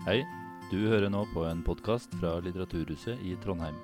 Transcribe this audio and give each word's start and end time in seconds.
Hei, 0.00 0.22
du 0.70 0.78
hører 0.88 1.10
nå 1.12 1.26
på 1.28 1.42
en 1.44 1.58
podkast 1.60 2.14
fra 2.16 2.38
Litteraturhuset 2.40 3.20
i 3.20 3.34
Trondheim. 3.42 3.74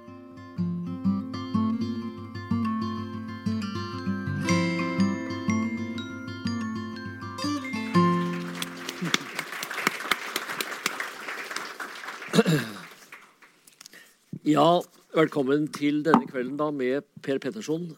Ja, 14.49 14.81
velkommen 15.13 15.69
til 15.69 16.01
denne 16.07 16.25
kvelden 16.31 16.57
da 16.57 16.71
med 16.73 17.05
Per 17.21 17.43
Petterson 17.45 17.91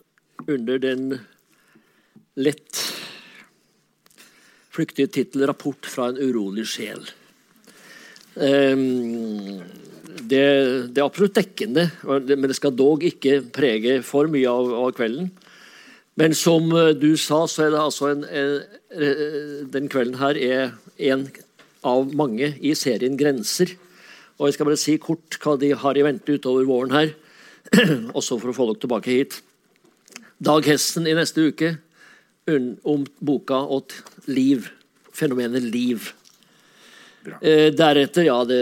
under 0.48 0.82
den 0.82 1.20
lett 2.34 2.82
flyktige 4.74 5.06
tittel 5.06 5.46
'Rapport 5.46 5.86
fra 5.86 6.10
en 6.10 6.18
urolig 6.18 6.66
sjel'. 6.66 7.06
Ehm, 8.36 9.62
det, 10.28 10.44
det, 10.92 10.98
er 10.98 11.06
absolutt 11.06 11.38
dekkende, 11.38 11.88
men 12.04 12.48
det 12.48 12.58
skal 12.58 12.76
dog 12.76 13.04
ikke 13.06 13.40
prege 13.54 14.00
for 14.06 14.28
mye 14.30 14.50
av, 14.50 14.72
av 14.82 14.92
kvelden. 14.98 15.30
Men 16.18 16.34
som 16.34 16.68
eh, 16.74 16.94
du 16.98 17.12
sa, 17.16 17.44
så 17.46 17.66
er 17.66 17.74
det 17.74 17.82
altså 17.82 18.12
en, 18.12 18.24
en 18.28 19.68
Den 19.72 19.86
kvelden 19.92 20.18
her 20.18 20.38
er 20.40 20.72
en 21.12 21.28
av 21.86 22.08
mange 22.16 22.54
i 22.60 22.74
serien 22.74 23.16
'Grenser'. 23.18 23.76
Og 24.38 24.48
jeg 24.48 24.54
skal 24.54 24.68
bare 24.68 24.80
si 24.80 24.96
kort 25.02 25.38
hva 25.42 25.56
de 25.58 25.72
har 25.74 25.98
i 25.98 26.04
vente 26.06 26.34
utover 26.34 26.66
våren 26.66 26.94
her. 26.94 27.12
Også 28.18 28.38
for 28.38 28.50
å 28.50 28.56
få 28.56 28.68
dere 28.70 28.82
tilbake 28.84 29.14
hit. 29.14 29.38
Dag 30.38 30.66
Hesten 30.70 31.08
i 31.10 31.16
neste 31.18 31.48
uke 31.50 31.74
om 32.86 33.04
boka 33.18 33.58
åt 33.66 33.96
liv. 34.30 34.70
Fenomenet 35.12 35.66
liv. 35.66 36.12
Eh, 37.40 37.68
deretter, 37.74 38.28
ja 38.28 38.38
det 38.48 38.60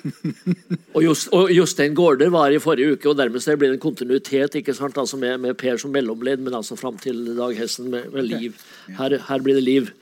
og, 0.94 1.02
Just, 1.04 1.28
og 1.36 1.50
Jostein 1.52 1.94
Gaarder 1.96 2.30
var 2.32 2.52
i 2.52 2.60
forrige 2.62 2.96
uke, 2.96 3.08
og 3.10 3.18
dermed 3.18 3.42
så 3.44 3.56
blir 3.58 3.72
det 3.72 3.78
en 3.78 3.82
kontinuitet 3.82 4.56
ikke 4.60 4.74
sant, 4.76 4.98
altså 5.00 5.18
med, 5.20 5.36
med, 5.42 5.56
Per 5.60 5.80
som 5.80 5.92
mellomledd, 5.92 6.40
men 6.44 6.56
altså 6.56 6.78
fram 6.78 6.96
til 7.00 7.34
Dag 7.36 7.56
Hessen 7.58 7.90
med, 7.92 8.08
med 8.14 8.28
liv. 8.28 8.56
Her, 8.96 9.18
her, 9.28 9.44
blir 9.44 9.60
det 9.60 9.66
liv. 9.66 9.90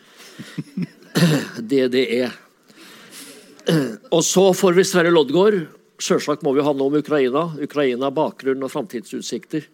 Det 1.58 1.88
det 1.90 2.04
er. 2.14 2.34
Og 4.14 4.20
så 4.22 4.44
får 4.54 4.76
vi 4.76 4.84
Sverre 4.86 5.10
Loddgaard. 5.10 5.56
Selvsagt 5.98 6.44
må 6.46 6.52
vi 6.54 6.62
ha 6.62 6.70
noe 6.76 6.92
om 6.92 6.98
Ukraina. 7.00 7.48
Ukraina, 7.58 8.12
bakgrunn 8.14 8.62
og 8.62 8.70
framtidsutsikter. 8.70 9.66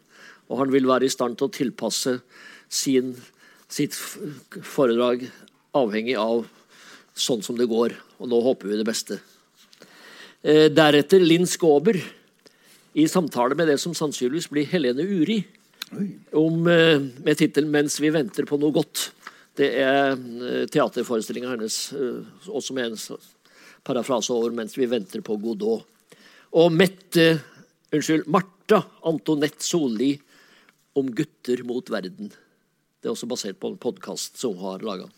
Og 0.49 0.63
han 0.63 0.73
vil 0.73 0.89
være 0.89 1.05
i 1.05 1.13
stand 1.13 1.37
til 1.37 1.51
å 1.51 1.53
tilpasse 1.53 2.15
sin, 2.73 3.13
sitt 3.69 3.99
foredrag 4.65 5.27
avhengig 5.77 6.17
av 6.17 6.47
sånn 7.15 7.43
som 7.43 7.57
det 7.59 7.71
går. 7.71 7.95
Og 8.21 8.31
nå 8.31 8.41
håper 8.45 8.71
vi 8.71 8.79
det 8.81 8.87
beste. 8.89 9.21
Eh, 10.43 10.69
deretter 10.69 11.23
Linn 11.23 11.47
Skåber 11.49 11.97
i 12.95 13.07
samtale 13.09 13.57
med 13.59 13.71
det 13.71 13.79
som 13.81 13.95
sannsynligvis 13.97 14.51
blir 14.53 14.69
Helene 14.69 15.07
Uri. 15.07 15.39
Om, 16.33 16.67
eh, 16.67 16.99
med 16.99 17.39
tittelen 17.39 17.71
'Mens 17.71 18.01
vi 18.01 18.11
venter 18.11 18.45
på 18.45 18.59
noe 18.59 18.73
godt'. 18.73 19.11
Det 19.57 19.75
er 19.79 20.13
eh, 20.13 20.67
teaterforestillinga 20.67 21.51
hennes, 21.51 21.95
også 22.49 22.75
med 22.75 22.93
en 22.93 23.19
parafrase 23.85 24.31
over 24.31 24.51
'Mens 24.51 24.77
vi 24.77 24.87
venter 24.87 25.21
på 25.21 25.41
Godot'. 25.41 25.85
Og 26.53 26.73
Mette, 26.73 27.43
unnskyld, 27.93 28.27
Marta 28.27 28.85
Antonette 29.05 29.63
Solli 29.63 30.21
om 30.95 31.11
gutter 31.11 31.65
mot 31.65 31.85
verden. 31.91 32.31
Det 33.01 33.09
er 33.09 33.15
også 33.15 33.29
basert 33.29 33.59
på 33.61 33.73
en 33.73 33.79
podkast 33.79 34.39
som 34.39 34.55
hun 34.55 34.65
har 34.65 34.79
laga. 34.79 35.09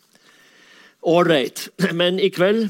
Ålreit. 1.02 1.68
Men 1.94 2.20
i 2.20 2.30
kveld 2.30 2.68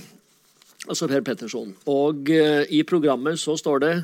Altså 0.86 1.08
Per 1.10 1.24
Petterson. 1.26 1.72
Og 1.90 2.28
uh, 2.30 2.62
i 2.70 2.84
programmet 2.86 3.40
så 3.42 3.56
står 3.58 3.80
det 3.82 3.94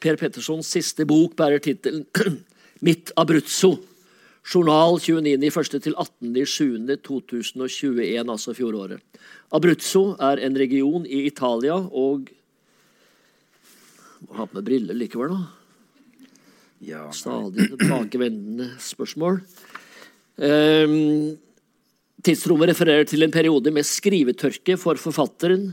Per 0.00 0.16
Pettersons 0.20 0.68
siste 0.68 1.06
bok 1.08 1.32
bærer 1.36 1.60
tittelen 1.64 2.04
'Mitt 2.84 3.12
Abruzzo'. 3.16 3.78
Journal 4.40 4.96
29.1. 4.96 5.84
til 5.84 5.92
18.7.2021, 6.00 8.30
altså 8.30 8.54
fjoråret. 8.56 9.00
Abruzzo 9.52 10.16
er 10.16 10.40
en 10.46 10.56
region 10.56 11.04
i 11.06 11.26
Italia 11.26 11.74
og 11.76 12.30
Må 14.20 14.34
ha 14.36 14.44
på 14.44 14.54
meg 14.58 14.64
briller 14.66 14.94
likevel, 14.96 15.28
da. 15.32 15.38
Ja. 16.84 17.12
Stadig 17.12 17.70
tilbakevendende 17.70 18.70
spørsmål. 18.84 19.40
Um, 20.36 21.38
tidsrommet 22.24 22.72
refererer 22.72 23.06
til 23.08 23.24
en 23.24 23.32
periode 23.32 23.72
med 23.74 23.86
skrivetørke 23.86 24.76
for 24.80 25.00
forfatteren, 25.00 25.70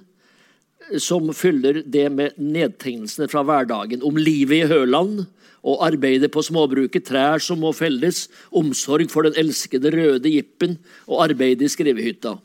som 1.03 1.27
fyller 1.35 1.81
det 1.83 2.05
med 2.13 2.37
nedtegnelsene 2.39 3.27
fra 3.31 3.43
hverdagen 3.43 4.05
om 4.07 4.19
livet 4.19 4.61
i 4.61 4.69
Høland 4.69 5.25
og 5.67 5.81
arbeidet 5.83 6.29
på 6.31 6.43
småbruket, 6.45 7.09
trær 7.09 7.43
som 7.43 7.59
må 7.59 7.73
felles, 7.75 8.27
omsorg 8.55 9.11
for 9.11 9.27
den 9.27 9.35
elskede 9.41 9.91
røde 9.91 10.31
jippen 10.31 10.77
og 11.09 11.25
arbeidet 11.25 11.67
i 11.67 11.73
skrivehytta. 11.73 12.37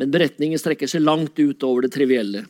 Men 0.00 0.10
beretningen 0.10 0.58
strekker 0.58 0.90
seg 0.90 1.04
langt 1.04 1.38
utover 1.38 1.86
det 1.86 1.94
trivielle. 1.94 2.48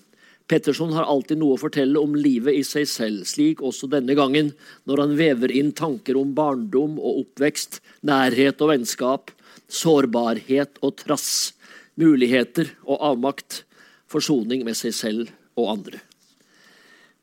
Petterson 0.48 0.93
har 0.93 1.09
alltid 1.09 1.41
noe 1.41 1.56
å 1.56 1.60
fortelle 1.60 2.00
om 2.00 2.16
livet 2.16 2.56
i 2.56 2.64
seg 2.64 2.88
selv, 2.88 3.28
slik 3.28 3.62
også 3.64 3.88
denne 3.93 4.16
gangen, 4.16 4.50
når 4.84 5.00
han 5.00 5.14
vever 5.16 5.53
inn 5.56 5.72
tanker 5.76 6.19
om 6.20 6.34
barndom 6.37 6.98
og 7.00 7.22
oppvekst, 7.25 7.81
nærhet 8.04 8.60
og 8.60 8.75
vennskap, 8.75 9.32
sårbarhet 9.70 10.80
og 10.84 10.97
trass, 11.00 11.54
muligheter 12.00 12.72
og 12.84 12.98
avmakt, 13.12 13.62
forsoning 14.10 14.64
med 14.66 14.76
seg 14.78 14.94
selv 14.94 15.32
og 15.58 15.70
andre. 15.76 16.00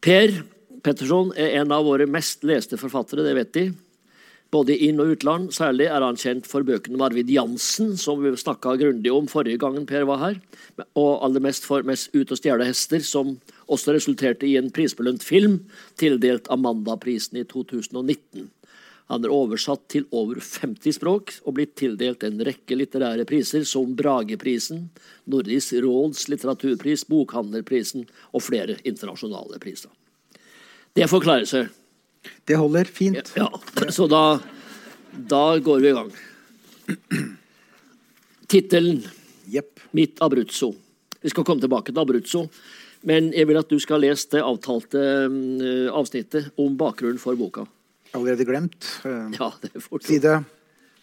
Per 0.01 0.41
Petterson 0.81 1.29
er 1.37 1.59
en 1.61 1.71
av 1.75 1.85
våre 1.85 2.07
mest 2.09 2.45
leste 2.47 2.79
forfattere, 2.79 3.25
det 3.25 3.35
vet 3.37 3.53
de. 3.53 3.65
Både 4.51 4.75
inn- 4.83 4.99
og 4.99 5.13
utland. 5.13 5.51
Særlig 5.55 5.85
er 5.87 6.03
han 6.03 6.17
kjent 6.19 6.47
for 6.49 6.65
bøkene 6.67 6.97
om 6.97 7.03
Arvid 7.05 7.29
Jansen, 7.31 7.93
som 7.97 8.19
vi 8.19 8.33
snakka 8.35 8.73
grundig 8.81 9.13
om 9.13 9.29
forrige 9.31 9.61
gangen 9.61 9.85
Per 9.87 10.03
var 10.09 10.19
her. 10.19 10.39
Og 10.99 11.21
aller 11.23 11.43
mest 11.43 11.67
for 11.67 11.85
Mest 11.87 12.09
ut 12.15 12.31
og 12.33 12.39
stjele 12.39 12.67
hester, 12.67 12.99
som 12.99 13.37
også 13.71 13.95
resulterte 13.95 14.49
i 14.49 14.57
en 14.59 14.71
prisbelønt 14.73 15.23
film, 15.23 15.61
tildelt 15.95 16.49
Amandaprisen 16.51 17.39
i 17.39 17.45
2019. 17.47 18.49
Han 19.11 19.25
er 19.27 19.33
oversatt 19.35 19.83
til 19.91 20.05
over 20.15 20.39
50 20.39 20.95
språk 20.95 21.33
og 21.43 21.57
blitt 21.57 21.73
tildelt 21.79 22.23
en 22.23 22.39
rekke 22.47 22.77
litterære 22.79 23.25
priser, 23.27 23.65
som 23.67 23.91
Brageprisen, 23.99 24.85
Nordisk 25.27 25.75
råds 25.83 26.29
litteraturpris, 26.31 27.03
Bokhandlerprisen 27.11 28.05
og 28.31 28.45
flere 28.45 28.77
internasjonale 28.87 29.59
priser. 29.59 29.91
Det 30.95 31.09
forklarer 31.11 31.47
seg. 31.49 31.67
Det 32.47 32.55
holder 32.59 32.87
fint. 32.87 33.33
Ja, 33.35 33.49
Så 33.91 34.07
da, 34.07 34.39
da 35.11 35.57
går 35.59 35.83
vi 35.83 35.91
i 35.91 35.97
gang. 35.97 36.13
Tittelen 38.51 39.03
yep. 39.51 39.79
'Mitt 39.91 40.19
Abruzzo'. 40.23 40.71
Vi 41.21 41.29
skal 41.29 41.43
komme 41.43 41.61
tilbake 41.61 41.91
til 41.91 41.99
Abruzzo. 41.99 42.45
Men 43.03 43.31
jeg 43.33 43.47
vil 43.49 43.59
at 43.59 43.69
du 43.69 43.79
skal 43.81 44.03
lese 44.03 44.29
det 44.35 44.43
avtalte 44.45 45.01
uh, 45.01 45.89
avsnittet 45.97 46.51
om 46.55 46.77
bakgrunnen 46.77 47.19
for 47.19 47.35
boka. 47.35 47.65
Allerede 48.11 48.45
glemt. 48.45 48.87
Uh, 49.05 49.29
ja, 49.37 49.51
det 49.61 49.71
er 49.75 49.83
fort. 49.83 50.03
Side 50.07 50.43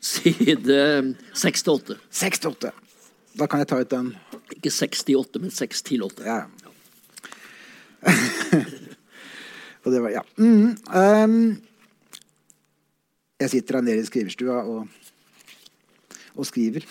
Side 0.00 1.14
68. 1.34 1.96
68. 2.10 2.70
Da 3.38 3.46
kan 3.46 3.62
jeg 3.62 3.68
ta 3.70 3.78
ut 3.80 3.90
den. 3.90 4.12
Ikke 4.54 4.70
68, 4.70 5.40
men 5.42 5.50
6 5.54 5.82
til 5.86 6.04
8. 6.06 6.22
Ja. 6.26 6.42
Og 9.84 9.92
det 9.94 10.02
var 10.02 10.10
Ja. 10.14 10.22
Mm, 10.36 10.76
um, 10.94 11.56
jeg 13.38 13.50
sitter 13.50 13.78
her 13.78 13.84
nede 13.86 14.02
i 14.02 14.06
skriverstua 14.06 14.56
og, 14.66 14.88
og 16.34 16.46
skriver. 16.46 16.82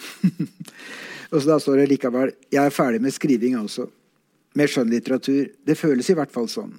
og 1.32 1.42
så 1.42 1.50
da 1.50 1.58
står 1.60 1.82
det 1.82 1.90
likevel 1.92 2.32
Jeg 2.52 2.64
er 2.64 2.72
ferdig 2.72 3.02
med 3.04 3.12
skriving 3.12 3.58
også. 3.60 3.90
Med 4.56 4.72
skjønnlitteratur. 4.72 5.52
Det 5.68 5.78
føles 5.78 6.10
i 6.10 6.16
hvert 6.16 6.32
fall 6.32 6.48
sånn. 6.50 6.72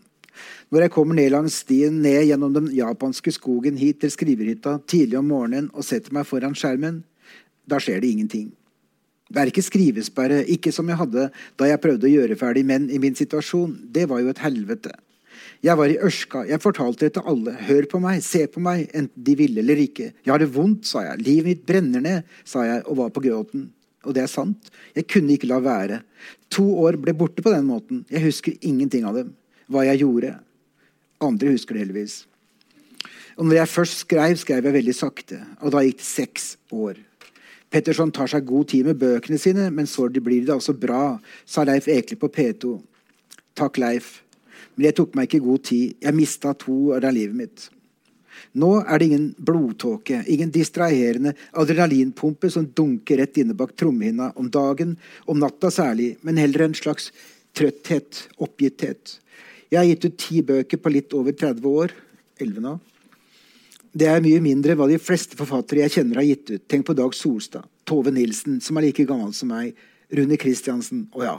Når 0.73 0.85
jeg 0.85 0.93
kommer 0.95 1.19
ned 1.19 1.33
langs 1.33 1.61
stien 1.65 2.01
ned 2.05 2.27
gjennom 2.29 2.55
den 2.55 2.71
japanske 2.77 3.33
skogen 3.35 3.79
hit 3.81 4.03
til 4.03 4.13
skrivehytta 4.13 4.79
tidlig 4.91 5.19
om 5.21 5.29
morgenen 5.33 5.71
og 5.75 5.87
setter 5.87 6.15
meg 6.17 6.29
foran 6.29 6.57
skjermen, 6.59 7.03
da 7.69 7.81
skjer 7.83 8.03
det 8.03 8.13
ingenting. 8.13 8.49
Det 9.29 9.43
er 9.43 9.51
ikke 9.51 9.65
skrivesperre, 9.65 10.41
ikke 10.49 10.73
som 10.73 10.89
jeg 10.89 11.01
hadde 11.01 11.27
da 11.61 11.69
jeg 11.69 11.81
prøvde 11.83 12.09
å 12.09 12.15
gjøre 12.15 12.39
ferdig 12.41 12.65
menn 12.69 12.89
i 12.89 13.01
min 13.03 13.17
situasjon. 13.17 13.75
Det 13.93 14.07
var 14.09 14.23
jo 14.23 14.33
et 14.33 14.41
helvete. 14.41 14.95
Jeg 15.65 15.75
var 15.79 15.91
i 15.91 15.99
Ørska. 16.07 16.45
Jeg 16.49 16.63
fortalte 16.63 17.07
det 17.07 17.17
til 17.17 17.27
alle. 17.29 17.55
Hør 17.69 17.89
på 17.91 18.01
meg, 18.03 18.23
se 18.25 18.45
på 18.51 18.63
meg, 18.63 18.87
enten 18.97 19.25
de 19.27 19.35
ville 19.39 19.61
eller 19.61 19.81
ikke. 19.83 20.13
Jeg 20.25 20.33
har 20.33 20.41
det 20.41 20.53
vondt, 20.55 20.87
sa 20.89 21.03
jeg. 21.05 21.25
Livet 21.27 21.51
mitt 21.51 21.67
brenner 21.69 22.05
ned, 22.05 22.39
sa 22.47 22.65
jeg 22.67 22.85
og 22.87 23.01
var 23.03 23.13
på 23.15 23.25
gråten. 23.27 23.67
Og 24.07 24.15
det 24.15 24.25
er 24.25 24.31
sant. 24.31 24.71
Jeg 24.97 25.09
kunne 25.11 25.35
ikke 25.35 25.51
la 25.51 25.59
være. 25.63 26.01
To 26.55 26.65
år 26.85 26.97
ble 27.03 27.15
borte 27.19 27.45
på 27.45 27.53
den 27.53 27.67
måten. 27.69 28.05
Jeg 28.13 28.25
husker 28.29 28.55
ingenting 28.63 29.05
av 29.09 29.19
dem. 29.19 29.35
Hva 29.69 29.85
jeg 29.87 30.03
gjorde. 30.03 30.35
Andre 31.25 31.53
husker 31.55 31.77
det 31.77 31.87
heldigvis. 31.87 32.23
Og 33.39 33.47
når 33.47 33.61
jeg 33.61 33.71
først 33.71 34.01
skrev, 34.03 34.37
skrev 34.41 34.67
jeg 34.67 34.75
veldig 34.75 34.95
sakte. 34.97 35.39
Og 35.63 35.75
da 35.75 35.85
gikk 35.85 36.01
det 36.01 36.09
seks 36.09 36.49
år. 36.75 36.99
Petterson 37.69 38.11
tar 38.15 38.31
seg 38.33 38.47
god 38.49 38.71
tid 38.73 38.89
med 38.89 38.99
bøkene 38.99 39.39
sine, 39.39 39.69
men 39.71 39.87
så 39.87 40.09
blir 40.09 40.47
det 40.47 40.55
altså 40.55 40.73
bra, 40.73 41.19
sa 41.45 41.67
Leif 41.69 41.89
Ekle 41.93 42.17
på 42.19 42.31
P2. 42.33 42.79
Takk, 43.59 43.79
Leif. 43.83 44.23
Men 44.75 44.89
jeg 44.89 44.97
tok 44.99 45.19
meg 45.19 45.29
ikke 45.29 45.45
god 45.45 45.67
tid. 45.69 45.99
Jeg 46.01 46.17
mista 46.17 46.55
to 46.57 46.79
år 46.97 47.05
av 47.05 47.15
livet 47.15 47.37
mitt. 47.37 47.69
Nå 48.59 48.71
er 48.81 48.99
det 48.99 49.09
ingen 49.09 49.27
blodtåke, 49.39 50.23
ingen 50.31 50.51
distraherende 50.55 51.35
adrenalinpumpe 51.59 52.51
som 52.51 52.69
dunker 52.71 53.19
rett 53.21 53.41
inne 53.43 53.57
bak 53.59 53.75
trommehinna 53.77 54.31
om 54.39 54.49
dagen, 54.51 54.95
om 55.27 55.41
natta 55.43 55.71
særlig, 55.75 56.13
men 56.23 56.39
heller 56.41 56.69
en 56.69 56.77
slags 56.79 57.11
trøtthet, 57.59 58.29
oppgitthet. 58.39 59.19
Jeg 59.69 59.79
har 59.79 59.89
gitt 59.89 60.07
ut 60.09 60.21
ti 60.21 60.43
bøker 60.43 60.81
på 60.81 60.93
litt 60.93 61.13
over 61.17 61.35
30 61.37 61.67
år. 61.69 61.93
11 62.41 62.65
nå. 62.65 62.79
Det 63.99 64.09
er 64.09 64.23
mye 64.23 64.41
mindre 64.45 64.77
hva 64.79 64.87
de 64.89 64.99
fleste 65.01 65.37
forfattere 65.37 65.83
jeg 65.85 65.97
kjenner, 65.97 66.21
har 66.21 66.29
gitt 66.29 66.51
ut. 66.53 66.65
Tenk 66.71 66.87
på 66.87 66.97
Dag 66.97 67.15
Solstad, 67.17 67.67
Tove 67.89 68.13
Nilsen, 68.15 68.61
som 68.65 68.79
er 68.79 68.89
like 68.89 69.07
gammel 69.09 69.33
som 69.37 69.51
meg, 69.53 69.77
Rune 70.15 70.39
Kristiansen, 70.41 71.07
og 71.17 71.25
ja. 71.27 71.37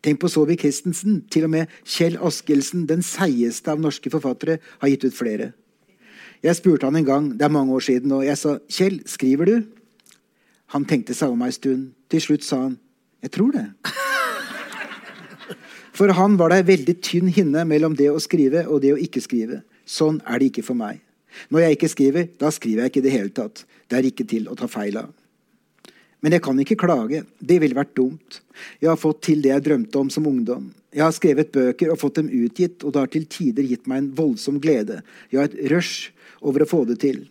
Tenk 0.00 0.20
på 0.22 0.30
Saabye 0.32 0.56
Christensen. 0.56 1.20
Til 1.32 1.44
og 1.44 1.52
med 1.52 1.72
Kjell 1.84 2.16
Askelsen, 2.24 2.86
den 2.88 3.04
seigeste 3.04 3.72
av 3.72 3.82
norske 3.82 4.12
forfattere, 4.12 4.58
har 4.80 4.92
gitt 4.92 5.04
ut 5.04 5.16
flere. 5.16 5.50
Jeg 6.40 6.56
spurte 6.56 6.88
han 6.88 6.96
en 6.96 7.08
gang, 7.08 7.32
det 7.36 7.44
er 7.44 7.52
mange 7.52 7.74
år 7.76 7.84
siden, 7.84 8.12
og 8.16 8.24
jeg 8.24 8.38
sa 8.38 8.58
'Kjell, 8.68 9.02
skriver 9.06 9.44
du?' 9.44 9.66
Han 10.72 10.84
tenkte 10.84 11.14
seg 11.14 11.30
om 11.30 11.42
ei 11.42 11.50
stund. 11.50 11.92
Til 12.08 12.20
slutt 12.20 12.44
sa 12.44 12.62
han 12.62 12.78
'Jeg 13.22 13.30
tror 13.30 13.52
det'. 13.52 14.09
For 16.00 16.08
han 16.16 16.38
var 16.40 16.48
det 16.48 16.62
ei 16.62 16.64
veldig 16.64 16.94
tynn 17.04 17.26
hinne 17.28 17.60
mellom 17.68 17.92
det 17.92 18.06
å 18.08 18.20
skrive 18.24 18.62
og 18.72 18.78
det 18.80 18.94
å 18.94 19.00
ikke 19.04 19.20
skrive. 19.20 19.58
Sånn 19.84 20.22
er 20.24 20.40
det 20.40 20.46
ikke 20.48 20.64
for 20.64 20.78
meg. 20.78 21.02
Når 21.52 21.60
jeg 21.60 21.76
ikke 21.76 21.90
skriver, 21.92 22.28
da 22.40 22.48
skriver 22.56 22.86
jeg 22.86 22.92
ikke 22.92 23.02
i 23.02 23.04
det 23.04 23.12
hele 23.12 23.32
tatt. 23.36 23.66
Det 23.84 23.98
er 23.98 24.08
ikke 24.08 24.24
til 24.30 24.48
å 24.48 24.56
ta 24.56 24.64
feil 24.70 24.96
av. 24.96 25.10
Men 26.24 26.32
jeg 26.32 26.44
kan 26.46 26.56
ikke 26.64 26.78
klage. 26.80 27.20
Det 27.36 27.58
ville 27.60 27.76
vært 27.76 27.92
dumt. 28.00 28.40
Jeg 28.80 28.88
har 28.88 28.96
fått 29.00 29.20
til 29.28 29.44
det 29.44 29.52
jeg 29.52 29.66
drømte 29.68 30.00
om 30.00 30.08
som 30.14 30.30
ungdom. 30.30 30.70
Jeg 30.96 31.04
har 31.04 31.12
skrevet 31.12 31.52
bøker 31.52 31.92
og 31.92 32.00
fått 32.00 32.16
dem 32.22 32.32
utgitt, 32.32 32.80
og 32.80 32.96
det 32.96 33.04
har 33.04 33.12
til 33.12 33.28
tider 33.36 33.68
gitt 33.68 33.84
meg 33.84 34.00
en 34.00 34.10
voldsom 34.16 34.56
glede. 34.64 35.02
Ja, 35.28 35.44
et 35.44 35.58
rush 35.68 36.14
over 36.40 36.64
å 36.64 36.70
få 36.70 36.86
det 36.88 37.02
til. 37.04 37.26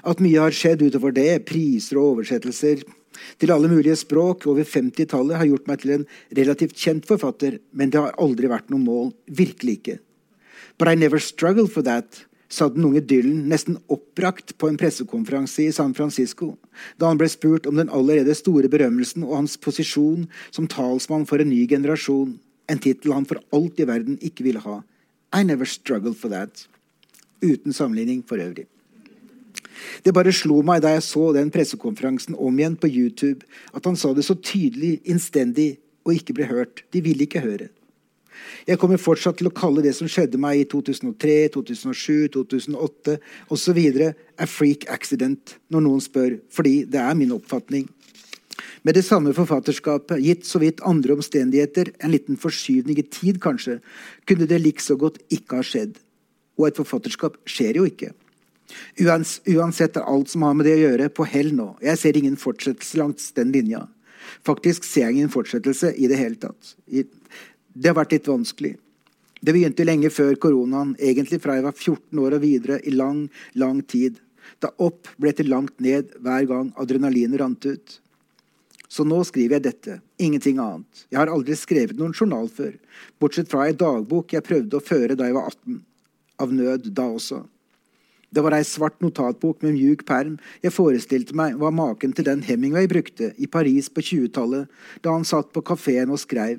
At 0.00 0.24
mye 0.24 0.48
har 0.48 0.56
skjedd 0.56 0.80
utover 0.88 1.12
det, 1.12 1.44
priser 1.44 2.00
og 2.00 2.16
oversettelser 2.16 2.88
til 3.40 3.52
alle 3.54 3.70
mulige 3.70 3.96
språk 3.98 4.46
over 4.50 4.66
50-tallet, 4.66 5.38
har 5.40 5.50
gjort 5.50 5.68
meg 5.70 5.82
til 5.82 5.94
en 5.96 6.06
relativt 6.38 6.76
kjent 6.78 7.08
forfatter, 7.08 7.58
men 7.72 7.92
det 7.92 8.02
har 8.02 8.16
aldri 8.22 8.50
vært 8.52 8.72
noe 8.72 8.82
mål. 8.82 9.12
Virkelig 9.26 9.78
ikke. 9.80 9.98
But 10.78 10.88
I 10.88 10.94
never 10.94 11.18
struggled 11.18 11.72
for 11.72 11.82
that, 11.82 12.26
sa 12.48 12.68
den 12.70 12.84
unge 12.86 13.02
Dylan 13.02 13.48
nesten 13.50 13.78
oppbrakt 13.90 14.54
på 14.58 14.68
en 14.70 14.78
pressekonferanse 14.78 15.64
i 15.66 15.72
San 15.74 15.94
Francisco, 15.98 16.52
da 17.00 17.10
han 17.10 17.18
ble 17.18 17.28
spurt 17.32 17.66
om 17.66 17.80
den 17.80 17.90
allerede 17.90 18.36
store 18.38 18.70
berømmelsen 18.70 19.24
og 19.26 19.34
hans 19.40 19.56
posisjon 19.58 20.28
som 20.54 20.68
talsmann 20.70 21.26
for 21.26 21.42
en 21.42 21.50
ny 21.50 21.64
generasjon, 21.70 22.36
en 22.70 22.82
tittel 22.82 23.14
han 23.14 23.26
for 23.26 23.42
alt 23.56 23.80
i 23.82 23.88
verden 23.88 24.20
ikke 24.22 24.46
ville 24.46 24.62
ha. 24.62 24.80
I 25.34 25.42
never 25.42 25.66
struggled 25.66 26.16
for 26.16 26.30
that. 26.30 26.66
Uten 27.42 27.72
sammenligning 27.72 28.22
for 28.26 28.40
øvrig. 28.42 28.66
Det 30.04 30.14
bare 30.14 30.34
slo 30.34 30.60
meg 30.66 30.82
da 30.84 30.94
jeg 30.94 31.04
så 31.06 31.30
den 31.36 31.50
pressekonferansen 31.54 32.36
om 32.38 32.58
igjen 32.58 32.78
på 32.80 32.90
YouTube, 32.90 33.46
at 33.74 33.86
han 33.88 33.98
sa 33.98 34.12
det 34.14 34.26
så 34.26 34.36
tydelig, 34.38 35.00
innstendig, 35.04 35.76
og 36.06 36.14
ikke 36.14 36.36
ble 36.38 36.46
hørt. 36.50 36.84
De 36.94 37.02
ville 37.02 37.26
ikke 37.26 37.42
høre. 37.42 37.68
Jeg 38.66 38.78
kommer 38.78 39.00
fortsatt 39.00 39.38
til 39.40 39.48
å 39.48 39.54
kalle 39.54 39.82
det 39.84 39.94
som 39.96 40.08
skjedde 40.10 40.38
meg 40.40 40.60
i 40.60 40.66
2003, 40.70 41.36
2007, 41.54 42.28
2008 42.36 43.16
osv. 43.54 43.80
a 44.36 44.46
freak 44.50 44.86
accident 44.92 45.56
når 45.72 45.86
noen 45.86 46.02
spør, 46.04 46.38
fordi 46.52 46.84
det 46.90 47.00
er 47.02 47.14
min 47.18 47.34
oppfatning. 47.36 47.88
Med 48.86 48.94
det 48.94 49.04
samme 49.04 49.32
forfatterskapet, 49.36 50.22
gitt 50.22 50.46
så 50.46 50.60
vidt 50.62 50.82
andre 50.86 51.16
omstendigheter, 51.16 51.90
en 52.00 52.12
liten 52.12 52.38
forskyvning 52.40 53.00
i 53.00 53.08
tid 53.10 53.40
kanskje, 53.42 53.80
kunne 54.28 54.46
det 54.48 54.62
likså 54.62 54.96
godt 55.00 55.18
ikke 55.32 55.60
ha 55.60 55.66
skjedd. 55.66 55.98
Og 56.56 56.68
et 56.68 56.78
forfatterskap 56.78 57.40
skjer 57.50 57.80
jo 57.80 57.88
ikke. 57.88 58.12
Uans, 59.00 59.40
uansett 59.46 59.98
er 59.98 60.08
alt 60.08 60.30
som 60.32 60.44
har 60.46 60.56
med 60.56 60.66
det 60.66 60.76
å 60.78 60.82
gjøre, 60.84 61.10
på 61.12 61.26
hell 61.28 61.52
nå. 61.54 61.72
Jeg 61.84 62.00
ser 62.00 62.18
ingen 62.18 62.38
fortsettelse 62.40 62.98
langs 63.00 63.30
den 63.36 63.52
linja. 63.54 63.84
Faktisk 64.46 64.84
ser 64.86 65.06
jeg 65.06 65.18
ingen 65.18 65.32
fortsettelse 65.32 65.92
i 65.94 66.08
det 66.10 66.18
hele 66.18 66.38
tatt. 66.40 66.74
Det 66.86 67.90
har 67.90 67.98
vært 67.98 68.16
litt 68.16 68.30
vanskelig. 68.30 68.74
Det 69.46 69.52
begynte 69.54 69.84
lenge 69.84 70.10
før 70.10 70.34
koronaen, 70.40 70.94
egentlig 70.98 71.38
fra 71.44 71.58
jeg 71.58 71.66
var 71.66 71.76
14 71.76 72.22
år 72.24 72.38
og 72.38 72.42
videre, 72.42 72.80
i 72.82 72.94
lang, 72.94 73.26
lang 73.54 73.82
tid. 73.86 74.18
Da 74.62 74.72
opp 74.82 75.10
ble 75.20 75.32
til 75.36 75.50
langt 75.52 75.76
ned 75.82 76.14
hver 76.22 76.48
gang 76.48 76.72
adrenalinet 76.80 77.40
rant 77.42 77.68
ut. 77.68 77.98
Så 78.88 79.04
nå 79.04 79.18
skriver 79.26 79.58
jeg 79.58 79.66
dette, 79.66 79.98
ingenting 80.22 80.60
annet. 80.62 81.04
Jeg 81.10 81.18
har 81.20 81.30
aldri 81.30 81.56
skrevet 81.58 81.98
noen 81.98 82.14
journal 82.14 82.48
før, 82.48 82.72
bortsett 83.20 83.50
fra 83.50 83.66
ei 83.66 83.74
dagbok 83.76 84.32
jeg 84.32 84.46
prøvde 84.46 84.78
å 84.78 84.84
føre 84.84 85.18
da 85.18 85.28
jeg 85.28 85.36
var 85.36 85.50
18 85.50 85.80
av 86.42 86.52
nød 86.54 86.90
da 86.96 87.06
også. 87.10 87.42
Det 88.34 88.42
var 88.42 88.56
ei 88.56 88.64
svart 88.66 88.98
notatbok 89.00 89.62
med 89.62 89.76
mjuk 89.76 90.02
perm 90.08 90.34
jeg 90.64 90.74
forestilte 90.74 91.36
meg 91.38 91.56
var 91.60 91.74
maken 91.74 92.14
til 92.16 92.26
den 92.26 92.42
Hemingway 92.44 92.88
brukte 92.90 93.32
i 93.38 93.46
Paris 93.46 93.88
på 93.88 94.02
20-tallet, 94.02 94.66
da 95.02 95.14
han 95.14 95.24
satt 95.24 95.52
på 95.54 95.62
kafeen 95.64 96.12
og 96.12 96.20
skrev. 96.20 96.58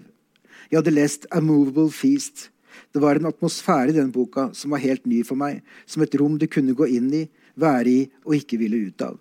Jeg 0.72 0.80
hadde 0.80 0.96
lest 0.96 1.28
A 1.32 1.42
Movable 1.44 1.92
Feast. 1.94 2.50
Det 2.94 3.02
var 3.04 3.20
en 3.20 3.30
atmosfære 3.30 3.92
i 3.92 3.98
den 3.98 4.12
boka 4.14 4.50
som 4.56 4.74
var 4.74 4.84
helt 4.84 5.06
ny 5.06 5.24
for 5.28 5.40
meg, 5.40 5.62
som 5.86 6.04
et 6.04 6.16
rom 6.20 6.38
du 6.40 6.48
kunne 6.52 6.76
gå 6.78 6.88
inn 6.98 7.10
i, 7.14 7.26
være 7.58 7.90
i 7.90 8.02
og 8.26 8.38
ikke 8.40 8.60
ville 8.62 8.88
ut 8.90 9.04
av. 9.06 9.18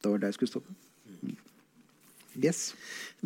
Det 0.00 0.10
var 0.10 0.20
der 0.20 0.32
jeg 0.32 0.40
skulle 0.40 0.54
stoppe. 0.54 0.76
Yes. 2.40 2.70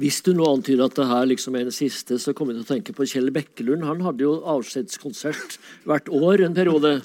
Hvis 0.01 0.23
du 0.27 0.33
nå 0.35 0.47
antyder 0.49 0.89
at 0.89 0.97
det 0.97 1.07
her 1.07 1.27
liksom 1.29 1.55
er 1.55 1.69
den 1.69 1.75
siste, 1.75 2.19
så 2.19 2.33
kommer 2.35 2.55
jeg 2.55 2.65
til 2.65 2.67
å 2.67 2.73
tenke 2.73 2.95
på 2.97 3.07
Kjell 3.07 3.31
Bekkelund. 3.35 3.85
Han 3.87 4.03
hadde 4.03 4.25
jo 4.25 4.41
avskjedskonsert 4.55 5.59
hvert 5.87 6.09
år 6.11 6.43
en 6.47 6.57
periode. 6.57 6.97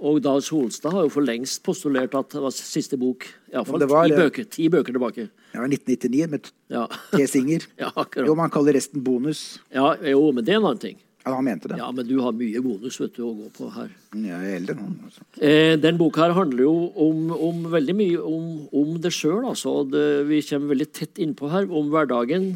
Og 0.00 0.22
Dag 0.24 0.40
Solstad 0.44 0.94
har 0.96 1.04
jo 1.04 1.12
for 1.12 1.26
lengst 1.26 1.60
postulert 1.66 2.14
at 2.16 2.32
det 2.32 2.40
var 2.40 2.54
siste 2.56 2.96
bok. 3.00 3.26
Iallfall 3.52 3.84
ti 3.84 4.16
bøker, 4.16 4.48
ti 4.48 4.68
bøker 4.72 4.96
tilbake. 4.96 5.28
Ja, 5.52 5.66
1999 5.66 6.30
med 6.32 6.48
ja. 6.72 6.86
T. 7.12 7.26
Singer. 7.28 7.66
ja, 7.80 7.90
akkurat. 7.92 8.28
jo, 8.30 8.36
man 8.38 8.52
kaller 8.54 8.76
resten 8.78 9.04
bonus. 9.04 9.60
Ja, 9.74 9.92
jo, 10.00 10.30
men 10.32 10.46
det 10.46 10.54
er 10.54 10.60
en 10.60 10.68
annen 10.70 10.82
ting. 10.82 10.98
Ja, 11.20 11.34
han 11.34 11.44
mente 11.44 11.68
det. 11.68 11.76
Ja, 11.76 11.90
Men 11.92 12.06
du 12.08 12.14
har 12.24 12.32
mye 12.32 12.62
bonus 12.64 12.96
vet 13.00 13.18
du, 13.18 13.24
å 13.28 13.34
gå 13.36 13.50
på 13.58 13.68
her. 13.74 13.90
Ja, 14.16 14.38
jeg 14.40 14.54
er 14.54 14.56
eldre 14.62 14.76
nå. 14.78 14.86
Altså. 15.04 15.26
Eh, 15.36 15.74
den 15.76 15.98
boka 16.00 16.24
her 16.24 16.32
handler 16.38 16.64
jo 16.64 16.74
om, 17.04 17.26
om 17.36 17.66
veldig 17.74 17.96
mye 17.98 18.22
om, 18.24 18.46
om 18.72 18.94
det 19.04 19.12
sjøl. 19.12 19.44
Altså. 19.50 19.82
vi 20.30 20.40
kommer 20.48 20.72
veldig 20.72 20.88
tett 20.96 21.20
innpå 21.20 21.52
her 21.52 21.68
om 21.68 21.92
hverdagen, 21.92 22.54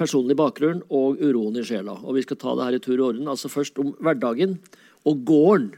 personlig 0.00 0.38
bakgrunn 0.40 0.80
og 0.88 1.20
uroen 1.20 1.60
i 1.60 1.66
sjela. 1.68 1.98
Og 2.00 2.16
vi 2.16 2.24
skal 2.24 2.40
ta 2.40 2.56
det 2.56 2.70
her 2.70 2.78
i 2.78 2.82
tur 2.86 2.96
og 2.96 3.10
orden. 3.10 3.28
Altså 3.28 3.52
først 3.52 3.76
om 3.82 3.92
hverdagen 4.00 4.56
og 5.04 5.24
gården. 5.28 5.74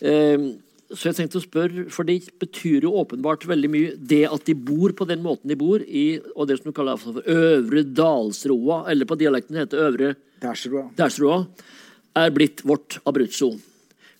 Eh, 0.00 0.48
så 0.88 1.10
jeg 1.10 1.18
tenkte 1.18 1.40
å 1.40 1.44
spørre, 1.44 1.84
for 1.92 2.08
Det 2.08 2.30
betyr 2.40 2.86
jo 2.86 2.94
åpenbart 2.96 3.44
veldig 3.44 3.68
mye 3.68 3.96
det 3.98 4.24
at 4.24 4.46
de 4.48 4.54
bor 4.54 4.94
på 4.96 5.04
den 5.08 5.20
måten 5.20 5.50
de 5.50 5.56
bor, 5.58 5.82
i 5.84 6.20
og 6.34 6.48
det 6.48 6.58
som 6.58 6.70
du 6.70 6.76
kaller 6.76 6.96
for 6.96 7.20
Øvre 7.28 7.82
Dalsroa, 7.84 8.86
eller 8.88 9.04
på 9.04 9.18
dialekten 9.20 9.60
heter 9.60 9.84
Øvre 9.84 10.14
Dalsroa, 10.40 11.42
er 12.16 12.32
blitt 12.32 12.64
vårt 12.64 13.02
Abruzzo. 13.04 13.52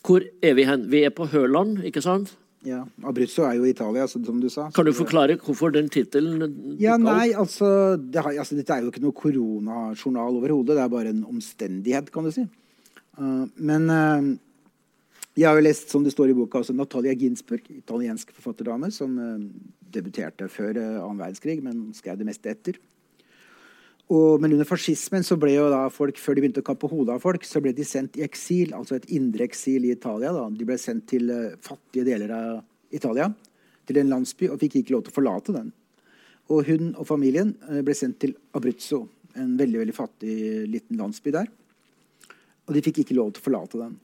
Hvor 0.05 0.25
er 0.45 0.55
vi 0.55 0.67
hen? 0.69 0.85
Vi 0.93 1.07
er 1.07 1.15
på 1.15 1.27
Hørland, 1.33 1.81
ikke 1.89 2.05
sant? 2.05 2.35
Ja, 2.67 2.83
Abruzzo 3.07 3.47
er 3.47 3.57
jo 3.57 3.65
Italia, 3.69 4.05
som 4.11 4.41
du 4.41 4.49
sa. 4.53 4.69
Kan 4.75 4.85
du 4.85 4.93
forklare 4.93 5.39
hvorfor 5.41 5.73
den 5.73 5.89
tittelen? 5.89 6.77
Ja, 6.83 6.99
nei, 7.01 7.31
altså, 7.33 7.97
det 7.97 8.21
har, 8.21 8.35
altså, 8.35 8.59
Dette 8.59 8.77
er 8.77 8.85
jo 8.85 8.93
ikke 8.93 9.03
noe 9.05 9.17
koronajournal 9.17 10.37
overhodet. 10.41 10.77
Det 10.77 10.85
er 10.85 10.93
bare 10.93 11.15
en 11.15 11.25
omstendighet, 11.31 12.13
kan 12.13 12.29
du 12.29 12.35
si. 12.35 12.45
Uh, 13.19 13.47
men 13.57 13.89
uh, 13.89 14.29
jeg 15.39 15.47
har 15.47 15.59
jo 15.59 15.65
lest 15.67 15.93
som 15.93 16.03
det 16.03 16.11
står 16.11 16.33
i 16.33 16.37
boka, 16.37 16.59
også 16.59 16.75
Natalia 16.75 17.15
Ginsburg, 17.15 17.67
italiensk 17.71 18.33
forfatterdame, 18.35 18.91
som 18.95 19.13
uh, 19.23 19.37
debuterte 19.95 20.49
før 20.51 20.79
uh, 20.81 21.03
annen 21.05 21.21
verdenskrig, 21.21 21.61
men 21.63 21.89
skrev 21.95 22.19
det 22.19 22.27
meste 22.27 22.51
etter. 22.51 22.81
Og, 24.09 24.41
men 24.41 24.57
under 24.57 24.67
fascismen 24.67 25.27
så 25.27 25.37
ble 25.39 25.53
jo 25.53 25.69
da 25.71 25.85
folk, 25.93 26.19
før 26.19 26.35
de 26.35 26.43
begynte 26.43 26.65
å 26.65 26.67
kappe 26.67 26.91
hodet 26.91 27.15
av 27.15 27.23
folk, 27.23 27.45
så 27.47 27.63
ble 27.63 27.75
de 27.77 27.87
sendt 27.87 28.19
i 28.19 28.25
eksil, 28.27 28.73
altså 28.75 28.97
et 28.97 29.07
indre 29.15 29.47
eksil 29.47 29.87
i 29.87 29.93
Italia. 29.95 30.33
da. 30.35 30.49
De 30.51 30.67
ble 30.67 30.79
sendt 30.81 31.07
til 31.13 31.31
uh, 31.31 31.55
fattige 31.63 32.09
deler 32.09 32.35
av 32.35 32.51
Italia, 32.91 33.29
til 33.87 34.03
en 34.03 34.11
landsby, 34.17 34.51
og 34.51 34.59
fikk 34.65 34.81
ikke 34.81 34.97
lov 34.97 35.07
til 35.07 35.15
å 35.15 35.19
forlate 35.21 35.55
den. 35.55 35.71
Og 36.49 36.65
hun 36.67 36.91
og 36.97 37.05
familien 37.07 37.53
ble 37.85 37.95
sendt 37.97 38.19
til 38.25 38.35
Abruzzo, 38.57 39.03
en 39.37 39.55
veldig 39.61 39.85
veldig 39.85 39.95
fattig 39.95 40.35
liten 40.73 40.99
landsby 40.99 41.33
der. 41.37 41.49
Og 42.65 42.77
de 42.77 42.83
fikk 42.85 43.03
ikke 43.05 43.17
lov 43.17 43.35
til 43.37 43.45
å 43.45 43.47
forlate 43.51 43.81
den. 43.81 43.99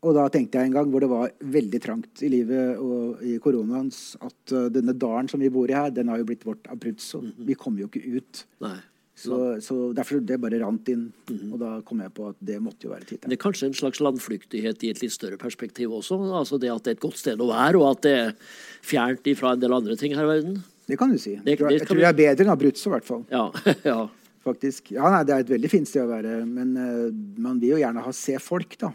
Og 0.00 0.14
da 0.16 0.28
tenkte 0.32 0.56
jeg 0.56 0.70
en 0.70 0.76
gang 0.78 0.92
hvor 0.92 1.04
det 1.04 1.10
var 1.10 1.32
veldig 1.44 1.80
trangt 1.84 2.22
i 2.24 2.30
livet 2.32 2.78
og 2.80 3.20
i 3.26 3.34
koronaens, 3.42 4.14
at 4.24 4.54
uh, 4.56 4.68
denne 4.72 4.94
dalen 4.96 5.28
som 5.28 5.42
vi 5.42 5.50
bor 5.52 5.68
i 5.68 5.76
her, 5.76 5.92
den 5.92 6.08
har 6.08 6.22
jo 6.22 6.28
blitt 6.30 6.46
vårt 6.48 6.70
Abruzzo. 6.72 7.20
Mm 7.20 7.32
-hmm. 7.32 7.46
Vi 7.50 7.54
kommer 7.54 7.80
jo 7.80 7.90
ikke 7.92 8.16
ut. 8.16 8.46
Nei. 8.64 8.78
Så, 9.20 9.60
så 9.60 9.92
derfor 9.92 10.22
det 10.24 10.38
bare 10.40 10.60
rant 10.62 10.88
inn. 10.88 11.12
Og 11.52 11.58
da 11.60 11.70
kom 11.84 12.00
jeg 12.00 12.12
på 12.16 12.30
at 12.30 12.38
det 12.40 12.56
måtte 12.62 12.86
jo 12.86 12.92
være 12.94 13.04
Det 13.04 13.34
er 13.34 13.36
kanskje 13.36 13.68
en 13.68 13.76
slags 13.76 14.00
landflyktighet 14.00 14.84
i 14.86 14.92
et 14.94 15.02
litt 15.02 15.12
større 15.12 15.36
perspektiv 15.36 15.92
også. 15.92 16.16
Altså 16.32 16.58
det 16.60 16.70
at 16.72 16.86
det 16.86 16.94
er 16.94 16.96
et 16.96 17.04
godt 17.04 17.20
sted 17.20 17.42
å 17.42 17.50
være, 17.50 17.76
og 17.76 17.90
at 17.90 18.02
det 18.06 18.14
er 18.16 18.32
fjernt 18.80 19.26
ifra 19.26 19.52
en 19.52 19.60
del 19.60 19.76
andre 19.76 19.96
ting 20.00 20.16
her 20.16 20.24
i 20.24 20.32
verden. 20.32 20.62
Det 20.88 20.98
kan 20.98 21.12
du 21.12 21.18
si. 21.18 21.36
Det- 21.36 21.44
jeg 21.46 21.58
tror, 21.58 21.68
det 21.68 21.78
jeg 21.78 21.88
tror 21.88 22.00
jeg 22.00 22.08
er 22.08 22.18
bedre 22.22 22.44
enn 22.44 22.54
Abruzzo, 22.54 22.88
i 22.88 22.94
hvert 22.94 23.04
fall. 23.04 23.24
Ja, 23.30 23.52
ja. 23.92 24.08
faktisk. 24.42 24.92
Ja, 24.92 25.10
nei, 25.10 25.24
Det 25.24 25.34
er 25.34 25.40
et 25.40 25.52
veldig 25.52 25.70
fint 25.70 25.88
sted 25.88 26.02
å 26.02 26.08
være, 26.08 26.46
men 26.46 26.76
uh, 26.76 27.12
man 27.36 27.60
vil 27.60 27.76
jo 27.76 27.84
gjerne 27.84 28.00
ha 28.00 28.12
se 28.12 28.38
folk, 28.40 28.78
da. 28.78 28.94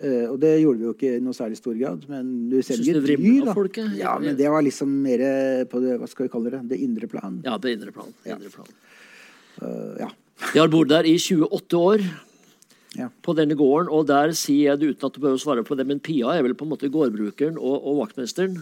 Eh, 0.00 0.26
og 0.30 0.38
det 0.40 0.54
gjorde 0.62 0.80
vi 0.80 0.86
jo 0.88 0.94
ikke 0.96 1.12
i 1.18 1.20
noe 1.24 1.36
særlig 1.36 1.60
stor 1.60 1.76
grad. 1.76 2.06
Men 2.10 2.32
du 2.52 2.56
selger 2.64 3.00
dyr, 3.04 3.44
da. 3.48 3.54
Folket, 3.56 3.92
ja? 3.98 4.16
Men 4.22 4.38
det 4.38 4.48
var 4.52 4.64
liksom 4.64 4.90
mer 5.04 5.24
på 5.70 5.82
det 5.84 5.98
hva 6.00 6.08
skal 6.10 6.26
vi 6.26 6.32
kalle 6.32 6.54
det, 6.56 6.64
det 6.72 6.80
indre 6.80 7.10
plan. 7.10 7.38
ja 7.44 7.58
det 7.60 7.76
indre 7.76 7.94
plan. 7.94 8.10
Ja. 8.24 8.38
Indre 8.38 8.52
plan. 8.54 8.74
Uh, 9.60 9.94
ja. 10.00 10.10
Jeg 10.54 10.62
har 10.62 10.72
bodd 10.72 10.88
der 10.92 11.08
i 11.08 11.18
28 11.20 11.80
år. 11.80 12.04
Ja. 12.98 13.06
På 13.22 13.36
denne 13.38 13.54
gården, 13.54 13.86
og 13.94 14.08
der 14.08 14.32
sier 14.34 14.72
jeg 14.72 14.80
det 14.80 14.94
uten 14.94 15.06
at 15.06 15.14
du 15.14 15.20
behøver 15.22 15.38
å 15.38 15.42
svare 15.44 15.62
på 15.62 15.76
det, 15.78 15.84
men 15.86 16.00
Pia 16.02 16.32
er 16.34 16.42
vel 16.42 16.56
på 16.58 16.66
en 16.66 16.72
måte 16.72 16.90
gårdbrukeren 16.90 17.54
og, 17.60 17.76
og 17.86 18.00
vaktmesteren? 18.00 18.56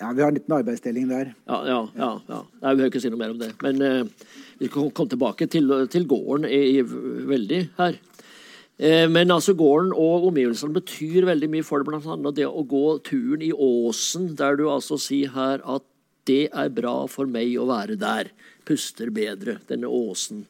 ja, 0.00 0.12
vi 0.12 0.22
har 0.22 0.28
en 0.28 0.34
liten 0.34 0.54
arbeidsdeling 0.56 1.08
der. 1.08 1.34
Ja, 1.46 1.58
ja, 1.68 1.78
ja. 1.96 2.08
ja. 2.28 2.40
Nei, 2.62 2.72
vi 2.72 2.80
behøver 2.80 2.90
ikke 2.90 3.02
si 3.04 3.12
noe 3.12 3.20
mer 3.20 3.34
om 3.34 3.38
det. 3.40 3.52
Men 3.62 3.82
uh, 3.82 4.32
vi 4.58 4.70
kan 4.72 4.90
komme 4.90 5.12
tilbake 5.12 5.48
til, 5.50 5.70
til 5.92 6.08
gården 6.10 6.48
i, 6.48 6.62
i, 6.78 6.82
veldig 7.30 7.60
her. 7.78 8.00
Eh, 8.78 9.06
men 9.10 9.30
altså 9.30 9.54
gården 9.54 9.92
og 9.94 10.28
omgivelsene 10.30 10.74
betyr 10.74 11.28
veldig 11.28 11.50
mye 11.52 11.66
for 11.66 11.84
det, 11.86 12.00
annet 12.02 12.38
det 12.40 12.48
å 12.48 12.64
gå 12.66 12.86
turen 13.06 13.44
i 13.46 13.52
åsen, 13.52 14.32
der 14.38 14.58
du 14.58 14.66
altså 14.70 14.98
sier 14.98 15.30
her 15.36 15.62
at 15.62 15.86
det 16.26 16.48
er 16.56 16.72
bra 16.72 17.04
for 17.10 17.28
meg 17.30 17.52
å 17.60 17.68
være 17.68 17.98
der. 18.00 18.32
Puster 18.64 19.12
bedre, 19.14 19.58
denne 19.68 19.90
åsen. 19.90 20.46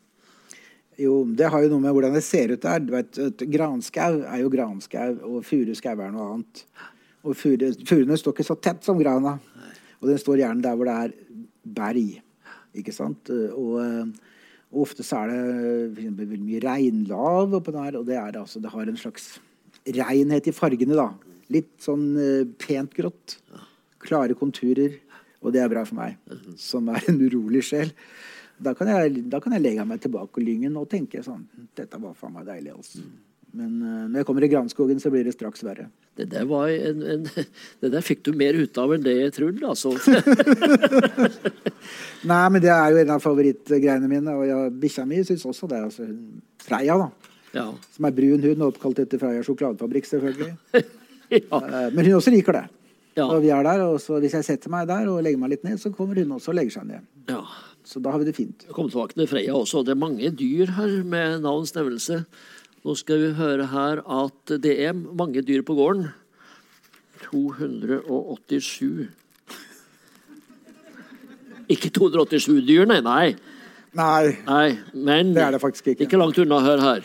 Jo, 1.01 1.25
det 1.27 1.49
har 1.51 1.65
jo 1.65 1.73
noe 1.73 1.83
med 1.83 1.95
hvordan 1.97 2.15
det 2.15 2.23
ser 2.23 2.53
ut 2.55 2.63
der. 2.63 2.83
Du 2.85 2.93
vet, 2.95 3.19
Granskau 3.51 4.21
er 4.23 4.45
jo 4.45 4.53
granskau, 4.53 5.17
og 5.27 5.47
furuskau 5.47 5.99
er 5.99 6.13
noe 6.15 6.29
annet. 6.37 6.63
Og 7.25 7.35
Furene 7.35 8.19
står 8.21 8.35
ikke 8.37 8.47
så 8.47 8.57
tett 8.61 8.85
som 8.87 9.01
grana. 9.01 9.39
Og 10.01 10.11
den 10.11 10.21
står 10.21 10.43
gjerne 10.43 10.63
der 10.63 10.77
hvor 10.77 10.87
det 10.87 10.95
er 10.95 11.15
berg. 11.65 12.21
Ikke 12.77 12.95
sant? 12.95 13.31
Og, 13.33 13.75
eh, 13.83 14.34
og 14.75 14.83
ofte 14.89 15.07
så 15.07 15.23
er 15.23 15.33
det 15.95 16.11
veldig 16.19 16.41
mye 16.43 16.63
regnlav 16.65 17.55
oppå 17.61 17.75
der, 17.75 18.01
og 18.01 18.09
det, 18.09 18.19
er 18.19 18.41
altså, 18.41 18.61
det 18.63 18.73
har 18.75 18.91
en 18.91 18.99
slags 18.99 19.37
renhet 19.87 20.51
i 20.51 20.55
fargene, 20.55 20.99
da. 20.99 21.13
Litt 21.55 21.73
sånn 21.85 22.07
uh, 22.19 22.43
pent 22.59 22.95
grått. 22.97 23.39
Klare 24.03 24.37
konturer. 24.37 24.99
Og 25.45 25.53
det 25.53 25.61
er 25.61 25.69
bra 25.69 25.83
for 25.85 25.99
meg, 25.99 26.17
som 26.61 26.89
er 26.89 27.05
en 27.11 27.21
urolig 27.21 27.63
sjel. 27.69 27.93
Da 28.65 28.73
kan, 28.77 28.89
jeg, 28.89 29.27
da 29.31 29.41
kan 29.45 29.53
jeg 29.55 29.65
legge 29.65 29.85
meg 29.87 30.01
tilbake 30.01 30.41
og 30.41 30.47
lyngen 30.47 30.77
og 30.79 30.87
tenke 30.89 31.25
sånn 31.27 31.43
Dette 31.75 31.99
var 32.01 32.15
faen 32.17 32.37
meg 32.37 32.47
deilig, 32.49 32.73
altså. 32.73 33.03
Men 33.55 33.75
eh, 33.79 34.07
når 34.11 34.21
jeg 34.21 34.27
kommer 34.27 34.47
i 34.47 34.51
granskogen, 34.51 34.99
så 35.03 35.11
blir 35.15 35.27
det 35.27 35.37
straks 35.37 35.63
verre. 35.63 35.87
Det 36.19 36.27
der, 36.33 36.47
var 36.51 36.71
en, 36.73 37.03
en, 37.15 37.27
det 37.85 37.91
der 37.93 38.03
fikk 38.05 38.25
du 38.27 38.33
mer 38.39 38.57
ut 38.59 38.81
av 38.83 38.95
enn 38.97 39.05
det 39.05 39.15
jeg 39.21 39.35
trodde, 39.37 39.63
altså. 39.71 39.93
Nei, 42.31 42.45
men 42.51 42.63
det 42.65 42.73
er 42.73 42.95
jo 42.95 43.01
en 43.03 43.13
av 43.15 43.23
favorittgreiene 43.23 44.09
mine. 44.11 44.35
Og 44.35 44.47
ja, 44.49 44.59
bikkja 44.71 45.05
mi 45.09 45.21
syns 45.27 45.45
også 45.49 45.69
det. 45.71 45.83
Altså, 45.87 46.09
Freia, 46.65 46.97
da. 47.05 47.11
Ja. 47.55 47.69
Som 47.95 48.09
er 48.09 48.17
brun 48.17 48.43
hund, 48.43 48.65
oppkalt 48.67 49.05
etter 49.05 49.21
Freia 49.23 49.45
sjokoladefabrikk, 49.47 50.09
selvfølgelig. 50.11 50.55
ja. 51.39 51.61
Eh, 51.61 51.93
Men 51.95 52.09
hun 52.09 52.17
også 52.19 52.35
liker 52.35 52.59
det. 52.59 52.65
Ja. 53.15 53.29
Og 53.29 53.45
vi 53.45 53.53
er 53.55 53.63
der, 53.63 53.85
og 53.87 54.01
så 54.03 54.17
hvis 54.19 54.35
jeg 54.35 54.47
setter 54.49 54.73
meg 54.73 54.89
der 54.91 55.07
og 55.07 55.21
legger 55.23 55.39
meg 55.39 55.53
litt 55.53 55.67
ned, 55.67 55.79
så 55.79 55.93
kommer 55.95 56.19
hun 56.19 56.33
også 56.35 56.51
og 56.51 56.59
legger 56.59 56.81
seg 56.81 56.91
ned. 56.91 57.07
ja. 57.31 57.45
Så 57.85 58.01
da 58.01 58.15
har 58.15 58.23
vi 58.23 58.25
det 58.25 58.33
fint. 58.33 58.63
Jeg 58.65 58.73
kommer 58.73 58.89
tilbake 58.89 59.13
til 59.13 59.27
Freia 59.29 59.53
også. 59.59 59.83
Det 59.85 59.93
er 59.93 59.99
mange 60.01 60.31
dyr 60.33 60.71
her 60.73 60.93
med 61.05 61.43
navns 61.45 61.75
nevnelse. 61.77 62.23
Nå 62.85 62.93
skal 63.01 63.23
vi 63.23 63.31
høre 63.39 63.67
her 63.73 64.03
at 64.05 64.53
det 64.61 64.75
er 64.85 64.93
mange 64.93 65.41
dyr 65.47 65.63
på 65.65 65.77
gården. 65.79 66.11
287. 67.31 69.09
Ikke 71.73 71.89
287 71.97 72.61
dyr, 72.69 72.85
nei. 72.91 73.01
Nei, 73.01 73.35
Nei, 73.95 74.35
nei. 74.45 74.69
men 74.93 75.33
det 75.33 75.43
er 75.47 75.53
det 75.57 75.63
faktisk 75.63 75.93
ikke. 75.95 76.05
ikke 76.09 76.21
langt 76.21 76.39
unna. 76.43 76.59
Hør 76.65 76.83
her. 76.83 77.03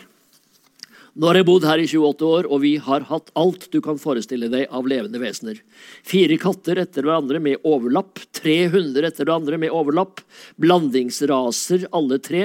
Nå 1.19 1.27
har 1.27 1.35
jeg 1.39 1.47
bodd 1.47 1.65
her 1.67 1.81
i 1.81 1.87
28 1.89 2.27
år, 2.27 2.47
og 2.47 2.61
vi 2.63 2.73
har 2.83 3.03
hatt 3.09 3.31
alt 3.39 3.65
du 3.73 3.79
kan 3.83 3.97
forestille 3.99 4.47
deg 4.51 4.67
av 4.71 4.85
levende 4.87 5.19
vesener. 5.19 5.57
Fire 6.05 6.37
katter 6.39 6.79
etter 6.83 7.03
hverandre 7.07 7.41
med 7.43 7.63
overlapp, 7.67 8.21
tre 8.35 8.67
hunder 8.71 9.07
etter 9.09 9.25
hverandre 9.27 9.57
med 9.59 9.73
overlapp, 9.75 10.21
blandingsraser 10.61 11.87
alle 11.95 12.19
tre, 12.23 12.43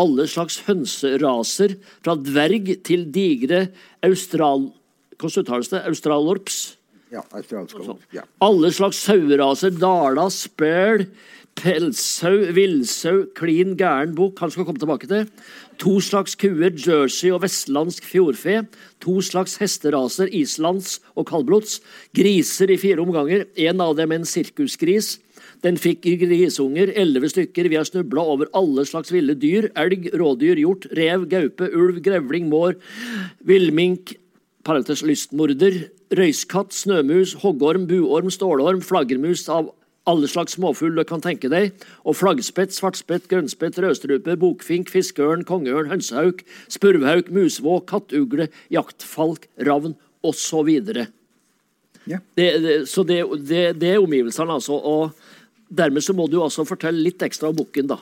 alle 0.00 0.26
slags 0.30 0.60
hønseraser, 0.66 1.76
fra 2.04 2.16
dverg 2.18 2.72
til 2.86 3.06
digre 3.14 3.68
austral... 4.04 4.70
Hvordan 5.14 5.44
uttales 5.44 5.70
det? 5.70 5.84
Australorps? 5.86 6.56
Ja, 7.14 7.22
australsk. 7.30 7.78
Ja. 8.12 8.24
Alle 8.42 8.72
slags 8.74 8.98
saueraser, 9.06 9.70
dala, 9.78 10.26
spæl, 10.34 11.06
pelssau, 11.54 12.50
villsau, 12.56 13.20
klin 13.38 13.76
gæren 13.78 14.16
bukk, 14.18 14.42
han 14.42 14.50
skal 14.50 14.66
komme 14.66 14.82
tilbake 14.82 15.08
til. 15.10 15.28
To 15.82 16.00
slags 16.02 16.34
kuer, 16.38 16.74
jersey 16.74 17.30
og 17.34 17.44
vestlandsk 17.44 18.06
fjordfe. 18.10 18.64
To 19.06 19.20
slags 19.22 19.56
hesteraser, 19.62 20.30
islands 20.34 20.98
og 21.14 21.28
kaldblods. 21.30 21.78
Griser 22.16 22.74
i 22.74 22.78
fire 22.80 23.02
omganger, 23.02 23.46
en 23.54 23.82
av 23.84 23.94
dem 23.98 24.14
en 24.14 24.26
sirkusgris. 24.26 25.16
Den 25.64 25.78
fikk 25.80 26.04
grisunger, 26.20 26.92
elleve 26.92 27.30
stykker. 27.32 27.70
Vi 27.72 27.78
har 27.78 27.86
snubla 27.88 28.24
over 28.34 28.50
alle 28.52 28.84
slags 28.88 29.12
ville 29.14 29.34
dyr. 29.34 29.70
Elg, 29.80 30.10
rådyr, 30.12 30.60
hjort, 30.60 30.84
rev, 30.92 31.24
gaupe, 31.30 31.70
ulv, 31.72 32.02
grevling, 32.04 32.50
mår, 32.52 32.76
villmink, 33.48 34.12
parentes 34.64 35.00
lystmorder, 35.04 35.86
røyskatt, 36.14 36.76
snømus, 36.76 37.38
hoggorm, 37.40 37.88
buorm, 37.88 38.28
stålorm, 38.32 38.84
flaggermus 38.84 39.48
av 39.48 39.72
alle 40.08 40.28
slags 40.28 40.58
småfugl 40.58 40.98
du 40.98 41.04
kan 41.08 41.22
tenke 41.24 41.48
deg, 41.48 41.72
og 42.04 42.18
flaggspett, 42.18 42.74
svartspett, 42.76 43.24
grønnspett, 43.30 43.78
rødstrupe, 43.80 44.36
bokfink, 44.40 44.90
fiskeørn, 44.92 45.46
kongeørn, 45.48 45.88
hønsehauk, 45.92 46.42
spurvhauk, 46.72 47.30
musvåk, 47.32 47.86
kattugle, 47.88 48.50
jaktfalk, 48.72 49.48
ravn 49.64 49.96
osv. 50.24 50.70
Ja. 52.04 52.20
Det, 52.36 52.48
det, 52.60 52.76
så 52.90 53.04
det, 53.08 53.22
det, 53.48 53.64
det 53.80 53.94
er 53.94 54.04
omgivelsene, 54.04 54.58
altså. 54.60 54.76
Og 54.76 55.16
dermed 55.76 56.04
så 56.06 56.14
må 56.16 56.26
du 56.30 56.38
altså 56.42 56.64
fortelle 56.68 57.02
litt 57.04 57.22
ekstra 57.26 57.50
om 57.50 57.56
bukken, 57.58 57.88
da. 57.90 57.98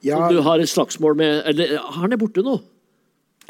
Ja, 0.00 0.16
Som 0.16 0.32
du 0.36 0.40
har 0.46 0.58
et 0.62 0.70
slagsmål 0.72 1.16
med 1.20 1.42
Eller 1.50 1.74
han 1.98 2.12
er 2.14 2.16
borte 2.20 2.40
nå? 2.44 2.54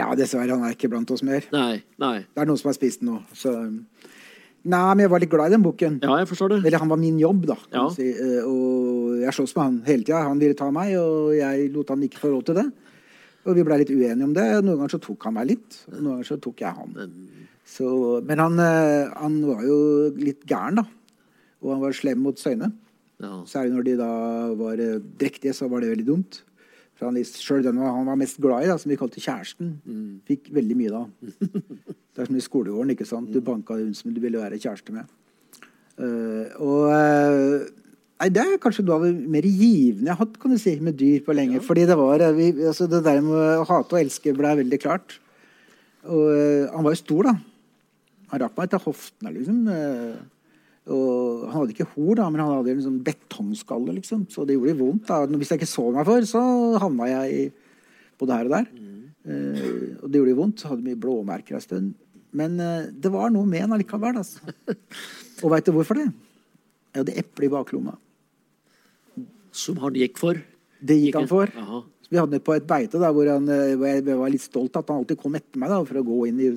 ja, 0.00 0.09
dessverre. 0.16 0.49
Han 0.56 0.64
er 0.64 0.73
ikke 0.75 0.88
blant 0.90 1.11
oss 1.12 1.20
mer. 1.23 1.44
Nei. 1.52 1.82
Nei. 2.00 2.16
Det 2.25 2.40
er 2.40 2.49
noen 2.49 2.56
som 2.59 2.70
har 2.70 2.76
spist 2.78 3.02
den 3.02 3.11
nå. 3.12 3.18
Så 3.37 3.52
Nei, 3.61 4.94
men 4.94 5.02
jeg 5.04 5.11
var 5.12 5.20
litt 5.23 5.30
glad 5.32 5.49
i 5.50 5.54
den 5.54 5.62
boken. 5.64 5.99
Ja, 6.04 6.18
jeg 6.20 6.28
forstår 6.28 6.54
det. 6.54 6.59
Eller 6.68 6.80
han 6.82 6.88
var 6.92 6.99
min 7.00 7.18
jobb, 7.20 7.44
da. 7.49 7.56
Ja. 7.73 7.82
si. 7.94 8.06
Eh, 8.12 8.40
Og 8.44 9.20
jeg 9.23 9.32
sloss 9.37 9.54
med 9.56 9.62
han 9.64 9.76
hele 9.87 10.04
tida. 10.04 10.23
Han 10.28 10.40
ville 10.40 10.56
ta 10.56 10.70
meg, 10.73 10.94
og 11.00 11.35
jeg 11.37 11.68
lot 11.73 11.92
han 11.94 12.02
ikke 12.04 12.20
få 12.20 12.32
råd 12.35 12.49
til 12.50 12.59
det. 12.62 12.66
Og 13.49 13.56
vi 13.56 13.64
blei 13.64 13.78
litt 13.80 13.92
uenige 13.92 14.25
om 14.26 14.35
det. 14.37 14.44
Noen 14.64 14.76
ganger 14.82 14.92
så 14.97 15.00
tok 15.04 15.25
han 15.28 15.37
meg 15.38 15.49
litt, 15.52 15.78
og 15.88 15.97
noen 16.00 16.11
ganger 16.18 16.28
så 16.28 16.40
tok 16.44 16.61
jeg 16.64 16.76
han. 16.76 17.14
Så, 17.70 17.88
men 18.28 18.42
han, 18.42 18.59
eh, 18.61 19.12
han 19.20 19.38
var 19.49 19.62
jo 19.68 19.78
litt 20.16 20.44
gæren, 20.49 20.80
da. 20.80 20.85
Og 21.61 21.75
han 21.75 21.83
var 21.83 21.97
slem 21.97 22.23
mot 22.25 22.38
søyne. 22.40 22.71
Ja. 23.21 23.35
Særlig 23.49 23.75
når 23.75 23.88
de 23.88 23.97
da 24.00 24.12
var 24.57 24.81
eh, 24.81 25.00
drektige, 25.21 25.52
så 25.57 25.69
var 25.69 25.83
det 25.83 25.93
veldig 25.93 26.09
dumt. 26.09 26.40
For 27.00 27.09
han, 27.09 27.17
selv 27.25 27.64
den 27.64 27.81
han 27.81 28.09
var 28.09 28.19
mest 28.21 28.40
glad 28.45 28.67
i, 28.67 28.69
da, 28.69 28.76
som 28.81 28.93
vi 28.93 28.99
kalte 29.00 29.23
kjæresten, 29.25 29.73
fikk 30.29 30.50
veldig 30.52 30.76
mye 30.76 30.93
da. 30.93 31.02
Det 32.11 32.25
er 32.25 32.29
som 32.29 32.37
i 32.37 32.43
skolegården. 32.45 32.93
ikke 32.93 33.07
sant? 33.09 33.31
Du 33.33 33.40
banka 33.45 33.79
hun 33.79 33.95
som 33.97 34.12
du 34.12 34.19
ville 34.21 34.40
være 34.40 34.59
kjæreste 34.61 34.93
med. 34.93 35.09
Uh, 36.00 36.49
og 36.61 36.90
uh, 36.90 37.69
nei, 38.21 38.29
Det 38.35 38.43
er 38.43 38.61
kanskje 38.61 38.85
noe 38.85 38.99
av 38.99 39.05
det 39.07 39.29
mer 39.31 39.45
givende 39.45 40.09
jeg 40.09 40.17
har 40.17 40.21
hatt 40.23 40.38
kan 40.40 40.52
du 40.52 40.59
si, 40.61 40.75
med 40.81 40.97
dyr 41.00 41.23
på 41.25 41.37
lenge. 41.37 41.62
Fordi 41.64 41.87
det 41.88 41.97
var, 41.97 42.25
vi, 42.37 42.50
altså 42.69 42.88
det 42.90 43.02
der 43.07 43.23
med 43.25 43.38
å 43.62 43.69
hate 43.69 43.97
og 43.97 44.00
elske 44.02 44.35
ble 44.37 44.52
veldig 44.61 44.81
klart. 44.83 45.17
Og 46.05 46.26
uh, 46.35 46.67
han 46.75 46.85
var 46.85 46.97
jo 46.97 47.00
stor, 47.00 47.31
da. 47.31 47.37
Han 48.35 48.45
rakk 48.45 48.61
meg 48.61 48.75
til 48.75 48.85
hoftene, 48.90 49.35
liksom. 49.38 49.62
Og 50.89 51.43
han 51.45 51.59
hadde 51.59 51.75
ikke 51.75 51.89
hor, 51.93 52.15
da, 52.19 52.29
men 52.33 52.41
han 52.41 52.55
hadde 52.57 52.73
en 52.73 52.85
sånn 52.87 53.01
betongskalle, 53.05 53.93
liksom. 53.99 54.25
Så 54.33 54.47
det 54.49 54.57
gjorde 54.57 54.79
vondt. 54.79 55.11
da. 55.11 55.27
Hvis 55.29 55.53
jeg 55.53 55.61
ikke 55.61 55.69
så 55.69 55.85
meg 55.93 56.09
for, 56.09 56.25
så 56.29 56.41
havna 56.81 57.11
jeg 57.11 57.51
både 58.21 58.39
her 58.39 58.49
og 58.49 58.55
der. 58.55 58.71
Eh, 59.29 59.99
og 60.01 60.07
det 60.09 60.23
gjorde 60.23 60.39
vondt. 60.39 60.65
Hadde 60.71 60.87
mye 60.87 61.01
blåmerker 61.01 61.59
en 61.59 61.65
stund. 61.65 61.93
Men 62.37 62.57
eh, 62.63 62.89
det 62.91 63.13
var 63.13 63.33
noe 63.35 63.49
med 63.49 63.67
han 63.67 63.77
allikevel. 63.77 64.23
Altså. 64.23 64.41
og 65.45 65.53
veit 65.53 65.69
du 65.69 65.75
hvorfor 65.77 66.01
det? 66.01 66.09
Jeg 66.91 67.05
hadde 67.05 67.19
eple 67.23 67.47
i 67.47 67.53
baklomma. 67.53 67.97
Som 69.55 69.81
han 69.85 69.99
gikk 69.99 70.19
for. 70.21 70.41
Det 70.81 70.97
gikk 70.97 71.21
han 71.21 71.31
for. 71.31 71.53
Jaha. 71.55 71.85
Vi 72.11 72.19
hadde 72.19 72.40
på 72.43 72.57
et 72.57 72.67
beite 72.67 72.99
da, 72.99 73.12
hvor, 73.14 73.29
han, 73.31 73.47
eh, 73.55 73.76
hvor 73.79 73.87
jeg 73.87 74.02
var 74.19 74.33
litt 74.33 74.43
stolt 74.43 74.75
at 74.81 74.88
han 74.90 74.99
alltid 75.02 75.21
kom 75.21 75.37
etter 75.38 75.61
meg 75.62 75.71
da, 75.71 75.79
for 75.87 76.00
å 76.00 76.07
gå 76.09 76.17
inn 76.26 76.40
i 76.43 76.49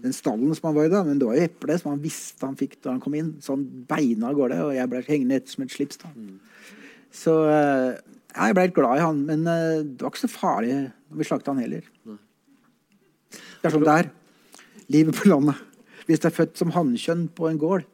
den 0.00 0.14
stallen 0.16 0.54
som 0.56 0.70
han 0.70 0.78
var 0.78 0.88
i. 0.88 0.92
da, 0.94 1.02
Men 1.04 1.20
det 1.20 1.28
var 1.28 1.36
jo 1.36 1.44
eple 1.44 1.76
som 1.80 1.90
han 1.92 2.00
visste 2.00 2.48
han 2.48 2.56
fikk 2.56 2.78
da 2.80 2.94
han 2.94 3.02
kom 3.04 3.16
inn. 3.18 3.34
Så 3.44 3.52
han 3.52 3.66
beina 3.90 4.30
av 4.30 4.38
gårde, 4.38 4.62
og 4.64 4.72
jeg 4.78 4.92
ble 4.92 5.02
hengende 5.04 5.40
etter 5.40 5.52
som 5.52 5.66
et 5.66 5.76
slips. 5.76 6.00
da. 6.00 6.12
Så 7.14 7.36
eh, 7.52 8.00
Ja, 8.34 8.48
jeg 8.48 8.56
ble 8.56 8.66
litt 8.66 8.78
glad 8.80 8.98
i 8.98 9.04
han, 9.04 9.20
men 9.28 9.44
eh, 9.46 9.84
det 9.84 10.02
var 10.02 10.10
ikke 10.14 10.24
så 10.24 10.32
farlig 10.32 10.72
når 10.80 11.20
vi 11.20 11.28
slakta 11.28 11.52
han 11.52 11.62
heller. 11.62 11.84
Det 12.08 13.68
er 13.68 13.76
sånn 13.76 13.84
det 13.84 14.00
er. 14.00 14.12
Livet 14.92 15.20
på 15.20 15.28
landet. 15.28 15.60
Hvis 16.08 16.20
du 16.20 16.26
er 16.28 16.34
født 16.36 16.58
som 16.60 16.72
hannkjønn 16.74 17.28
på 17.36 17.46
en 17.48 17.60
gård, 17.60 17.84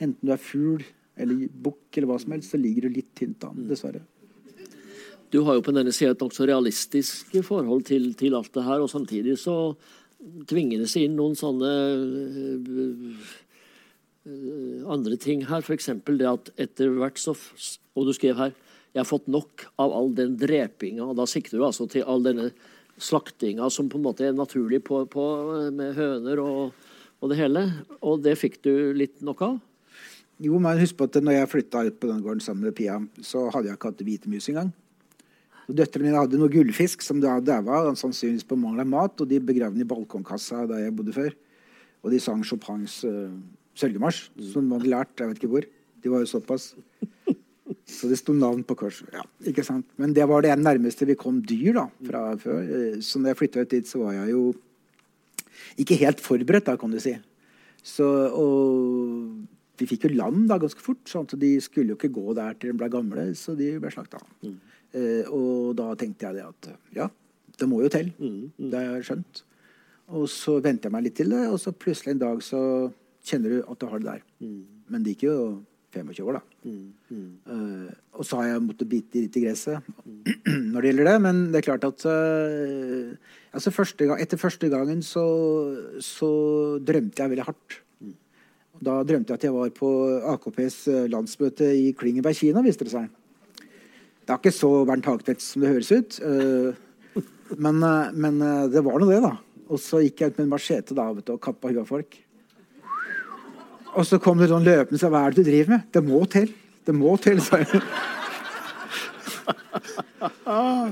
enten 0.00 0.20
du 0.20 0.32
er 0.32 0.40
fugl 0.40 0.84
eller 1.20 1.48
bukk 1.64 1.96
eller 1.96 2.08
hva 2.12 2.20
som 2.20 2.32
helst, 2.36 2.52
så 2.52 2.60
ligger 2.60 2.86
du 2.86 3.00
litt 3.00 3.10
tynt 3.18 3.44
an, 3.44 3.66
dessverre. 3.68 4.04
Du 5.32 5.40
har 5.46 5.56
jo 5.56 5.64
på 5.64 5.72
denne 5.72 5.92
sida 5.96 6.12
et 6.12 6.22
nokså 6.22 6.44
realistisk 6.48 7.32
forhold 7.46 7.86
til, 7.88 8.10
til 8.18 8.36
alt 8.36 8.52
det 8.52 8.66
her, 8.66 8.82
og 8.84 8.90
samtidig 8.92 9.38
så 9.40 9.72
tvinger 10.48 10.82
det 10.82 10.90
seg 10.92 11.06
inn 11.06 11.16
noen 11.18 11.34
sånne 11.38 11.70
øh, 14.28 14.90
andre 14.92 15.16
ting 15.16 15.46
her. 15.48 15.64
F.eks. 15.64 15.88
det 16.04 16.28
at 16.28 16.52
etter 16.60 16.92
hvert 16.94 17.18
så 17.18 17.34
Og 17.96 18.06
du 18.06 18.12
skrev 18.16 18.36
her 18.38 18.52
jeg 18.92 19.00
har 19.00 19.08
fått 19.08 19.28
nok 19.32 19.66
av 19.80 19.92
all 19.96 20.10
den 20.16 20.36
drepinga. 20.36 21.06
Og 21.06 21.16
da 21.16 21.24
sikter 21.28 21.56
du 21.56 21.64
altså 21.64 21.86
til 21.88 22.04
all 22.04 22.24
denne 22.24 22.50
slaktinga 23.00 23.70
som 23.72 23.88
på 23.88 23.98
en 23.98 24.04
måte 24.04 24.26
er 24.28 24.36
naturlig 24.36 24.82
på, 24.84 25.00
på, 25.08 25.24
med 25.72 25.96
høner 25.96 26.42
og, 26.42 26.88
og 27.20 27.32
det 27.32 27.40
hele. 27.40 27.64
Og 28.04 28.20
det 28.24 28.36
fikk 28.40 28.60
du 28.66 28.92
litt 28.96 29.22
nok 29.24 29.44
av? 29.48 29.58
Jo, 30.42 30.58
men 30.60 30.80
husk 30.80 30.98
på 30.98 31.08
at 31.08 31.16
når 31.22 31.38
jeg 31.38 31.52
flytta 31.54 31.86
ut 31.88 31.98
på 32.02 32.10
den 32.10 32.20
gården 32.20 32.44
sammen 32.44 32.68
med 32.68 32.76
Pia, 32.76 32.98
så 33.24 33.46
hadde 33.54 33.70
jeg 33.70 33.78
ikke 33.78 33.92
hatt 33.92 34.04
hvite 34.04 34.32
mus 34.32 34.48
engang. 34.52 34.72
Døtrene 35.72 36.08
mine 36.08 36.20
hadde 36.20 36.40
noe 36.40 36.52
gullfisk 36.52 37.04
som 37.04 37.20
da 37.22 37.38
daua, 37.40 37.84
sannsynligvis 37.98 38.46
på 38.48 38.58
mangel 38.60 38.84
av 38.84 38.90
mat, 38.92 39.22
og 39.22 39.30
de 39.30 39.40
begravde 39.40 39.78
den 39.78 39.86
i 39.86 39.88
balkongkassa 39.88 40.66
der 40.70 40.86
jeg 40.86 40.96
bodde 40.98 41.14
før. 41.16 41.34
Og 42.02 42.12
de 42.12 42.18
sang 42.20 42.42
Chopins 42.44 42.98
uh, 43.06 43.30
sørgemarsj, 43.78 44.26
som 44.52 44.66
de 44.66 44.76
hadde 44.76 44.92
lært, 44.92 45.14
jeg 45.18 45.30
vet 45.30 45.40
ikke 45.40 45.52
hvor. 45.54 45.68
De 46.02 46.12
var 46.12 46.24
jo 46.24 46.32
såpass. 46.32 46.72
Så 47.88 48.08
det 48.10 48.18
sto 48.20 48.34
navn 48.36 48.64
på 48.66 48.76
korset. 48.78 49.08
Ja, 49.14 49.22
ikke 49.48 49.64
sant? 49.66 49.86
Men 50.00 50.12
det 50.16 50.26
var 50.28 50.44
det 50.44 50.54
nærmeste 50.58 51.06
vi 51.08 51.16
kom 51.18 51.40
dyr 51.46 51.76
da, 51.78 51.86
fra 52.04 52.22
før. 52.40 52.60
Eh, 52.62 53.00
Så 53.00 53.20
når 53.20 53.32
jeg 53.32 53.40
flytta 53.40 53.64
ut 53.64 53.72
dit, 53.72 53.88
så 53.88 54.02
var 54.02 54.16
jeg 54.16 54.34
jo 54.34 54.42
ikke 55.80 55.98
helt 56.02 56.20
forberedt, 56.20 56.68
da, 56.68 56.76
kan 56.76 56.92
du 56.92 57.00
si. 57.02 57.14
Så, 57.82 58.06
og 58.34 59.46
vi 59.80 59.88
fikk 59.90 60.06
jo 60.06 60.12
lam 60.14 60.44
da 60.50 60.58
ganske 60.62 60.82
fort, 60.82 61.02
sånn 61.08 61.26
at 61.26 61.34
de 61.40 61.54
skulle 61.64 61.94
jo 61.94 61.98
ikke 61.98 62.12
gå 62.14 62.34
der 62.38 62.54
til 62.58 62.72
de 62.72 62.78
ble 62.78 62.90
gamle, 62.92 63.30
så 63.38 63.56
de 63.58 63.72
ble 63.82 63.90
slakta. 63.94 64.20
Eh, 64.44 64.54
og 64.92 65.72
da 65.78 65.86
tenkte 65.96 66.28
jeg 66.28 66.36
det 66.36 66.44
at 66.44 66.68
ja, 66.96 67.06
det 67.58 67.68
må 67.68 67.80
jo 67.80 67.90
til. 67.92 68.10
Det 68.58 68.76
har 68.78 68.98
jeg 68.98 69.08
skjønt. 69.08 69.42
Og 70.12 70.26
så 70.28 70.58
venter 70.60 70.90
jeg 70.90 70.94
meg 70.94 71.06
litt 71.06 71.16
til 71.16 71.32
det, 71.32 71.46
og 71.48 71.58
så 71.62 71.72
plutselig 71.72 72.12
en 72.14 72.22
dag 72.22 72.42
så 72.44 72.62
kjenner 73.24 73.54
du 73.54 73.58
at 73.62 73.80
du 73.80 73.86
har 73.88 74.02
det 74.02 74.08
der. 74.10 74.24
Men 74.92 75.04
det 75.04 75.14
gikk 75.14 75.28
jo 75.30 75.36
25 75.92 76.26
år, 76.26 76.38
da. 76.38 76.42
Eh, 77.52 77.92
og 78.16 78.26
så 78.26 78.40
har 78.40 78.50
jeg 78.50 78.64
måttet 78.64 78.88
bite 78.88 79.20
litt 79.20 79.36
i 79.36 79.44
gresset 79.44 79.88
når 80.72 80.78
det 80.78 80.90
gjelder 80.90 81.08
det. 81.10 81.16
Men 81.26 81.40
det 81.52 81.60
er 81.60 81.68
klart 81.68 81.86
at 81.88 82.06
eh, 82.08 83.14
altså 83.52 83.74
første 83.74 84.08
gang, 84.08 84.20
etter 84.22 84.40
første 84.40 84.70
gangen 84.72 85.02
så, 85.06 85.24
så 86.04 86.32
drømte 86.80 87.24
jeg 87.24 87.34
veldig 87.34 87.48
hardt. 87.48 87.80
Da 88.82 88.98
drømte 89.06 89.34
jeg 89.34 89.38
at 89.38 89.46
jeg 89.46 89.54
var 89.54 89.74
på 89.76 89.90
AKPs 90.34 90.78
eh, 90.90 91.10
landsmøte 91.12 91.68
i 91.76 91.92
Klingeberg 91.98 92.38
Kina, 92.38 92.64
viste 92.64 92.88
det 92.88 92.96
seg. 92.96 93.10
Det 94.22 94.30
er 94.34 94.38
ikke 94.38 94.54
så 94.54 94.70
Bernt 94.86 95.06
Hagtvedt 95.08 95.42
som 95.42 95.62
det 95.64 95.72
høres 95.72 95.90
ut. 95.92 96.18
eh, 96.22 97.22
men, 97.58 97.82
eh, 97.82 98.12
men 98.14 98.40
eh, 98.42 98.68
det 98.72 98.82
var 98.84 99.00
nå 99.02 99.08
det, 99.10 99.20
da. 99.24 99.34
Og 99.72 99.80
så 99.80 100.02
gikk 100.04 100.20
jeg 100.22 100.32
ut 100.32 100.38
med 100.38 100.46
en 100.46 100.52
machete 100.54 100.94
da, 100.96 101.08
vet 101.16 101.26
du, 101.26 101.32
og 101.34 101.42
kappa 101.42 101.70
huet 101.72 101.82
av 101.82 101.88
folk. 101.88 102.18
Og 103.92 104.06
så 104.08 104.18
kom 104.22 104.38
det 104.40 104.48
noen 104.48 104.64
løpende 104.64 104.96
og 104.96 105.00
sa 105.02 105.08
'Hva 105.10 105.26
er 105.26 105.30
det 105.34 105.44
du 105.44 105.50
driver 105.50 105.68
med?' 105.74 105.82
'Det 105.92 106.02
må 106.04 106.24
til. 106.30 106.48
Det 106.86 106.94
må 106.94 107.16
til', 107.20 107.40
sa 107.40 107.58
jeg. 107.58 107.82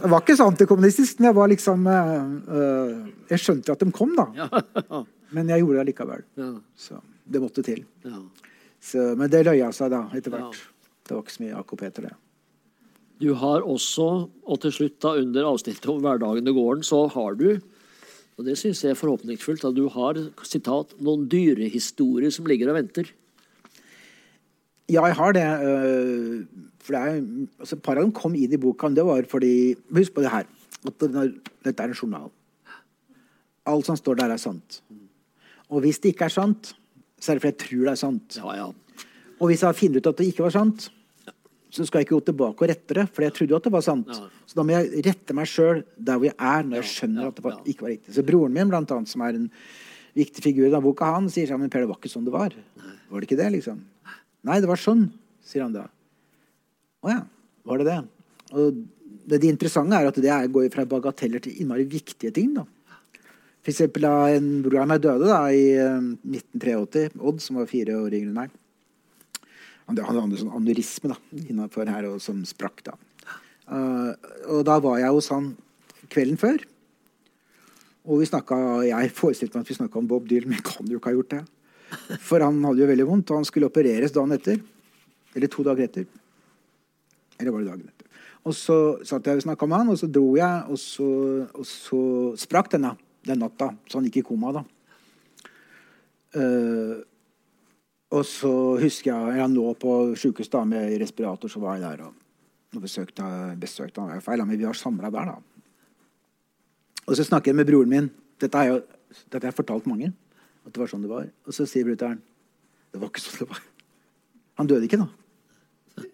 Det 0.03 0.09
var 0.11 0.21
ikke 0.21 0.37
så 0.37 0.47
antikommunistisk, 0.51 1.19
men 1.21 1.27
jeg 1.31 1.35
var 1.37 1.49
liksom 1.49 1.87
eh, 1.87 2.97
Jeg 3.31 3.39
skjønte 3.39 3.73
at 3.73 3.81
de 3.81 3.91
kom, 3.93 4.15
da. 4.17 5.05
Men 5.31 5.49
jeg 5.49 5.63
gjorde 5.63 5.79
det 5.79 5.87
likevel. 5.93 6.23
Så 6.77 6.99
det 7.31 7.41
måtte 7.41 7.63
til. 7.63 7.85
Så, 8.81 9.15
men 9.17 9.31
det 9.31 9.45
løya 9.47 9.71
seg 9.73 9.91
da, 9.93 10.03
etter 10.17 10.31
hvert. 10.35 10.57
Det 11.07 11.15
var 11.15 11.23
ikke 11.23 11.33
så 11.37 11.43
mye 11.45 11.59
AKP 11.61 11.83
til 11.95 12.05
det. 12.09 12.15
Du 13.21 13.35
har 13.37 13.67
også, 13.69 14.07
og 14.31 14.61
til 14.63 14.73
slutt 14.73 14.97
da 15.05 15.13
under 15.21 15.49
avsnittet 15.51 15.89
om 15.93 16.01
hverdagen 16.01 16.49
i 16.49 16.55
gården, 16.57 16.85
så 16.87 17.03
har 17.13 17.37
du, 17.37 17.61
og 18.39 18.47
det 18.47 18.57
syns 18.57 18.81
jeg 18.81 18.95
er 18.95 18.97
forhåpningsfullt, 18.99 19.67
at 19.69 19.77
du 19.77 19.85
har 19.93 20.17
citat, 20.49 20.95
noen 21.05 21.27
dyrehistorier 21.29 22.33
som 22.33 22.49
ligger 22.49 22.73
og 22.73 22.79
venter. 22.79 23.11
Ja, 24.89 25.05
jeg 25.05 25.19
har 25.19 25.37
det. 25.37 25.45
øh, 25.45 26.47
For 26.81 26.97
det 26.97 27.01
er, 27.01 27.19
altså, 27.61 27.77
et 27.77 27.83
par 27.85 27.99
av 28.01 28.07
dem 28.07 28.15
kom 28.17 28.35
inn 28.35 28.53
i 28.53 28.59
boka. 28.59 28.89
men 28.89 28.97
Det 28.97 29.05
var 29.05 29.29
fordi 29.29 29.77
Husk 29.93 30.15
på 30.15 30.25
det 30.25 30.33
her. 30.33 30.49
At 30.87 30.97
dette 30.99 31.83
er 31.83 31.93
en 31.93 31.95
journal. 31.95 32.31
Alt 33.67 33.87
som 33.87 33.97
står 33.97 34.17
der, 34.17 34.33
er 34.33 34.41
sant. 34.41 34.81
Og 35.69 35.85
hvis 35.85 36.01
det 36.01 36.15
ikke 36.15 36.25
er 36.25 36.35
sant, 36.35 36.73
så 37.21 37.33
er 37.33 37.37
det 37.37 37.43
fordi 37.45 37.53
jeg 37.53 37.69
tror 37.69 37.85
det 37.85 37.93
er 37.93 38.01
sant. 38.01 38.41
Ja, 38.41 38.55
ja. 38.57 38.71
Og 39.39 39.47
hvis 39.47 39.63
jeg 39.63 39.77
finner 39.77 40.01
ut 40.01 40.07
at 40.07 40.19
det 40.19 40.27
ikke 40.33 40.49
var 40.49 40.57
sant, 40.57 40.91
så 41.71 41.87
skal 41.87 42.01
jeg 42.01 42.09
ikke 42.09 42.19
gå 42.19 42.27
tilbake 42.31 42.65
og 42.65 42.71
rette 42.71 42.97
det, 42.99 43.05
for 43.15 43.25
jeg 43.25 43.35
trodde 43.37 43.55
jo 43.55 43.59
at 43.61 43.67
det 43.69 43.73
var 43.75 43.85
sant. 43.87 44.11
Så 44.49 44.59
da 44.59 44.65
må 44.67 44.75
jeg 44.75 45.05
rette 45.07 45.37
meg 45.37 45.49
sjøl 45.51 45.85
der 45.95 46.19
hvor 46.19 46.27
jeg 46.27 46.37
er, 46.37 46.67
når 46.67 46.81
jeg 46.81 46.91
skjønner 46.91 47.31
at 47.31 47.39
det 47.39 47.45
var, 47.47 47.61
ikke 47.73 47.87
var 47.87 47.93
riktig. 47.95 48.15
Så 48.17 48.25
broren 48.27 48.57
min, 48.57 48.71
blant 48.73 48.95
annet, 48.97 49.13
som 49.13 49.23
er 49.27 49.39
en 49.39 49.47
viktig 50.19 50.43
figur 50.43 50.67
i 50.67 50.83
boka, 50.83 51.13
han 51.15 51.29
sier 51.31 51.51
sånn, 51.51 51.63
men 51.63 51.71
Per, 51.71 51.85
det 51.85 51.91
var 51.93 52.01
ikke 52.01 52.11
sånn 52.11 52.27
det 52.27 52.35
var. 52.35 52.57
Var 53.11 53.23
det 53.23 53.29
ikke 53.29 53.39
det, 53.39 53.51
liksom? 53.55 53.79
Nei, 54.49 54.59
det 54.63 54.71
var 54.71 54.81
sånn, 54.83 55.07
sier 55.47 55.67
han 55.67 55.77
da. 55.77 55.87
Å 57.07 57.13
ja, 57.13 57.21
var 57.69 57.81
det 57.81 57.87
det? 57.87 58.01
Og 58.51 58.83
det, 59.31 59.39
det 59.39 59.53
interessante 59.53 59.97
er 59.97 60.11
at 60.11 60.19
det 60.21 60.43
går 60.51 60.69
fra 60.75 60.89
bagateller 60.91 61.45
til 61.45 61.63
innmari 61.63 61.87
viktige 61.89 62.35
ting, 62.35 62.55
da. 62.59 62.67
For 63.61 63.73
eksempel 63.75 64.07
da 64.07 64.15
en 64.33 64.49
bror 64.65 64.81
av 64.83 64.89
meg 64.89 65.03
døde 65.05 65.29
da, 65.29 65.43
i 65.53 65.67
eh, 65.77 66.01
1983, 66.33 67.21
Odd, 67.21 67.43
som 67.45 67.61
var 67.61 67.69
fire 67.71 67.99
år 68.01 68.17
yngre 68.17 68.33
enn 68.33 68.39
meg. 68.39 68.55
Han 69.99 70.19
hadde 70.23 70.41
sånn 70.41 70.55
aneurisme 70.55 71.13
da, 71.13 71.19
innenfor 71.41 71.91
her, 71.91 72.09
og 72.11 72.21
som 72.23 72.43
sprakk. 72.49 72.85
da. 72.87 72.97
Uh, 73.71 74.13
og 74.51 74.65
da 74.67 74.79
var 74.83 74.99
jeg 75.03 75.15
hos 75.15 75.31
han 75.35 75.53
kvelden 76.11 76.39
før. 76.41 76.63
Og 78.09 78.23
vi 78.23 78.29
snakket, 78.31 78.89
jeg 78.89 79.15
forestilte 79.15 79.59
meg 79.59 79.67
at 79.67 79.73
vi 79.73 79.79
snakka 79.79 80.01
om 80.01 80.09
Bob 80.11 80.29
Dylan, 80.31 80.55
men 80.55 80.63
kan 80.65 80.89
jo 80.89 81.01
ikke 81.01 81.13
ha 81.13 81.19
gjort 81.19 81.35
det. 81.37 81.43
For 82.23 82.43
han 82.43 82.63
hadde 82.65 82.83
jo 82.83 82.91
veldig 82.91 83.07
vondt, 83.09 83.31
og 83.31 83.43
han 83.43 83.49
skulle 83.49 83.69
opereres 83.71 84.15
dagen 84.15 84.35
etter. 84.35 84.61
Eller 85.37 85.51
to 85.53 85.65
dager 85.67 85.87
etter. 85.87 86.07
Eller 87.39 87.55
var 87.55 87.63
det 87.63 87.71
dagen 87.71 87.91
etter? 87.91 88.07
Og 88.49 88.57
så 88.57 88.77
satt 89.05 89.27
jeg 89.29 89.41
og 89.41 89.45
snakka 89.45 89.69
med 89.69 89.83
han, 89.83 89.93
og 89.93 90.01
så 90.01 90.09
dro 90.09 90.33
jeg, 90.39 90.65
og 90.73 90.81
så, 90.81 91.09
og 91.53 91.67
så 91.69 92.03
sprakk 92.41 92.73
denne 92.73 92.95
den 93.27 93.43
natta. 93.43 93.73
Så 93.87 93.99
han 93.99 94.09
gikk 94.09 94.23
i 94.23 94.27
koma, 94.31 94.55
da. 94.57 94.65
Eh, 96.41 96.95
og 98.11 98.25
så 98.27 98.53
husker 98.81 99.13
jeg 99.13 99.39
jeg 99.39 99.53
nå 99.53 99.67
på 99.79 99.93
sjukehuset 100.19 100.55
da, 100.57 100.65
med 100.67 100.97
respirator, 100.99 101.51
så 101.51 101.63
var 101.63 101.79
jeg 101.79 101.85
der 101.85 102.09
og, 102.09 102.17
og 102.75 102.83
besøkte, 102.83 103.27
besøkte 103.61 104.03
han. 104.03 104.23
Feil, 104.25 104.43
men 104.43 104.59
vi 104.59 104.67
var 104.67 104.79
samla 104.79 105.13
der, 105.15 105.31
da. 105.31 105.61
Og 107.07 107.17
så 107.17 107.27
snakker 107.27 107.51
jeg 107.51 107.59
med 107.61 107.71
broren 107.71 107.91
min. 107.91 108.11
Dette 108.43 108.59
har 108.59 108.69
jeg, 108.69 108.83
har 109.33 109.47
jeg 109.47 109.57
fortalt 109.57 109.87
mange. 109.91 110.11
At 110.67 110.75
det 110.75 110.83
var 110.83 110.91
sånn 110.91 111.07
det 111.07 111.11
var. 111.11 111.31
Og 111.47 111.55
så 111.55 111.67
sier 111.69 111.87
brutter'n 111.87 112.21
det 112.91 112.99
var 112.99 113.11
ikke 113.13 113.23
sånn 113.23 113.45
det 113.45 113.49
var. 113.53 113.63
Han 114.59 114.69
døde 114.71 114.87
ikke, 114.87 114.99
da. 115.01 116.05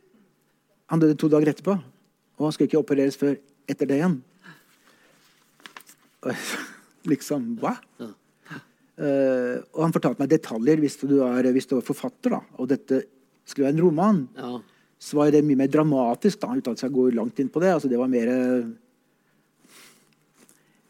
Han 0.93 1.03
døde 1.03 1.17
to 1.19 1.31
dager 1.33 1.51
etterpå. 1.51 1.75
Og 2.37 2.45
han 2.45 2.53
skulle 2.55 2.69
ikke 2.69 2.83
opereres 2.83 3.17
før 3.19 3.39
etter 3.67 3.89
det 3.89 3.99
igjen. 3.99 4.21
Liksom 7.09 7.55
Hva? 7.63 7.77
Eh, 8.97 9.59
og 9.77 9.83
han 9.85 9.93
fortalte 9.93 10.23
meg 10.23 10.33
detaljer 10.33 10.81
hvis 10.81 10.97
du, 11.03 11.19
er, 11.27 11.51
hvis 11.53 11.69
du 11.69 11.77
var 11.77 11.85
forfatter, 11.85 12.33
da, 12.39 12.41
og 12.57 12.71
dette 12.71 13.03
skulle 13.47 13.69
være 13.69 13.77
en 13.77 13.85
roman. 13.85 14.25
Ja. 14.39 14.57
Så 14.97 15.19
var 15.19 15.31
det 15.35 15.45
mye 15.45 15.61
mer 15.61 15.71
dramatisk, 15.73 16.41
da, 16.43 16.55
uten 16.57 16.77
at 16.77 16.85
jeg 16.87 16.95
går 16.95 17.17
langt 17.19 17.41
inn 17.43 17.53
på 17.53 17.61
det. 17.63 17.75
Altså, 17.77 17.91
det 17.93 18.01
var 18.01 18.11
mer 18.11 18.33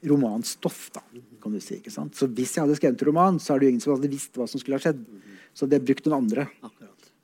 romanstoff, 0.07 0.91
da, 0.95 1.03
kan 1.43 1.55
du 1.55 1.61
si. 1.63 1.81
ikke 1.81 1.91
sant? 1.91 2.15
Så 2.15 2.29
hvis 2.31 2.55
jeg 2.55 2.65
hadde 2.65 2.79
skrevet 2.79 3.03
en 3.03 3.11
roman, 3.11 3.41
så 3.43 3.55
er 3.55 3.61
det 3.61 3.69
jo 3.69 3.75
ingen 3.75 3.83
som 3.83 3.97
hadde 3.97 4.13
visst 4.13 4.39
hva 4.39 4.47
som 4.51 4.63
skulle 4.63 4.79
ha 4.79 4.85
skjedd. 4.85 5.03
Så 5.57 5.69
det 5.71 5.83
brukte 5.83 6.13
noen 6.13 6.27
andre. 6.27 6.47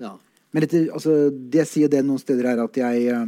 Ja. 0.02 0.16
Men 0.52 0.66
dette, 0.66 0.82
altså, 0.92 1.30
det 1.30 1.66
sier 1.70 1.90
det 1.92 2.02
noen 2.04 2.20
steder 2.20 2.50
her 2.50 2.62
at 2.64 2.76
jeg 2.76 3.06
eh, 3.12 3.26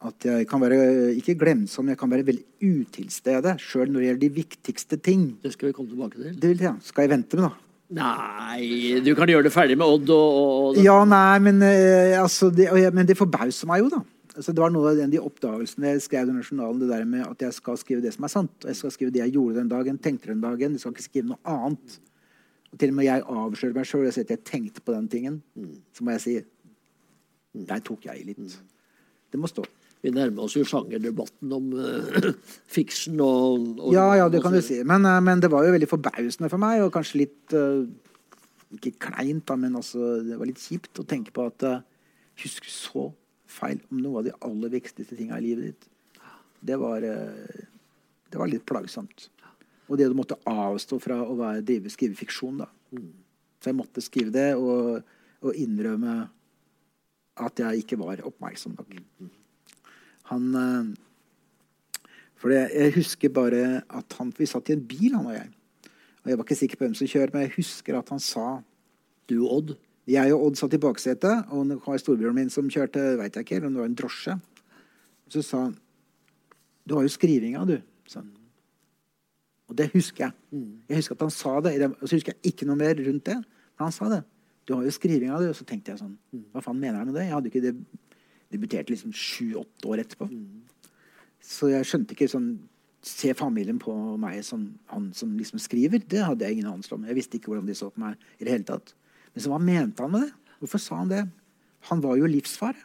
at 0.00 0.24
jeg 0.24 0.46
kan 0.48 0.62
være 0.62 0.76
ikke 1.18 1.36
glemsom, 1.40 1.90
jeg 1.92 1.98
kan 2.00 2.10
være 2.12 2.24
veldig 2.30 2.44
utilstede 2.64 3.56
sjøl 3.60 3.90
når 3.90 4.00
det 4.00 4.06
gjelder 4.06 4.22
de 4.22 4.30
viktigste 4.38 4.96
ting. 4.96 5.26
Det 5.42 5.52
skal 5.52 5.68
vi 5.68 5.74
komme 5.76 5.92
tilbake 5.92 6.16
til. 6.16 6.38
Det 6.40 6.52
vil 6.54 6.64
jeg. 6.64 6.86
Skal 6.86 7.04
jeg 7.04 7.12
vente 7.12 7.36
med, 7.36 7.50
da? 7.50 7.66
Nei, 7.90 9.00
du 9.02 9.10
kan 9.18 9.28
gjøre 9.28 9.48
det 9.48 9.52
ferdig 9.52 9.76
med 9.76 9.90
Odd 9.90 10.12
og, 10.14 10.38
og, 10.38 10.78
Ja, 10.78 11.00
nei, 11.04 11.40
men, 11.42 11.58
eh, 11.66 12.14
altså, 12.20 12.48
det, 12.54 12.70
men 12.94 13.08
det 13.08 13.18
forbauser 13.18 13.68
meg 13.68 13.82
jo, 13.82 13.90
da. 13.92 14.00
Altså, 14.30 14.54
det 14.54 14.62
var 14.62 14.70
noe 14.70 14.92
av 14.92 15.00
den, 15.00 15.10
de 15.10 15.18
oppdagelsene 15.18 15.96
jeg 15.96 16.04
skrev 16.04 16.30
i 16.30 16.36
journalen, 16.38 16.78
det 16.84 16.90
der 16.92 17.02
med 17.08 17.26
at 17.26 17.42
jeg 17.42 17.56
skal 17.56 17.76
skrive 17.80 18.04
det 18.04 18.14
som 18.14 18.24
er 18.24 18.32
sant. 18.32 18.54
Og 18.62 18.70
jeg 18.70 18.78
skal 18.78 18.94
skrive 18.94 19.12
det 19.16 19.24
jeg 19.24 19.34
gjorde 19.34 19.58
den 19.58 19.72
dagen, 19.72 19.98
tenkte 19.98 20.30
den 20.30 20.44
dagen. 20.44 20.78
Jeg 20.78 20.84
skal 20.84 20.94
ikke 20.94 21.08
skrive 21.08 21.32
noe 21.32 21.42
annet. 21.50 21.98
Og 22.70 22.78
til 22.78 22.94
og 22.94 22.96
med 23.00 23.08
jeg 23.08 23.26
avslører 23.26 23.76
meg 23.76 23.90
sjøl 23.90 24.06
og 24.06 24.14
sier 24.14 24.28
at 24.28 24.32
jeg 24.36 24.44
tenkte 24.46 24.84
på 24.86 24.94
den 24.94 25.10
tingen. 25.10 25.40
Så 25.92 26.06
må 26.06 26.14
jeg 26.14 26.24
si 26.24 26.38
Der 27.66 27.82
tok 27.82 28.06
jeg 28.06 28.22
i 28.22 28.28
litt. 28.30 28.54
Det 29.34 29.38
må 29.42 29.50
stå. 29.50 29.66
Vi 30.00 30.12
nærmer 30.14 30.46
oss 30.46 30.56
jo 30.56 30.64
sjangerdebatten 30.64 31.50
om 31.52 31.72
uh, 31.76 32.30
fiksen 32.76 33.20
og, 33.20 33.66
og, 33.76 33.90
Ja, 33.92 34.06
ja, 34.16 34.28
det 34.32 34.40
kan 34.44 34.54
du 34.56 34.62
si. 34.64 34.78
Men, 34.86 35.04
uh, 35.04 35.18
men 35.24 35.42
det 35.42 35.50
var 35.52 35.66
jo 35.66 35.74
veldig 35.74 35.90
forbausende 35.90 36.48
for 36.52 36.62
meg, 36.62 36.80
og 36.84 36.92
kanskje 36.94 37.24
litt 37.24 37.56
uh, 37.56 37.84
Ikke 38.76 38.94
kleint, 39.10 39.44
da, 39.50 39.58
men 39.60 39.76
altså, 39.76 40.20
det 40.24 40.38
var 40.40 40.48
litt 40.48 40.62
kjipt 40.62 41.02
å 41.02 41.06
tenke 41.08 41.34
på 41.36 41.44
at 41.50 41.66
uh, 41.68 41.82
Husk 42.40 42.70
så 42.72 43.10
feil 43.50 43.82
om 43.90 44.00
noe 44.00 44.22
av 44.22 44.28
de 44.30 44.32
aller 44.46 44.72
viktigste 44.72 45.18
tinga 45.18 45.36
i 45.36 45.44
livet 45.50 45.72
ditt. 45.72 45.88
Det 46.64 46.76
var, 46.80 47.02
det 47.02 48.38
var 48.38 48.48
litt 48.48 48.62
plagsomt. 48.68 49.26
Og 49.90 49.98
det 49.98 50.06
du 50.08 50.14
måtte 50.16 50.38
avstå 50.48 51.00
fra 51.02 51.18
å 51.24 51.34
være, 51.36 51.64
drive, 51.66 51.90
skrive 51.92 52.16
fiksjon, 52.16 52.62
da. 52.62 52.68
Så 53.60 53.72
jeg 53.72 53.76
måtte 53.76 54.04
skrive 54.04 54.32
det 54.32 54.54
og, 54.54 55.02
og 55.42 55.58
innrømme 55.58 56.14
at 57.44 57.60
jeg 57.60 57.84
ikke 57.84 57.98
var 58.00 58.22
oppmerksom 58.30 58.78
nok. 58.78 58.96
Han 60.30 60.48
eh, 60.56 60.90
For 62.40 62.54
jeg 62.54 62.94
husker 62.96 63.32
bare 63.34 63.82
at 63.84 64.16
han, 64.18 64.32
vi 64.36 64.48
satt 64.48 64.70
i 64.70 64.76
en 64.78 64.86
bil, 64.86 65.12
han 65.12 65.28
og 65.28 65.36
jeg. 65.36 65.50
Og 66.22 66.30
Jeg 66.30 66.38
var 66.38 66.46
ikke 66.46 66.60
sikker 66.62 66.80
på 66.80 66.86
hvem 66.86 66.96
som 66.96 67.10
kjører, 67.10 67.32
men 67.34 67.46
jeg 67.46 67.56
husker 67.58 67.98
at 67.98 68.10
han 68.12 68.22
sa 68.22 68.48
Du, 69.28 69.44
Odd. 69.46 69.76
Jeg 70.10 70.32
og 70.34 70.46
Odd 70.48 70.58
satt 70.58 70.74
i 70.74 70.80
baksetet, 70.80 71.52
og 71.54 71.68
det 71.70 71.78
var 71.84 72.00
storebroren 72.00 72.34
min 72.34 72.50
som 72.50 72.70
kjørte, 72.70 73.02
vet 73.20 73.36
jeg 73.36 73.46
ikke, 73.46 73.60
om 73.66 73.76
det 73.76 73.82
var 73.82 73.90
en 73.90 73.98
drosje. 73.98 74.34
Så 75.30 75.44
sa 75.46 75.64
han 75.68 75.78
Du 76.88 76.96
har 76.96 77.04
jo 77.06 77.12
skrivinga, 77.12 77.62
du. 77.68 77.76
Sånn. 78.10 78.30
Og 79.70 79.76
det 79.78 79.90
husker 79.92 80.26
jeg. 80.26 80.64
Jeg 80.90 80.98
husker 80.98 81.14
at 81.14 81.24
han 81.28 81.30
sa 81.30 81.52
det. 81.62 81.76
Og 81.86 82.08
så 82.08 82.16
husker 82.16 82.34
jeg 82.34 82.54
ikke 82.54 82.66
noe 82.66 82.80
mer 82.80 82.96
rundt 82.98 83.28
det. 83.28 83.36
Men 83.36 83.84
han 83.84 83.94
sa 83.94 84.08
det. 84.10 84.24
Du 84.66 84.74
har 84.74 84.82
jo 84.82 84.90
skrivinga, 84.90 85.38
du. 85.38 85.52
Og 85.52 85.56
så 85.56 85.66
tenkte 85.68 85.92
jeg 85.92 86.00
sånn 86.00 86.16
Hva 86.50 86.62
faen 86.64 86.80
mener 86.80 86.98
han 86.98 87.06
med 87.06 87.20
det? 87.20 87.28
Jeg 87.28 87.36
hadde 87.36 87.52
ikke 87.52 87.62
deb 87.68 87.84
debutert 88.52 88.90
liksom 88.90 89.14
sju-åtte 89.14 89.88
år 89.90 90.04
etterpå. 90.04 90.28
Så 91.40 91.70
jeg 91.72 91.88
skjønte 91.88 92.16
ikke 92.16 92.30
sånn 92.30 92.52
Se 93.00 93.30
familien 93.32 93.78
på 93.80 93.94
meg 94.20 94.42
som 94.44 94.66
han 94.92 95.06
som 95.16 95.30
liksom 95.32 95.56
skriver, 95.56 96.02
det 96.04 96.20
hadde 96.20 96.44
jeg 96.44 96.58
ingen 96.58 96.66
anelse 96.68 96.92
om. 96.92 97.06
Jeg 97.08 97.16
visste 97.16 97.38
ikke 97.38 97.48
hvordan 97.48 97.64
de 97.64 97.72
så 97.78 97.86
på 97.88 98.02
meg 98.02 98.18
i 98.36 98.44
det 98.44 98.52
hele 98.52 98.66
tatt. 98.68 98.92
Men 99.32 99.40
så 99.40 99.52
hva 99.54 99.60
mente 99.64 100.04
han 100.04 100.12
med 100.12 100.26
det? 100.26 100.56
Hvorfor 100.60 100.82
sa 100.84 100.98
han 100.98 101.08
det? 101.08 101.22
Han 101.88 102.02
var 102.04 102.18
jo 102.20 102.28
livsfare. 102.28 102.76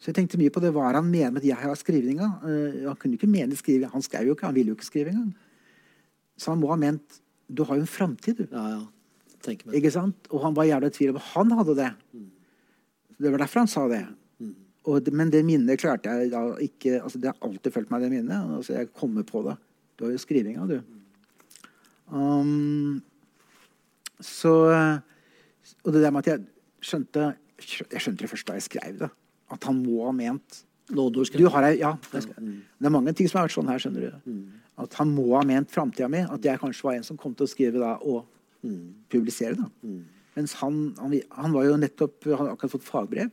Så 0.00 0.08
jeg 0.08 0.16
tenkte 0.22 0.40
mye 0.40 0.54
på 0.54 0.62
det. 0.64 0.70
Hva 0.72 0.86
er 0.88 0.96
han 1.02 1.10
mener 1.10 1.34
med 1.34 1.42
at 1.42 1.50
jeg 1.50 1.60
har 1.60 1.76
skrivinga? 1.76 2.30
Eh, 2.48 2.80
han 2.86 2.96
kunne 2.96 3.18
ikke 3.18 3.28
mene 3.28 3.60
skrive. 3.60 3.90
Han 3.92 4.04
skrev 4.04 4.30
jo 4.30 4.38
ikke, 4.38 4.48
han 4.48 4.56
ville 4.56 4.72
jo 4.72 4.78
ikke 4.78 4.88
skrive 4.88 5.12
engang. 5.12 5.34
Så 6.38 6.54
han 6.54 6.62
må 6.62 6.72
ha 6.72 6.78
ment 6.80 7.20
Du 7.48 7.62
har 7.64 7.76
jo 7.76 7.84
en 7.84 7.88
framtid, 7.88 8.40
du. 8.40 8.48
Ja, 8.52 8.64
ja. 8.76 8.82
Ikke 9.72 9.92
sant? 9.92 10.26
Og 10.32 10.42
han 10.44 10.56
var 10.56 10.66
jævla 10.68 10.90
i 10.90 10.92
tvil 10.92 11.14
om 11.14 11.22
han 11.22 11.54
hadde 11.60 11.76
det. 11.78 11.92
Det 13.18 13.30
var 13.32 13.42
derfor 13.42 13.64
han 13.64 13.70
sa 13.70 13.86
det. 13.90 14.04
Og 14.88 15.02
det 15.04 15.12
men 15.12 15.30
det 15.32 15.42
minnet 15.44 15.80
klarte 15.80 16.08
jeg 16.08 16.30
da 16.32 16.42
ikke 16.64 17.00
altså 17.02 17.18
Det 17.20 17.28
har 17.28 17.36
alltid 17.44 17.74
fulgt 17.74 17.90
meg, 17.92 18.04
det 18.04 18.12
minnet. 18.12 18.54
Altså 18.56 18.78
jeg 18.78 18.92
kommer 18.96 19.26
på 19.26 19.42
det. 19.44 19.56
Du 19.98 20.06
har 20.06 20.14
jo 20.14 20.22
skrivinga, 20.22 20.66
du. 20.66 20.78
Um, 22.08 23.02
så 24.20 24.54
Og 25.84 25.92
det 25.92 26.02
der 26.02 26.10
med 26.10 26.24
at 26.24 26.30
jeg 26.32 26.46
skjønte 26.80 27.34
Jeg 27.92 28.00
skjønte 28.00 28.22
det 28.22 28.30
først 28.30 28.48
da 28.48 28.56
jeg 28.56 28.68
skrev 28.68 28.98
det. 29.02 29.10
At 29.52 29.64
han 29.64 29.82
må 29.82 30.04
ha 30.06 30.12
ment 30.12 30.64
Nå 30.88 31.10
du 31.12 31.20
du 31.20 31.48
har 31.52 31.66
ja, 31.76 31.90
skal, 32.08 32.32
det 32.80 32.86
er 32.86 32.88
mange 32.88 33.12
ting 33.12 33.28
som 33.28 33.42
har 33.42 33.44
vært 33.44 33.58
sånn 33.58 33.68
her. 33.68 33.78
skjønner 33.82 34.06
du. 34.24 34.36
At 34.80 34.94
han 34.96 35.10
må 35.12 35.34
ha 35.34 35.42
ment 35.44 35.68
framtida 35.68 36.08
mi. 36.08 36.22
At 36.24 36.40
jeg 36.40 36.60
kanskje 36.62 36.86
var 36.86 36.94
en 36.96 37.04
som 37.04 37.18
kom 37.20 37.34
til 37.36 37.44
å 37.44 37.50
skrive 37.50 37.82
da, 37.82 37.98
og 38.00 38.24
publisere. 39.12 39.52
da. 39.58 39.68
Mens 40.38 40.54
han, 40.60 40.92
han, 41.02 41.54
var 41.54 41.66
jo 41.66 41.78
nettopp 41.80 42.28
Han 42.28 42.38
hadde 42.38 42.54
akkurat 42.54 42.74
fått 42.76 42.86
fagbrev 42.86 43.30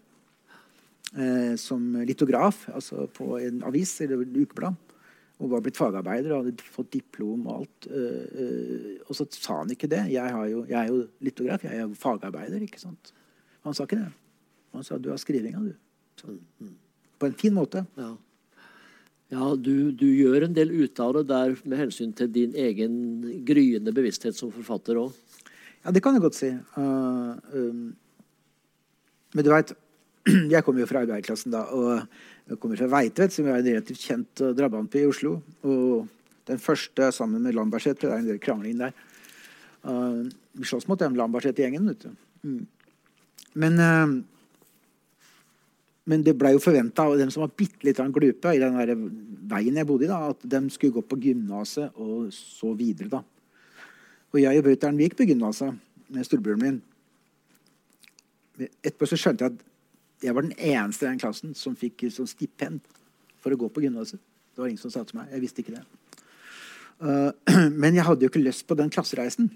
eh, 1.14 1.54
som 1.62 1.84
litograf 2.08 2.66
altså 2.74 3.06
på 3.14 3.36
en 3.38 3.62
avis 3.68 3.94
eller 4.02 4.24
en 4.24 4.42
ukeblad. 4.42 4.82
Og 5.36 5.52
var 5.52 5.64
blitt 5.64 5.78
fagarbeider 5.78 6.32
og 6.32 6.46
hadde 6.46 6.68
fått 6.72 6.94
diplom 6.96 7.44
og 7.46 7.62
alt. 7.62 7.88
Eh, 7.92 8.42
eh, 8.42 8.92
og 9.06 9.18
så 9.18 9.28
sa 9.36 9.60
han 9.62 9.74
ikke 9.76 9.90
det. 9.92 10.06
Jeg, 10.14 10.52
jo, 10.52 10.64
jeg 10.70 10.78
er 10.80 10.92
jo 10.92 11.02
litograf, 11.28 11.66
jeg 11.68 11.84
er 11.84 11.98
fagarbeider. 12.00 12.64
ikke 12.64 12.82
sant? 12.82 13.12
Han 13.68 13.76
sa 13.76 13.86
ikke 13.86 14.00
det. 14.00 14.12
Han 14.76 14.86
sa 14.88 14.98
du 15.00 15.12
har 15.12 15.20
skrivinga, 15.20 15.62
du. 15.62 15.74
Så, 16.22 16.38
på 17.20 17.28
en 17.28 17.36
fin 17.38 17.54
måte. 17.56 17.84
Ja, 18.00 18.14
ja 19.36 19.52
du, 19.60 19.92
du 19.92 20.08
gjør 20.08 20.48
en 20.48 20.56
del 20.56 20.72
ut 20.72 21.00
av 21.04 21.18
det 21.20 21.26
der 21.34 21.56
med 21.64 21.84
hensyn 21.84 22.16
til 22.16 22.32
din 22.32 22.56
egen 22.56 22.96
gryende 23.48 23.94
bevissthet 23.96 24.40
som 24.40 24.54
forfatter 24.56 25.04
òg. 25.04 25.12
Ja, 25.86 25.92
det 25.94 26.02
kan 26.02 26.16
jeg 26.18 26.24
godt 26.26 26.38
si. 26.38 26.48
Uh, 26.74 27.38
um, 27.54 27.94
men 29.38 29.46
du 29.46 29.52
veit, 29.54 29.74
jeg 30.54 30.66
kommer 30.66 30.82
jo 30.82 30.88
fra 30.90 31.04
arbeiderklassen 31.06 31.54
da, 31.54 31.62
og 31.70 32.08
jeg 32.50 32.58
kommer 32.62 32.80
fra 32.80 32.90
Veitvet, 32.90 33.36
som 33.36 33.46
er 33.46 33.60
en 33.60 33.68
relativt 33.68 34.02
kjent 34.02 34.42
uh, 34.42 34.54
drabantby 34.58 35.04
i 35.04 35.10
Oslo. 35.12 35.36
Og 35.62 36.08
den 36.50 36.62
første 36.62 37.12
sammen 37.14 37.44
med 37.46 37.54
Lambertseter, 37.54 38.08
det 38.08 38.16
er 38.16 38.24
en 38.24 38.32
del 38.32 38.42
krangling 38.42 38.80
der. 38.82 38.96
Uh, 39.86 40.26
vi 40.58 40.66
slåss 40.66 40.90
mot 40.90 41.02
den 41.02 41.20
Lambertseter-gjengen, 41.20 41.86
vet 41.92 42.08
du. 42.08 42.18
Mm. 42.50 42.66
Men, 43.62 43.78
uh, 43.78 45.30
men 46.10 46.26
det 46.26 46.34
blei 46.40 46.56
jo 46.56 46.66
forventa 46.66 47.06
av 47.06 47.20
dem 47.22 47.30
som 47.34 47.46
var 47.46 47.54
bitte 47.54 47.86
litt 47.86 48.02
glupe 48.18 48.58
i 48.58 48.64
den 48.64 48.74
veien 49.54 49.78
jeg 49.78 49.90
bodde 49.92 50.10
i, 50.10 50.10
da, 50.10 50.34
at 50.34 50.50
de 50.50 50.66
skulle 50.74 50.98
gå 50.98 51.06
på 51.06 51.22
gymnaset 51.28 51.94
og 52.02 52.34
så 52.34 52.74
videre, 52.74 53.20
da. 53.20 53.22
Og 54.36 54.42
jeg 54.44 54.60
og 54.60 54.66
Brutter'n 54.66 54.98
gikk 55.00 55.14
på 55.16 55.30
gymnaset 55.30 55.78
med 56.12 56.28
storebroren 56.28 56.60
min. 56.60 56.80
Etterpå 58.84 59.08
så 59.08 59.16
skjønte 59.20 59.46
jeg 59.46 59.56
at 59.56 60.26
jeg 60.26 60.36
var 60.36 60.44
den 60.44 60.58
eneste 60.58 61.06
i 61.06 61.08
den 61.08 61.22
klassen 61.22 61.54
som 61.56 61.78
fikk 61.80 62.04
sånn 62.12 62.28
stipend 62.28 62.84
for 63.40 63.56
å 63.56 63.60
gå 63.62 63.70
på 63.72 63.86
gymnaset. 63.86 64.20
Det 64.52 64.60
var 64.60 64.68
ingen 64.68 64.82
som 64.82 64.92
sa 64.92 65.06
til 65.08 65.22
meg. 65.22 65.32
Jeg 65.32 65.44
visste 65.46 65.64
ikke 65.64 65.78
det. 65.78 65.86
Uh, 67.00 67.32
men 67.82 67.96
jeg 67.96 68.04
hadde 68.08 68.28
jo 68.28 68.32
ikke 68.32 68.44
lyst 68.44 68.68
på 68.68 68.76
den 68.76 68.92
klassereisen. 68.92 69.48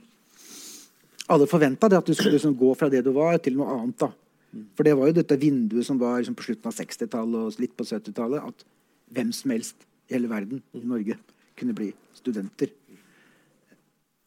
Alle 1.27 1.47
forventa 1.49 1.91
at 1.91 2.07
du 2.07 2.15
skulle 2.15 2.37
liksom 2.37 2.55
gå 2.57 2.71
fra 2.79 2.87
det 2.91 3.03
du 3.03 3.11
var, 3.15 3.35
til 3.43 3.59
noe 3.59 3.75
annet. 3.75 3.99
da. 3.99 4.63
For 4.79 4.87
det 4.87 4.95
var 4.95 5.11
jo 5.11 5.19
dette 5.19 5.39
vinduet 5.43 5.85
som 5.85 5.99
var 5.99 6.21
liksom 6.21 6.39
på 6.39 6.47
slutten 6.47 6.71
av 6.71 6.79
60-tallet 6.79 7.39
og 7.51 7.59
litt 7.61 7.75
på 7.75 7.85
70-tallet. 7.85 8.47
At 8.47 8.65
hvem 9.11 9.35
som 9.35 9.51
helst 9.53 9.83
i 10.07 10.15
hele 10.15 10.31
verden 10.31 10.63
i 10.71 10.87
Norge 10.87 11.19
kunne 11.59 11.75
bli 11.75 11.91
studenter. 12.15 12.71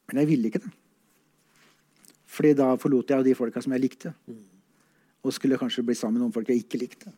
Men 0.08 0.22
jeg 0.22 0.30
ville 0.32 0.50
ikke 0.50 0.62
det. 0.64 0.72
Fordi 2.32 2.54
da 2.56 2.72
forlot 2.80 3.10
jeg 3.12 3.26
de 3.28 3.34
folka 3.36 3.60
som 3.62 3.74
jeg 3.76 3.84
likte. 3.84 4.12
Og 5.22 5.34
skulle 5.36 5.58
kanskje 5.60 5.84
bli 5.86 5.94
sammen 5.94 6.18
med 6.18 6.24
noen 6.26 6.34
folk 6.34 6.48
jeg 6.50 6.64
ikke 6.64 6.80
likte. 6.80 7.12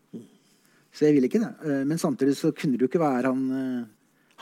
Så 0.95 1.07
jeg 1.07 1.17
ville 1.17 1.31
ikke 1.31 1.41
det. 1.43 1.53
Eh, 1.65 1.85
Men 1.89 1.99
samtidig 1.99 2.37
så 2.39 2.53
kunne 2.55 2.77
det 2.79 2.87
jo 2.87 2.91
ikke 2.93 3.03
være 3.03 3.31
han 3.31 3.45
eh, 3.59 3.85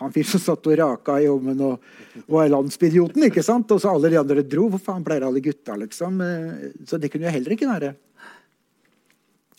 han 0.00 0.10
fyren 0.10 0.24
som 0.32 0.40
satt 0.40 0.66
og 0.66 0.78
raka 0.80 1.18
i 1.20 1.26
ovnen 1.28 1.58
og, 1.60 1.82
og 2.24 2.38
er 2.40 2.48
landsbyidioten. 2.48 3.26
ikke 3.28 3.42
sant? 3.44 3.70
Og 3.70 3.80
så 3.80 3.90
alle 3.92 4.08
de 4.10 4.16
andre 4.18 4.42
dro. 4.42 4.64
Hvor 4.72 4.80
faen 4.80 5.04
pleier 5.04 5.26
alle 5.26 5.42
gutta, 5.44 5.76
liksom? 5.76 6.16
Eh, 6.24 6.72
Så 6.88 6.98
det 6.98 7.10
kunne 7.12 7.28
jo 7.28 7.34
heller 7.36 7.52
ikke 7.54 7.68
være. 7.68 7.92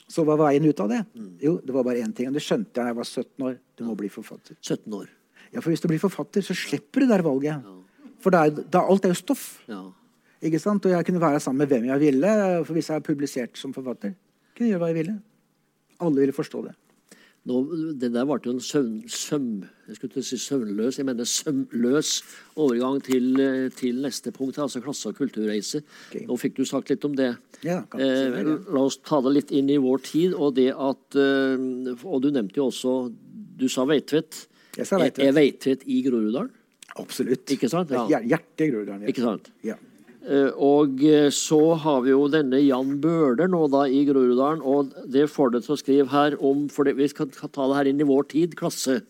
Så 0.09 0.25
hva 0.25 0.35
var 0.37 0.49
veien 0.49 0.65
ut 0.65 0.81
av 0.83 0.89
det? 0.89 0.99
Jo, 1.41 1.59
det 1.63 1.73
var 1.73 1.85
bare 1.85 2.01
én 2.03 2.11
ting. 2.13 2.27
Og 2.29 2.33
det 2.35 2.41
skjønte 2.45 2.73
jeg 2.73 2.81
da 2.81 2.89
jeg 2.89 2.97
var 2.97 3.07
17 3.07 3.45
år. 3.47 3.55
Du 3.77 3.85
må 3.85 3.95
bli 3.97 4.09
forfatter. 4.13 4.57
17 4.61 4.93
år. 4.93 5.07
Ja, 5.53 5.61
for 5.61 5.69
hvis 5.71 5.81
du 5.81 5.87
blir 5.89 6.01
forfatter, 6.01 6.41
så 6.45 6.53
slipper 6.57 7.01
du 7.01 7.07
det 7.07 7.13
der 7.13 7.23
valget. 7.25 7.69
For 8.23 8.33
da 8.33 8.45
da, 8.49 8.85
alt 8.87 9.05
er 9.05 9.13
jo 9.13 9.19
stoff. 9.19 9.43
Ja. 9.67 9.81
Ikke 10.43 10.59
sant? 10.59 10.85
Og 10.87 10.91
jeg 10.95 11.05
kunne 11.07 11.21
være 11.23 11.39
sammen 11.43 11.63
med 11.63 11.71
hvem 11.71 11.89
jeg 11.91 12.01
ville. 12.07 12.31
For 12.67 12.75
hvis 12.75 12.89
jeg 12.91 12.99
er 12.99 13.05
publisert 13.05 13.59
som 13.59 13.75
forfatter, 13.75 14.15
kunne 14.55 14.69
jeg 14.69 14.75
gjøre 14.75 14.83
hva 14.85 14.93
jeg 14.93 14.99
ville. 15.01 15.17
Alle 16.03 16.23
ville 16.23 16.35
forstå 16.35 16.63
det. 16.67 16.73
Nå, 17.43 17.57
det 17.99 18.13
der 18.13 18.23
ble 18.23 18.37
jo 18.45 18.53
en 18.55 18.61
søvn, 18.63 19.01
søm, 19.11 19.47
jeg 19.89 19.97
skulle 19.97 20.21
si 20.23 20.37
søvnløs, 20.39 20.95
jeg 20.95 21.03
mener 21.09 21.27
sømløs 21.27 22.11
overgang 22.55 23.01
til, 23.03 23.25
eh, 23.43 23.65
til 23.75 23.99
neste 23.99 24.31
punkt, 24.31 24.55
altså 24.63 24.79
klasse- 24.79 25.09
og 25.11 25.17
kulturreise. 25.17 25.81
Okay. 26.07 26.23
Nå 26.29 26.37
fikk 26.39 26.55
du 26.55 26.63
sagt 26.63 26.93
litt 26.93 27.03
om 27.03 27.17
det. 27.19 27.33
Ja, 27.67 27.81
Eh, 27.99 28.39
la 28.71 28.79
oss 28.85 28.95
ta 29.03 29.19
det 29.21 29.33
litt 29.33 29.51
inn 29.51 29.69
i 29.69 29.75
vår 29.75 29.99
tid, 30.07 30.33
og 30.33 30.55
det 30.55 30.69
at 30.71 31.15
eh, 31.19 31.57
Og 32.07 32.21
du 32.23 32.31
nevnte 32.31 32.59
jo 32.59 32.67
også 32.71 33.13
Du 33.57 33.67
sa 33.69 33.83
Veitvet. 33.85 34.47
Jeg 34.77 34.87
sa 34.87 34.97
Veitvet. 34.97 35.27
Er 35.27 35.31
Veitvet 35.35 35.83
i 35.85 36.01
Groruddalen? 36.01 36.49
Absolutt. 37.01 37.45
Ikke 37.49 37.69
sant? 37.71 37.89
Ja. 37.89 38.05
er 38.19 38.27
Hjertet 38.29 38.67
i 38.67 38.69
Groruddalen. 38.71 39.07
Ikke 39.09 39.23
sant? 39.25 39.49
Ja. 39.65 39.75
Eh, 40.23 40.51
Og 40.55 41.01
eh, 41.03 41.29
så 41.33 41.75
har 41.83 42.01
vi 42.05 42.11
jo 42.13 42.27
denne 42.31 42.59
Jan 42.63 42.99
Bøhler 43.01 43.49
nå 43.49 43.65
da 43.73 43.85
i 43.89 44.03
Groruddalen, 44.07 44.61
og 44.61 44.93
det 45.11 45.25
får 45.33 45.51
det 45.55 45.63
til 45.65 45.73
å 45.75 45.79
skrive 45.81 46.07
her 46.13 46.37
om 46.39 46.67
for 46.69 46.85
det, 46.87 46.95
Vi 46.95 47.07
skal 47.11 47.27
ta 47.33 47.47
det 47.67 47.75
her 47.75 47.89
inn 47.91 47.99
i 47.99 48.07
vår 48.07 48.29
tid, 48.31 48.55
klasse, 48.55 49.01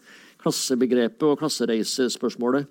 klassebegrepet 0.42 1.24
og 1.28 1.38
klassereisespørsmålet. 1.44 2.66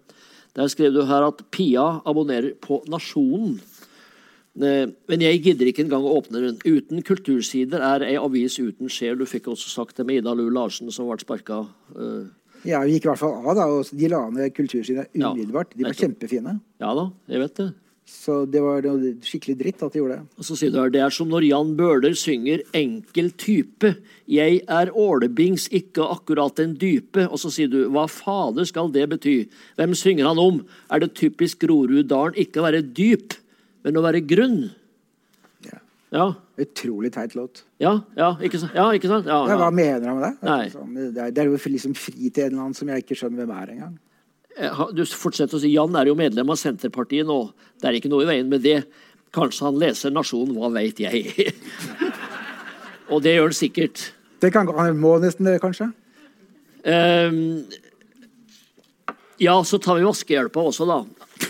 Der 0.57 0.69
skrev 0.69 0.93
du 0.93 1.05
her 1.09 1.25
at 1.29 1.39
Pia 1.51 2.01
abonnerer 2.05 2.53
på 2.61 2.83
Nasjonen. 2.93 3.61
Eh, 4.61 4.87
Men 5.09 5.21
jeg 5.25 5.43
gidder 5.45 5.69
ikke 5.71 5.85
engang 5.87 6.05
å 6.05 6.17
åpne 6.21 6.43
den. 6.43 6.59
Uten 6.67 7.01
kultursider 7.03 7.81
er 7.81 8.05
ei 8.05 8.17
avis 8.21 8.59
uten 8.59 8.89
sjel. 8.93 9.17
Du 9.17 9.25
fikk 9.25 9.47
også 9.49 9.71
sagt 9.73 9.97
det 9.97 10.05
med 10.07 10.21
Ida 10.21 10.35
Lu 10.35 10.51
Larsen, 10.51 10.91
som 10.93 11.09
ble 11.09 11.17
sparka. 11.21 11.67
eh, 11.97 12.27
ja, 12.65 12.81
vi 12.87 12.97
gikk 12.97 13.07
i 13.07 13.13
hvert 13.13 13.23
fall 13.23 13.39
av, 13.43 13.55
da. 13.59 13.69
Og 13.71 13.93
de 13.99 14.11
la 14.13 14.25
ned 14.31 14.55
kultursidene 14.55 15.09
Ja, 15.13 15.33
umiddelbart. 15.33 15.75
De 15.77 15.87
var 15.87 15.97
kjempefine. 15.99 16.59
Ja 16.83 16.93
da, 16.99 17.09
jeg 17.31 17.43
vet 17.43 17.57
det. 17.59 17.73
Så 18.13 18.43
det 18.51 18.61
var 18.61 18.85
skikkelig 19.25 19.55
dritt 19.61 19.83
at 19.83 19.95
de 19.95 20.01
gjorde 20.01 20.19
det. 20.19 20.25
Og 20.37 20.47
så 20.47 20.57
sier 20.59 20.73
du 20.73 20.79
her, 20.81 20.91
Det 20.91 21.01
er 21.01 21.11
som 21.15 21.31
når 21.31 21.47
Jan 21.49 21.77
Bøhler 21.79 22.15
synger 22.19 22.63
'enkel 22.75 23.31
type'. 23.39 23.97
'Jeg 24.29 24.63
er 24.69 24.91
ålebings, 24.91 25.69
ikke 25.71 26.03
akkurat 26.03 26.59
en 26.59 26.77
dype'. 26.77 27.31
Og 27.31 27.39
så 27.39 27.51
sier 27.51 27.69
du 27.71 27.89
'hva 27.89 28.09
fader 28.09 28.65
skal 28.65 28.91
det 28.91 29.09
bety'? 29.11 29.49
Hvem 29.77 29.95
synger 29.95 30.27
han 30.27 30.39
om? 30.39 30.67
Er 30.91 30.99
det 31.01 31.15
typisk 31.15 31.61
Groruddalen 31.61 32.35
ikke 32.35 32.61
å 32.61 32.67
være 32.69 32.83
dyp, 32.83 33.35
men 33.85 33.95
å 33.95 34.03
være 34.03 34.27
grunn? 34.27 34.71
Ja. 35.65 35.79
Ja, 36.13 36.35
Utrolig 36.61 37.13
teit 37.15 37.33
låt. 37.35 37.63
ja, 37.81 37.95
ja, 38.17 38.35
ikke 38.45 38.59
sant? 38.61 38.75
Ja, 38.77 38.91
ikke 38.93 39.09
sant? 39.09 39.25
Ja, 39.27 39.39
hva 39.49 39.71
mener 39.73 40.05
han 40.11 40.19
med 40.19 40.25
det? 40.27 40.33
Nei. 40.49 40.67
Sånn, 40.69 40.95
Det 41.15 41.23
er, 41.23 41.31
det 41.33 41.41
er 41.45 41.49
jo 41.49 41.57
liksom 41.57 41.95
fri 41.97 42.29
til 42.29 42.45
en 42.45 42.51
eller 42.53 42.63
annen 42.67 42.75
som 42.77 42.89
jeg 42.93 43.05
ikke 43.07 43.17
skjønner 43.17 43.41
hvem 43.47 43.55
er 43.57 43.73
engang. 43.73 43.95
Eh, 44.59 44.83
Du 44.93 45.01
fortsetter 45.07 45.57
å 45.57 45.63
si 45.63 45.71
Jan 45.73 45.97
er 45.97 46.11
jo 46.11 46.15
medlem 46.19 46.51
av 46.53 46.61
Senterpartiet 46.61 47.25
nå. 47.27 47.39
Det 47.81 47.89
er 47.89 47.97
ikke 47.97 48.11
noe 48.13 48.27
i 48.27 48.29
veien 48.29 48.51
med 48.53 48.61
det. 48.67 48.83
Kanskje 49.33 49.65
han 49.65 49.79
leser 49.81 50.13
Nasjonen, 50.13 50.53
hva 50.61 50.69
veit 50.75 51.01
jeg. 51.01 51.55
Og 53.13 53.23
det 53.25 53.33
gjør 53.39 53.49
han 53.49 53.57
sikkert. 53.57 54.11
Det 54.45 54.53
kan, 54.53 54.69
han 54.77 54.99
må 55.01 55.15
nesten 55.23 55.49
det, 55.49 55.57
kanskje? 55.63 55.89
Um, 56.85 57.65
ja, 59.41 59.57
så 59.65 59.79
tar 59.81 59.99
vi 59.99 60.05
vaskehjelpa 60.07 60.61
også, 60.69 60.85
da. 60.89 61.01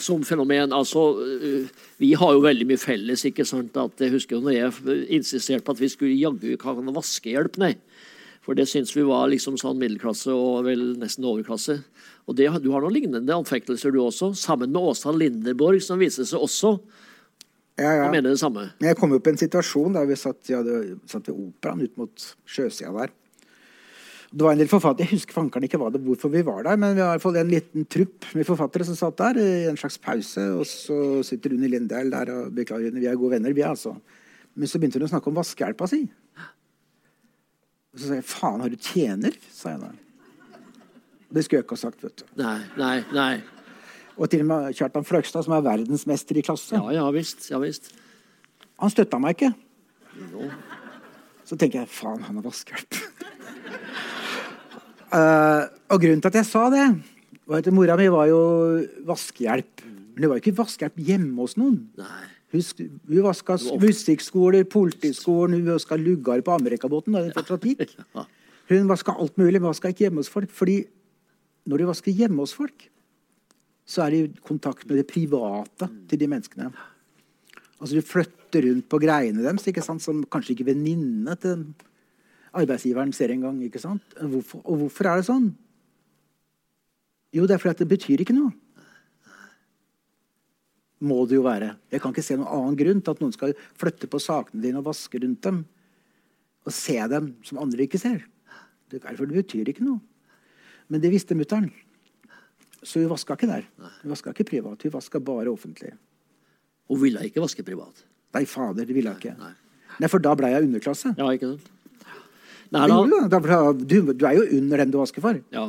Som 0.02 0.24
fenomen. 0.26 0.72
Altså, 0.74 1.02
øh, 1.22 1.68
vi 2.02 2.12
har 2.18 2.32
jo 2.34 2.42
veldig 2.42 2.66
mye 2.66 2.80
felles. 2.80 3.22
ikke 3.28 3.46
sant? 3.46 3.76
At 3.78 4.02
jeg 4.02 4.14
husker 4.16 4.42
når 4.42 4.56
jeg 4.56 5.06
insisterte 5.14 5.64
på 5.66 5.76
at 5.76 5.82
vi 5.82 5.90
skulle 5.92 6.18
jaggu 6.18 6.56
ikke 6.56 6.72
ha 6.72 6.94
vaskehjelp, 6.96 7.60
nei. 7.62 7.76
For 8.42 8.58
det 8.58 8.66
syns 8.66 8.90
vi 8.96 9.04
var 9.06 9.28
liksom 9.30 9.54
sånn 9.60 9.78
middelklasse 9.78 10.34
og 10.34 10.64
vel 10.66 10.82
nesten 10.98 11.26
overklasse. 11.28 11.78
Og 12.26 12.36
det, 12.38 12.48
Du 12.62 12.72
har 12.72 12.82
noen 12.82 12.94
lignende 12.96 13.34
anfektelser, 13.34 13.94
du 13.94 14.00
også. 14.02 14.32
Sammen 14.34 14.72
med 14.72 14.82
Åsa 14.82 15.14
Linderborg, 15.14 15.82
som 15.82 15.98
viser 16.02 16.26
seg 16.26 16.42
også 16.42 16.74
Ja, 17.78 17.94
ja. 17.96 18.08
å 18.08 18.10
mene 18.12 18.34
det 18.34 18.40
samme. 18.42 18.72
Jeg 18.82 18.98
kom 18.98 19.14
jo 19.14 19.20
på 19.22 19.30
en 19.30 19.38
situasjon 19.40 19.94
der 19.94 20.06
vi 20.10 20.18
satt, 20.18 20.42
ja, 20.50 20.58
hadde, 20.60 20.98
satt 21.06 21.30
ved 21.30 21.38
operaen 21.38 21.86
ut 21.86 21.96
mot 21.96 22.26
sjøsida 22.44 22.92
der. 22.98 23.14
Det 24.32 24.46
var 24.46 24.54
en 24.54 24.62
del 24.62 24.68
forfattere, 24.70 25.04
Jeg 25.04 25.18
husker 25.18 25.36
fankeren 25.36 25.66
ikke 25.66 25.78
det, 25.92 26.00
hvorfor 26.06 26.30
vi 26.32 26.40
var 26.46 26.62
der, 26.64 26.76
men 26.80 26.94
vi 26.96 27.02
har 27.02 27.10
i 27.10 27.18
hvert 27.18 27.24
fall 27.26 27.36
en 27.36 27.50
liten 27.52 27.84
trupp 27.84 28.24
med 28.32 28.46
forfattere 28.48 28.86
som 28.88 28.96
satt 28.96 29.18
der 29.18 29.40
i 29.42 29.48
en 29.68 29.76
slags 29.76 29.98
pause. 30.00 30.46
Og 30.56 30.64
så 30.66 30.96
sitter 31.28 31.52
Rune 31.52 31.68
Lindell 31.68 32.10
der 32.10 32.32
og 32.32 32.54
beklager, 32.56 32.88
Unni, 32.88 33.02
vi 33.04 33.10
er 33.10 33.18
gode 33.20 33.36
venner, 33.36 33.52
vi 33.52 33.66
altså. 33.66 33.92
Men 34.56 34.68
så 34.68 34.80
begynte 34.80 35.00
hun 35.00 35.04
å 35.04 35.12
snakke 35.12 35.28
om 35.28 35.36
vaskehjelpa 35.36 35.88
si. 35.90 36.00
Og 37.92 38.00
så 38.00 38.08
sa 38.08 38.16
jeg 38.16 38.24
faen, 38.24 38.64
har 38.64 38.72
du 38.72 38.80
tjener? 38.80 39.36
sa 39.52 39.74
jeg 39.74 39.82
da. 39.84 39.92
Det 41.32 41.44
skulle 41.44 41.60
jeg 41.60 41.66
ikke 41.66 41.76
ha 41.76 41.84
sagt, 41.84 42.04
vet 42.04 42.22
du. 42.22 42.26
Nei, 42.40 42.58
nei, 42.80 42.96
nei. 43.12 43.32
Og 44.16 44.28
til 44.32 44.44
og 44.44 44.48
med 44.48 44.72
Kjartan 44.76 45.04
Fløgstad, 45.08 45.44
som 45.44 45.56
er 45.56 45.64
verdensmester 45.64 46.40
i 46.40 46.44
klasse. 46.44 46.76
Ja, 46.76 46.88
ja 47.02 47.06
visst. 47.12 47.50
Ja 47.52 47.60
visst. 47.60 47.92
Han 48.80 48.92
støtta 48.92 49.20
meg 49.20 49.36
ikke. 49.36 49.52
Så 51.48 51.56
tenker 51.56 51.82
jeg 51.82 51.92
faen, 51.92 52.24
han 52.24 52.40
har 52.40 52.48
vaskehjelp. 52.48 53.00
Eh, 55.12 55.62
og 55.92 56.00
grunnen 56.00 56.22
til 56.24 56.32
at 56.32 56.38
jeg 56.40 56.48
sa 56.48 56.68
det, 56.72 56.86
var 57.48 57.60
at 57.60 57.72
mora 57.74 57.96
mi 58.00 58.08
var 58.12 58.28
jo 58.30 58.42
vaskehjelp. 59.08 59.84
Men 60.12 60.24
det 60.24 60.30
var 60.30 60.38
jo 60.38 60.44
ikke 60.44 60.60
vaskehjelp 60.62 61.02
hjemme 61.08 61.36
hos 61.40 61.58
noen. 61.60 61.82
Nei. 62.00 62.28
Hun, 62.52 62.64
hun 63.08 63.24
vaska 63.24 63.56
musikkskoler, 63.80 64.66
politiskolen, 64.68 65.56
hun 65.56 65.72
vaska 65.72 65.96
luggar 65.96 66.42
på 66.44 66.52
Amerikabåten. 66.52 67.14
da 67.16 67.22
den 67.24 67.36
fortsatt 67.36 67.64
gikk. 67.64 67.94
Hun 68.68 68.88
vaska 68.92 69.14
alt 69.16 69.38
mulig, 69.40 69.56
men 69.60 69.70
vaska 69.70 69.92
ikke 69.92 70.06
hjemme 70.06 70.20
hos 70.20 70.32
folk. 70.32 70.50
fordi 70.52 70.82
når 71.68 71.78
du 71.78 71.86
vasker 71.88 72.12
hjemme 72.12 72.42
hos 72.42 72.52
folk, 72.56 72.88
så 73.86 74.04
er 74.04 74.10
det 74.10 74.18
i 74.18 74.42
kontakt 74.44 74.84
med 74.88 75.00
det 75.00 75.06
private 75.10 75.88
til 76.10 76.20
de 76.20 76.28
menneskene. 76.28 76.70
Altså 77.80 77.96
Du 77.96 78.02
flytter 78.06 78.68
rundt 78.68 78.88
på 78.88 79.00
greiene 79.02 79.42
deres, 79.42 79.66
ikke 79.66 79.82
sant? 79.82 80.02
som 80.02 80.22
kanskje 80.24 80.54
ikke 80.56 80.68
venninnene 80.70 81.36
til 81.40 81.64
arbeidsgiveren 82.52 83.12
ser 83.16 83.32
engang. 83.34 83.58
Hvorfor, 83.62 84.62
og 84.64 84.84
hvorfor 84.84 85.08
er 85.08 85.20
det 85.20 85.28
sånn? 85.28 85.52
Jo, 87.32 87.46
det 87.48 87.56
er 87.56 87.62
fordi 87.62 87.72
at 87.72 87.82
det 87.82 87.90
betyr 87.90 88.22
ikke 88.24 88.36
noe. 88.36 88.52
Må 91.02 91.24
det 91.26 91.38
jo 91.40 91.46
være. 91.46 91.72
Jeg 91.90 92.02
kan 92.02 92.12
ikke 92.14 92.24
se 92.24 92.36
noen 92.38 92.50
annen 92.52 92.78
grunn 92.78 93.00
til 93.02 93.16
at 93.16 93.22
noen 93.24 93.32
skal 93.34 93.54
flytte 93.80 94.10
på 94.10 94.20
sakene 94.22 94.62
dine 94.62 94.82
og 94.82 94.86
vaske 94.90 95.18
rundt 95.22 95.40
dem. 95.48 95.62
Og 96.62 96.76
se 96.76 96.94
dem 97.10 97.32
som 97.42 97.58
andre 97.62 97.88
ikke 97.88 97.98
ser. 97.98 98.20
Det 98.86 99.00
er 99.00 99.08
derfor 99.08 99.26
det 99.26 99.40
betyr 99.40 99.72
ikke 99.72 99.86
noe. 99.86 99.98
Men 100.92 101.02
det 101.02 101.10
visste 101.10 101.34
mutter'n. 101.34 101.70
Så 102.82 103.00
hun 103.00 103.10
vaska 103.10 103.34
ikke 103.38 103.48
der. 103.50 103.66
Hun 104.02 104.12
vaska 104.12 104.34
ikke 104.34 104.50
privat, 104.52 104.84
hun 104.84 104.94
vaska 104.94 105.20
bare 105.22 105.50
offentlig. 105.50 105.94
Hun 106.90 107.00
ville 107.00 107.24
ikke 107.26 107.42
vaske 107.42 107.64
privat. 107.66 108.04
Nei, 108.36 108.44
fader, 108.46 108.86
det 108.86 108.94
ville 108.94 109.10
hun 109.10 109.18
ikke. 109.18 109.34
Nei. 109.38 109.54
Nei, 110.00 110.08
for 110.10 110.22
da 110.24 110.32
ble 110.38 110.50
jeg 110.52 110.66
underklasse. 110.66 111.14
Ja, 111.18 111.28
ikke 111.34 111.54
sant? 111.54 111.70
Nei, 112.72 112.86
Jo, 112.88 113.02
da, 113.10 113.26
da, 113.28 113.38
da- 113.40 113.72
du, 113.72 114.12
du 114.12 114.24
er 114.26 114.36
jo 114.38 114.44
under 114.58 114.76
den 114.82 114.90
du 114.94 114.98
vasker 114.98 115.20
for. 115.24 115.40
ja. 115.52 115.66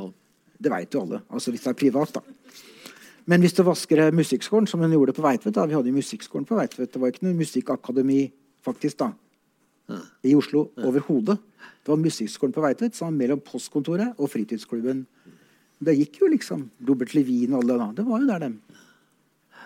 Det 0.63 0.71
veit 0.71 0.93
jo 0.95 1.01
alle. 1.01 1.17
Altså 1.29 1.51
hvis 1.51 1.59
det 1.65 1.71
er 1.73 1.75
privat, 1.75 2.13
da. 2.15 2.21
Men 3.27 3.41
hvis 3.43 3.51
du 3.57 3.63
vasker 3.67 3.99
eh, 4.05 4.11
musikkskolen, 4.15 4.67
som 4.67 4.79
hun 4.79 4.91
gjorde 4.95 5.11
på 5.17 5.21
Veitvet 5.25 5.55
da, 5.57 5.65
Vi 5.67 5.73
hadde 5.75 5.91
musikkskolen 5.91 6.45
på 6.47 6.55
Veitvet. 6.55 6.91
Det 6.93 7.01
var 7.01 7.11
ikke 7.11 7.25
noe 7.25 7.35
musikkakademi 7.35 8.21
faktisk 8.63 8.97
da, 9.01 9.09
i 10.23 10.31
Oslo 10.39 10.69
overhodet. 10.79 11.35
Det 11.83 11.91
var 11.91 11.99
musikkskolen 11.99 12.53
på 12.55 12.63
Veitvet 12.63 12.95
som 12.95 13.09
var 13.09 13.17
mellom 13.17 13.41
postkontoret 13.43 14.13
og 14.17 14.29
fritidsklubben. 14.31 15.03
Det 15.83 15.97
gikk 15.99 16.21
jo 16.21 16.29
liksom. 16.31 16.69
Robert 16.87 17.11
Levin 17.13 17.51
og 17.57 17.65
alle 17.65 17.77
da. 17.81 17.89
Det 17.99 18.05
var 18.07 18.21
jo 18.23 18.27
der, 18.31 18.39
dem. 18.47 18.55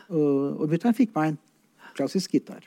Og, 0.10 0.62
og 0.64 0.70
mutter'n 0.72 0.98
fikk 0.98 1.14
meg 1.14 1.36
en 1.36 1.40
klassisk 1.98 2.34
gitar. 2.34 2.66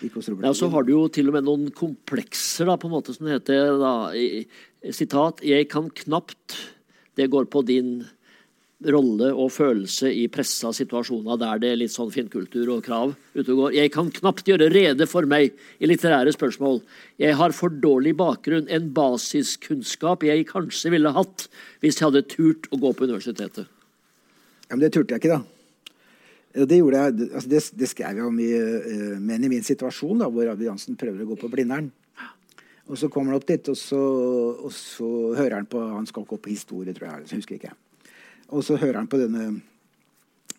Ja, 0.00 0.54
så 0.56 0.68
har 0.72 0.86
du 0.86 0.94
jo 0.94 1.02
til 1.12 1.28
og 1.30 1.36
med 1.36 1.46
noen 1.46 1.68
komplekser, 1.76 2.66
da, 2.66 2.78
på 2.80 2.88
en 2.88 2.96
måte, 2.96 3.14
som 3.14 3.28
det 3.28 3.36
heter. 3.38 3.76
Da, 3.78 3.92
i, 4.16 4.46
sitat 4.90 5.42
'Jeg 5.42 5.68
kan 5.68 5.90
knapt' 5.90 6.58
Det 7.14 7.28
går 7.28 7.44
på 7.44 7.60
din 7.62 8.06
rolle 8.90 9.28
og 9.36 9.52
følelse 9.52 10.10
i 10.10 10.26
pressa 10.32 10.72
situasjoner 10.74 11.38
der 11.38 11.60
det 11.62 11.70
er 11.70 11.80
litt 11.82 11.94
sånn 11.94 12.10
finkultur 12.10 12.70
og 12.74 12.84
krav 12.86 13.14
ute 13.34 13.52
og 13.52 13.58
går. 13.58 13.72
'Jeg 13.76 13.92
kan 13.92 14.10
knapt 14.10 14.48
gjøre 14.48 14.72
rede 14.72 15.06
for 15.06 15.28
meg 15.28 15.52
i 15.78 15.86
litterære 15.86 16.32
spørsmål'. 16.32 16.82
'Jeg 17.18 17.36
har 17.36 17.52
for 17.52 17.68
dårlig 17.68 18.16
bakgrunn, 18.16 18.68
en 18.68 18.90
basiskunnskap 18.90 20.24
jeg 20.24 20.48
kanskje 20.48 20.90
ville 20.90 21.12
hatt 21.12 21.48
hvis 21.80 22.00
jeg 22.00 22.10
hadde 22.10 22.28
turt 22.28 22.68
å 22.72 22.80
gå 22.80 22.92
på 22.92 23.06
universitetet'. 23.06 23.66
Ja, 24.70 24.76
men 24.76 24.80
det 24.80 24.92
turte 24.92 25.14
jeg 25.14 25.20
ikke, 25.20 25.36
da. 25.38 25.42
Det, 26.52 26.76
jeg, 26.76 27.12
altså 27.32 27.48
det, 27.48 27.60
det 27.80 27.88
skrev 27.88 28.18
jeg 28.20 28.28
om 28.28 28.38
i 28.44 28.50
Men 29.20 29.44
i 29.44 29.48
min 29.48 29.64
situasjon, 29.64 30.18
da, 30.20 30.28
hvor 30.28 30.50
Abid 30.52 30.68
Jansen 30.68 30.98
prøver 31.00 31.24
å 31.24 31.30
gå 31.30 31.38
på 31.40 31.48
Blindern. 31.52 31.88
Og 32.90 32.98
så 32.98 33.08
kommer 33.08 33.32
han 33.32 33.40
opp 33.40 33.46
dit, 33.48 33.68
og 33.72 33.78
så, 33.78 34.00
og 34.66 34.72
så 34.74 35.08
hører 35.38 35.60
han 35.60 35.68
på 35.70 35.80
Han 35.80 36.08
skal 36.08 36.26
ikke 36.26 36.36
opp 36.36 36.44
på 36.44 36.52
historie, 36.52 36.94
tror 36.96 37.08
jeg. 37.08 37.28
jeg 37.30 37.42
husker 37.42 37.56
ikke. 37.56 37.74
Og 38.52 38.64
så 38.66 38.76
hører 38.76 39.00
han 39.00 39.08
på 39.08 39.20
denne 39.20 39.46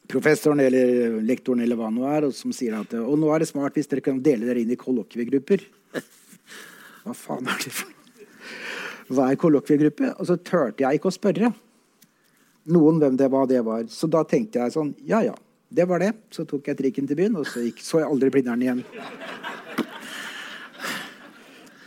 professoren 0.09 0.59
eller 0.63 1.19
lektoren 1.23 1.63
eller 1.63 1.77
hva 1.79 1.91
nå 1.93 2.07
er, 2.09 2.27
og 2.27 2.35
som 2.35 2.53
sier 2.55 2.75
at 2.79 2.95
Og 2.99 3.17
nå 3.19 3.29
er 3.33 3.43
det 3.43 3.51
smart 3.51 3.77
hvis 3.77 3.89
dere 3.91 4.03
kan 4.05 4.21
dele 4.23 4.49
dere 4.49 4.63
inn 4.63 4.73
i 4.73 4.79
kollokviegrupper. 4.79 5.67
Hva 7.03 7.13
faen 7.17 7.49
er 7.51 7.61
det 7.61 7.75
for? 7.75 7.91
Hva 9.13 9.29
er 9.29 9.39
kollokviegruppe? 9.39 10.13
Og 10.17 10.29
så 10.29 10.39
turte 10.39 10.85
jeg 10.85 10.99
ikke 10.99 11.11
å 11.11 11.15
spørre 11.15 11.51
noen 12.71 12.99
hvem 13.01 13.17
det 13.19 13.27
var, 13.31 13.47
det 13.51 13.59
var. 13.65 13.83
Så 13.91 14.07
da 14.07 14.23
tenkte 14.27 14.63
jeg 14.63 14.75
sånn 14.75 14.93
Ja, 15.07 15.19
ja. 15.25 15.35
Det 15.73 15.85
var 15.89 15.99
det. 16.03 16.11
Så 16.31 16.45
tok 16.45 16.67
jeg 16.69 16.77
trikken 16.77 17.07
til 17.09 17.17
byen, 17.17 17.35
og 17.39 17.47
så 17.49 17.63
gikk, 17.65 17.79
så 17.81 17.99
jeg 18.03 18.09
aldri 18.09 18.29
Blindern 18.29 18.61
igjen. 18.61 18.83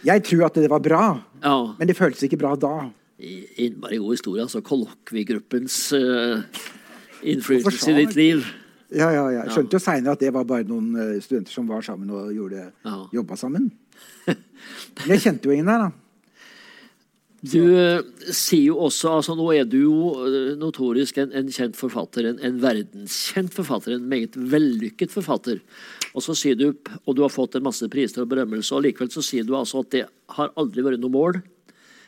Jeg 0.06 0.22
tror 0.26 0.46
at 0.46 0.54
det 0.58 0.70
var 0.70 0.78
bra, 0.82 1.02
Ja. 1.42 1.74
men 1.78 1.88
det 1.88 1.96
føltes 1.98 2.22
ikke 2.26 2.38
bra 2.38 2.54
da. 2.56 2.90
I- 3.18 3.46
Innmari 3.66 3.96
god 3.98 4.12
historie. 4.12 4.42
altså 4.42 4.60
Kollokviegruppens 4.60 5.92
uh, 5.92 6.42
innflytelse 7.22 7.90
i 7.90 7.94
ditt 8.04 8.14
liv. 8.14 8.44
Ja, 8.92 9.08
ja, 9.10 9.24
ja. 9.30 9.42
Jeg 9.44 9.50
skjønte 9.56 9.72
jo 9.74 9.78
seinere 9.82 10.12
at 10.12 10.20
det 10.20 10.32
var 10.32 10.44
bare 10.44 10.62
noen 10.68 10.92
eh, 10.94 11.20
studenter 11.20 11.50
som 11.50 11.66
var 11.66 11.80
sammen 11.82 12.10
og 12.10 12.28
gjorde, 12.32 12.68
jobba 13.12 13.34
sammen. 13.36 13.72
Men 14.26 15.08
jeg 15.16 15.20
kjente 15.24 15.48
jo 15.48 15.50
ingen 15.56 15.66
der, 15.66 15.78
da. 15.88 15.90
Du 17.46 17.62
eh, 17.76 18.00
sier 18.32 18.70
jo 18.70 18.78
også 18.86 19.10
altså 19.18 19.34
Nå 19.38 19.46
er 19.54 19.66
du 19.68 19.76
jo 19.78 19.96
eh, 20.26 20.54
notorisk 20.58 21.18
en, 21.22 21.32
en 21.36 21.50
kjent 21.52 21.76
forfatter, 21.78 22.30
en, 22.30 22.40
en 22.44 22.60
verdenskjent 22.62 23.52
forfatter, 23.54 23.96
en 23.96 24.08
meget 24.10 24.36
vellykket 24.36 25.12
forfatter. 25.12 25.60
Og 26.16 26.24
så 26.24 26.36
sier 26.38 26.56
du, 26.58 26.70
og 27.04 27.16
du 27.16 27.22
har 27.24 27.32
fått 27.32 27.58
en 27.58 27.66
masse 27.66 27.86
priser 27.92 28.24
og 28.24 28.30
berømmelse, 28.32 28.72
og 28.74 28.86
likevel 28.86 29.12
så 29.12 29.24
sier 29.24 29.46
du 29.46 29.52
altså 29.58 29.84
at 29.84 29.92
det 29.92 30.04
har 30.38 30.54
aldri 30.56 30.84
vært 30.86 31.02
noe 31.02 31.12
mål. 31.12 31.40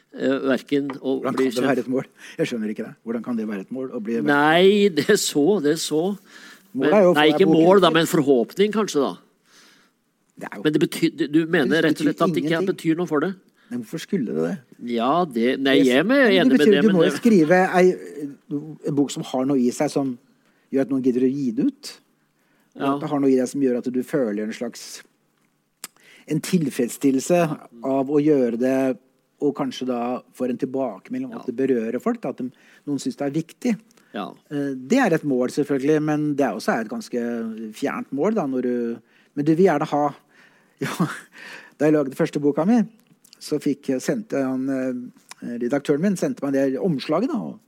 Uh, 0.08 0.38
verken 0.48 0.86
å 1.04 1.18
Hvordan 1.18 1.34
bli 1.36 1.50
kan 1.50 1.58
det 1.58 1.68
være 1.68 1.82
et 1.84 1.90
mål? 1.92 2.06
Jeg 2.40 2.48
skjønner 2.48 2.70
ikke 2.72 2.86
det. 2.86 2.94
Hvordan 3.04 3.24
kan 3.26 3.36
det 3.36 3.44
være 3.50 3.66
et 3.66 3.74
mål? 3.76 3.90
Bli 4.00 4.22
Nei, 4.24 4.88
det 4.96 5.04
er 5.12 5.20
så, 5.20 5.44
det 5.60 5.74
er 5.74 5.82
så. 5.82 6.00
Men, 6.72 6.94
nei, 7.12 7.26
ikke 7.34 7.48
mål, 7.48 7.82
da, 7.84 7.90
men 7.92 8.08
forhåpning, 8.08 8.72
kanskje, 8.72 9.04
da. 9.04 9.12
Det 10.38 10.48
Men 10.64 10.72
det 10.72 10.80
betyr, 10.80 11.12
du- 11.28 11.46
mener 11.50 11.74
det 11.74 11.84
rett 11.84 12.00
og 12.00 12.06
slett 12.06 12.24
at 12.24 12.34
det 12.34 12.44
ikke 12.46 12.62
betyr 12.72 12.96
noe 12.96 13.10
for 13.10 13.20
det? 13.20 13.34
Men 13.70 13.82
hvorfor 13.82 14.00
skulle 14.00 14.32
det 14.34 14.44
det? 14.44 14.58
Ja, 14.94 15.24
det 15.24 15.60
Nei, 15.60 15.76
jeg 15.82 15.98
er 15.98 16.04
med- 16.04 16.28
Det 16.30 16.36
enig 16.40 16.50
med 16.50 16.58
betyr, 16.60 16.72
det. 16.72 16.82
Du 16.82 16.92
må 16.96 17.04
jo 17.04 17.10
skrive 17.16 17.58
ei, 17.74 17.94
en 18.86 18.94
bok 18.94 19.10
som 19.10 19.22
har 19.22 19.44
noe 19.46 19.58
i 19.58 19.70
seg 19.70 19.90
som 19.90 20.18
gjør 20.72 20.80
at 20.86 20.88
noen 20.90 21.02
gidder 21.04 21.26
å 21.26 21.32
gi 21.32 21.50
det 21.52 21.64
ut. 21.66 21.98
Og 22.76 22.82
Ja. 22.82 22.94
at 22.94 23.00
det 23.00 23.08
har 23.10 23.20
noe 23.20 23.30
i 23.30 23.36
deg 23.36 23.48
som 23.48 23.60
gjør 23.60 23.78
at 23.78 23.92
du 23.92 24.02
føler 24.02 24.42
en 24.44 24.52
slags 24.52 25.02
en 26.28 26.40
tilfredsstillelse 26.40 27.38
av 27.84 28.10
å 28.12 28.18
gjøre 28.20 28.58
det, 28.60 28.98
og 29.40 29.54
kanskje 29.56 29.86
da 29.86 30.20
får 30.36 30.50
en 30.50 30.58
tilbakemelding 30.58 31.24
om 31.26 31.32
Ja. 31.32 31.38
at 31.38 31.46
det 31.46 31.56
berører 31.56 32.00
folk. 32.02 32.20
Da, 32.20 32.28
at 32.30 32.36
de, 32.36 32.50
noen 32.86 32.98
syns 32.98 33.16
det 33.16 33.26
er 33.26 33.30
viktig. 33.42 33.76
Ja. 34.14 34.30
Eh, 34.50 34.74
Det 34.74 34.98
er 34.98 35.14
et 35.14 35.22
mål, 35.24 35.48
selvfølgelig, 35.48 36.02
men 36.02 36.34
det 36.34 36.44
er 36.44 36.52
også 36.54 36.80
et 36.80 36.88
ganske 36.88 37.72
fjernt 37.72 38.10
mål. 38.12 38.34
Da, 38.34 38.46
når 38.46 38.62
du, 38.62 38.98
men 39.34 39.44
du 39.44 39.54
vil 39.54 39.66
gjerne 39.66 39.86
ha 39.86 40.14
ja, 40.80 40.88
Da 41.78 41.84
jeg 41.86 41.94
lagde 41.94 42.14
første 42.16 42.40
boka 42.40 42.64
mi, 42.66 42.82
så 43.40 43.58
fikk, 43.62 43.92
sendte 44.02 44.42
han, 44.42 44.68
eh, 44.70 45.56
redaktøren 45.62 46.02
min 46.02 46.16
sendte 46.18 46.44
meg 46.44 46.56
det 46.56 46.78
omslaget. 46.82 47.30
da, 47.32 47.58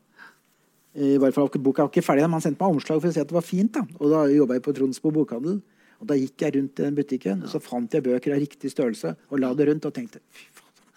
i 0.99 1.19
hvert 1.23 1.35
fall 1.35 1.51
Boka 1.63 1.85
var 1.85 1.91
ikke 1.93 2.03
ferdig, 2.03 2.25
men 2.27 2.39
han 2.39 2.43
sendte 2.43 2.65
meg 2.65 2.75
omslag 2.75 3.01
for 3.01 3.11
å 3.11 3.13
si 3.15 3.21
at 3.23 3.29
det 3.29 3.37
var 3.37 3.47
fint. 3.47 3.73
da, 3.73 3.85
Og 4.01 4.11
da 4.11 4.25
jobba 4.27 4.55
jeg 4.59 4.63
på 4.67 4.75
Tronsbo 4.75 5.13
bokhandel. 5.15 5.61
Og 6.01 6.09
da 6.09 6.17
gikk 6.17 6.41
jeg 6.41 6.57
rundt 6.57 6.81
i 6.81 6.83
den 6.87 6.97
butikken, 6.97 7.43
og 7.45 7.53
så 7.53 7.61
fant 7.61 7.93
jeg 7.93 8.03
bøker 8.03 8.33
av 8.33 8.41
riktig 8.41 8.73
størrelse 8.73 9.13
og 9.29 9.39
la 9.43 9.53
det 9.55 9.69
rundt 9.69 9.85
og 9.85 9.93
tenkte 9.93 10.23
fy. 10.33 10.49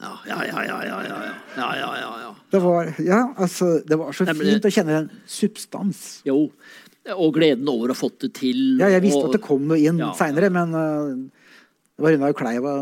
Ja, 0.03 0.11
ja, 0.27 0.37
ja, 0.43 0.61
ja, 0.67 0.77
ja, 0.83 0.97
ja, 1.07 1.67
ja, 1.79 1.89
ja, 2.19 2.31
Det 2.51 2.59
var, 2.59 2.89
ja, 2.99 3.19
altså, 3.37 3.83
det 3.87 3.97
var 3.99 4.11
så 4.11 4.25
fint 4.27 4.65
å 4.65 4.71
kjenne 4.73 4.95
den 4.97 5.21
substans. 5.29 6.01
Jo, 6.27 6.49
og 7.13 7.35
gleden 7.35 7.69
over 7.71 7.91
å 7.91 7.95
ha 7.95 7.99
fått 7.99 8.25
det 8.25 8.33
til. 8.39 8.79
Ja, 8.81 8.89
jeg 8.91 9.05
visste 9.05 9.21
og, 9.21 9.29
at 9.29 9.37
det 9.37 9.43
kom 9.45 9.67
noe 9.69 9.79
inn 9.79 10.01
ja, 10.01 10.09
seinere, 10.17 10.49
men 10.51 10.75
uh, 10.75 11.13
det 11.95 12.03
var 12.03 12.17
unna 12.17 12.31
Kleiva 12.35 12.75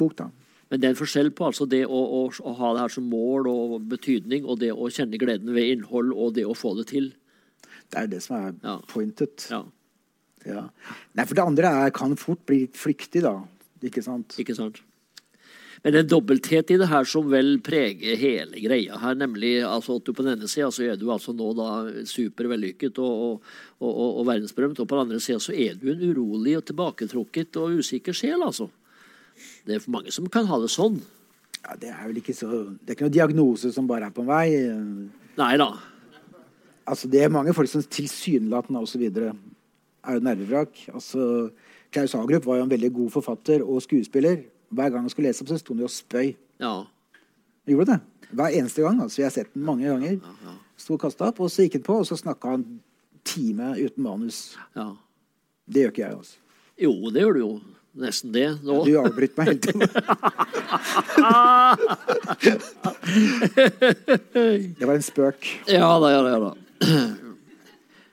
bok, 0.00 0.16
da. 0.18 0.28
Men 0.74 0.80
det 0.82 0.88
er 0.88 0.94
en 0.96 0.98
forskjell 0.98 1.28
på 1.38 1.44
altså 1.46 1.68
det 1.70 1.84
å, 1.86 1.98
å, 2.18 2.22
å 2.34 2.52
ha 2.58 2.68
det 2.74 2.80
her 2.82 2.92
som 2.96 3.04
mål 3.06 3.46
og 3.46 3.74
betydning, 3.92 4.42
og 4.42 4.58
det 4.58 4.72
å 4.74 4.88
kjenne 4.90 5.20
gleden 5.22 5.52
ved 5.54 5.68
innhold 5.70 6.10
og 6.10 6.32
det 6.34 6.42
å 6.50 6.56
få 6.58 6.72
det 6.80 6.88
til. 6.90 7.12
Det 7.94 8.00
er 8.00 8.10
det 8.10 8.18
som 8.24 8.34
er 8.40 8.56
Ja. 8.64 8.80
pointet. 8.90 9.46
Ja, 9.54 9.62
Ja. 10.44 10.64
Nei, 11.14 11.24
for 11.24 11.38
det 11.38 11.44
andre 11.46 11.70
er, 11.86 11.94
kan 11.94 12.16
fort 12.18 12.42
bli 12.44 12.64
litt 12.64 12.74
flyktig, 12.74 13.22
da. 13.22 13.36
Ikke 13.86 14.02
sant? 14.02 14.34
ikke 14.36 14.58
sant? 14.58 14.82
Men 15.84 15.92
det 15.92 15.98
er 16.00 16.04
en 16.08 16.10
dobbelthet 16.10 16.72
i 16.74 16.76
det 16.80 16.90
her 16.90 17.06
som 17.06 17.30
vel 17.30 17.60
preger 17.62 18.18
hele 18.18 18.58
greia 18.58 18.98
her, 18.98 19.14
nemlig 19.14 19.60
altså 19.62 20.00
at 20.00 20.04
du 20.04 20.12
på 20.12 20.24
den 20.26 20.34
ene 20.34 20.50
sida 20.50 20.72
så 20.74 20.82
er 20.90 20.98
du 20.98 21.06
altså 21.12 21.32
nå 21.36 21.52
da 21.54 21.70
supervellykket 22.08 22.98
og, 22.98 23.24
og, 23.28 23.50
og, 23.78 23.90
og, 23.92 24.10
og 24.20 24.26
verdensberømt, 24.26 24.80
og 24.80 24.88
på 24.90 24.98
den 24.98 25.06
andre 25.06 25.20
sida 25.22 25.38
så 25.38 25.54
er 25.54 25.78
du 25.78 25.92
en 25.92 26.02
urolig 26.02 26.58
og 26.58 26.66
tilbaketrukket 26.66 27.60
og 27.62 27.78
usikker 27.78 28.16
sjel, 28.16 28.42
altså. 28.42 28.72
Det 29.66 29.76
er 29.76 29.82
for 29.84 29.94
mange 29.96 30.12
som 30.14 30.26
kan 30.32 30.46
ha 30.50 30.58
det 30.62 30.70
sånn. 30.72 31.00
Ja, 31.64 31.76
det 31.80 31.90
er 31.94 32.02
vel 32.06 32.18
ikke 32.20 32.34
så 32.36 32.48
Det 32.76 32.92
er 32.92 32.96
ikke 32.96 33.06
noen 33.06 33.16
diagnose 33.16 33.70
som 33.72 33.86
bare 33.88 34.10
er 34.10 34.14
på 34.14 34.24
en 34.24 34.28
vei. 34.28 34.46
Nei 35.40 35.54
da. 35.60 35.70
Altså, 36.84 37.08
det 37.08 37.22
er 37.24 37.32
mange 37.32 37.54
folk 37.56 37.70
som 37.70 37.82
tilsynelatende 37.82 38.82
osv. 38.84 39.02
er 39.08 40.18
jo 40.18 40.24
nervevrak. 40.26 40.82
Altså, 40.92 41.50
Klaus 41.94 42.12
Hagerup 42.12 42.44
var 42.44 42.58
jo 42.58 42.66
en 42.66 42.70
veldig 42.74 42.90
god 42.92 43.10
forfatter 43.14 43.62
og 43.64 43.80
skuespiller. 43.82 44.42
Hver 44.68 44.90
gang 44.90 45.06
han 45.06 45.12
skulle 45.12 45.30
lese 45.30 45.44
opp, 45.44 45.48
så 45.48 45.56
sto 45.58 45.72
han 45.72 45.80
jo 45.80 45.88
og 45.88 45.94
spøy. 45.94 46.34
Ja. 46.60 46.74
Han 47.64 47.72
gjorde 47.72 47.94
det. 47.94 48.28
Hver 48.34 48.58
eneste 48.58 48.82
gang. 48.84 49.00
altså 49.00 49.22
Jeg 49.22 49.26
har 49.30 49.36
sett 49.38 49.54
den 49.54 49.64
mange 49.64 49.88
ganger. 49.88 50.18
Sto 50.76 50.98
og 50.98 51.00
kasta 51.00 51.30
opp, 51.30 51.40
og 51.40 51.48
så 51.50 51.64
gikk 51.64 51.78
han 51.78 51.86
på, 51.86 51.96
og 52.02 52.06
så 52.08 52.18
snakka 52.20 52.56
han 52.56 52.66
time 53.24 53.72
uten 53.80 54.02
manus. 54.04 54.56
ja. 54.76 54.90
Det 55.64 55.80
gjør 55.80 55.92
ikke 55.94 56.02
jeg, 56.02 56.16
altså. 56.18 56.36
Jo, 56.76 56.90
det 57.08 57.22
gjør 57.22 57.32
du 57.32 57.40
jo. 57.40 57.52
Nesten 57.94 58.32
det 58.34 58.48
nå. 58.66 58.80
Du 58.86 58.96
avbryter 58.98 59.38
meg 59.38 59.60
tiden. 59.62 59.86
Det 64.74 64.86
var 64.86 64.94
en 64.96 65.04
spøk. 65.04 65.46
Ja 65.70 65.92
da, 66.02 66.10
ja 66.10 66.22
da. 66.24 66.30
Ja, 66.34 66.38
da. 66.42 66.52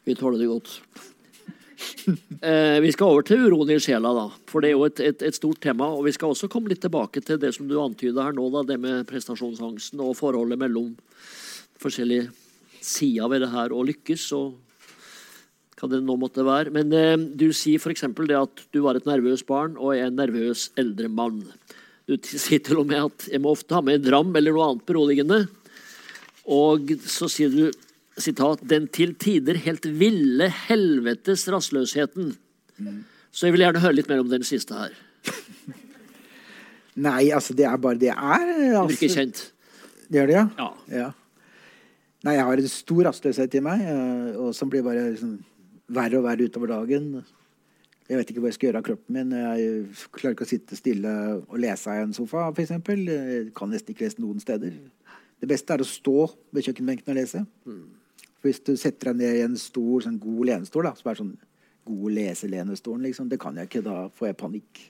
Vi 0.05 0.15
tåler 0.15 0.37
det 0.37 0.49
godt. 0.51 0.69
Eh, 2.41 2.77
vi 2.81 2.91
skal 2.93 3.13
over 3.13 3.25
til 3.25 3.45
uroen 3.45 3.69
i 3.73 3.79
sjela, 3.81 4.13
da. 4.13 4.27
For 4.49 4.61
det 4.61 4.71
er 4.71 4.77
jo 4.77 4.85
et, 4.87 5.01
et, 5.01 5.21
et 5.27 5.37
stort 5.37 5.61
tema. 5.63 5.89
Og 5.95 6.05
vi 6.07 6.13
skal 6.15 6.33
også 6.33 6.49
komme 6.51 6.71
litt 6.71 6.81
tilbake 6.83 7.21
til 7.25 7.39
det 7.41 7.53
som 7.57 7.67
du 7.69 7.77
antyda 7.81 8.27
her 8.27 8.37
nå, 8.37 8.47
da, 8.53 8.63
det 8.67 8.77
med 8.81 9.07
prestasjonsangsten 9.09 10.01
og 10.03 10.17
forholdet 10.19 10.61
mellom 10.61 10.93
forskjellige 11.81 12.29
sider 12.81 13.29
ved 13.31 13.45
det 13.45 13.51
her 13.53 13.73
å 13.73 13.85
lykkes. 13.85 14.27
og 14.37 14.70
hva 15.81 15.89
det 15.89 16.01
nå 16.05 16.15
måtte 16.21 16.45
være. 16.45 16.73
Men 16.75 16.93
eh, 16.93 17.17
du 17.17 17.49
sier 17.55 17.81
f.eks. 17.81 18.05
det 18.29 18.37
at 18.37 18.65
du 18.73 18.81
var 18.85 18.99
et 18.99 19.07
nervøst 19.09 19.47
barn 19.49 19.77
og 19.79 19.95
er 19.95 20.07
en 20.07 20.19
nervøs 20.19 20.69
eldre 20.79 21.09
mann. 21.09 21.41
Du 22.09 22.17
sier 22.21 22.61
til 22.63 22.81
og 22.81 22.89
med 22.89 23.07
at 23.09 23.29
jeg 23.31 23.41
må 23.41 23.53
ofte 23.55 23.73
ha 23.77 23.81
med 23.85 23.99
en 23.99 24.07
dram 24.09 24.35
eller 24.35 24.53
noe 24.53 24.67
annet 24.69 24.85
beroligende. 24.89 25.39
Og 26.51 26.93
så 27.09 27.29
sier 27.31 27.53
du 27.53 27.71
sitat, 28.21 28.61
'den 28.67 28.87
til 28.91 29.15
tider 29.15 29.57
helt 29.65 29.85
ville 29.85 30.49
helvetes 30.67 31.47
rastløsheten'. 31.49 32.35
Så 33.31 33.47
jeg 33.47 33.55
vil 33.55 33.63
gjerne 33.63 33.81
høre 33.81 33.95
litt 33.95 34.09
mer 34.09 34.21
om 34.21 34.29
den 34.29 34.43
siste 34.43 34.75
her. 34.75 34.93
Nei, 37.07 37.31
altså, 37.31 37.55
det 37.55 37.65
er 37.65 37.77
bare 37.77 37.97
det 37.97 38.11
er. 38.11 38.45
Det 38.45 38.67
virker 38.67 38.81
Altså, 38.81 39.15
kjent. 39.15 39.51
det 40.09 40.19
gjør 40.19 40.27
det, 40.27 40.35
ja? 40.35 40.47
Ja. 40.57 40.69
ja. 40.91 41.11
Nei, 42.21 42.35
jeg 42.35 42.45
har 42.45 42.61
en 42.61 42.67
stor 42.69 43.07
rastløshet 43.07 43.55
i 43.57 43.63
meg, 43.63 43.81
eh, 43.81 44.35
og 44.37 44.51
som 44.53 44.69
blir 44.69 44.83
bare 44.85 45.07
liksom 45.13 45.39
verre 45.91 46.19
og 46.19 46.25
verre 46.25 46.47
utover 46.47 46.71
dagen. 46.71 47.11
Jeg 48.09 48.19
vet 48.19 48.31
ikke 48.31 48.41
hva 48.43 48.49
jeg 48.49 48.57
skal 48.57 48.67
gjøre 48.67 48.81
av 48.81 48.87
kroppen 48.87 49.15
min. 49.15 49.31
Jeg 49.37 50.09
klarer 50.15 50.35
ikke 50.35 50.47
å 50.47 50.49
sitte 50.49 50.79
stille 50.79 51.11
og 51.45 51.59
lese 51.61 51.93
i 51.95 52.03
en 52.03 52.15
sofa, 52.15 52.49
f.eks. 52.51 52.73
Jeg 52.75 53.51
kan 53.55 53.71
nesten 53.71 53.93
ikke 53.93 54.07
lese 54.07 54.23
noen 54.23 54.41
steder. 54.43 54.73
Det 55.41 55.49
beste 55.49 55.73
er 55.73 55.83
å 55.83 55.87
stå 55.87 56.17
ved 56.53 56.67
kjøkkenbenken 56.67 57.13
og 57.13 57.17
lese. 57.17 57.43
For 58.41 58.49
hvis 58.49 58.63
du 58.65 58.73
setter 58.79 59.11
deg 59.11 59.21
ned 59.21 59.37
i 59.37 59.45
en 59.45 59.57
stor, 59.59 60.03
sånn 60.03 60.19
god 60.21 60.43
lenestol, 60.49 60.89
da, 60.89 60.95
som 60.97 61.11
er 61.11 61.21
sånn 61.21 61.35
god 61.87 62.15
leselenestolen, 62.17 63.05
liksom, 63.07 63.29
det 63.29 63.39
kan 63.41 63.57
jeg 63.57 63.69
ikke. 63.69 63.83
Da 63.85 63.95
får 64.17 64.31
jeg 64.31 64.39
panikk. 64.41 64.81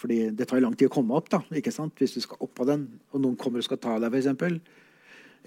Fordi 0.00 0.18
det 0.32 0.46
tar 0.48 0.60
jo 0.60 0.64
lang 0.64 0.76
tid 0.78 0.88
å 0.88 0.94
komme 0.94 1.16
opp, 1.18 1.28
da, 1.32 1.42
ikke 1.52 1.74
sant? 1.74 1.98
hvis 1.98 2.16
du 2.16 2.22
skal 2.24 2.40
opp 2.46 2.62
av 2.62 2.70
den, 2.70 2.86
og 3.12 3.20
noen 3.20 3.36
kommer 3.38 3.60
og 3.60 3.66
skal 3.66 3.80
ta 3.82 3.98
deg, 4.00 4.14
f.eks. 4.14 4.79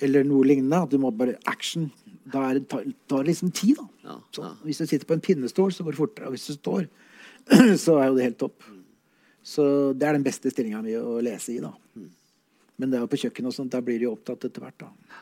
Eller 0.01 0.23
noe 0.25 0.45
lignende. 0.47 0.79
Du 0.89 0.97
må 0.97 1.11
bare 1.13 1.37
action. 1.45 1.91
Da 2.33 2.47
er 2.49 2.59
det, 2.59 2.67
tar, 2.71 2.85
tar 3.11 3.27
liksom 3.27 3.51
tid, 3.53 3.77
da. 3.77 3.87
Ja, 4.07 4.15
Så, 4.33 4.41
ja. 4.45 4.53
Hvis 4.65 4.79
du 4.81 4.85
sitter 4.87 5.05
på 5.09 5.13
en 5.17 5.21
pinnestol, 5.23 5.73
så 5.75 5.83
går 5.85 5.93
det 5.93 5.99
fortere. 6.01 6.29
Og 6.29 6.35
hvis 6.37 6.47
du 6.49 6.53
står, 6.57 6.87
så 7.83 7.99
er 7.99 8.07
jo 8.09 8.17
det 8.17 8.27
helt 8.29 8.39
topp. 8.41 8.63
Så 9.43 9.65
det 9.99 10.07
er 10.07 10.15
den 10.17 10.23
beste 10.25 10.49
stillinga 10.53 10.79
mi 10.81 10.95
å 10.95 11.19
lese 11.23 11.51
i, 11.53 11.59
da. 11.61 11.73
Men 12.79 12.89
det 12.89 12.97
er 12.97 13.03
jo 13.03 13.09
på 13.11 13.19
kjøkkenet 13.21 13.51
og 13.51 13.55
sånt, 13.57 13.73
der 13.75 13.83
blir 13.85 13.99
de 14.01 14.07
jo 14.07 14.13
opptatt 14.15 14.47
etter 14.47 14.63
hvert, 14.63 14.85
da. 14.85 15.19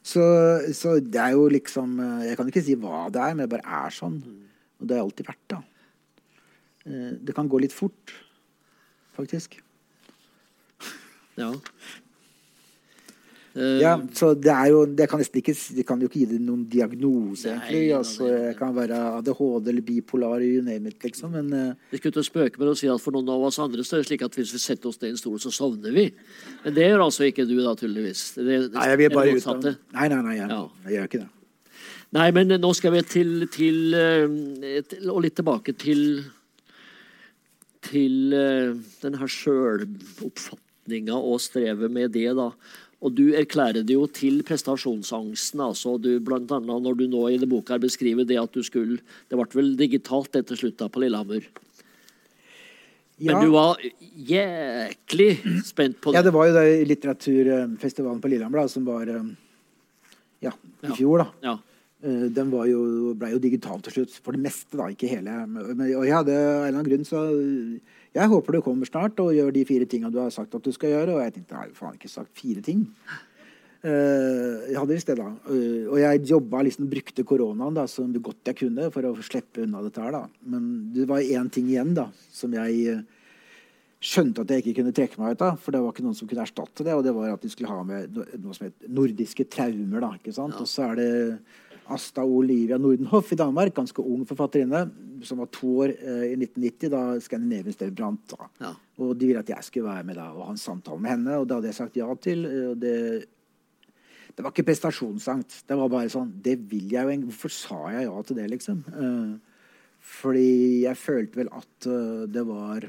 Så, 0.00 0.22
så 0.76 0.94
det 1.02 1.20
er 1.20 1.34
jo 1.36 1.42
liksom 1.52 1.98
eh, 2.00 2.22
Jeg 2.30 2.36
kan 2.38 2.48
ikke 2.48 2.62
si 2.64 2.72
hva 2.80 3.02
det 3.12 3.20
er, 3.20 3.34
men 3.36 3.44
det 3.44 3.50
bare 3.52 3.80
er 3.84 3.92
sånn. 3.92 4.14
Og 4.80 4.88
det 4.88 4.96
har 4.96 5.04
alltid 5.04 5.28
vært, 5.28 5.42
da. 5.52 5.58
Eh, 6.86 7.10
Det 7.26 7.34
kan 7.36 7.48
gå 7.52 7.60
litt 7.60 7.74
fort, 7.76 8.14
faktisk. 9.16 9.58
Ja. 11.40 11.50
Eh, 13.56 13.80
Ja, 13.82 13.96
så 14.14 14.34
det 14.38 14.46
er 14.52 14.68
jo 14.70 14.84
Det 14.86 15.08
kan 15.10 15.18
nesten 15.18 15.40
ikke 15.42 15.54
Det 15.76 15.84
kan 15.86 15.98
jo 16.00 16.06
ikke 16.06 16.20
gi 16.20 16.26
det 16.26 16.40
noen 16.40 16.68
diagnose, 16.70 17.48
egentlig. 17.50 17.88
Nei, 17.88 17.96
Altså, 17.98 18.26
det- 18.28 18.58
kan 18.58 18.74
være 18.74 18.94
ADHD 19.18 19.68
eller 19.68 19.82
bipolar, 19.82 20.40
you 20.40 20.62
name 20.62 20.86
it, 20.86 20.98
liksom. 21.02 21.32
Men 21.32 21.52
eh, 21.52 21.74
Vi 21.90 21.98
skulle 21.98 22.12
til 22.12 22.22
å 22.22 22.30
spøke 22.30 22.58
med 22.58 22.68
å 22.68 22.76
si 22.76 22.86
at 22.86 23.00
for 23.00 23.10
noen 23.12 23.28
av 23.28 23.42
oss 23.42 23.58
andre 23.58 23.82
så 23.82 23.94
er 23.98 24.02
det 24.02 24.06
slik 24.06 24.22
at 24.22 24.30
hvis 24.38 24.52
vi 24.52 24.58
setter 24.58 24.88
oss 24.88 25.00
ned 25.00 25.08
i 25.08 25.10
en 25.10 25.16
stol, 25.16 25.38
så 25.38 25.50
sovner 25.50 25.92
vi. 25.92 26.12
Men 26.64 26.74
det 26.74 26.86
gjør 26.90 27.02
altså 27.08 27.26
ikke 27.26 27.48
du, 27.48 27.56
da, 27.62 27.74
tydeligvis. 27.74 28.34
Det, 28.36 28.44
det, 28.46 28.72
Nei, 28.72 28.86
jeg 28.88 28.98
vil 28.98 29.10
bare 29.10 29.34
ut 29.34 29.64
Nei, 29.92 30.08
nei, 30.08 30.22
nei, 30.22 30.36
jeg, 30.36 30.48
Ja. 30.48 30.68
jeg 30.86 30.92
gjør 30.94 31.08
ikke 31.08 31.20
det. 31.24 31.28
Nei, 32.12 32.30
men 32.30 32.48
nå 32.48 32.74
skal 32.74 32.92
vi 32.92 33.02
til, 33.02 33.46
til, 33.46 33.94
eh, 33.94 34.80
til 34.82 35.10
Og 35.10 35.22
litt 35.22 35.34
tilbake 35.38 35.76
til 35.78 36.24
Til 37.82 38.32
eh, 38.34 38.74
den 39.02 39.14
her 39.14 39.26
sjøloppfatninga 39.26 41.14
og 41.16 41.38
strevet 41.40 41.90
med 41.90 42.12
det, 42.12 42.34
da. 42.36 42.50
Og 43.00 43.14
du 43.16 43.30
erklærer 43.32 43.80
det 43.86 43.94
jo 43.96 44.04
til 44.12 44.42
prestasjonsangsten. 44.44 45.60
altså 45.64 45.94
du, 46.00 46.18
Blant 46.20 46.50
annet 46.52 46.82
når 46.84 46.98
du 46.98 47.06
nå 47.08 47.22
i 47.30 47.38
denne 47.38 47.48
boka 47.48 47.78
beskriver 47.80 48.26
det 48.28 48.36
at 48.36 48.52
du 48.52 48.60
skulle 48.62 48.98
Det 49.30 49.38
ble 49.38 49.46
vel 49.56 49.70
digitalt 49.78 50.36
etter 50.36 50.56
slutt 50.58 50.76
på 50.84 51.00
Lillehammer. 51.00 51.46
Ja, 53.20 53.34
Men 53.36 53.44
du 53.44 53.50
var 53.52 53.76
jæklig 54.16 55.40
spent 55.64 55.98
på 56.00 56.12
det. 56.12 56.16
ja, 56.16 56.22
det. 56.22 56.28
det 56.30 56.34
var 56.36 56.46
jo 56.48 56.54
det 56.56 56.88
litteraturfestivalen 56.88 58.20
på 58.20 58.28
Lillehammer 58.32 58.62
da, 58.62 58.68
som 58.72 58.84
var 58.88 59.08
eh, 59.12 59.26
ja, 60.40 60.52
i 60.82 60.86
Ja. 60.88 60.94
fjor, 60.96 61.18
da. 61.24 61.26
Ja. 61.44 61.58
Eh, 62.02 62.28
Den 62.32 62.50
var 62.50 62.64
jo, 62.66 63.12
ble 63.14 63.32
jo 63.34 63.38
digital 63.38 63.80
til 63.84 63.92
slutt, 63.98 64.14
for 64.24 64.32
det 64.32 64.40
meste, 64.40 64.72
da. 64.76 64.88
Ikke 64.88 65.08
hele. 65.08 65.34
Men, 65.46 65.68
og 65.96 66.04
jeg 66.06 66.14
hadde 66.16 66.32
av 66.32 66.62
en 66.64 66.68
eller 66.68 66.78
annen 66.80 66.88
grunn 66.88 67.04
så 67.04 67.20
Jeg 68.16 68.26
håper 68.32 68.56
du 68.56 68.62
kommer 68.64 68.88
snart 68.88 69.18
og 69.22 69.34
gjør 69.36 69.52
de 69.54 69.66
fire 69.68 69.86
tinga 69.86 70.10
du 70.10 70.18
har 70.18 70.32
sagt 70.34 70.54
at 70.56 70.64
du 70.64 70.72
skal 70.74 70.94
gjøre. 70.94 71.14
Og 71.14 71.20
jeg 71.22 71.34
tenkte 71.36 71.54
jeg 71.54 71.60
har 71.60 71.68
jo 71.70 71.78
faen 71.78 71.98
ikke 71.98 72.10
sagt 72.10 72.32
fire 72.38 72.62
ting. 72.66 72.88
Uh, 73.80 74.66
jeg 74.68 74.76
hadde 74.76 74.92
visst 74.92 75.08
det, 75.08 75.16
da. 75.16 75.30
Uh, 75.46 75.86
og 75.88 76.00
jeg 76.02 76.24
jobba 76.28 76.64
liksom, 76.66 76.88
brukte 76.90 77.24
koronaen 77.24 77.78
da, 77.78 77.86
så 77.88 78.04
godt 78.12 78.50
jeg 78.50 78.58
kunne 78.58 78.90
for 78.92 79.08
å 79.08 79.14
slippe 79.24 79.62
unna 79.64 79.80
dette 79.86 80.02
her, 80.04 80.12
da. 80.12 80.26
Men 80.52 80.66
det 80.92 81.06
var 81.08 81.24
én 81.24 81.48
ting 81.54 81.70
igjen 81.70 81.94
da, 81.96 82.10
som 82.34 82.52
jeg 82.58 82.82
eh, 82.92 83.00
skjønte 84.04 84.44
at 84.44 84.52
jeg 84.52 84.64
ikke 84.64 84.82
kunne 84.82 84.92
trekke 84.96 85.22
meg 85.22 85.38
ut 85.38 85.46
av. 85.46 85.56
For 85.62 85.72
det 85.72 85.80
var 85.80 85.94
ikke 85.94 86.04
noen 86.04 86.18
som 86.18 86.28
kunne 86.28 86.44
erstatte 86.44 86.84
det. 86.84 86.92
Og 86.98 87.06
det 87.06 87.14
var 87.16 87.32
at 87.32 87.46
de 87.46 87.52
skulle 87.54 87.72
ha 87.72 87.80
med 87.86 88.20
noe 88.42 88.58
som 88.58 88.66
het 88.68 88.90
nordiske 88.90 89.48
traumer. 89.54 90.02
da, 90.02 90.12
ikke 90.18 90.36
sant? 90.36 90.60
Og 90.60 90.68
så 90.68 90.90
er 90.90 91.00
det 91.00 91.10
Asta 91.90 92.24
Olivia 92.24 92.78
Nordenhoff 92.78 93.32
i 93.34 93.38
Danmark, 93.38 93.74
ganske 93.74 94.02
ung 94.02 94.22
forfatterinne, 94.28 94.84
som 95.26 95.42
var 95.42 95.50
to 95.52 95.72
år 95.84 95.92
eh, 95.96 96.30
i 96.30 96.36
1990 96.38 96.92
da 96.92 97.02
Scandinavian 97.20 97.76
Star 97.76 97.90
brant. 97.90 98.22
da. 98.32 98.48
Ja. 98.62 98.72
Og 99.02 99.12
de 99.18 99.28
ville 99.30 99.42
at 99.42 99.52
jeg 99.52 99.66
skulle 99.66 99.90
være 99.90 100.06
med 100.06 100.18
da, 100.20 100.30
og 100.32 100.46
ha 100.46 100.54
en 100.54 100.62
samtale 100.62 101.02
med 101.02 101.14
henne, 101.16 101.36
og 101.40 101.48
det 101.48 101.58
hadde 101.58 101.70
jeg 101.72 101.78
sagt 101.80 102.00
ja 102.00 102.08
til. 102.22 102.46
eh, 102.46 102.70
Og 102.70 102.80
det, 102.80 102.96
det 104.36 104.44
var 104.44 104.54
ikke 104.54 104.68
prestasjonsangst. 104.70 105.66
Det 105.68 105.76
var 105.76 105.92
bare 105.92 106.12
sånn 106.12 106.30
Det 106.40 106.56
vil 106.70 106.88
jeg 106.92 107.02
jo 107.02 107.10
egentlig. 107.10 107.34
Hvorfor 107.34 107.52
sa 107.52 107.80
jeg 107.96 108.06
ja 108.08 108.22
til 108.22 108.38
det, 108.38 108.48
liksom? 108.54 108.84
Eh, 108.94 109.38
fordi 110.00 110.82
jeg 110.86 110.96
følte 110.96 111.42
vel 111.42 111.50
at 111.52 111.86
uh, 111.86 112.24
det 112.24 112.40
var 112.48 112.86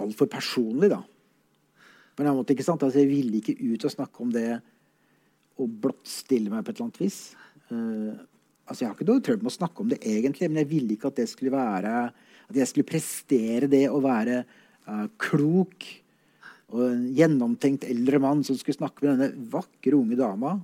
altfor 0.00 0.26
personlig, 0.30 0.90
da. 0.90 0.98
På 2.16 2.24
en 2.24 2.34
måte, 2.34 2.54
ikke 2.56 2.66
sant? 2.66 2.82
Altså, 2.82 2.98
jeg 2.98 3.10
ville 3.10 3.38
ikke 3.38 3.54
ut 3.54 3.86
og 3.86 3.94
snakke 3.94 4.24
om 4.24 4.32
det 4.34 4.48
og 5.60 5.78
blottstille 5.84 6.52
meg 6.52 6.64
på 6.64 6.72
et 6.72 6.78
eller 6.78 6.88
annet 6.88 7.02
vis. 7.02 7.20
Uh, 7.70 8.16
altså, 8.66 8.82
jeg 8.82 8.90
har 8.90 8.96
ikke 8.96 9.08
noe 9.10 9.24
trøbbel 9.24 9.46
med 9.46 9.52
å 9.52 9.58
snakke 9.58 9.84
om 9.84 9.90
det 9.92 10.00
egentlig, 10.00 10.50
men 10.50 10.62
jeg 10.62 10.70
ville 10.72 10.96
ikke 10.96 11.10
at 11.10 11.20
det 11.20 11.28
skulle 11.30 11.54
være 11.54 11.94
at 12.50 12.58
jeg 12.58 12.70
skulle 12.70 12.88
prestere 12.88 13.70
det 13.70 13.84
å 13.90 14.00
være 14.02 14.42
uh, 14.42 15.06
klok 15.22 15.86
og 16.70 16.84
en 16.86 17.06
gjennomtenkt 17.14 17.86
eldre 17.88 18.20
mann 18.22 18.44
som 18.46 18.58
skulle 18.58 18.78
snakke 18.78 19.02
med 19.02 19.16
denne 19.16 19.48
vakre, 19.50 19.96
unge 19.96 20.18
dama 20.18 20.56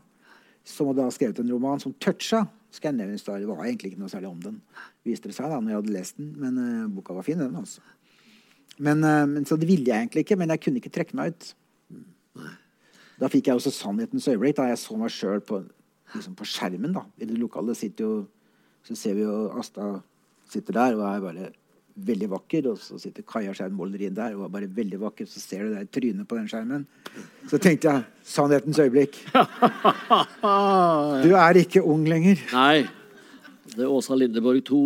som 0.66 0.90
hadde 0.90 1.06
skrevet 1.14 1.40
en 1.42 1.50
roman 1.50 1.82
som 1.82 1.94
toucha 2.02 2.44
Scandinavian 2.74 3.18
Star. 3.18 3.38
Det 3.42 3.48
var 3.48 3.64
egentlig 3.64 3.92
ikke 3.92 4.02
noe 4.02 4.10
særlig 4.10 4.30
om 4.30 4.40
den, 4.42 4.60
viste 5.06 5.30
det 5.30 5.36
seg 5.36 5.50
da 5.50 5.60
når 5.60 5.72
jeg 5.72 5.80
hadde 5.80 5.94
lest 5.94 6.18
den. 6.18 6.32
Men 6.42 6.58
uh, 6.58 6.88
boka 6.94 7.14
var 7.14 7.26
fin, 7.26 7.38
den, 7.42 7.54
altså. 7.58 7.82
Men, 8.76 9.00
men, 9.00 9.46
så 9.48 9.56
det 9.56 9.64
ville 9.70 9.88
jeg 9.88 10.04
egentlig 10.04 10.26
ikke, 10.26 10.36
men 10.36 10.50
jeg 10.52 10.60
kunne 10.60 10.80
ikke 10.82 10.90
trekke 10.92 11.16
meg 11.16 11.30
ut. 11.32 11.46
Da 13.20 13.28
fikk 13.32 13.48
jeg 13.48 13.56
også 13.58 13.72
sannhetens 13.72 14.28
øyeblikk, 14.28 14.56
da 14.58 14.68
jeg 14.70 14.80
så 14.80 14.96
meg 15.00 15.12
sjøl 15.14 15.40
på, 15.40 15.62
liksom 16.14 16.34
på 16.36 16.44
skjermen. 16.48 16.92
da. 16.92 17.06
I 17.20 17.28
det 17.28 17.38
lokale 17.40 17.74
sitter 17.74 18.04
jo, 18.04 18.16
så 18.84 18.96
ser 18.96 19.16
vi 19.16 19.24
jo 19.24 19.36
Asta 19.58 19.96
sitter 20.50 20.76
der 20.76 20.94
og 20.98 21.06
er 21.08 21.22
bare 21.24 21.46
veldig 21.96 22.28
vakker. 22.30 22.68
Og 22.70 22.78
så 22.82 22.98
sitter 23.00 23.24
Kaja 23.26 23.54
Skjerm 23.56 23.76
Molderin 23.78 24.14
der 24.14 24.36
og 24.36 24.44
er 24.46 24.52
bare 24.52 24.68
veldig 24.76 25.00
vakker. 25.00 25.26
Så 25.30 25.40
ser 25.40 25.64
du 25.64 25.74
det 25.74 25.88
trynet 25.94 26.28
på 26.28 26.36
den 26.38 26.48
skjermen. 26.50 26.84
Så 27.48 27.58
tenkte 27.62 27.88
jeg 27.88 28.04
sannhetens 28.36 28.78
øyeblikk. 28.84 29.18
Du 31.26 31.32
er 31.34 31.58
ikke 31.58 31.82
ung 31.82 32.04
lenger. 32.08 32.38
Nei. 32.52 32.84
Det 33.72 33.82
er 33.82 33.90
Åsa 33.90 34.14
Lindeborg 34.14 34.62
2. 34.68 34.80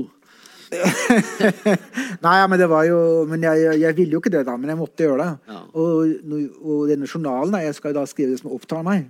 Nei, 2.24 2.34
ja, 2.38 2.46
men 2.46 2.60
det 2.60 2.68
var 2.70 2.84
jo 2.86 2.98
Men 3.26 3.42
jeg, 3.42 3.62
jeg, 3.64 3.80
jeg 3.82 3.96
ville 3.98 4.14
jo 4.14 4.20
ikke 4.22 4.30
det, 4.32 4.44
da. 4.46 4.54
Men 4.60 4.70
jeg 4.74 4.78
måtte 4.78 5.06
gjøre 5.06 5.24
det. 5.24 5.30
Ja. 5.50 5.62
Og, 5.74 6.12
og 6.62 6.84
denne 6.90 7.08
journalen 7.10 7.56
da, 7.56 7.62
Jeg 7.64 7.74
skal 7.78 7.90
jo 7.94 7.98
da 8.00 8.04
skrive 8.10 8.34
det 8.36 8.42
som 8.42 8.52
opptar 8.54 8.84
meg. 8.86 9.08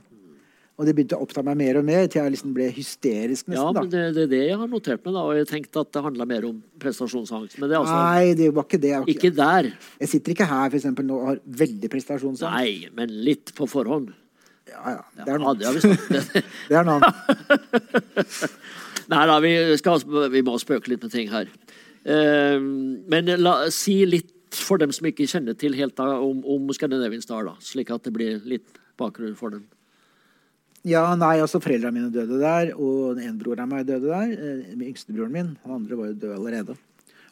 Og 0.80 0.86
det 0.88 0.94
begynte 0.96 1.18
å 1.18 1.24
oppta 1.26 1.42
meg 1.44 1.58
mer 1.61 1.76
og 1.76 1.84
mer 1.84 2.06
til 2.08 2.22
jeg 2.22 2.32
liksom 2.32 2.54
ble 2.56 2.70
hysterisk. 2.72 3.50
nesten 3.52 3.58
Ja, 3.58 3.66
da. 3.76 3.82
men 3.84 3.90
det, 3.92 4.04
det 4.16 4.22
er 4.24 4.30
det 4.30 4.38
jeg 4.46 4.56
har 4.62 4.70
notert 4.72 5.02
meg, 5.04 5.12
da. 5.12 5.24
Og 5.28 5.36
jeg 5.36 5.48
tenkte 5.50 5.82
at 5.84 5.90
det 5.92 6.02
handla 6.06 6.24
mer 6.30 6.46
om 6.48 6.62
prestasjonsangst. 6.80 7.58
Men 7.61 7.68
det 7.68 7.76
er 7.76 7.82
altså 7.82 7.98
Nei, 7.98 8.30
det 8.38 8.48
var 8.56 8.64
ikke 8.64 8.80
det. 8.80 8.94
Var 8.96 9.12
ikke 9.12 9.32
der. 9.36 9.68
jeg 10.00 10.12
sitter 10.14 10.32
ikke 10.32 10.48
her 10.48 10.70
for 10.72 10.78
eksempel, 10.80 11.04
nå 11.11 11.18
og 11.20 11.28
har 11.34 11.42
veldig 11.61 11.92
prestasjonsangst. 11.92 12.48
Nei, 12.56 12.88
men 12.96 13.12
litt 13.28 13.52
på 13.58 13.68
forhånd. 13.68 14.08
Ja, 14.70 14.94
ja. 14.96 15.24
Det 15.26 15.34
er 15.34 15.42
noe 15.42 15.52
det 15.58 15.68
Ja, 15.68 15.72
det. 15.76 16.44
Det 16.70 16.76
er 16.80 16.88
noe 16.88 16.96
annet. 16.96 17.14
Nei 19.11 19.22
da, 19.26 19.38
vi, 19.42 19.54
skal, 19.80 20.02
vi 20.30 20.42
må 20.46 20.54
spøke 20.62 20.92
litt 20.92 21.02
med 21.02 21.12
ting 21.14 21.30
her. 21.32 21.50
Eh, 22.04 22.58
men 22.61 23.32
la, 23.42 23.54
si 23.74 24.00
litt 24.06 24.30
for 24.54 24.80
dem 24.82 24.90
som 24.94 25.06
ikke 25.06 25.28
kjenner 25.30 25.54
til 25.58 25.76
helt 25.78 25.96
da, 25.98 26.16
om, 26.22 26.40
om 26.46 26.70
Scandinavian 26.74 27.22
Star, 27.22 27.44
da, 27.46 27.56
slik 27.62 27.90
at 27.94 28.06
det 28.06 28.14
blir 28.14 28.40
litt 28.48 28.80
bakgrunn 29.00 29.36
for 29.38 29.54
dem. 29.54 29.66
Ja, 30.86 31.02
nei, 31.18 31.34
altså 31.42 31.61
Foreldrene 31.61 31.92
mine 31.92 32.12
døde 32.14 32.38
der, 32.40 32.70
og 32.80 33.18
en 33.20 33.36
bror 33.40 33.61
av 33.61 33.68
meg 33.68 33.84
døde 33.88 34.08
der. 34.08 34.30
eh, 34.32 34.70
Den 34.72 35.32
min. 35.32 35.56
Han 35.64 35.76
andre 35.82 35.98
var 35.98 36.08
jo 36.08 36.20
død 36.22 36.36
allerede. 36.38 36.76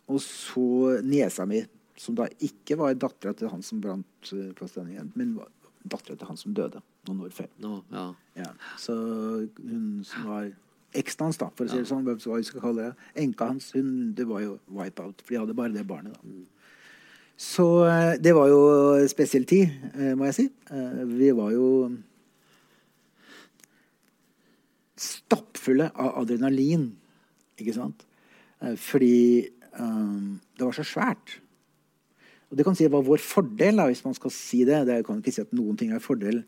Og 0.08 0.20
så 0.24 1.00
niesa 1.04 1.46
mi, 1.48 1.62
som 1.98 2.14
da 2.18 2.28
ikke 2.40 2.76
var 2.78 2.94
dattera 2.94 3.34
til 3.36 3.48
han 3.48 3.62
som 3.64 3.80
brant 3.80 4.32
eh, 4.32 4.52
Stavanger, 4.66 5.08
men 5.14 5.34
var 5.38 5.48
dattera 5.88 6.16
til 6.16 6.28
han 6.28 6.36
som 6.40 6.54
døde 6.54 6.82
noen 7.08 7.24
år 7.24 7.32
før. 7.32 7.48
Nå, 7.64 7.82
ja. 7.92 8.06
Ja. 8.36 8.52
Så 8.80 8.94
hun 9.56 10.04
som 10.04 10.28
var 10.28 10.50
eksen 10.96 11.26
hans, 11.26 11.38
da, 11.40 11.50
for 11.54 11.66
å 11.66 11.70
si 11.70 11.80
det 11.80 11.88
sånn, 11.90 12.04
hva 12.06 12.16
vi 12.16 12.46
skal 12.46 12.62
kalle 12.64 12.88
det, 12.88 13.08
enka 13.24 13.50
hans, 13.50 13.72
hun, 13.76 14.12
det 14.16 14.24
var 14.28 14.44
jo 14.44 14.54
wipe-out. 14.72 15.20
For 15.24 15.34
de 15.34 15.40
hadde 15.42 15.56
bare 15.58 15.74
det 15.74 15.84
barnet, 15.88 16.16
da. 16.16 16.46
Så 17.38 17.66
eh, 17.86 18.16
det 18.18 18.32
var 18.34 18.48
jo 18.50 18.60
spesiell 19.10 19.44
tid, 19.46 19.74
eh, 19.94 20.14
må 20.18 20.26
jeg 20.26 20.38
si. 20.38 20.46
Eh, 20.74 21.02
Vi 21.06 21.30
var 21.38 21.52
jo 21.54 21.68
stappfulle 24.98 25.92
av 25.94 26.16
adrenalin, 26.24 26.88
ikke 27.60 27.76
sant? 27.76 28.02
Fordi 28.58 29.46
um, 29.78 30.40
det 30.58 30.66
var 30.66 30.74
så 30.74 30.82
svært. 30.82 31.36
Og 32.50 32.58
det 32.58 32.64
kan 32.66 32.74
si 32.74 32.88
var 32.90 33.04
vår 33.06 33.22
fordel, 33.22 33.78
da, 33.78 33.86
hvis 33.86 34.02
man 34.02 34.16
skal 34.16 34.32
si 34.34 34.64
det. 34.66 34.80
det 34.88 35.04
kan 35.06 35.20
ikke 35.20 35.36
si 35.36 35.44
at 35.44 35.54
noen 35.54 35.78
ting 35.78 35.92
er 35.94 36.02
fordel. 36.02 36.40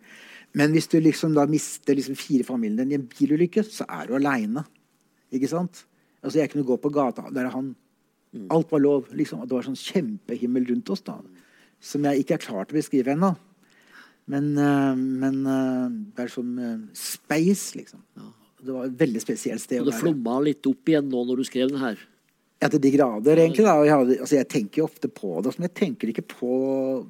Men 0.59 0.73
hvis 0.75 0.89
du 0.91 0.99
liksom 0.99 1.35
da 1.37 1.45
mister 1.51 1.95
liksom 1.95 2.17
fire 2.19 2.47
familier 2.47 2.89
i 2.91 2.97
en 2.99 3.07
bilulykke, 3.11 3.63
så 3.67 3.87
er 3.87 4.09
du 4.09 4.17
aleine. 4.19 4.65
Ikke 5.31 5.51
sant? 5.51 5.85
Altså, 6.21 6.41
jeg 6.41 6.51
kunne 6.53 6.67
gå 6.67 6.77
på 6.81 6.91
gata, 6.93 7.29
der 7.31 7.47
er 7.47 7.55
han. 7.55 7.75
Alt 8.51 8.73
var 8.73 8.83
lov. 8.83 9.09
liksom. 9.15 9.43
Det 9.47 9.57
var 9.57 9.67
sånn 9.67 9.79
kjempehimmel 9.79 10.69
rundt 10.71 10.91
oss 10.95 11.03
da, 11.07 11.17
som 11.83 12.05
jeg 12.07 12.23
ikke 12.23 12.37
er 12.37 12.45
klar 12.45 12.67
til 12.67 12.77
å 12.77 12.81
beskrive 12.81 13.15
ennå. 13.15 13.33
Men, 14.31 14.53
eh, 14.59 14.95
men 14.95 15.41
eh, 15.47 15.87
det 16.15 16.27
er 16.27 16.33
som 16.33 16.53
eh, 16.59 16.77
space, 16.95 17.75
liksom. 17.79 18.03
Det 18.61 18.75
var 18.75 18.87
et 18.87 18.99
veldig 19.01 19.21
spesielt 19.23 19.63
sted 19.63 19.81
Og 19.81 19.89
det 19.89 19.97
flomma 19.97 20.35
litt 20.45 20.67
opp 20.69 20.91
igjen 20.91 21.07
nå 21.09 21.23
når 21.25 21.41
du 21.41 21.47
skrev 21.49 21.71
den 21.73 21.81
her. 21.81 22.01
Ja, 22.61 22.69
til 22.69 22.83
de 22.85 22.91
grader, 22.93 23.41
egentlig. 23.41 23.65
da. 23.65 23.79
Jeg, 23.87 23.95
hadde, 23.97 24.17
altså, 24.21 24.37
jeg 24.37 24.49
tenker 24.53 24.83
jo 24.83 24.89
ofte 24.91 25.09
på 25.09 25.39
det, 25.41 25.55
men 25.57 25.65
jeg 25.71 25.77
tenker 25.79 26.11
ikke 26.13 26.27
på 26.29 26.57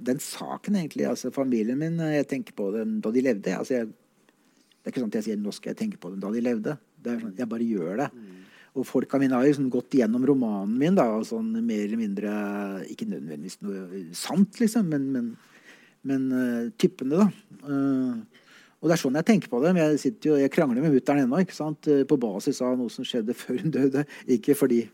den 0.07 0.21
saken, 0.23 0.77
egentlig. 0.79 1.09
Altså, 1.11 1.33
familien 1.35 1.81
min, 1.81 1.99
jeg 2.15 2.29
tenker 2.31 2.55
på 2.55 2.69
dem 2.77 3.01
da 3.03 3.11
de 3.11 3.25
levde. 3.27 3.57
Altså, 3.57 3.81
jeg, 3.81 3.89
det 3.91 4.87
er 4.87 4.95
ikke 4.95 5.03
sånn 5.03 5.11
at 5.11 5.19
jeg 5.19 5.27
sier 5.27 5.41
nå 5.41 5.55
skal 5.57 5.73
jeg 5.73 5.81
tenke 5.83 5.99
på 6.01 6.13
dem 6.13 6.21
da 6.23 6.31
de 6.31 6.45
levde. 6.45 6.77
Det 7.03 7.13
er 7.13 7.25
sånn, 7.25 7.35
Jeg 7.39 7.51
bare 7.51 7.67
gjør 7.67 7.99
det. 8.05 8.09
Og 8.79 8.87
folka 8.87 9.19
mine 9.19 9.35
har 9.35 9.49
liksom 9.49 9.67
gått 9.75 9.97
gjennom 9.99 10.23
romanen 10.31 10.77
min, 10.79 10.95
da, 10.95 11.09
og 11.19 11.27
sånn 11.27 11.49
mer 11.59 11.83
eller 11.83 11.99
mindre 11.99 12.35
Ikke 12.93 13.09
nødvendigvis 13.11 13.59
noe 13.67 14.05
sant, 14.15 14.61
liksom, 14.63 14.87
men, 14.87 15.09
men, 15.11 15.33
men 16.07 16.29
uh, 16.31 16.69
typene, 16.79 17.25
da. 17.25 17.27
Uh, 17.67 18.47
og 18.81 18.89
det 18.89 18.95
er 18.95 19.03
sånn 19.03 19.19
jeg 19.19 19.27
tenker 19.29 19.51
på 19.53 19.59
det. 19.61 19.75
Jeg, 19.77 20.15
jo, 20.25 20.39
jeg 20.41 20.53
krangler 20.55 20.87
med 20.87 20.95
mutter'n 20.95 21.27
ennå, 21.27 21.43
eh, 21.43 22.07
på 22.09 22.17
basis 22.17 22.63
av 22.65 22.79
noe 22.81 22.89
som 22.89 23.05
skjedde 23.05 23.35
før 23.37 23.59
hun 23.61 23.75
døde. 23.75 24.07
Ikke 24.31 24.55
fordi 24.57 24.87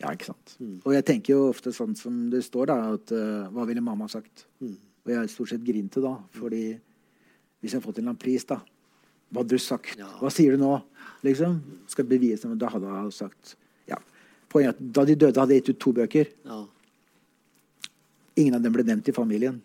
Ja, 0.00 0.12
ikke 0.14 0.30
sant. 0.30 0.54
Og 0.86 0.94
jeg 0.94 1.04
tenker 1.08 1.34
jo 1.34 1.48
ofte 1.50 1.72
sånn 1.76 1.92
som 1.98 2.22
det 2.32 2.40
står, 2.46 2.70
da, 2.70 2.76
at 2.96 3.12
uh, 3.12 3.50
Hva 3.52 3.66
ville 3.68 3.82
mamma 3.84 4.08
sagt? 4.08 4.46
Og 5.04 5.12
jeg 5.12 5.32
stort 5.32 5.52
sett 5.52 5.64
grinte 5.64 6.00
da, 6.04 6.14
fordi 6.36 6.64
hvis 7.60 7.74
jeg 7.74 7.80
har 7.80 7.84
fått 7.84 7.98
en 7.98 8.06
eller 8.06 8.14
annen 8.14 8.22
pris, 8.22 8.46
da 8.48 8.62
Hva 9.30 9.42
hadde 9.42 9.58
du 9.58 9.62
sagt? 9.62 9.98
Ja. 10.00 10.08
Hva 10.20 10.32
sier 10.32 10.56
du 10.56 10.62
nå? 10.62 10.72
Liksom? 11.26 11.58
Skal 11.92 12.08
bevise 12.08 12.48
men 12.48 12.60
Da 12.60 12.70
hadde 12.72 12.88
jeg 12.88 13.16
sagt 13.18 13.56
Ja. 13.90 13.98
Poenget 14.48 14.72
er 14.72 14.78
at 14.78 14.94
da 14.96 15.04
de 15.04 15.18
døde, 15.18 15.40
hadde 15.40 15.54
jeg 15.54 15.62
gitt 15.62 15.74
ut 15.74 15.82
to 15.84 15.92
bøker. 15.94 16.30
Ja. 16.46 16.62
Ingen 18.40 18.56
av 18.56 18.64
dem 18.64 18.72
ble 18.74 18.86
nevnt 18.88 19.10
i 19.10 19.14
familien. 19.14 19.60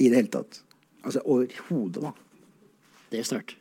I 0.00 0.08
det 0.10 0.18
hele 0.18 0.32
tatt. 0.32 0.62
Altså 1.04 1.22
overhodet, 1.24 2.02
da. 2.02 2.12
Det 3.12 3.22
er 3.22 3.28
sterkt. 3.28 3.59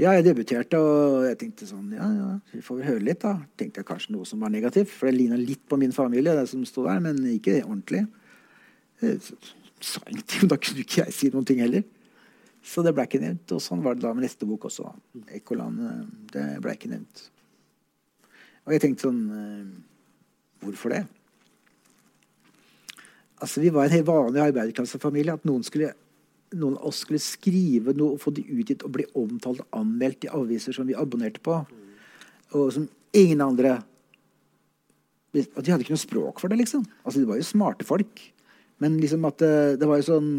Ja, 0.00 0.14
jeg 0.16 0.24
debuterte, 0.24 0.78
og 0.80 1.26
jeg 1.28 1.36
tenkte 1.42 1.66
sånn 1.68 1.90
Ja, 1.92 2.06
ja, 2.14 2.28
vi 2.54 2.62
får 2.64 2.78
vel 2.78 2.86
høre 2.88 3.04
litt, 3.04 3.20
da. 3.20 3.34
Tenkte 3.60 3.82
jeg 3.82 3.88
kanskje 3.90 4.14
noe 4.14 4.28
som 4.28 4.40
var 4.40 4.52
negativt, 4.52 4.92
for 4.94 5.10
det 5.10 5.18
ligna 5.18 5.36
litt 5.36 5.60
på 5.68 5.76
min 5.80 5.92
familie, 5.92 6.32
det 6.38 6.46
som 6.48 6.62
sto 6.68 6.86
der, 6.86 7.02
men 7.04 7.18
ikke 7.34 7.58
ordentlig. 7.66 8.06
Jeg 9.02 9.20
sa 9.80 10.00
ingenting, 10.06 10.48
da 10.48 10.56
kunne 10.60 10.84
ikke 10.84 11.02
jeg 11.02 11.16
si 11.16 11.30
noen 11.34 11.48
ting 11.48 11.60
heller. 11.60 11.84
Så 12.64 12.84
det 12.84 12.92
ble 12.96 13.06
ikke 13.08 13.20
nevnt. 13.22 13.52
Og 13.56 13.62
sånn 13.64 13.84
var 13.84 13.96
det 13.96 14.04
da 14.04 14.12
med 14.16 14.26
neste 14.26 14.48
bok 14.48 14.66
også. 14.68 14.90
Ekkoland. 15.36 15.80
eh, 15.80 16.02
Det 16.32 16.46
ble 16.60 16.74
ikke 16.76 16.90
nevnt. 16.92 17.22
Og 18.66 18.74
jeg 18.74 18.82
tenkte 18.84 19.08
sånn 19.08 19.22
eh, 19.36 19.70
Hvorfor 20.60 20.92
det? 20.92 21.06
Altså, 23.40 23.62
Vi 23.62 23.70
var 23.72 23.86
en 23.86 23.94
helt 23.96 24.06
vanlig 24.06 24.42
arbeiderklassefamilie. 24.44 25.32
At 25.32 25.46
noen, 25.48 25.64
skulle, 25.64 25.94
noen 26.58 26.76
av 26.78 26.88
oss 26.90 27.04
skulle 27.04 27.20
skrive 27.22 27.94
noe 27.96 28.16
og 28.16 28.22
få 28.22 28.32
det 28.34 28.46
utgitt 28.50 28.82
og 28.86 28.94
bli 28.96 29.06
omtalt 29.18 29.62
og 29.62 29.78
anmeldt 29.78 30.26
i 30.26 30.32
aviser 30.34 30.74
som 30.74 30.88
vi 30.88 30.96
abonnerte 30.98 31.42
på, 31.44 31.60
og 32.58 32.72
som 32.74 32.88
ingen 33.14 33.42
andre 33.44 33.78
at 35.30 35.62
De 35.62 35.70
hadde 35.70 35.84
ikke 35.84 35.94
noe 35.94 36.02
språk 36.02 36.40
for 36.42 36.50
det, 36.50 36.56
liksom. 36.58 36.82
Altså, 37.04 37.20
De 37.20 37.28
var 37.28 37.38
jo 37.38 37.46
smarte 37.46 37.86
folk. 37.86 38.18
Men 38.82 38.96
liksom 38.98 39.22
at 39.28 39.36
det, 39.38 39.78
det 39.78 39.86
var 39.86 40.00
jo 40.00 40.06
sånn 40.08 40.30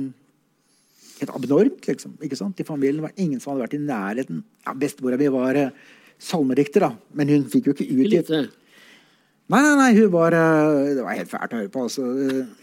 helt 1.22 1.32
abnormt, 1.38 1.86
liksom. 1.88 2.18
ikke 2.20 2.36
sant? 2.36 2.60
I 2.60 2.68
familien 2.68 3.06
var 3.06 3.14
ingen 3.16 3.40
som 3.40 3.54
hadde 3.54 3.64
vært 3.68 3.78
i 3.78 3.84
nærheten. 3.86 4.42
Ja, 4.66 4.74
Bestemora 4.76 5.20
mi 5.22 5.30
var 5.32 5.60
eh, 5.62 5.72
salmerikter, 6.20 6.84
da, 6.90 6.92
men 7.16 7.32
hun 7.32 7.46
fikk 7.54 7.70
jo 7.70 7.76
ikke 7.78 7.88
utgitt. 7.88 8.34
Nei, 9.52 9.62
nei, 9.62 9.76
nei, 9.80 9.90
hun 10.00 10.12
var 10.14 10.36
eh, 10.36 10.92
Det 10.98 11.06
var 11.06 11.18
helt 11.20 11.32
fælt 11.32 11.56
å 11.56 11.62
høre 11.62 11.72
på. 11.72 11.86
Altså, 11.88 12.10
Eh, 12.26 12.61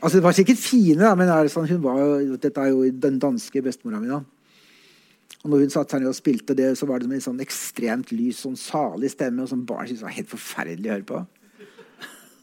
altså 0.00 0.16
det 0.16 0.24
var 0.24 0.36
sikkert 0.36 0.60
fine, 0.62 1.00
da, 1.02 1.14
men 1.18 1.30
er 1.32 1.50
sånn, 1.52 1.70
var, 1.84 2.20
dette 2.40 2.62
er 2.62 2.72
jo 2.72 2.84
den 3.06 3.18
danske 3.22 3.62
bestemora 3.64 4.00
mi. 4.02 4.10
da. 4.12 4.22
Og 5.40 5.52
når 5.52 5.64
hun 5.64 5.72
satt 5.72 5.94
ned 5.96 6.10
og 6.10 6.16
spilte 6.16 6.56
det, 6.56 6.74
så 6.76 6.88
var 6.88 7.00
det 7.00 7.08
med 7.08 7.20
en 7.20 7.28
sånn 7.30 7.40
ekstremt 7.40 8.10
lys, 8.12 8.42
sånn 8.44 8.58
salig 8.60 9.12
stemme. 9.14 9.46
og 9.46 9.48
som 9.48 9.62
barn 9.64 9.88
syntes 9.88 10.04
var 10.04 10.12
helt 10.12 10.28
forferdelig 10.28 10.90
å 10.90 10.96
høre 10.98 11.08
på. 11.08 11.20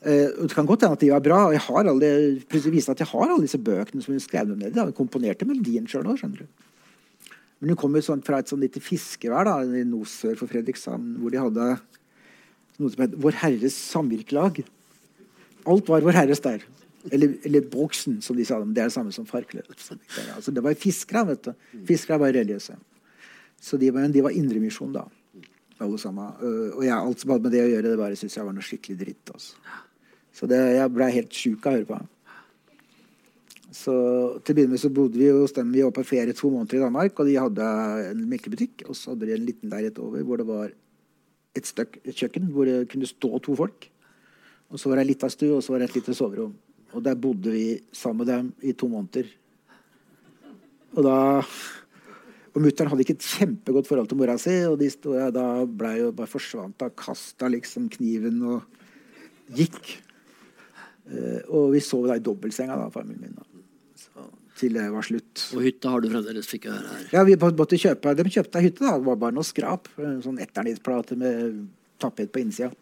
Eh, 0.01 0.29
det 0.33 0.55
kan 0.55 0.65
godt 0.65 0.85
hende 0.85 0.97
at 0.97 1.03
de 1.03 1.11
var 1.11 1.21
bra. 1.21 1.39
og 1.47 1.53
jeg 1.53 1.65
har 1.67 1.91
alle, 1.91 2.09
plutselig 2.49 2.73
viste 2.73 2.95
at 2.95 3.03
jeg 3.03 3.11
har 3.11 3.27
alle 3.27 3.45
disse 3.45 3.61
bøkene 3.61 4.01
som 4.01 4.15
hun 4.15 4.23
skrev 4.23 4.49
ned. 4.49 4.73
Hun 4.73 4.93
komponerte 4.97 5.45
melodien 5.45 5.85
sjøl 5.89 6.09
òg, 6.09 6.17
skjønner 6.17 6.41
du. 6.41 6.65
Men 7.59 7.73
hun 7.73 7.79
kom 7.81 7.95
jo 7.97 8.05
sånn 8.05 8.23
fra 8.25 8.39
et 8.39 8.49
sånn 8.49 8.61
lite 8.61 8.81
fiskevær 8.81 9.45
da, 9.45 9.59
i 9.61 9.83
nord 9.85 10.09
for 10.09 10.49
Fredrikshavn, 10.49 11.17
hvor 11.21 11.33
de 11.33 11.41
hadde 11.41 11.69
noe 12.77 12.93
som 12.93 13.03
het 13.05 13.15
Vår 13.17 13.37
Herres 13.41 13.77
samvirkelag. 13.77 14.63
Alt 15.65 15.89
var 15.89 16.05
Vår 16.05 16.17
Herres 16.17 16.41
der. 16.41 16.65
Eller, 17.13 17.37
eller 17.47 17.65
boksen, 17.71 18.19
som 18.21 18.37
de 18.37 18.45
sa. 18.47 18.59
Det 18.63 18.81
er 18.83 18.89
det 18.89 18.95
samme 18.95 19.13
som 19.15 19.27
farkle. 19.29 19.63
Altså, 20.35 20.53
det 20.53 20.63
var 20.63 20.77
fiskere. 20.79 21.25
vet 21.31 21.49
du. 21.49 21.53
Fiskere 21.87 22.19
var 22.21 22.35
religiøse. 22.35 22.77
Så 23.61 23.79
de 23.81 23.91
var, 23.93 24.07
de 24.13 24.23
var 24.25 24.35
indremisjon, 24.35 24.93
da. 24.93 25.07
Alle 25.83 25.97
sammen. 26.01 26.35
Og 26.75 26.83
jeg, 26.85 26.95
alt 26.95 27.23
som 27.23 27.33
hadde 27.33 27.47
med 27.47 27.55
det 27.55 27.63
å 27.65 27.71
gjøre, 27.71 27.89
det 27.89 28.01
bare 28.01 28.19
syntes 28.19 28.37
jeg 28.37 28.47
var 28.47 28.55
noe 28.57 28.65
skikkelig 28.65 28.99
dritt. 29.01 29.33
Altså. 29.33 29.57
Så 30.37 30.49
det, 30.49 30.61
jeg 30.77 30.93
ble 30.93 31.09
helt 31.15 31.41
sjuk 31.41 31.65
av 31.65 31.73
å 31.73 31.77
høre 31.79 31.89
på. 31.89 31.99
Så 33.77 33.93
til 34.41 34.53
å 34.53 34.57
begynne 34.57 34.73
med 34.73 34.81
så 34.81 34.91
bodde 34.93 35.19
vi 35.19 35.27
hos 35.33 35.53
dem. 35.55 35.73
Vi 35.75 35.83
var 35.83 35.93
på 35.95 36.05
ferie 36.07 36.35
to 36.37 36.49
måneder 36.53 36.79
i 36.79 36.83
Danmark, 36.85 37.19
og 37.19 37.27
de 37.29 37.37
hadde 37.37 37.67
en 38.11 38.23
melkebutikk. 38.29 38.85
Og 38.87 38.97
så 38.97 39.13
hadde 39.13 39.27
de 39.29 39.35
en 39.35 39.47
liten 39.47 39.73
leilighet 39.73 39.99
over 40.03 40.23
hvor 40.25 40.41
det 40.41 40.47
var 40.47 40.71
et, 41.57 41.67
støk, 41.67 41.99
et 42.05 42.15
kjøkken 42.15 42.49
hvor 42.53 42.69
det 42.69 42.87
kunne 42.91 43.09
stå 43.09 43.31
to 43.43 43.57
folk. 43.59 43.89
Og 44.71 44.79
så 44.79 44.89
var 44.89 44.99
det 44.99 45.07
ei 45.07 45.11
lita 45.11 45.29
stue, 45.31 45.55
og 45.57 45.63
så 45.63 45.73
var 45.73 45.83
det 45.83 45.91
et 45.91 45.99
lite 45.99 46.15
soverom. 46.17 46.55
Og 46.97 47.03
der 47.05 47.17
bodde 47.19 47.53
vi 47.53 47.65
sammen 47.93 48.23
med 48.23 48.31
dem 48.33 48.53
i 48.65 48.73
to 48.73 48.89
måneder. 48.89 49.29
Og 50.97 51.05
da 51.05 51.17
og 52.57 52.63
mutter'n 52.65 52.89
hadde 52.89 53.03
ikke 53.05 53.13
et 53.19 53.25
kjempegodt 53.35 53.85
forhold 53.85 54.07
til 54.09 54.17
mora 54.17 54.33
si, 54.41 54.55
og 54.65 54.79
de 54.81 54.87
stod, 54.89 55.19
da 55.35 55.45
ble 55.69 55.91
jo 55.99 56.09
bare 56.17 56.31
forsvant. 56.31 56.73
Da 56.81 56.89
kasta 56.89 57.51
liksom 57.53 57.85
kniven 57.93 58.39
og 58.49 58.63
gikk. 59.53 59.91
Uh, 61.07 61.43
og 61.53 61.75
vi 61.75 61.83
sov 61.85 62.07
da 62.09 62.17
i 62.17 62.23
dobbeltsenga, 62.23 62.79
da, 62.81 62.89
familien 62.91 63.27
min. 63.27 63.37
Da. 63.37 63.45
Så, 64.01 64.25
til 64.57 64.79
det 64.79 64.87
var 64.91 65.05
slutt. 65.05 65.45
Og 65.53 65.61
hytta 65.67 65.93
har 65.93 66.01
du 66.01 66.09
fremdeles, 66.09 66.49
fikk 66.49 66.65
jeg 66.65 66.73
høre 66.79 66.95
her. 66.95 67.05
Ja, 67.13 67.23
vi 67.29 67.37
måtte 67.37 67.79
kjøpe, 67.79 68.15
De 68.17 68.25
kjøpte 68.33 68.59
ei 68.59 68.67
hytte, 68.71 68.81
da. 68.81 68.97
Det 68.97 69.09
var 69.11 69.21
bare 69.21 69.37
noe 69.37 69.47
skrap. 69.47 69.87
En 70.01 70.19
sånn 70.25 70.41
etternittplate 70.41 71.19
med 71.21 71.61
tappet 72.01 72.33
på 72.33 72.41
innsida. 72.41 72.73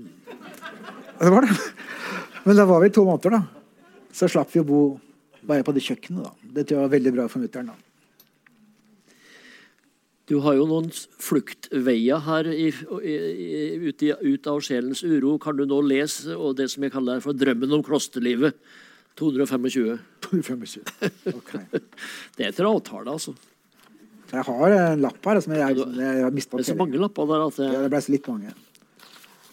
Det 0.00 1.30
var 1.30 1.44
det. 1.44 1.60
Men 2.44 2.56
da 2.56 2.66
var 2.68 2.82
vi 2.84 2.92
to 2.92 3.04
måneder, 3.08 3.38
da. 3.38 3.42
Så 4.12 4.28
slapp 4.28 4.52
vi 4.52 4.60
å 4.60 4.68
bo 4.68 4.82
bare 5.48 5.64
på 5.64 5.72
det 5.74 5.82
kjøkkenet. 5.84 6.24
da. 6.24 6.52
Det 6.56 6.66
tror 6.66 6.78
jeg 6.78 6.86
var 6.86 6.94
veldig 6.94 7.12
bra 7.16 7.26
for 7.32 7.44
mutter'n. 7.44 7.72
Du 10.24 10.38
har 10.40 10.56
jo 10.56 10.64
noen 10.68 10.88
fluktveier 11.20 12.22
her 12.24 12.48
i, 12.48 12.70
i, 12.72 13.14
ut, 13.90 14.04
i, 14.06 14.12
ut, 14.12 14.46
av 14.48 14.62
sjelens 14.64 15.02
uro. 15.04 15.34
Kan 15.40 15.58
du 15.58 15.66
nå 15.68 15.82
lese 15.84 16.36
og 16.36 16.56
det 16.60 16.70
som 16.72 16.84
jeg 16.84 16.94
kaller 16.94 17.20
for 17.24 17.36
'Drømmen 17.36 17.76
om 17.76 17.84
klosterlivet'? 17.84 18.56
225. 19.20 19.98
225. 20.24 20.84
Okay. 21.36 21.64
det 22.36 22.46
er 22.46 22.48
etter 22.48 22.66
avtale, 22.66 23.12
altså. 23.12 23.34
Jeg 24.32 24.42
har 24.48 24.72
en 24.74 25.02
lapp 25.04 25.28
her 25.28 25.40
som 25.44 25.52
jeg, 25.54 25.76
jeg 25.76 26.22
har 26.24 26.32
mista. 26.34 26.56
Det 26.56 26.64
er 26.64 26.72
så 26.72 26.78
mange 26.80 26.98
lapper 26.98 27.28
der 27.30 27.44
at 27.44 27.58
det, 27.60 27.68
ja, 27.70 27.82
det 27.84 27.90
ble 27.92 28.00
litt 28.16 28.30
mange. 28.32 28.54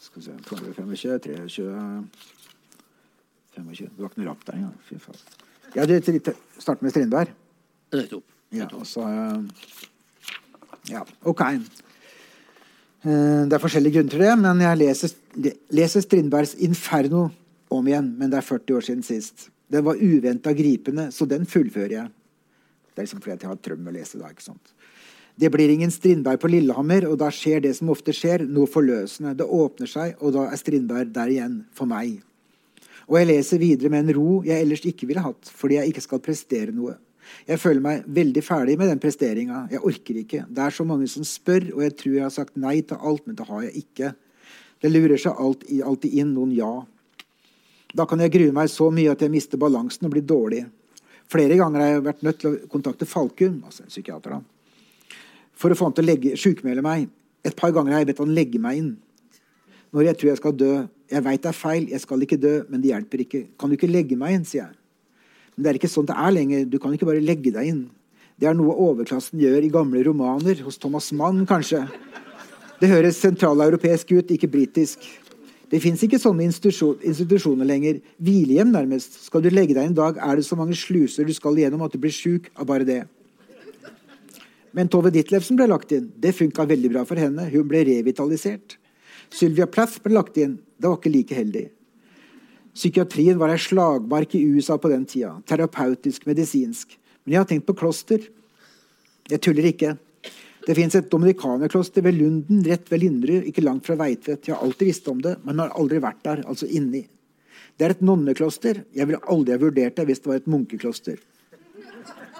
Skal 0.02 0.24
vi 0.24 0.26
se 0.26 0.38
225, 0.48 0.96
23 1.52 2.41
25 3.56 3.89
Det 3.95 4.04
var 4.04 4.12
ikke 4.12 4.22
noe 4.22 4.30
lapp 4.32 4.43
der 4.47 4.60
engang. 4.60 4.76
Fy 4.88 4.97
faen. 5.02 5.22
Jeg 5.72 5.84
hadde 5.84 6.14
litt 6.18 6.30
starte 6.60 6.84
med 6.84 6.93
Strindberg. 6.93 7.32
Nettopp. 7.95 8.28
Ja, 8.52 8.68
og 8.76 8.86
så 8.88 9.06
Ja, 10.89 11.04
OK. 11.24 11.41
Det 13.02 13.54
er 13.54 13.62
forskjellige 13.62 13.99
grunner 13.99 14.14
til 14.14 14.22
det, 14.22 14.34
men 14.38 14.62
jeg 14.62 14.78
leser, 14.78 15.14
leser 15.74 16.02
Strindbergs 16.02 16.56
'Inferno' 16.56 17.32
om 17.70 17.88
igjen. 17.88 18.18
Men 18.18 18.30
det 18.30 18.38
er 18.38 18.41
40 18.41 18.76
år 18.76 18.82
siden 18.82 19.04
sist. 19.04 19.49
Den 19.72 19.86
var 19.86 19.95
uventa 19.95 20.54
gripende, 20.54 21.12
så 21.12 21.26
den 21.26 21.45
fullfører 21.45 21.91
jeg. 21.91 22.10
Det 22.91 22.99
er 22.99 23.06
liksom 23.06 23.22
fordi 23.22 23.38
jeg 23.39 23.49
har 23.49 23.56
trøbbel 23.56 23.84
med 23.84 23.93
å 23.93 23.97
lese 23.97 24.20
da, 24.20 24.28
ikke 24.28 24.43
sant? 24.43 24.74
Det 25.39 25.49
blir 25.52 25.72
ingen 25.72 25.91
Strindberg 25.91 26.39
på 26.39 26.49
Lillehammer, 26.52 27.08
og 27.08 27.18
da 27.18 27.30
skjer 27.32 27.62
det 27.62 27.76
som 27.78 27.89
ofte 27.89 28.14
skjer, 28.14 28.43
noe 28.45 28.68
forløsende. 28.68 29.38
Det 29.38 29.47
åpner 29.47 29.88
seg, 29.88 30.18
og 30.20 30.34
da 30.36 30.49
er 30.52 30.60
Strindberg 30.60 31.14
der 31.16 31.32
igjen, 31.32 31.66
for 31.74 31.89
meg. 31.89 32.20
Og 33.12 33.18
jeg 33.20 33.28
leser 33.28 33.59
videre 33.59 33.91
med 33.91 34.05
en 34.05 34.16
ro 34.16 34.41
jeg 34.47 34.64
ellers 34.64 34.86
ikke 34.88 35.09
ville 35.09 35.24
hatt, 35.24 35.49
fordi 35.51 35.76
jeg 35.82 35.91
ikke 35.91 36.03
skal 36.05 36.22
prestere 36.24 36.72
noe. 36.72 36.95
Jeg 37.47 37.59
føler 37.59 37.84
meg 37.84 38.05
veldig 38.07 38.43
ferdig 38.43 38.78
med 38.80 38.88
den 38.91 39.01
presteringa. 39.03 39.66
Jeg 39.72 39.84
orker 39.88 40.20
ikke. 40.22 40.45
Det 40.47 40.64
er 40.64 40.76
så 40.76 40.86
mange 40.88 41.07
som 41.12 41.26
spør, 41.28 41.68
og 41.76 41.84
jeg 41.84 41.95
tror 41.99 42.16
jeg 42.16 42.26
har 42.26 42.34
sagt 42.34 42.59
nei 42.59 42.78
til 42.88 42.99
alt, 42.99 43.26
men 43.28 43.36
det 43.36 43.47
har 43.47 43.66
jeg 43.68 43.84
ikke. 43.84 44.14
Det 44.82 44.91
lurer 44.91 45.20
seg 45.20 45.43
alltid 45.43 46.18
inn 46.24 46.34
noen 46.36 46.55
ja. 46.55 46.72
Da 47.91 48.07
kan 48.07 48.24
jeg 48.24 48.32
grue 48.34 48.55
meg 48.55 48.72
så 48.72 48.88
mye 48.93 49.12
at 49.12 49.22
jeg 49.24 49.34
mister 49.34 49.59
balansen 49.59 50.07
og 50.07 50.16
blir 50.16 50.26
dårlig. 50.26 50.64
Flere 51.32 51.59
ganger 51.59 51.84
har 51.84 51.91
jeg 51.91 52.05
vært 52.07 52.26
nødt 52.28 52.39
til 52.41 52.51
å 52.51 52.72
kontakte 52.72 53.07
Falkum, 53.07 53.62
altså 53.68 53.86
en 53.86 53.91
psykiater, 53.91 54.36
da, 54.36 55.18
for 55.55 55.72
å 55.72 55.78
få 55.78 55.88
han 55.88 55.95
til 55.95 56.07
å 56.07 56.09
legge, 56.09 56.36
sjukmelde 56.39 56.84
meg. 56.84 57.05
Et 57.45 57.55
par 57.57 57.74
ganger 57.76 57.93
har 57.93 58.03
jeg 58.03 58.12
bedt 58.12 58.24
han 58.24 58.36
legge 58.36 58.59
meg 58.62 58.80
inn. 58.80 58.91
Når 59.92 60.08
jeg 60.08 60.18
tror 60.18 60.30
jeg 60.32 60.39
skal 60.39 60.54
dø. 60.56 60.74
Jeg 61.12 61.24
veit 61.26 61.42
det 61.44 61.50
er 61.52 61.58
feil, 61.58 61.88
jeg 61.92 62.00
skal 62.00 62.22
ikke 62.24 62.39
dø, 62.39 62.54
men 62.72 62.80
det 62.84 62.94
hjelper 62.94 63.24
ikke. 63.26 63.42
Kan 63.60 63.72
du 63.72 63.76
ikke 63.76 63.89
legge 63.92 64.16
meg 64.20 64.38
inn, 64.38 64.46
sier 64.48 64.64
jeg. 64.64 64.78
Men 65.56 65.66
det 65.66 65.72
er 65.72 65.80
ikke 65.82 65.92
sånn 65.92 66.08
det 66.08 66.16
er 66.16 66.32
lenger. 66.32 66.70
Du 66.72 66.78
kan 66.80 66.94
ikke 66.96 67.10
bare 67.10 67.24
legge 67.24 67.52
deg 67.52 67.74
inn. 67.74 67.82
Det 68.39 68.48
er 68.48 68.56
noe 68.58 68.74
overklassen 68.74 69.42
gjør 69.42 69.68
i 69.68 69.74
gamle 69.74 70.02
romaner, 70.08 70.64
hos 70.66 70.80
Thomas 70.82 71.12
Mann 71.14 71.44
kanskje. 71.50 71.84
Det 72.82 72.89
høres 72.89 73.20
sentraleuropeisk 73.22 74.16
ut, 74.16 74.32
ikke 74.34 74.50
britisk. 74.50 75.04
Det 75.72 75.80
fins 75.84 76.02
ikke 76.04 76.20
sånne 76.20 76.48
institusjoner 76.48 77.68
lenger. 77.68 78.00
Hvilehjem, 78.20 78.72
nærmest. 78.74 79.22
Skal 79.28 79.44
du 79.44 79.52
legge 79.52 79.76
deg 79.76 79.86
inn 79.86 79.94
en 79.94 80.00
dag, 80.00 80.18
er 80.18 80.39
det 80.39 80.48
så 80.48 80.58
mange 80.60 80.76
sluser 80.76 81.28
du 81.28 81.36
skal 81.36 81.60
igjennom 81.60 81.84
at 81.86 81.94
du 81.94 82.00
blir 82.02 82.16
sjuk 82.16 82.50
av 82.56 82.68
bare 82.72 82.88
det. 82.88 83.04
Men 84.76 84.89
Tove 84.92 85.12
Ditlevsen 85.14 85.60
ble 85.60 85.68
lagt 85.70 85.92
inn. 85.96 86.10
Det 86.16 86.34
funka 86.36 86.66
veldig 86.68 86.92
bra 86.96 87.06
for 87.08 87.20
henne. 87.20 87.46
Hun 87.52 87.68
ble 87.70 87.84
revitalisert. 87.88 88.81
Sylvia 89.32 89.68
Plath 89.68 90.02
ble 90.04 90.18
lagt 90.18 90.38
inn. 90.42 90.58
Det 90.78 90.90
var 90.90 91.00
ikke 91.00 91.14
like 91.14 91.38
heldig. 91.38 91.68
Psykiatrien 92.76 93.40
var 93.40 93.52
ei 93.52 93.60
slagmark 93.60 94.36
i 94.36 94.44
USA 94.54 94.78
på 94.80 94.92
den 94.92 95.04
tida. 95.08 95.34
Terapeutisk, 95.48 96.26
medisinsk. 96.30 96.96
Men 97.24 97.36
jeg 97.36 97.44
har 97.44 97.50
tenkt 97.50 97.68
på 97.68 97.76
kloster. 97.82 98.24
Jeg 99.32 99.44
tuller 99.44 99.68
ikke. 99.72 99.96
Det 100.62 100.76
fins 100.78 100.96
et 100.96 101.10
dominikanerkloster 101.10 102.04
ved 102.06 102.20
Lunden, 102.20 102.62
rett 102.68 102.86
ved 102.92 103.02
Linderud, 103.02 103.48
ikke 103.50 103.64
langt 103.66 103.88
fra 103.88 103.98
Veitvet. 103.98 104.46
Jeg 104.46 104.56
har 104.56 104.62
alltid 104.62 104.92
visst 104.92 105.08
om 105.10 105.22
det, 105.24 105.36
men 105.46 105.60
har 105.64 105.74
aldri 105.80 106.02
vært 106.04 106.22
der, 106.28 106.44
altså 106.46 106.70
inni. 106.70 107.08
Det 107.78 107.88
er 107.88 107.96
et 107.96 108.04
nonnekloster. 108.06 108.84
Jeg 108.94 109.10
ville 109.10 109.22
aldri 109.32 109.56
ha 109.56 109.62
vurdert 109.62 109.98
det 109.98 110.06
hvis 110.06 110.22
det 110.22 110.30
var 110.30 110.42
et 110.42 110.52
munkekloster. 110.52 111.18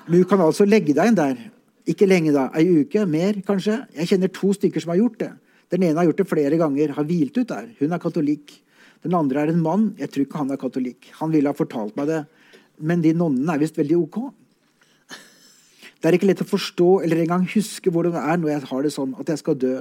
Men 0.06 0.22
du 0.22 0.28
kan 0.30 0.44
altså 0.44 0.68
legge 0.68 0.94
deg 0.98 1.12
inn 1.12 1.18
der. 1.18 1.40
Ikke 1.90 2.06
lenge, 2.06 2.34
da. 2.36 2.50
Ei 2.58 2.84
uke? 2.84 3.08
Mer, 3.10 3.40
kanskje? 3.48 3.80
Jeg 3.98 4.12
kjenner 4.12 4.32
to 4.34 4.52
stykker 4.54 4.84
som 4.84 4.94
har 4.94 5.02
gjort 5.02 5.18
det. 5.24 5.32
Den 5.72 5.86
ene 5.88 6.02
har 6.02 6.10
gjort 6.10 6.22
det 6.24 6.30
flere 6.30 6.60
ganger, 6.60 6.94
har 6.98 7.08
hvilt 7.08 7.38
ut 7.40 7.48
der. 7.48 7.70
Hun 7.80 7.96
er 7.96 8.04
katolikk. 8.04 8.54
Den 9.06 9.16
andre 9.18 9.46
er 9.46 9.54
en 9.54 9.64
mann. 9.64 9.88
Jeg 10.00 10.12
tror 10.12 10.26
ikke 10.26 10.42
han 10.44 10.52
er 10.54 10.60
katolikk. 10.62 11.10
Han 11.22 11.32
ville 11.34 11.50
ha 11.50 11.58
fortalt 11.58 11.96
meg 11.98 12.12
det. 12.12 12.22
Men 12.82 13.02
de 13.04 13.14
nonnene 13.16 13.56
er 13.56 13.62
visst 13.62 13.80
veldig 13.80 13.98
ok. 14.02 14.20
Det 16.02 16.10
er 16.10 16.18
ikke 16.18 16.32
lett 16.32 16.42
å 16.42 16.50
forstå 16.50 16.92
eller 17.06 17.22
engang 17.22 17.44
huske 17.54 17.92
hvordan 17.94 18.16
det 18.16 18.22
er 18.26 18.40
når 18.42 18.50
jeg 18.56 18.70
har 18.72 18.86
det 18.86 18.94
sånn 18.96 19.12
at 19.22 19.30
jeg 19.30 19.42
skal 19.42 19.58
dø. 19.62 19.76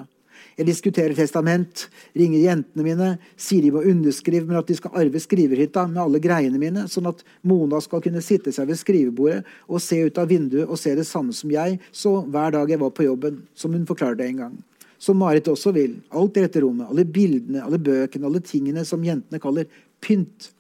Jeg 0.58 0.66
diskuterer 0.68 1.16
testament, 1.16 1.86
ringer 2.16 2.42
jentene 2.42 2.84
mine, 2.84 3.08
sier 3.40 3.64
de 3.64 3.70
må 3.72 3.80
underskrive, 3.88 4.44
men 4.44 4.58
at 4.58 4.68
de 4.68 4.76
skal 4.76 4.98
arve 5.00 5.22
skriverhytta 5.22 5.86
med 5.88 6.02
alle 6.02 6.20
greiene 6.20 6.60
mine, 6.60 6.84
sånn 6.92 7.08
at 7.08 7.22
Mona 7.48 7.80
skal 7.80 8.02
kunne 8.04 8.20
sitte 8.24 8.52
seg 8.52 8.68
ved 8.68 8.76
skrivebordet 8.76 9.38
og 9.70 9.80
se 9.80 10.02
ut 10.04 10.20
av 10.20 10.28
vinduet 10.28 10.68
og 10.68 10.80
se 10.80 10.92
det 10.98 11.06
samme 11.08 11.32
som 11.36 11.52
jeg 11.54 11.78
så 11.88 12.18
hver 12.28 12.52
dag 12.58 12.72
jeg 12.72 12.82
var 12.82 12.92
på 12.92 13.08
jobben, 13.08 13.40
som 13.56 13.72
hun 13.72 13.88
forklarte 13.88 14.26
en 14.26 14.42
gang. 14.44 14.58
Som 15.00 15.20
Marit 15.22 15.48
også 15.48 15.72
vil. 15.72 15.96
Alt 16.12 16.36
i 16.36 16.44
dette 16.44 16.60
rommet. 16.60 16.90
Alle 16.92 17.06
bildene, 17.08 17.64
alle 17.64 17.80
bøkene, 17.80 18.26
alle 18.28 18.42
tingene 18.44 18.84
som 18.84 19.04
jentene 19.04 19.40
kaller 19.40 19.68
pynt. 20.04 20.50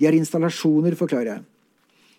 De 0.00 0.08
er 0.08 0.16
installasjoner, 0.16 0.96
forklarer 0.96 1.34
jeg. 1.34 1.42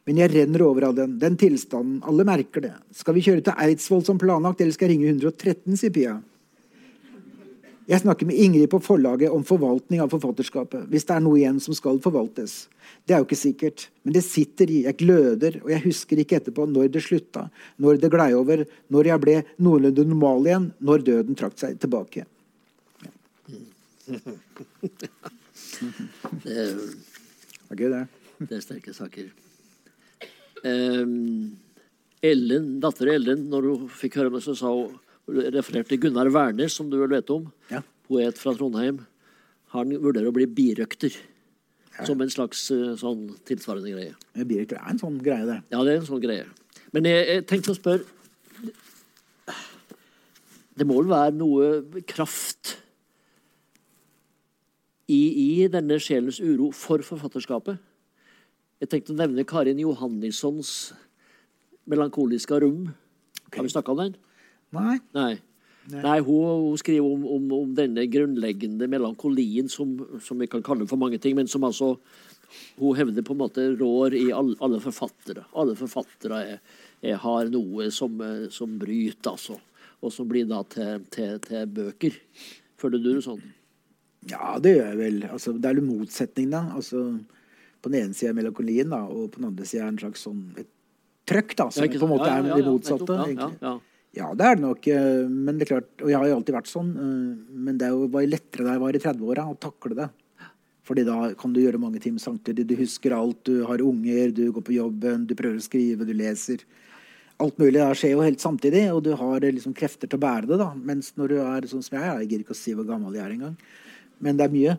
Men 0.05 0.19
jeg 0.21 0.33
renner 0.33 0.63
over 0.65 0.87
av 0.89 0.97
den. 0.97 1.15
Den 1.21 1.37
tilstanden. 1.41 1.99
Alle 2.05 2.25
merker 2.27 2.65
det. 2.65 2.75
Skal 2.97 3.17
vi 3.17 3.25
kjøre 3.25 3.45
til 3.45 3.65
Eidsvoll 3.65 4.05
som 4.05 4.21
planlagt, 4.21 4.61
eller 4.61 4.73
skal 4.75 4.89
jeg 4.89 4.97
ringe 4.97 5.13
113, 5.13 5.77
sier 5.81 5.93
Pia. 5.93 6.19
Jeg 7.91 8.05
snakker 8.05 8.23
med 8.29 8.37
Ingrid 8.39 8.69
på 8.71 8.79
forlaget 8.79 9.33
om 9.35 9.41
forvaltning 9.43 9.99
av 9.99 10.13
forfatterskapet. 10.13 10.85
Hvis 10.87 11.03
det 11.09 11.15
er 11.17 11.23
noe 11.25 11.35
igjen 11.41 11.57
som 11.59 11.75
skal 11.75 11.97
forvaltes. 11.99 12.69
Det 13.03 13.11
er 13.11 13.19
jo 13.19 13.25
ikke 13.27 13.39
sikkert. 13.39 13.83
Men 14.05 14.15
det 14.15 14.23
sitter 14.23 14.71
i. 14.71 14.85
Jeg 14.85 14.95
gløder, 15.01 15.57
og 15.59 15.67
jeg 15.73 15.83
husker 15.89 16.15
ikke 16.21 16.37
etterpå 16.39 16.63
når 16.71 16.87
det 16.93 17.01
slutta, 17.03 17.49
når 17.83 17.99
det 17.99 18.11
glei 18.13 18.29
over, 18.37 18.63
når 18.95 19.03
jeg 19.11 19.19
ble 19.25 19.35
noenlunde 19.59 20.05
normal 20.07 20.47
igjen, 20.47 20.69
når 20.79 21.03
døden 21.09 21.35
trakk 21.41 21.55
seg 21.59 21.75
tilbake. 21.83 22.23
Ja. 23.03 23.11
Det 24.07 24.15
er, 26.63 26.71
det 26.71 27.75
er 27.75 27.77
gøy, 27.83 27.91
det. 27.91 28.07
Det 28.39 28.55
er 28.55 28.63
sterke 28.63 28.95
saker. 28.95 29.27
Um, 30.63 31.59
Ellen, 32.23 32.79
datter 32.79 33.11
Ellen, 33.17 33.51
når 33.51 33.67
hun 33.67 33.91
fikk 33.99 34.15
høre 34.21 34.31
meg, 34.31 34.47
så 34.47 34.55
sa 34.55 34.71
hun 34.71 34.95
refererte 35.31 35.93
til 35.93 36.01
Gunnar 36.05 36.29
Werner, 36.33 36.69
som 36.71 36.89
du 36.91 36.97
vel 37.01 37.11
vet 37.15 37.29
om. 37.33 37.47
Ja. 37.71 37.81
Poet 38.07 38.39
fra 38.39 38.53
Trondheim. 38.57 39.01
Han 39.75 39.93
vurderer 40.03 40.31
å 40.31 40.35
bli 40.35 40.47
birøkter. 40.49 41.15
Som 42.07 42.23
en 42.23 42.31
slags 42.31 42.63
eh, 42.73 42.93
sånn 42.97 43.27
tilsvarende 43.47 43.91
greie. 43.93 44.15
Birøkter 44.35 44.79
er 44.79 44.93
en 44.93 45.01
sånn 45.01 45.19
greie, 45.23 45.45
det. 45.47 45.59
Ja, 45.73 45.83
det 45.85 45.93
er 45.93 46.01
en 46.01 46.07
sånn 46.07 46.23
greie. 46.23 46.47
Men 46.95 47.07
jeg, 47.07 47.27
jeg 47.27 47.45
tenkte 47.47 47.71
å 47.71 47.77
spørre 47.77 49.53
Det 50.75 50.87
må 50.87 50.97
vel 50.97 51.11
være 51.11 51.35
noe 51.35 52.01
kraft 52.09 52.73
i, 55.11 55.19
i 55.19 55.67
denne 55.71 55.99
sjelens 56.01 56.39
uro 56.41 56.71
for 56.75 57.03
forfatterskapet? 57.05 57.79
Jeg 58.81 58.89
tenkte 58.89 59.13
å 59.13 59.19
nevne 59.19 59.45
Karin 59.45 59.79
Johannissons 59.83 60.93
melankoliske 61.91 62.57
rom'. 62.63 62.87
Har 63.51 63.67
vi 63.67 63.69
snakka 63.69 63.91
om 63.93 63.99
den? 63.99 64.15
Nei. 64.75 64.99
Nei. 65.17 65.33
Nei, 65.91 66.19
hun, 66.21 66.67
hun 66.67 66.77
skriver 66.79 67.07
om, 67.07 67.23
om, 67.25 67.47
om 67.57 67.71
denne 67.75 68.05
grunnleggende 68.07 68.87
melankolien 68.87 69.69
som, 69.69 69.95
som 70.23 70.39
vi 70.39 70.47
kan 70.47 70.63
kalle 70.63 70.85
for 70.87 71.01
mange 71.01 71.17
ting, 71.19 71.35
men 71.35 71.49
som 71.49 71.65
altså 71.67 71.95
hun 72.77 72.95
hevder 72.95 73.25
på 73.25 73.33
en 73.33 73.41
måte 73.41 73.65
rår 73.79 74.15
i 74.19 74.27
all, 74.35 74.53
alle 74.63 74.79
forfattere. 74.83 75.45
Alle 75.57 75.75
forfattere 75.79 76.41
er, 76.53 76.61
er, 77.01 77.17
har 77.23 77.51
noe 77.51 77.89
som, 77.95 78.17
eh, 78.23 78.47
som 78.53 78.77
bryter, 78.79 79.33
altså. 79.33 79.57
Og 80.01 80.13
som 80.13 80.29
blir 80.29 80.47
da 80.49 80.63
til, 80.69 81.05
til, 81.13 81.37
til 81.45 81.67
bøker. 81.69 82.17
Føler 82.81 83.01
du 83.01 83.11
det 83.13 83.25
sånn? 83.25 83.43
Ja, 84.29 84.57
det 84.61 84.75
gjør 84.75 84.89
jeg 84.91 84.99
vel. 84.99 85.21
Altså, 85.29 85.53
det 85.57 85.69
er 85.69 85.79
jo 85.79 85.85
motsetning, 85.85 86.49
da. 86.53 86.65
Altså, 86.77 87.05
på 87.81 87.91
den 87.93 88.07
ene 88.07 88.17
sida 88.17 88.33
melankolien, 88.37 88.91
da, 88.93 89.03
og 89.09 89.31
på 89.33 89.41
den 89.41 89.51
andre 89.51 89.67
sida 89.69 89.87
en 89.89 90.01
slags 90.01 90.25
sånn 90.27 90.43
et 90.61 90.69
trøkk, 91.29 91.55
da, 91.57 91.69
som 91.73 91.87
på 91.87 92.05
en 92.05 92.11
måte 92.11 92.27
Ja, 92.27 92.35
ja, 92.35 92.43
er 92.43 92.51
ja, 92.51 92.57
det 92.57 92.65
ja, 92.65 92.73
motsatte. 92.73 93.15
Ja, 93.15 93.21
Ja, 93.21 93.31
egentlig. 93.31 93.71
Ja, 94.17 94.33
det 94.35 94.43
er 94.45 94.57
det 94.57 94.63
nok. 94.65 94.87
eh, 94.91 95.27
Men 95.29 95.57
det 95.57 95.65
er 95.65 95.73
klart, 95.75 95.91
og 96.01 96.09
jeg 96.11 96.19
har 96.19 96.27
jo 96.27 96.35
alltid 96.39 96.55
vært 96.57 96.71
sånn. 96.71 96.89
eh, 96.97 97.55
Men 97.67 97.77
det 97.77 97.87
er 97.87 97.91
jo 97.95 98.07
lettere 98.27 98.65
da 98.65 98.73
jeg 98.75 98.83
var 98.83 98.95
i 98.95 98.99
30-åra 98.99 99.47
å 99.47 99.59
takle 99.59 99.95
det. 99.95 100.09
Fordi 100.83 101.05
da 101.05 101.33
kan 101.37 101.53
du 101.53 101.61
gjøre 101.61 101.79
mange 101.79 102.01
ting 102.01 102.17
samtidig. 102.19 102.65
Du 102.67 102.75
husker 102.75 103.13
alt. 103.15 103.43
Du 103.45 103.63
har 103.65 103.79
unger, 103.79 104.31
du 104.33 104.51
går 104.51 104.63
på 104.65 104.73
jobben, 104.75 105.27
du 105.27 105.35
prøver 105.35 105.57
å 105.61 105.63
skrive, 105.63 106.05
du 106.05 106.13
leser. 106.13 106.63
Alt 107.39 107.57
mulig 107.57 107.79
da 107.79 107.93
skjer 107.93 108.11
jo 108.15 108.25
helt 108.25 108.41
samtidig, 108.41 108.91
og 108.91 109.03
du 109.03 109.15
har 109.15 109.37
eh, 109.43 109.51
liksom 109.55 109.73
krefter 109.73 110.09
til 110.09 110.19
å 110.19 110.25
bære 110.25 110.47
det. 110.49 110.57
da. 110.59 110.73
Mens 110.75 111.13
når 111.15 111.27
du 111.29 111.37
er 111.39 111.69
sånn 111.69 111.83
som 111.85 111.97
jeg 111.97 112.03
jeg 112.03 112.27
gidder 112.27 112.43
ikke 112.45 112.57
å 112.57 112.61
si 112.61 112.73
hvor 112.75 112.85
gammel 112.89 113.15
jeg 113.15 113.23
er 113.23 113.37
engang, 113.37 113.55
men 114.19 114.37
det 114.37 114.45
er 114.45 114.53
mye. 114.53 114.77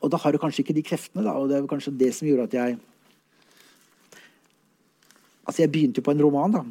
og 0.00 0.10
da 0.10 0.16
har 0.16 0.32
du 0.32 0.38
kanskje 0.38 0.64
ikke 0.64 0.74
de 0.74 0.82
kreftene, 0.82 1.22
da. 1.24 1.32
Og 1.36 1.48
det 1.48 1.58
er 1.58 1.68
kanskje 1.68 1.96
det 1.98 2.14
som 2.14 2.26
gjorde 2.28 2.48
at 2.48 2.52
jeg 2.60 2.78
Altså, 5.46 5.60
jeg 5.60 5.72
begynte 5.72 6.00
jo 6.00 6.04
på 6.06 6.10
en 6.14 6.22
roman, 6.24 6.52
da. 6.54 6.62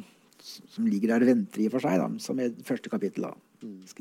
Som 0.44 0.88
ligger 0.90 1.14
der 1.14 1.24
og 1.24 1.30
venter 1.30 1.62
i 1.62 1.68
og 1.70 1.76
for 1.76 1.86
seg, 1.86 2.00
da. 2.02 2.08
Som 2.20 2.40
er 2.42 2.52
første 2.66 2.92
kapittel, 2.92 3.24
da. 3.24 3.32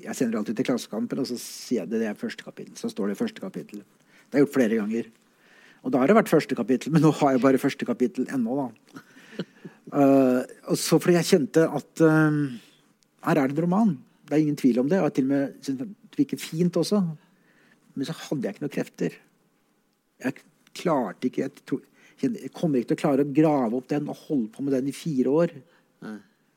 Jeg 0.04 0.16
sender 0.20 0.42
alltid 0.42 0.58
til 0.60 0.68
Klassekampen, 0.68 1.22
og 1.22 1.28
så 1.30 1.38
sier 1.40 1.84
jeg 1.84 1.92
det, 1.94 2.02
det 2.02 2.10
er 2.10 2.20
første 2.20 2.44
kapittel. 2.44 2.76
Så 2.80 2.92
står 2.92 3.14
det 3.14 3.20
første 3.20 3.44
kapittel. 3.44 3.84
Det 3.84 4.36
har 4.36 4.42
jeg 4.42 4.48
gjort 4.48 4.58
flere 4.58 4.80
ganger. 4.82 5.08
Og 5.84 5.94
da 5.94 6.02
har 6.02 6.12
det 6.12 6.18
vært 6.18 6.32
første 6.32 6.58
kapittel, 6.58 6.92
men 6.96 7.04
nå 7.04 7.12
har 7.20 7.36
jeg 7.36 7.44
bare 7.44 7.62
første 7.62 7.88
kapittel 7.88 8.28
ennå, 8.34 8.58
da. 8.60 9.04
Uh, 9.94 10.42
og 10.72 10.80
så 10.80 11.00
fordi 11.00 11.16
jeg 11.20 11.30
kjente 11.30 11.64
at 11.80 12.04
uh, 12.04 12.42
her 13.28 13.40
er 13.40 13.52
det 13.52 13.56
en 13.56 13.64
roman. 13.68 13.94
Det 14.28 14.36
er 14.36 14.44
ingen 14.44 14.60
tvil 14.60 14.82
om 14.84 14.92
det. 14.92 15.00
Og 15.00 15.08
jeg 15.10 15.18
til 15.20 15.30
og 15.30 15.32
med 15.32 15.56
syntes 15.64 15.80
det 15.86 16.20
virket 16.20 16.44
fint 16.44 16.80
også. 16.80 17.00
Men 17.94 18.10
så 18.10 18.16
hadde 18.18 18.48
jeg 18.48 18.56
ikke 18.56 18.66
noen 18.66 18.76
krefter. 18.76 19.18
Jeg 20.24 20.44
klarte 20.74 21.30
ikke 21.30 21.44
Jeg, 21.44 21.66
tro, 21.68 21.80
jeg 22.24 22.52
kommer 22.56 22.80
ikke 22.80 22.94
til 22.94 23.00
å 23.00 23.04
klare 23.04 23.26
å 23.26 23.34
grave 23.36 23.80
opp 23.80 23.90
den 23.92 24.10
og 24.12 24.22
holde 24.28 24.52
på 24.54 24.66
med 24.66 24.76
den 24.76 24.90
i 24.90 24.96
fire 24.96 25.36
år. 25.44 25.56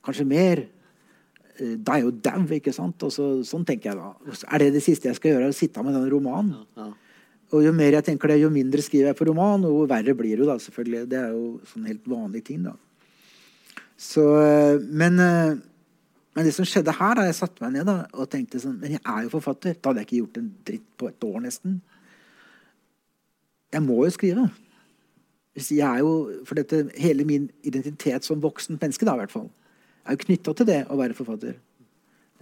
Kanskje 0.07 0.26
mer. 0.28 0.64
Eh, 1.59 1.74
Da 1.82 1.96
er 1.96 2.07
jo 2.07 2.12
dau, 2.12 2.44
ikke 2.57 2.74
sant? 2.74 3.02
Og 3.02 3.11
så, 3.12 3.26
sånn 3.46 3.66
tenker 3.66 3.90
jeg 3.92 3.98
da. 3.98 4.12
Er 4.52 4.62
det 4.62 4.72
det 4.76 4.84
siste 4.84 5.11
jeg 5.11 5.18
skal 5.18 5.34
gjøre? 5.34 5.50
Å 5.50 5.57
sitte 5.57 5.82
med 5.84 5.96
den 5.96 6.09
romanen? 6.12 6.66
Ja. 6.76 6.92
Og 7.54 7.62
jo 7.62 7.70
mer 7.72 7.94
jeg 7.94 8.04
tenker 8.09 8.32
det, 8.32 8.40
jo 8.42 8.50
mindre 8.50 8.82
skriver 8.82 9.12
jeg 9.12 9.18
på 9.20 9.28
roman, 9.28 9.64
og 9.64 9.70
jo 9.70 9.86
verre 9.90 10.16
blir 10.18 10.34
det 10.34 10.42
jo 10.42 10.50
da, 10.50 10.59
selvfølgelig. 10.59 11.07
Det 11.11 11.18
er 11.20 11.30
jo 11.30 11.61
sånn 11.70 11.86
helt 11.86 12.09
vanlig 12.11 12.42
ting, 12.48 12.64
da. 12.66 12.74
Så, 13.96 14.24
eh, 14.42 14.78
men, 14.82 15.18
eh, 15.22 15.54
men 16.36 16.44
det 16.44 16.52
som 16.52 16.66
skjedde 16.66 16.92
her, 16.98 17.14
da 17.14 17.22
jeg 17.28 17.38
satte 17.38 17.62
meg 17.62 17.72
ned 17.78 17.86
da, 17.86 18.07
og 18.12 18.28
tenkte 18.28 18.61
sånn 18.61 18.78
Men 18.80 18.96
jeg 18.98 19.00
er 19.00 19.22
jo 19.24 19.30
forfatter. 19.38 19.76
Da 19.80 19.88
hadde 19.90 20.02
jeg 20.02 20.09
ikke 20.09 20.20
gjort 20.20 20.40
en 20.42 20.50
dritt 20.66 20.88
på 20.98 21.09
et 21.09 21.20
år, 21.24 21.40
nesten. 21.46 21.80
Jeg 23.72 23.82
må 23.82 24.04
jo 24.04 24.11
skrive. 24.11 24.50
Jeg 25.57 25.80
er 25.80 26.02
jo, 26.04 26.42
for 26.44 26.54
dette, 26.59 26.90
Hele 27.00 27.24
min 27.24 27.48
identitet 27.64 28.24
som 28.24 28.42
voksen 28.42 28.76
menneske 28.78 29.07
da, 29.07 29.14
i 29.14 29.22
hvert 29.22 29.32
fall, 29.32 29.48
er 30.07 30.16
jo 30.16 30.24
knytta 30.24 30.54
til 30.57 30.68
det 30.68 30.82
å 30.88 30.98
være 30.98 31.16
forfatter. 31.18 31.57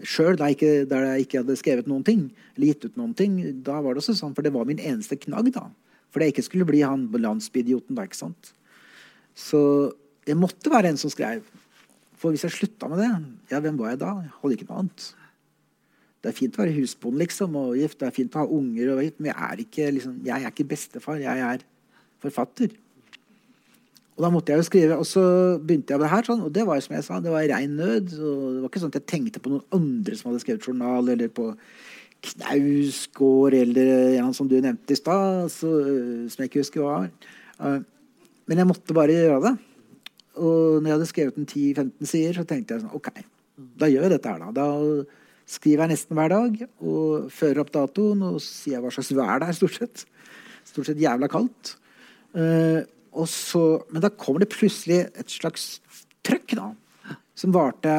Sjøl, 0.02 0.36
da, 0.36 0.48
jeg 0.50 0.58
ikke- 0.58 1.38
hadde 1.38 1.56
skrevet 1.56 1.86
noen 1.86 2.04
ting, 2.04 2.30
eller 2.56 2.66
gitt 2.66 2.84
ut 2.84 2.96
noen 2.96 3.14
ting, 3.14 3.62
da 3.62 3.80
var 3.80 3.94
det 3.94 4.02
også 4.02 4.16
sånn, 4.18 4.34
for 4.34 4.42
det 4.42 4.52
var 4.52 4.64
min 4.64 4.78
eneste 4.78 5.16
knagg. 5.20 5.52
da. 5.52 5.70
For 6.10 6.20
jeg 6.20 6.34
ikke 6.34 6.44
skulle 6.44 6.66
bli 6.66 6.80
han 6.80 7.08
landsbyidioten 7.08 7.94
da, 7.94 8.02
ikke 8.02 8.16
sant. 8.16 8.52
Så 9.34 9.92
jeg 10.26 10.36
måtte 10.36 10.70
være 10.70 10.90
en 10.90 10.96
som 10.96 11.10
skrev. 11.10 11.42
For 12.16 12.30
hvis 12.32 12.42
jeg 12.42 12.54
slutta 12.54 12.88
med 12.88 12.98
det, 12.98 13.10
ja, 13.50 13.60
hvem 13.60 13.76
var 13.76 13.90
jeg 13.90 13.98
da? 13.98 14.12
Jeg 14.22 14.30
hadde 14.40 14.56
ikke 14.56 14.68
noe 14.68 14.78
annet. 14.78 15.14
Det 16.22 16.30
er 16.30 16.38
fint 16.38 16.56
å 16.56 16.62
være 16.64 16.76
husbond 16.78 17.18
liksom, 17.20 17.56
og 17.60 17.76
gift, 17.76 17.98
det 17.98 18.06
er 18.08 18.14
fint 18.16 18.32
å 18.32 18.38
ha 18.38 18.46
unger, 18.46 18.94
og, 18.94 19.12
men 19.18 19.28
jeg 19.28 19.36
er, 19.36 19.56
ikke, 19.66 19.88
liksom, 19.92 20.14
jeg 20.24 20.42
er 20.42 20.50
ikke 20.50 20.68
bestefar, 20.70 21.20
jeg 21.20 21.38
er 21.38 21.64
forfatter. 22.22 22.70
Og 24.14 24.22
da 24.22 24.30
måtte 24.30 24.52
jeg 24.52 24.62
jo 24.62 24.66
skrive, 24.68 24.96
og 25.00 25.06
så 25.10 25.22
begynte 25.58 25.90
jeg 25.90 25.98
med 25.98 26.06
det 26.06 26.12
her, 26.12 26.26
sånn, 26.28 26.44
og 26.46 26.52
det 26.54 26.62
var 26.68 26.78
jo 26.78 26.84
som 26.84 26.94
jeg 26.94 27.06
sa, 27.06 27.16
det 27.22 27.32
var 27.34 27.48
rein 27.50 27.72
nød. 27.74 28.12
og 28.14 28.42
Det 28.46 28.60
var 28.62 28.68
ikke 28.70 28.82
sånn 28.84 28.92
at 28.92 28.98
jeg 29.00 29.10
tenkte 29.10 29.42
på 29.42 29.50
noen 29.50 29.64
andre 29.74 30.18
som 30.18 30.30
hadde 30.30 30.42
skrevet 30.44 30.68
journal, 30.68 31.10
eller 31.10 31.32
på 31.34 31.48
Knausgård, 32.24 33.56
eller 33.58 34.20
en 34.20 34.30
som 34.36 34.46
du 34.48 34.54
nevnte 34.60 34.94
i 34.94 35.00
stad, 35.00 35.50
som 35.52 36.30
jeg 36.30 36.50
ikke 36.50 36.62
husker 36.62 36.84
hva 36.84 36.94
var. 37.02 37.82
Men 38.46 38.62
jeg 38.62 38.70
måtte 38.70 38.96
bare 38.96 39.18
gjøre 39.18 39.42
det. 39.48 39.54
Og 40.38 40.78
når 40.78 40.88
jeg 40.88 40.96
hadde 40.96 41.10
skrevet 41.10 41.42
en 41.42 41.50
10-15 41.50 42.10
sider, 42.10 42.38
så 42.38 42.46
tenkte 42.48 42.74
jeg 42.74 42.84
sånn 42.84 42.96
OK, 42.96 43.10
da 43.82 43.90
gjør 43.90 44.06
jeg 44.06 44.14
dette 44.14 44.30
her, 44.30 44.46
da. 44.46 44.54
Da 44.54 44.66
skriver 45.50 45.84
jeg 45.84 45.94
nesten 45.94 46.16
hver 46.18 46.32
dag 46.32 46.56
og 46.80 47.28
fører 47.34 47.60
opp 47.62 47.74
datoen 47.74 48.22
og 48.30 48.40
sier 48.42 48.80
hva 48.82 48.94
slags 48.94 49.12
vær 49.14 49.42
det 49.42 49.50
er, 49.50 49.58
stort 49.58 49.76
sett. 49.82 50.06
Stort 50.64 50.88
sett 50.88 51.02
jævla 51.02 51.28
kaldt. 51.30 51.74
Og 52.34 52.93
så, 53.30 53.62
men 53.94 54.02
da 54.02 54.10
kommer 54.10 54.42
det 54.42 54.50
plutselig 54.54 55.04
et 55.14 55.30
slags 55.30 55.78
trøkk, 56.26 56.56
da. 56.58 56.72
Som 57.38 57.54
varte 57.54 57.92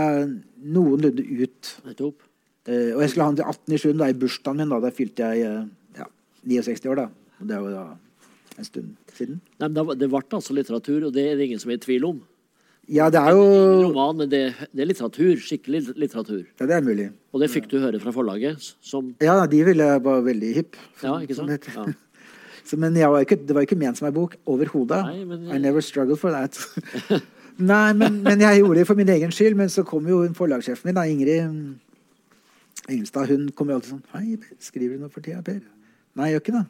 noenlunde 0.63 1.23
ut. 1.23 1.73
Nettopp. 1.87 2.21
Uh, 2.65 2.95
og 2.95 3.03
jeg 3.03 3.11
skulle 3.11 3.27
ha 3.27 3.33
den 3.33 3.39
til 3.41 3.49
18 3.51 3.75
i 3.75 3.79
7. 3.83 3.89
Da, 3.99 4.07
i 4.09 4.19
bursdagen 4.19 4.61
min. 4.61 4.71
Da, 4.71 4.79
da 4.83 4.91
fylte 4.95 5.27
jeg 5.31 5.45
eh, 5.45 5.65
ja, 5.99 6.07
69 6.47 6.87
år. 6.91 7.01
da. 7.03 7.07
Og 7.41 7.49
det 7.49 7.57
er 7.57 7.65
jo 7.65 7.73
da 7.75 7.83
en 8.55 8.67
stund 8.67 8.93
siden. 9.15 9.41
Nei, 9.59 9.67
men 9.67 9.75
det 9.99 10.09
var- 10.11 10.23
ble 10.23 10.39
altså 10.39 10.55
litteratur, 10.55 11.05
og 11.07 11.13
det 11.13 11.25
er 11.31 11.35
det 11.35 11.49
ingen 11.49 11.59
som 11.59 11.71
er 11.71 11.79
i 11.79 11.83
tvil 11.83 12.07
om. 12.07 12.23
Ja, 12.87 13.09
det 13.09 13.17
er 13.17 13.33
jo 13.33 13.45
roman, 13.89 14.17
men 14.17 14.29
det, 14.29 14.41
det 14.71 14.83
er 14.83 14.89
litteratur. 14.89 15.35
Skikkelig 15.41 15.95
litteratur. 15.97 16.43
Ja, 16.59 16.67
det 16.69 16.75
er 16.77 16.85
mulig. 16.85 17.07
Og 17.33 17.41
det 17.41 17.49
fikk 17.51 17.67
du 17.71 17.79
høre 17.81 17.99
fra 17.99 18.13
forlaget, 18.13 18.61
som 18.85 19.15
Ja, 19.23 19.45
de 19.49 19.63
ville 19.65 19.87
var 20.05 20.21
veldig 20.25 20.51
hipp. 20.53 20.77
Ja, 21.01 21.17
ikke 21.25 21.37
sant? 21.37 21.65
Ja. 21.73 21.85
Så, 22.65 22.77
men 22.81 22.97
var 22.97 23.21
ikke, 23.21 23.37
det 23.47 23.55
var 23.55 23.65
ikke 23.65 23.77
ment 23.77 23.99
som 23.99 24.07
ei 24.09 24.13
bok 24.15 24.35
overhodet. 24.49 25.01
Jeg... 25.13 25.39
I 25.53 25.59
never 25.61 25.81
struggled 25.85 26.17
for 26.17 26.33
that. 26.33 26.57
Nei, 27.57 27.93
men, 27.93 28.21
men 28.23 28.41
jeg 28.41 28.59
gjorde 28.59 28.79
det 28.79 28.87
for 28.87 28.99
min 28.99 29.09
egen 29.09 29.31
skyld. 29.31 29.55
Men 29.55 29.69
så 29.69 29.85
kom 29.87 30.07
jo 30.09 30.23
forlagssjefen 30.35 30.89
min, 30.89 30.97
da, 30.97 31.05
Ingrid 31.07 31.45
mm, 31.49 31.75
Engelstad, 32.89 33.29
hun 33.31 33.47
kom 33.57 33.69
jo 33.71 33.77
alltid 33.79 33.95
sånn 33.95 34.03
Hei, 34.13 34.35
Per, 34.41 34.57
skriver 34.61 34.97
du 34.97 35.05
noe 35.05 35.13
for 35.13 35.25
tida, 35.25 35.39
Per? 35.45 35.61
Nei, 36.15 36.29
jeg 36.29 36.35
gjør 36.35 36.43
ikke 36.43 36.57
det. 36.57 36.65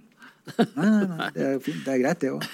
Nei, 0.76 0.86
nei, 0.86 1.02
nei, 1.10 1.28
det 1.36 1.48
er 1.48 1.60
fint. 1.64 1.82
Det 1.84 1.94
er 1.96 2.02
greit, 2.04 2.22
det 2.22 2.32
òg. 2.36 2.46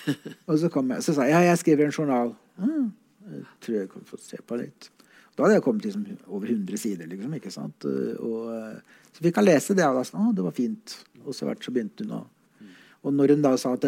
Og 0.47 0.57
så, 0.61 0.71
kom 0.73 0.93
jeg, 0.95 1.05
så 1.05 1.15
sa 1.17 1.27
jeg 1.27 1.35
ja, 1.35 1.51
jeg 1.51 1.61
skriver 1.61 1.87
en 1.87 1.93
journal. 1.95 2.33
Mm, 2.61 2.89
jeg 3.35 3.45
tror 3.65 3.77
jeg 3.77 3.91
kan 3.91 4.09
få 4.09 4.19
se 4.21 4.41
på 4.47 4.59
litt. 4.61 4.89
Da 5.35 5.45
hadde 5.45 5.57
jeg 5.57 5.65
kommet 5.65 5.87
liksom 5.87 6.05
over 6.27 6.49
100 6.49 6.81
sider, 6.81 7.09
liksom. 7.09 7.35
ikke 7.37 7.53
sant? 7.53 7.87
Og, 8.21 8.49
så 9.11 9.25
fikk 9.25 9.39
han 9.39 9.47
lese 9.47 9.75
det, 9.77 9.87
og 9.87 9.99
da 9.99 10.05
han, 10.07 10.29
å, 10.29 10.35
det 10.35 10.45
var 10.45 10.55
fint. 10.55 10.95
Og 11.23 11.35
så, 11.35 11.47
hvert 11.47 11.63
så 11.65 11.73
begynte 11.75 12.07
hun 12.07 12.17
å 12.17 12.25
Og 13.01 13.15
når 13.15 13.35
hun 13.35 13.45
da 13.45 13.55
sa 13.57 13.73
at 13.77 13.87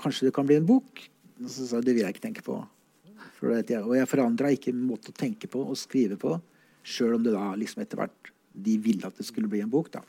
kanskje 0.00 0.28
det 0.28 0.34
kan 0.36 0.46
bli 0.46 0.58
en 0.60 0.68
bok, 0.68 1.02
så 1.42 1.66
sa 1.66 1.80
hun 1.80 1.86
det 1.86 1.96
vil 1.96 2.04
jeg 2.06 2.16
ikke 2.16 2.26
tenke 2.28 2.44
på. 2.46 2.60
Jeg, 3.42 3.80
og 3.82 3.96
jeg 3.96 4.06
forandra 4.06 4.52
ikke 4.54 4.74
måte 4.76 5.10
å 5.10 5.18
tenke 5.18 5.48
på 5.50 5.64
og 5.66 5.78
skrive 5.78 6.14
på, 6.20 6.36
sjøl 6.86 7.16
om 7.16 7.24
det 7.24 7.32
da 7.34 7.48
liksom 7.58 7.82
etter 7.82 7.98
hvert 7.98 8.30
de 8.52 8.76
ville 8.84 9.08
at 9.08 9.18
det 9.18 9.26
skulle 9.26 9.50
bli 9.50 9.62
en 9.64 9.72
bok. 9.72 9.90
da. 9.90 10.02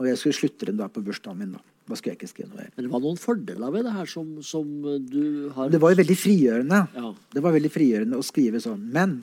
Og 0.00 0.08
jeg 0.08 0.20
skulle 0.20 0.38
slutte 0.38 0.68
den 0.70 0.80
da 0.80 0.88
på 0.88 1.02
bursdagen 1.04 1.42
min. 1.42 1.52
da. 1.58 1.60
Da 1.88 1.98
skulle 1.98 2.14
jeg 2.14 2.20
ikke 2.22 2.30
skrive 2.30 2.48
noe 2.52 2.62
mer. 2.62 2.70
Men 2.76 2.86
det 2.86 2.92
var 2.92 3.02
noen 3.04 3.20
fordeler 3.20 3.74
ved 3.74 3.84
det 3.88 3.92
her 3.96 4.08
som, 4.08 4.32
som 4.46 4.66
du 5.02 5.50
har 5.52 5.72
Det 5.72 5.80
var 5.82 5.92
jo 5.92 6.00
veldig 6.00 6.16
frigjørende. 6.16 6.80
Ja. 6.94 7.12
Det 7.34 7.44
var 7.44 7.56
veldig 7.58 7.72
frigjørende 7.74 8.20
å 8.20 8.26
skrive 8.26 8.62
sånn. 8.62 8.84
Men 8.94 9.18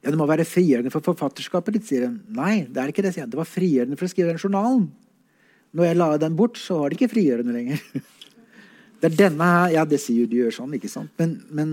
ja, 0.00 0.10
det 0.10 0.18
må 0.18 0.26
være 0.28 0.46
frigjørende 0.48 0.92
for 0.94 1.04
forfatterskapet 1.04 1.76
ditt, 1.76 1.86
sier 1.88 2.08
hun. 2.08 2.20
Nei, 2.34 2.64
det 2.70 2.82
er 2.82 2.92
ikke 2.92 3.04
det, 3.04 3.12
sier 3.14 3.26
hun. 3.26 3.34
Det 3.34 3.40
var 3.40 3.50
frigjørende 3.50 3.98
for 4.00 4.08
å 4.08 4.12
skrive 4.12 4.32
den 4.32 4.40
journalen. 4.42 4.88
Når 5.76 5.90
jeg 5.90 5.98
la 6.00 6.10
den 6.20 6.36
bort, 6.38 6.56
så 6.60 6.80
var 6.80 6.90
det 6.90 6.98
ikke 6.98 7.12
frigjørende 7.12 7.56
lenger. 7.56 7.82
Det 9.00 9.10
er 9.10 9.16
denne 9.28 9.46
her 9.52 9.72
Ja, 9.74 9.84
det 9.84 10.00
sier 10.00 10.24
jo 10.24 10.30
du 10.30 10.38
gjør 10.38 10.54
sånn, 10.56 10.74
ikke 10.78 10.88
sant? 10.90 11.12
Men, 11.20 11.36
men 11.52 11.72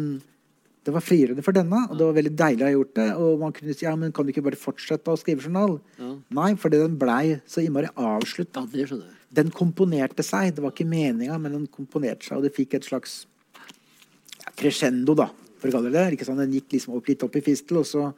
Det 0.84 0.92
var 0.92 1.06
frigjørende 1.06 1.44
for 1.46 1.56
denne, 1.56 1.86
og 1.88 1.96
det 1.96 2.08
var 2.10 2.16
veldig 2.18 2.34
deilig 2.36 2.64
å 2.64 2.68
ha 2.68 2.74
gjort 2.74 2.96
det. 2.98 3.06
Og 3.24 3.38
man 3.40 3.54
kunne 3.56 3.76
si 3.80 3.86
ja, 3.86 3.94
men 3.96 4.12
kan 4.12 4.28
du 4.28 4.34
ikke 4.34 4.44
bare 4.44 4.60
fortsette 4.60 5.14
å 5.14 5.20
skrive 5.20 5.46
journal? 5.46 5.78
Ja. 5.96 6.10
Nei, 6.36 6.50
fordi 6.60 6.82
den 6.82 6.98
blei 7.00 7.38
så 7.48 7.64
innmari 7.64 7.88
avslutta. 7.96 8.66
Ja. 8.76 9.00
Den 9.32 9.54
komponerte 9.56 10.26
seg. 10.28 10.52
Det 10.58 10.66
var 10.66 10.76
ikke 10.76 10.90
meninga, 10.92 11.38
men 11.40 11.56
den 11.56 11.70
komponerte 11.72 12.28
seg, 12.28 12.42
og 12.42 12.44
det 12.44 12.52
fikk 12.58 12.76
et 12.76 12.90
slags 12.90 13.22
ja, 13.56 14.52
crescendo, 14.60 15.16
da, 15.16 15.30
for 15.56 15.72
å 15.72 15.78
kalle 15.78 15.94
det 15.96 16.04
det. 16.18 16.28
Sånn? 16.28 16.44
Den 16.44 16.60
gikk 16.60 16.76
liksom 16.76 17.00
opp, 17.00 17.08
litt 17.08 17.24
opp 17.24 17.40
i 17.40 17.46
fistel, 17.48 17.80
og 17.80 17.88
så, 17.88 18.10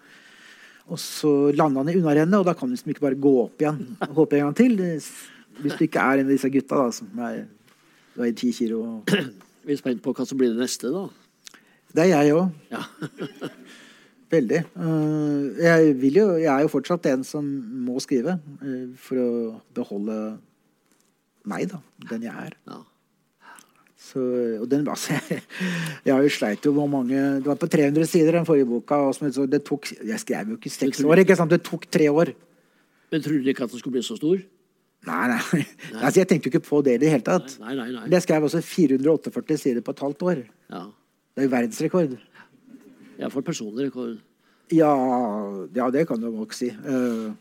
og 0.90 1.04
så 1.06 1.36
landa 1.54 1.86
den 1.86 1.94
i 1.94 2.02
unnarennet, 2.02 2.40
og 2.42 2.50
da 2.50 2.58
kan 2.58 2.74
du 2.74 2.74
liksom 2.74 2.96
ikke 2.96 3.06
bare 3.06 3.22
gå 3.30 3.38
opp 3.46 3.62
igjen 3.62 3.86
håpe 4.18 4.42
en 4.42 4.48
gang 4.48 4.58
til. 4.58 4.82
Hvis 5.62 5.78
du 5.78 5.86
ikke 5.86 6.04
er 6.04 6.22
en 6.22 6.28
av 6.28 6.34
disse 6.34 6.50
gutta 6.52 6.80
da, 6.82 6.94
som 6.96 7.22
er, 7.28 7.46
veier 8.18 8.36
ti 8.38 8.52
kilo. 8.56 8.82
Vi 9.66 9.74
er 9.74 9.80
spent 9.80 10.04
på 10.04 10.14
hva 10.16 10.26
som 10.28 10.40
blir 10.40 10.54
det 10.54 10.62
neste, 10.62 10.92
da. 10.94 11.08
Det 11.96 12.04
er 12.06 12.12
jeg 12.12 12.36
òg. 12.36 12.50
Ja. 12.74 12.84
Veldig. 14.36 14.64
Eh, 14.66 15.62
jeg, 15.62 15.94
jo, 16.12 16.26
jeg 16.42 16.50
er 16.52 16.66
jo 16.66 16.72
fortsatt 16.74 17.08
en 17.12 17.24
som 17.28 17.46
må 17.86 18.02
skrive 18.04 18.36
eh, 18.66 18.90
for 19.00 19.22
å 19.22 19.30
beholde 19.78 20.18
meg, 21.48 21.70
da. 21.72 21.80
Den 22.12 22.28
jeg 22.28 22.50
er. 22.50 22.60
ja. 22.72 22.82
Så, 24.06 24.22
den, 24.70 24.86
altså, 24.94 25.16
jeg 26.06 26.12
har 26.14 26.22
jo 26.22 26.34
sleit 26.34 26.66
jo 26.68 26.76
hvor 26.76 26.90
mange 26.92 27.16
Det 27.16 27.48
var 27.48 27.58
på 27.58 27.70
300 27.72 28.06
sider, 28.10 28.38
den 28.38 28.46
forrige 28.48 28.68
boka. 28.70 29.00
Det 29.50 29.64
tok, 29.66 29.94
jeg 30.04 30.22
skrev 30.22 30.54
jo 30.54 30.60
ikke 30.60 30.74
seks 30.74 31.02
år. 31.06 31.24
ikke 31.24 31.38
sant? 31.40 31.54
Det 31.54 31.64
tok 31.66 31.88
tre 31.90 32.10
år. 32.12 32.36
Men 33.12 33.24
tror 33.24 33.40
du 33.40 33.50
ikke 33.50 33.66
at 33.66 33.74
den 33.74 33.82
skulle 33.82 33.98
bli 33.98 34.06
så 34.06 34.18
stor? 34.20 34.44
Nei, 35.06 35.24
nei. 35.30 35.64
Altså, 36.02 36.20
jeg 36.22 36.30
tenkte 36.30 36.50
jo 36.50 36.54
ikke 36.54 36.66
på 36.66 36.82
det 36.86 36.98
i 36.98 37.02
det 37.04 37.12
hele 37.14 37.26
tatt. 37.26 37.58
Nei, 37.62 37.76
nei, 37.78 37.90
nei. 37.94 38.06
Jeg 38.14 38.26
skrev 38.26 38.48
også 38.48 38.62
448 38.66 39.58
sider 39.62 39.86
på 39.86 39.94
et 39.96 40.06
halvt 40.06 40.26
år. 40.32 40.46
Ja, 40.72 40.86
Det 41.36 41.44
er 41.44 41.50
jo 41.50 41.52
verdensrekord. 41.52 42.18
for 43.30 43.42
personlig 43.42 43.90
rekord. 43.90 44.18
Ja, 44.74 44.94
ja, 45.76 45.90
det 45.92 46.08
kan 46.08 46.22
du 46.22 46.32
nok 46.32 46.54
si. 46.54 46.70
Eh, 46.70 47.34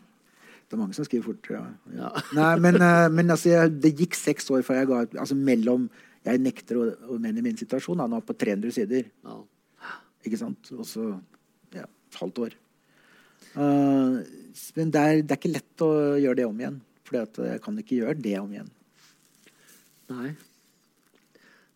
det 0.64 0.76
er 0.76 0.80
mange 0.80 0.96
som 0.96 1.06
skriver 1.06 1.24
fortere. 1.24 1.62
Ja. 1.94 2.00
Ja. 2.02 2.22
Nei, 2.40 2.56
men, 2.60 2.80
eh, 2.82 3.08
men 3.08 3.30
altså, 3.30 3.48
jeg, 3.48 3.72
det 3.80 3.94
gikk 3.96 4.18
seks 4.18 4.50
år 4.50 4.64
før 4.66 4.80
jeg 4.80 4.90
ga 4.90 5.00
ut 5.04 5.16
Altså 5.22 5.36
mellom 5.38 5.88
Jeg 6.24 6.40
nekter 6.40 6.78
å, 6.80 6.84
å 7.12 7.18
mene 7.20 7.42
min 7.44 7.56
situasjon. 7.56 8.00
Han 8.00 8.16
var 8.16 8.24
på 8.24 8.32
300 8.32 8.72
sider. 8.72 9.08
Ja. 9.24 9.40
Ikke 10.24 10.40
sant? 10.40 10.70
Og 10.72 10.86
så 10.88 11.10
ja, 11.76 11.84
et 11.84 12.20
halvt 12.20 12.38
år. 12.46 12.54
Uh, 13.54 14.24
men 14.78 14.90
det 14.90 15.02
er, 15.02 15.20
det 15.20 15.34
er 15.34 15.38
ikke 15.38 15.52
lett 15.52 15.84
å 15.84 15.90
gjøre 16.16 16.38
det 16.38 16.46
om 16.48 16.62
igjen. 16.62 16.78
For 17.04 17.44
jeg 17.44 17.60
kan 17.64 17.78
ikke 17.80 18.00
gjøre 18.00 18.20
det 18.20 18.38
om 18.40 18.52
igjen. 18.54 18.70
Nei. 20.12 20.32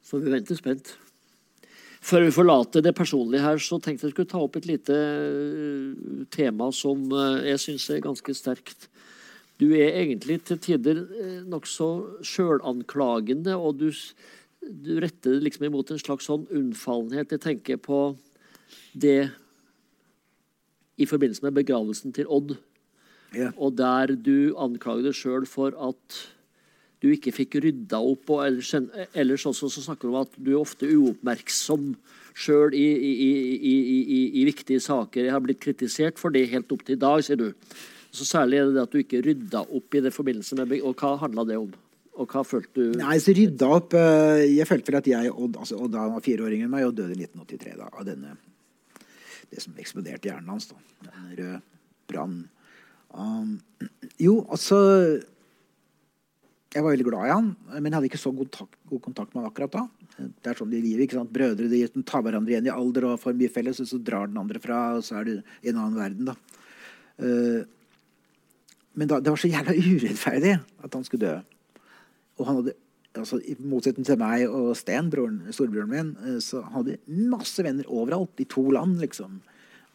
Så 0.05 0.21
vi 0.23 0.33
venter 0.33 0.57
spent. 0.57 0.95
Før 2.09 2.25
vi 2.25 2.33
forlater 2.33 2.85
det 2.85 2.95
personlige 2.97 3.43
her, 3.43 3.59
så 3.61 3.77
tenkte 3.83 4.07
jeg 4.07 4.15
skulle 4.15 4.31
ta 4.31 4.41
opp 4.41 4.57
et 4.57 4.69
lite 4.69 4.95
eh, 4.95 6.23
tema 6.33 6.71
som 6.73 7.03
eh, 7.13 7.51
jeg 7.51 7.63
syns 7.65 7.89
er 7.93 8.05
ganske 8.05 8.35
sterkt. 8.37 8.87
Du 9.59 9.67
er 9.75 9.99
egentlig 9.99 10.39
til 10.47 10.61
tider 10.63 11.03
eh, 11.03 11.41
nokså 11.45 11.89
sjølanklagende, 12.25 13.57
og 13.59 13.83
du, 13.83 13.91
du 14.63 14.95
retter 15.03 15.37
det 15.37 15.49
liksom 15.49 15.67
imot 15.69 15.93
en 15.93 16.01
slags 16.01 16.31
sånn 16.31 16.47
unnfallenhet. 16.55 17.35
Jeg 17.35 17.45
tenker 17.45 17.83
på 17.83 18.01
det 18.95 19.29
i 20.99 21.07
forbindelse 21.07 21.45
med 21.45 21.59
begravelsen 21.59 22.15
til 22.15 22.31
Odd. 22.31 22.57
Ja. 23.37 23.53
Og 23.61 23.77
der 23.77 24.15
du 24.17 24.55
anklager 24.61 25.09
deg 25.09 25.17
sjøl 25.17 25.47
for 25.49 25.75
at 25.89 26.21
du 27.03 27.11
ikke 27.13 27.33
fikk 27.35 27.59
rydda 27.63 28.01
opp. 28.01 28.31
Og 28.35 28.45
ellers, 28.47 28.73
ellers 29.13 29.47
også 29.49 29.71
så 29.73 29.85
snakker 29.85 30.09
du 30.09 30.15
om 30.15 30.23
at 30.25 30.39
du 30.39 30.55
er 30.55 30.61
ofte 30.61 30.89
uoppmerksom 30.89 31.93
sjøl 32.39 32.75
i, 32.79 32.87
i, 32.87 33.13
i, 33.13 33.31
i, 33.73 33.77
i, 34.17 34.21
i 34.41 34.47
viktige 34.49 34.83
saker. 34.83 35.27
Jeg 35.27 35.35
har 35.35 35.45
blitt 35.45 35.63
kritisert 35.63 36.21
for 36.21 36.35
det 36.35 36.49
helt 36.53 36.73
opp 36.75 36.87
til 36.87 36.97
i 36.97 37.03
dag, 37.03 37.23
sier 37.27 37.41
du. 37.41 37.51
Så 38.15 38.25
Særlig 38.25 38.59
er 38.59 38.71
det 38.71 38.79
det 38.79 38.87
at 38.87 38.95
du 38.95 39.03
ikke 39.03 39.21
rydda 39.27 39.67
opp 39.77 39.95
i 39.95 40.01
det 40.01 40.15
forbindelse 40.15 40.57
med 40.57 40.79
Og 40.81 40.95
hva 40.97 41.11
handla 41.21 41.45
det 41.45 41.59
om? 41.61 41.69
Og 42.19 42.33
hva 42.33 42.41
følte 42.41 42.73
du 42.89 42.97
Nei, 42.99 43.19
så 43.21 43.35
rydda 43.37 43.69
opp 43.77 43.93
eh, 44.01 44.47
Jeg 44.49 44.67
følte 44.67 44.91
vel 44.91 44.99
at 45.03 45.11
jeg 45.13 45.33
og 45.33 45.43
Odd 45.45 45.59
altså 45.61 45.77
Odd 45.85 45.99
han 46.01 46.15
var 46.15 46.25
fire 46.25 46.47
år 46.47 46.55
yngre 46.57 46.71
enn 46.71 46.73
meg 46.73 46.87
og 46.89 46.97
døde 46.97 47.13
i 47.13 47.27
1983 47.29 47.77
da, 47.79 47.91
av 47.93 48.07
denne 48.09 48.33
det 49.49 49.63
som 49.65 49.77
eksploderte 49.81 50.29
i 50.29 50.33
hjernen 50.33 50.51
hans. 50.53 50.67
da, 50.69 50.77
Den 51.07 51.29
røde 51.39 51.61
brann. 52.11 52.41
Um, 53.15 53.59
jo, 54.27 54.43
altså 54.53 54.77
Jeg 56.69 56.85
var 56.85 56.93
veldig 56.93 57.07
glad 57.07 57.25
i 57.25 57.33
han, 57.33 57.47
men 57.79 57.89
jeg 57.89 57.97
hadde 57.97 58.11
ikke 58.11 58.21
så 58.21 58.33
god, 58.37 58.51
tak, 58.53 58.75
god 58.91 59.01
kontakt 59.07 59.33
med 59.33 59.43
han 59.43 59.49
akkurat 59.49 59.73
da. 59.73 59.87
Det 60.19 60.51
er 60.51 60.59
sånn 60.59 60.75
i 60.77 60.83
livet. 60.83 61.07
ikke 61.07 61.17
sant? 61.17 61.33
Brødre 61.33 61.71
de 61.71 62.03
tar 62.05 62.23
hverandre 62.27 62.53
igjen 62.53 62.69
i 62.69 62.75
alder 62.75 63.07
og 63.09 63.23
får 63.23 63.37
mye 63.39 63.53
felles, 63.55 63.81
og 63.81 63.89
så 63.89 64.01
drar 64.05 64.29
den 64.29 64.41
andre 64.41 64.61
fra, 64.61 64.83
og 64.99 65.07
så 65.07 65.21
er 65.21 65.29
det 65.29 65.37
i 65.63 65.73
en 65.73 65.81
annen 65.81 65.97
verden. 65.97 66.29
da. 66.29 66.37
Uh, 67.19 67.65
men 68.99 69.11
da, 69.11 69.21
det 69.23 69.31
var 69.31 69.41
så 69.41 69.51
jævla 69.51 69.77
urettferdig 69.95 70.59
at 70.59 70.95
han 70.99 71.07
skulle 71.07 71.25
dø. 71.25 71.37
Og 72.39 72.47
han 72.49 72.61
hadde, 72.61 72.75
altså, 73.19 73.39
I 73.43 73.55
motsetning 73.63 74.07
til 74.07 74.19
meg 74.21 74.47
og 74.49 74.73
Sten, 74.79 75.11
broren, 75.13 75.41
storebroren 75.55 75.93
min, 75.93 76.11
eh, 76.25 76.41
så 76.43 76.65
hadde 76.75 76.99
masse 77.07 77.63
venner 77.65 77.87
overalt. 77.87 78.35
I 78.43 78.49
to 78.51 78.65
land, 78.75 78.99
liksom. 79.03 79.41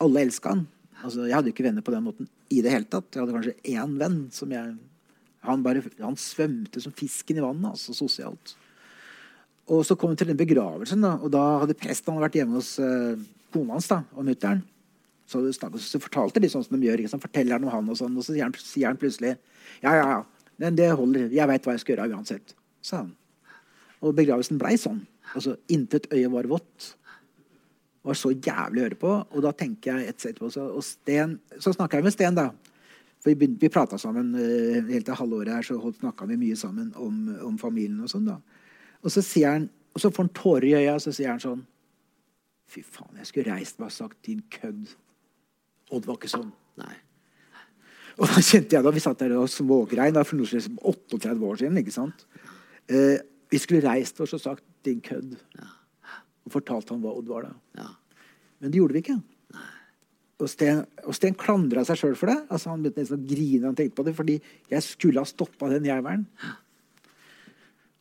Alle 0.03 0.24
elska 0.28 0.55
han. 0.55 0.66
Altså, 1.04 1.28
jeg 1.28 1.36
hadde 1.36 1.51
ikke 1.51 1.66
venner 1.66 1.84
på 1.84 1.91
den 1.93 2.06
måten 2.06 2.28
i 2.54 2.62
det 2.64 2.72
hele 2.72 2.88
tatt. 2.88 3.10
Jeg 3.12 3.24
hadde 3.24 3.36
kanskje 3.36 3.76
én 3.76 3.95
venn 3.99 4.20
som 4.34 4.51
jeg 4.54 4.76
Han, 5.43 5.60
bare, 5.60 5.82
han 5.99 6.16
svømte 6.16 6.80
som 6.80 6.93
fisken 6.95 7.36
i 7.36 7.41
vannet, 7.43 7.74
altså 7.74 7.91
sosialt. 7.91 8.54
Og 9.68 9.82
så 9.84 9.97
kom 9.99 10.14
vi 10.14 10.22
til 10.22 10.30
den 10.30 10.39
begravelsen, 10.39 11.04
da, 11.04 11.18
og 11.20 11.34
da 11.34 11.41
hadde 11.60 11.76
presten 11.76 12.16
vært 12.16 12.38
hjemme 12.39 12.62
hos 12.62 12.78
uh, 12.80 13.20
kona 13.51 13.76
hans 13.76 13.89
da, 13.91 13.97
og 14.16 14.24
mutter'n. 14.30 14.62
Så, 15.28 15.41
så 15.51 15.99
fortalte 15.99 16.39
de 16.39 16.47
sånn 16.51 16.64
som 16.64 16.78
de 16.78 16.88
gjør. 16.88 17.04
Ikke 17.04 17.12
sant? 17.12 17.26
Forteller 17.28 17.58
han 17.58 17.68
om 17.68 17.74
han 17.74 17.91
og 17.91 17.99
sånn, 17.99 18.16
og 18.16 18.24
så 18.24 18.32
sier 18.32 18.47
han, 18.47 18.56
sier 18.56 18.88
han 18.88 19.01
plutselig 19.01 19.34
Ja, 19.84 19.97
ja, 19.97 20.08
ja, 20.14 20.47
men 20.64 20.80
det 20.80 20.93
holder. 20.95 21.28
Jeg 21.36 21.51
veit 21.51 21.68
hva 21.68 21.76
jeg 21.76 21.84
skal 21.84 21.97
gjøre 21.97 22.16
uansett, 22.16 22.56
sa 22.80 23.01
han. 23.01 23.12
Og 24.04 24.16
begravelsen 24.16 24.60
blei 24.64 24.78
sånn. 24.80 25.04
Altså, 25.34 25.58
Intet 25.76 26.08
øye 26.14 26.32
var 26.32 26.47
vått. 26.51 26.93
Det 28.04 28.12
var 28.12 28.18
så 28.20 28.34
jævlig 28.36 28.82
å 28.82 28.84
høre 28.84 28.99
på. 28.99 29.12
Og 29.32 29.43
da 29.45 29.54
tenker 29.56 29.95
jeg 29.95 30.12
et 30.12 30.24
sett 30.24 30.39
på 30.43 30.49
så, 30.51 30.66
og 30.76 30.84
Sten, 30.84 31.38
så 31.56 31.72
snakka 31.72 32.01
jeg 32.01 32.04
med 32.04 32.16
Sten, 32.16 32.36
da. 32.36 32.49
For 33.24 33.32
vi, 33.39 33.47
vi 33.62 33.70
prata 33.72 33.95
sammen 33.95 34.34
uh, 34.36 34.89
helt 34.89 35.08
til 35.08 35.16
halvåret 35.16 35.54
her, 35.56 35.64
så 35.64 35.78
snakka 35.80 36.28
vi 36.28 36.36
mye 36.41 36.58
sammen 36.60 36.89
om, 36.99 37.22
om 37.47 37.56
familien 37.62 38.04
og 38.04 38.12
sånn, 38.12 38.28
da. 38.28 38.41
Og 38.99 39.14
så 39.14 39.24
sier 39.24 39.56
han, 39.56 39.70
og 39.95 40.04
så 40.04 40.12
får 40.12 40.26
han 40.26 40.34
tårer 40.36 40.68
i 40.68 40.76
øya, 40.82 40.97
og 40.97 41.06
så 41.06 41.14
sier 41.16 41.32
han 41.32 41.39
sånn 41.43 41.64
Fy 42.74 42.82
faen, 42.82 43.20
jeg 43.20 43.28
skulle 43.30 43.54
reist 43.54 43.80
meg 43.80 43.91
og 43.91 43.93
sagt 43.93 44.18
'din 44.26 44.39
kødd'. 44.49 44.93
Odd 45.93 46.08
var 46.08 46.16
ikke 46.18 46.32
sånn. 46.32 46.47
Nei. 46.80 46.95
Og 48.18 48.30
da 48.30 48.41
kjente 48.41 48.76
jeg 48.76 48.86
da, 48.86 48.91
Vi 48.91 49.04
satt 49.04 49.20
der 49.20 49.36
og 49.38 49.51
smågrein 49.51 50.16
da, 50.16 50.24
for 50.26 50.39
noe 50.39 50.47
som 50.47 50.80
38 50.82 51.43
år 51.43 51.60
siden. 51.60 51.78
ikke 51.78 51.93
sant? 51.93 52.26
Uh, 52.89 53.20
vi 53.51 53.60
skulle 53.62 53.86
reist 53.86 54.20
oss 54.22 54.34
og 54.34 54.41
sagt 54.41 54.64
'din 54.84 55.01
kødd'. 55.06 55.38
Og 55.60 55.83
fortalt 56.52 56.89
han 56.91 57.04
hva 57.04 57.14
Odd 57.16 57.30
var 57.30 57.48
da. 57.48 57.54
Ja. 57.80 57.91
Men 58.60 58.74
det 58.74 58.82
gjorde 58.82 58.98
vi 58.98 59.04
ikke. 59.04 59.20
Og 60.44 60.50
Sten, 60.50 60.82
og 61.06 61.16
Sten 61.16 61.38
klandra 61.39 61.86
seg 61.88 62.00
sjøl 62.00 62.18
for 62.20 62.32
det. 62.32 62.39
Altså 62.52 62.72
Han 62.72 62.84
begynte 62.84 63.04
nesten 63.04 63.22
å 63.22 63.30
grine 63.30 63.70
han 63.70 63.78
tenkte 63.78 63.96
på 64.00 64.06
det, 64.08 64.16
fordi 64.18 64.39
jeg 64.72 64.86
skulle 64.86 65.24
ha 65.24 65.30
stoppa 65.30 65.70
den 65.72 65.88
jævelen. 65.88 66.26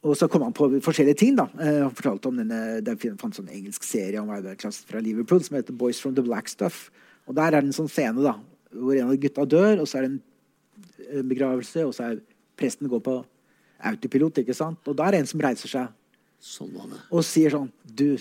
Og 0.02 0.16
så 0.18 0.26
kom 0.26 0.42
han 0.42 0.56
på 0.56 0.66
forskjellige 0.82 1.20
ting. 1.20 1.36
da. 1.38 1.46
Eh, 1.60 1.82
Han 1.84 1.94
fortalte 1.94 2.26
om 2.32 2.40
denne, 2.40 2.80
Det 2.82 2.98
fantes 2.98 3.38
en 3.38 3.44
sånn 3.44 3.54
engelsk 3.54 3.84
serie 3.86 4.18
om 4.18 4.30
arbeiderklassen 4.30 4.88
fra 4.88 4.98
Liverpool 4.98 5.42
som 5.42 5.56
heter 5.56 5.76
'Boys 5.76 6.00
from 6.00 6.14
the 6.14 6.22
Black 6.22 6.46
Stuff'. 6.46 6.90
Og 7.28 7.34
Der 7.36 7.46
er 7.46 7.60
det 7.60 7.64
en 7.70 7.86
sånn 7.86 7.88
scene 7.90 8.22
da, 8.22 8.40
hvor 8.74 8.96
en 8.96 9.10
av 9.10 9.16
gutta 9.16 9.46
dør, 9.46 9.80
og 9.80 9.86
så 9.86 9.98
er 9.98 10.02
det 10.02 10.10
en 10.10 10.22
en 11.12 11.28
begravelse, 11.28 11.84
og 11.86 11.94
så 11.96 12.10
er 12.10 12.20
presten 12.58 12.90
går 12.90 13.02
på 13.04 13.16
autopilot. 13.90 14.42
ikke 14.42 14.56
sant? 14.56 14.78
Og 14.86 14.96
da 14.96 15.08
er 15.08 15.16
det 15.16 15.22
en 15.22 15.30
som 15.32 15.42
reiser 15.42 15.68
seg 15.68 15.88
Sånn 16.42 16.72
og 16.74 17.22
sier 17.22 17.52
sånn 17.54 17.68
Du. 17.86 18.16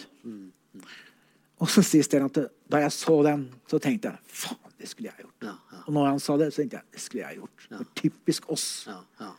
Og 1.62 1.70
så 1.70 1.82
sier 1.86 2.06
Sten 2.06 2.26
at 2.26 2.38
da 2.72 2.80
jeg 2.84 2.94
så 2.96 3.16
den, 3.26 3.48
så 3.70 3.78
tenkte 3.82 4.12
jeg 4.12 4.36
faen, 4.42 4.72
det 4.82 4.88
skulle 4.90 5.12
jeg 5.12 5.26
gjort. 5.26 5.46
Ja, 5.46 5.54
ja. 5.74 5.80
Og 5.88 5.94
når 5.94 6.08
han 6.10 6.22
sa 6.24 6.36
det, 6.42 6.48
så 6.54 6.62
tenkte 6.64 6.80
jeg 6.80 6.96
det 6.96 7.02
skulle 7.04 7.24
jeg 7.28 7.38
gjort. 7.42 7.66
Ja. 7.70 7.80
typisk 7.98 8.48
oss. 8.54 8.66
Ja, 8.90 9.00
ja. 9.22 9.32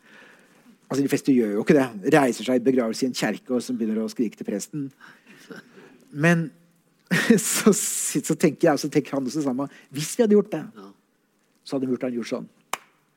Altså 0.92 1.02
De 1.02 1.08
fleste 1.08 1.32
gjør 1.34 1.54
jo 1.56 1.62
ikke 1.64 1.74
det. 1.78 1.86
Reiser 2.14 2.44
seg 2.46 2.60
i 2.60 2.64
begravelse 2.66 3.06
i 3.06 3.08
en 3.10 3.16
kjerke 3.16 3.54
og 3.56 3.62
så 3.64 3.74
begynner 3.74 4.02
å 4.04 4.10
skrike 4.12 4.36
til 4.38 4.46
presten. 4.46 4.90
Men 6.12 6.50
så, 7.40 7.72
så 7.72 8.34
tenker 8.36 8.68
jeg, 8.70 8.82
så 8.82 8.90
tenker 8.92 9.16
han 9.16 9.26
også 9.26 9.40
det 9.40 9.46
samme. 9.48 9.66
Hvis 9.94 10.12
vi 10.18 10.26
hadde 10.26 10.36
gjort 10.36 10.52
det, 10.52 10.62
Ja. 10.76 10.90
så 11.64 11.76
hadde 11.78 11.88
Murtan 11.90 12.14
gjort 12.18 12.30
sånn. 12.34 12.48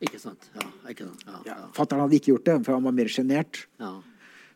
Ikke 0.06 0.20
sant? 0.22 0.50
Ja, 0.56 0.66
ikke 0.92 1.06
sant? 1.08 1.50
Fatter'n 1.76 2.02
hadde 2.06 2.18
ikke 2.18 2.34
gjort 2.34 2.48
det, 2.48 2.56
for 2.66 2.76
han 2.78 2.84
var 2.88 2.96
mer 2.96 3.12
sjenert. 3.12 3.66
ja, 3.80 3.94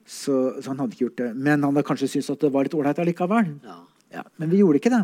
Så, 0.10 0.36
så 0.57 0.72
han 0.72 0.80
hadde 0.82 0.95
ikke 0.95 1.05
gjort 1.05 1.20
det. 1.22 1.30
Men 1.38 1.62
han 1.62 1.70
hadde 1.76 1.86
kanskje 1.86 2.07
syntes 2.10 2.32
at 2.34 2.41
det 2.41 2.49
var 2.55 2.66
litt 2.66 2.74
ålreit 2.78 2.99
allikevel. 3.03 3.53
ja. 3.68 3.80
Ja, 4.10 4.24
men 4.41 4.49
vi 4.49 4.57
gjorde 4.64 4.80
ikke 4.80 4.89
det. 4.89 5.03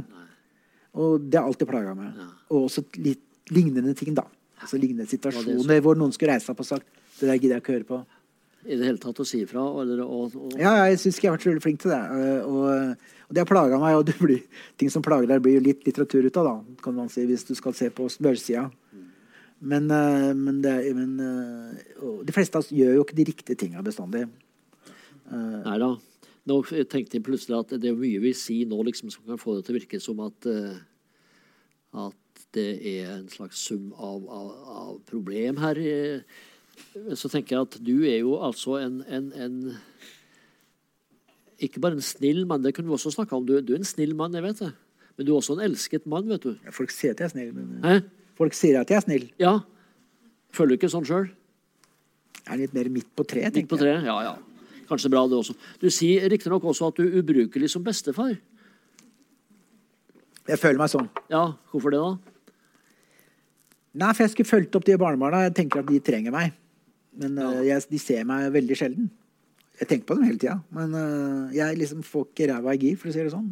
Og 0.98 1.28
det 1.30 1.38
har 1.38 1.46
alltid 1.46 1.68
plaga 1.70 1.92
meg. 1.94 2.16
Ja. 2.18 2.24
Og 2.50 2.64
også 2.72 2.82
litt 2.98 3.22
lignende 3.54 3.94
ting, 3.94 4.16
da. 4.18 4.24
Altså 4.58 4.80
Lignende 4.82 5.06
situasjoner 5.12 5.82
hvor 5.86 5.98
noen 6.00 6.14
skulle 6.16 6.32
reise 6.34 6.48
seg 6.48 6.56
opp 6.56 6.64
og 6.64 6.66
sagt 6.72 6.88
det 7.20 7.28
der 7.30 7.38
gidder 7.38 7.60
jeg 7.60 7.62
ikke 7.62 7.76
høre 7.76 7.86
på. 7.92 8.00
i 8.66 8.78
det 8.80 8.88
hele 8.88 8.98
tatt 9.04 9.20
å 9.22 9.26
si 9.30 9.44
ifra? 9.46 9.62
Ja, 10.58 10.72
jeg 10.90 10.98
syns 11.04 11.20
jeg 11.22 11.30
har 11.30 11.36
vært 11.36 11.44
så 11.46 11.52
veldig 11.52 11.62
flink 11.68 11.84
til 11.84 11.92
det. 11.94 12.00
eh, 12.02 12.48
Og, 12.50 12.96
og 13.28 13.36
det 13.38 13.44
har 13.44 13.50
plaga 13.52 13.78
meg. 13.84 13.98
Og 14.00 14.08
det 14.10 14.16
blir, 14.18 14.42
ting 14.82 14.90
som 14.90 15.06
plager 15.06 15.30
deg, 15.30 15.44
blir 15.46 15.60
jo 15.60 15.66
litt 15.68 15.86
litteratur 15.86 16.26
ut 16.26 16.40
av, 16.42 16.50
da, 16.50 16.82
kan 16.82 16.96
man 16.98 17.12
si, 17.14 17.28
hvis 17.30 17.46
du 17.46 17.54
skal 17.54 17.78
se 17.78 17.92
på 17.94 18.08
smørsida. 18.10 18.66
Men, 19.62 19.86
eh, 19.92 20.34
men, 20.34 20.64
det, 20.66 20.74
men 20.98 21.14
eh, 21.22 22.18
de 22.26 22.34
fleste 22.34 22.58
av 22.58 22.66
oss 22.66 22.74
gjør 22.74 22.98
jo 22.98 23.06
ikke 23.06 23.20
de 23.22 23.28
riktige 23.30 23.56
tinga 23.68 23.86
bestandig. 23.86 24.26
Nei 25.32 25.78
da. 25.82 25.92
Nå 26.46 26.60
tenkte 26.70 27.18
jeg 27.18 27.24
plutselig 27.26 27.58
at 27.58 27.72
det 27.82 27.90
er 27.90 27.96
mye 27.98 28.20
vi 28.22 28.34
sier 28.38 28.68
nå 28.70 28.78
liksom, 28.86 29.10
som 29.10 29.24
kan 29.26 29.40
få 29.42 29.56
det 29.58 29.64
til 29.66 29.74
å 29.76 29.80
virke 29.80 30.00
som 30.04 30.20
at, 30.22 30.46
eh, 30.46 30.76
at 32.06 32.44
det 32.54 32.68
er 32.86 33.08
en 33.16 33.30
slags 33.34 33.58
sum 33.66 33.88
av, 33.98 34.28
av, 34.30 34.52
av 34.84 34.92
problem 35.10 35.58
her. 35.64 35.80
eh. 35.82 36.22
Så 37.16 37.32
tenker 37.32 37.56
jeg 37.56 37.66
at 37.66 37.78
du 37.88 37.96
er 38.06 38.20
jo 38.20 38.36
altså 38.44 38.76
en, 38.84 39.00
en, 39.08 39.32
en 39.40 39.56
Ikke 41.66 41.80
bare 41.80 41.96
en 41.96 42.04
snill 42.04 42.44
mann, 42.46 42.62
det 42.66 42.74
kunne 42.76 42.90
vi 42.92 42.98
også 42.98 43.14
snakka 43.16 43.38
om. 43.38 43.46
Du, 43.48 43.56
du 43.64 43.74
er 43.74 43.80
en 43.80 43.88
snill 43.88 44.12
mann, 44.18 44.34
jeg 44.36 44.44
vet 44.44 44.60
det. 44.60 44.74
Men 45.16 45.26
du 45.28 45.32
er 45.32 45.38
også 45.40 45.56
en 45.56 45.64
elsket 45.64 46.06
mann, 46.12 46.28
vet 46.28 46.44
du. 46.44 46.58
Folk 46.76 46.92
sier 46.92 47.14
at 47.16 47.22
jeg 47.24 47.30
er 47.30 47.34
snill. 47.34 47.54
Men, 47.56 47.78
Hæ? 47.86 47.94
folk 48.36 48.54
sier 48.58 48.82
at 48.82 48.92
jeg 48.92 49.00
er 49.00 49.06
snill. 49.06 49.30
Ja. 49.40 49.54
Føler 50.56 50.76
du 50.76 50.82
ikke 50.82 50.92
sånn 50.92 51.08
sjøl? 51.08 51.30
Jeg 52.44 52.52
er 52.52 52.60
litt 52.66 52.76
mer 52.76 52.90
midt 52.92 53.08
på 53.16 53.24
treet, 53.26 53.56
Midt 53.56 53.70
på 53.72 53.80
tenker 53.80 53.88
jeg. 53.94 54.02
treet? 54.04 54.10
Ja, 54.12 54.18
ja. 54.28 54.36
Kanskje 54.90 55.12
bra, 55.14 55.26
det 55.30 55.40
også. 55.40 55.56
Du 55.82 55.88
sier 55.94 56.28
riktignok 56.32 56.66
også 56.70 56.92
at 56.92 57.00
du 57.00 57.06
er 57.08 57.20
ubrukelig 57.22 57.72
som 57.74 57.84
bestefar. 57.86 58.36
Jeg 60.46 60.62
føler 60.62 60.78
meg 60.82 60.92
sånn. 60.94 61.10
Ja, 61.32 61.48
hvorfor 61.72 61.94
det, 61.94 62.02
da? 62.04 62.36
Nei, 63.96 64.12
for 64.12 64.26
jeg 64.26 64.34
skulle 64.34 64.52
fulgt 64.52 64.76
opp 64.78 64.86
de 64.86 64.98
barnebarna. 65.00 65.46
Jeg 65.48 65.56
tenker 65.58 65.82
at 65.82 65.90
de 65.90 66.02
trenger 66.04 66.34
meg. 66.36 66.54
Men 67.16 67.40
ja. 67.40 67.52
jeg, 67.72 67.86
de 67.90 68.02
ser 68.02 68.28
meg 68.28 68.50
veldig 68.54 68.78
sjelden. 68.78 69.08
Jeg 69.80 69.90
tenker 69.90 70.08
på 70.08 70.16
dem 70.16 70.28
hele 70.30 70.40
tida, 70.40 70.54
men 70.72 70.94
uh, 70.96 71.52
jeg 71.52 71.76
liksom 71.76 72.04
får 72.08 72.30
ikke 72.30 72.46
ræva 72.48 72.76
i 72.78 72.80
gir, 72.80 73.00
for 73.00 73.12
å 73.12 73.16
si 73.16 73.24
det 73.26 73.32
sånn. 73.34 73.50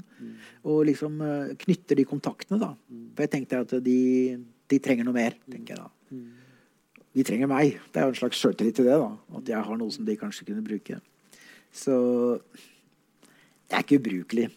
Og 0.71 0.85
liksom 0.87 1.17
uh, 1.19 1.51
knytter 1.65 1.99
de 1.99 2.05
kontaktene, 2.07 2.59
da. 2.61 2.69
For 3.11 3.25
jeg 3.25 3.31
tenkte 3.33 3.59
at 3.65 3.73
de, 3.83 3.97
de 4.71 4.79
trenger 4.83 5.07
noe 5.07 5.17
mer, 5.17 5.35
tenker 5.51 5.75
jeg 5.75 5.81
da. 5.81 5.89
De 7.13 7.25
trenger 7.27 7.49
meg. 7.51 7.75
Det 7.91 7.99
er 7.99 8.07
jo 8.07 8.13
en 8.13 8.21
slags 8.21 8.39
sjøltillit 8.39 8.77
til 8.79 8.87
det, 8.87 8.95
da. 9.01 9.09
At 9.39 9.51
jeg 9.51 9.67
har 9.67 9.79
noe 9.79 9.91
som 9.93 10.07
de 10.07 10.15
kanskje 10.19 10.47
kunne 10.47 10.63
bruke. 10.65 11.01
Så 11.73 11.95
jeg 13.69 13.79
er 13.79 13.85
ikke 13.85 14.01
ubrukelig. 14.01 14.51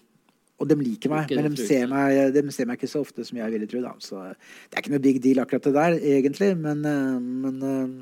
Og 0.57 0.69
de 0.71 0.77
liker 0.81 1.13
meg, 1.13 1.33
men 1.37 1.53
de 1.53 1.65
ser, 1.69 1.85
meg, 1.91 2.17
de 2.33 2.43
ser 2.55 2.69
meg 2.69 2.79
ikke 2.79 2.89
så 2.89 3.03
ofte 3.05 3.25
som 3.29 3.37
jeg 3.37 3.53
ville 3.53 3.69
tro. 3.69 3.81
Da. 3.85 3.93
Så 4.01 4.23
det 4.25 4.77
er 4.77 4.85
ikke 4.85 4.93
noe 4.95 5.05
big 5.05 5.19
deal 5.25 5.41
akkurat 5.43 5.67
det 5.69 5.73
der, 5.77 5.97
egentlig. 6.17 6.51
Men, 6.61 6.85
eh, 6.89 7.19
men 7.45 7.59
eh, 7.71 7.97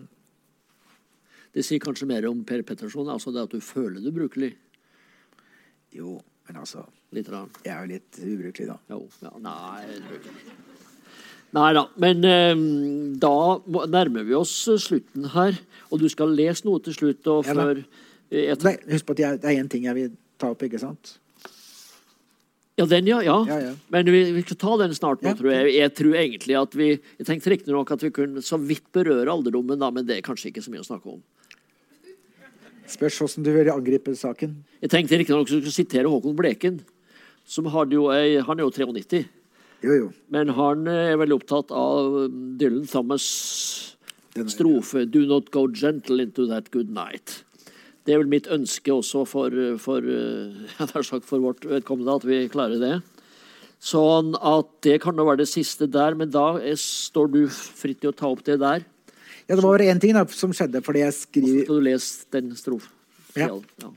Det 1.55 1.63
sier 1.63 1.83
kanskje 1.83 2.07
mer 2.11 2.27
om 2.27 2.43
Per 2.47 2.63
Petterson, 2.67 3.11
altså 3.11 3.31
det 3.35 3.45
at 3.47 3.53
du 3.55 3.61
føler 3.63 4.03
du 4.03 4.11
brukelig. 4.15 4.55
jo, 5.95 6.21
men 6.49 6.57
altså 6.57 6.87
Litt 7.15 7.29
rann. 7.31 7.51
Jeg 7.63 7.71
er 7.71 7.85
jo 7.85 7.91
litt 7.93 8.17
ubrukelig, 8.19 8.67
da. 8.67 8.79
Jo, 8.91 9.05
ja, 9.23 9.31
nei 9.39 9.85
det. 9.87 10.33
Nei 11.55 11.69
da. 11.77 11.85
Men 12.03 12.25
eh, 12.27 12.65
da 13.23 13.87
nærmer 13.87 14.27
vi 14.27 14.35
oss 14.35 14.55
slutten 14.83 15.29
her. 15.31 15.61
Og 15.93 16.03
du 16.03 16.09
skal 16.11 16.35
lese 16.35 16.67
noe 16.67 16.83
til 16.83 16.97
slutt. 16.97 17.23
Og 17.31 17.47
Ja 17.47 17.55
før 17.55 17.79
jeg, 17.79 17.87
Nei, 18.33 18.77
husk 18.91 19.07
på 19.07 19.15
at 19.17 19.23
jeg, 19.23 19.43
det 19.43 19.51
er 19.51 19.61
én 19.61 19.69
ting 19.71 19.85
jeg 19.87 19.97
vil 19.99 20.17
ta 20.41 20.51
opp, 20.55 20.63
ikke 20.67 20.81
sant? 20.83 21.19
Ja, 22.75 22.87
den, 22.91 23.07
ja. 23.07 23.21
ja. 23.23 23.37
Ja, 23.47 23.59
ja. 23.69 23.75
Men 23.95 24.09
vi, 24.11 24.25
vi 24.35 24.43
skal 24.43 24.59
ta 24.59 24.73
den 24.81 24.95
snart 24.97 25.23
nå, 25.23 25.35
tror 25.39 25.53
jeg. 25.53 25.77
Jeg 25.77 25.93
tror 25.95 26.17
egentlig 26.19 26.57
at 26.59 26.73
vi 26.75 26.89
Jeg 26.97 27.29
tenkte 27.29 27.53
riktignok 27.53 27.93
at 27.95 28.03
vi 28.03 28.11
kunne 28.15 28.43
så 28.43 28.59
vidt 28.59 28.89
berøre 28.95 29.31
alderdommen, 29.31 29.79
da, 29.79 29.93
men 29.95 30.09
det 30.09 30.19
er 30.19 30.27
kanskje 30.27 30.51
ikke 30.51 30.65
så 30.65 30.75
mye 30.75 30.83
å 30.83 30.89
snakke 30.89 31.13
om. 31.15 31.23
Spørs 32.91 33.21
hvordan 33.21 33.47
du 33.47 33.53
vil 33.55 33.71
angripe 33.73 34.17
saken. 34.19 34.59
Jeg 34.83 34.93
tenkte 34.93 35.21
riktignok 35.21 35.47
at 35.47 35.55
du 35.55 35.61
skulle 35.61 35.77
sitere 35.77 36.11
Håkon 36.11 36.37
Bleken. 36.37 36.83
Som 37.47 37.69
jo 37.69 38.09
han 38.11 38.59
er 38.59 38.65
jo 38.65 38.73
93. 38.73 39.25
Jo, 39.85 39.95
jo. 39.95 40.11
Men 40.33 40.53
han 40.57 40.87
eh, 40.89 41.13
er 41.13 41.19
veldig 41.21 41.37
opptatt 41.37 41.73
av 41.77 42.15
um, 42.25 42.37
Dylan 42.61 42.87
Thomas' 42.89 43.95
strofe 44.51 45.05
'Do 45.05 45.27
not 45.29 45.51
go 45.53 45.67
gentle 45.69 46.23
into 46.23 46.47
that 46.49 46.71
good 46.73 46.91
night'. 46.91 47.45
Det 48.05 48.15
er 48.15 48.21
vel 48.21 48.31
mitt 48.31 48.49
ønske 48.53 48.93
også 48.93 49.25
for, 49.29 49.55
for, 49.81 50.05
jeg 50.79 50.93
har 50.93 51.07
sagt 51.07 51.29
for 51.29 51.41
vårt 51.41 51.65
vedkommende 51.65 52.19
at 52.21 52.27
vi 52.29 52.43
klarer 52.53 52.81
det. 52.83 52.95
Sånn 53.85 54.33
at 54.41 54.71
det 54.85 54.99
kan 55.05 55.17
da 55.17 55.27
være 55.27 55.43
det 55.43 55.51
siste 55.51 55.89
der, 55.91 56.17
men 56.17 56.31
da 56.33 56.55
er, 56.57 56.77
står 56.81 57.33
du 57.33 57.43
fritt 57.53 58.01
til 58.01 58.13
å 58.13 58.17
ta 58.17 58.31
opp 58.33 58.45
det 58.47 58.57
der. 58.63 58.85
Ja, 59.45 59.57
det 59.57 59.61
var 59.61 59.75
bare 59.75 59.91
én 59.93 60.01
ting 60.01 60.15
da, 60.17 60.25
som 60.33 60.55
skjedde, 60.57 60.81
fordi 60.85 61.03
jeg 61.03 61.17
skriver... 61.19 61.51
Hvordan 61.53 61.67
skal 61.67 61.83
du 61.83 61.89
lese 61.91 62.31
den 62.33 62.55
strofen. 62.57 62.95
Ja. 63.37 63.51
Ja. 63.83 63.91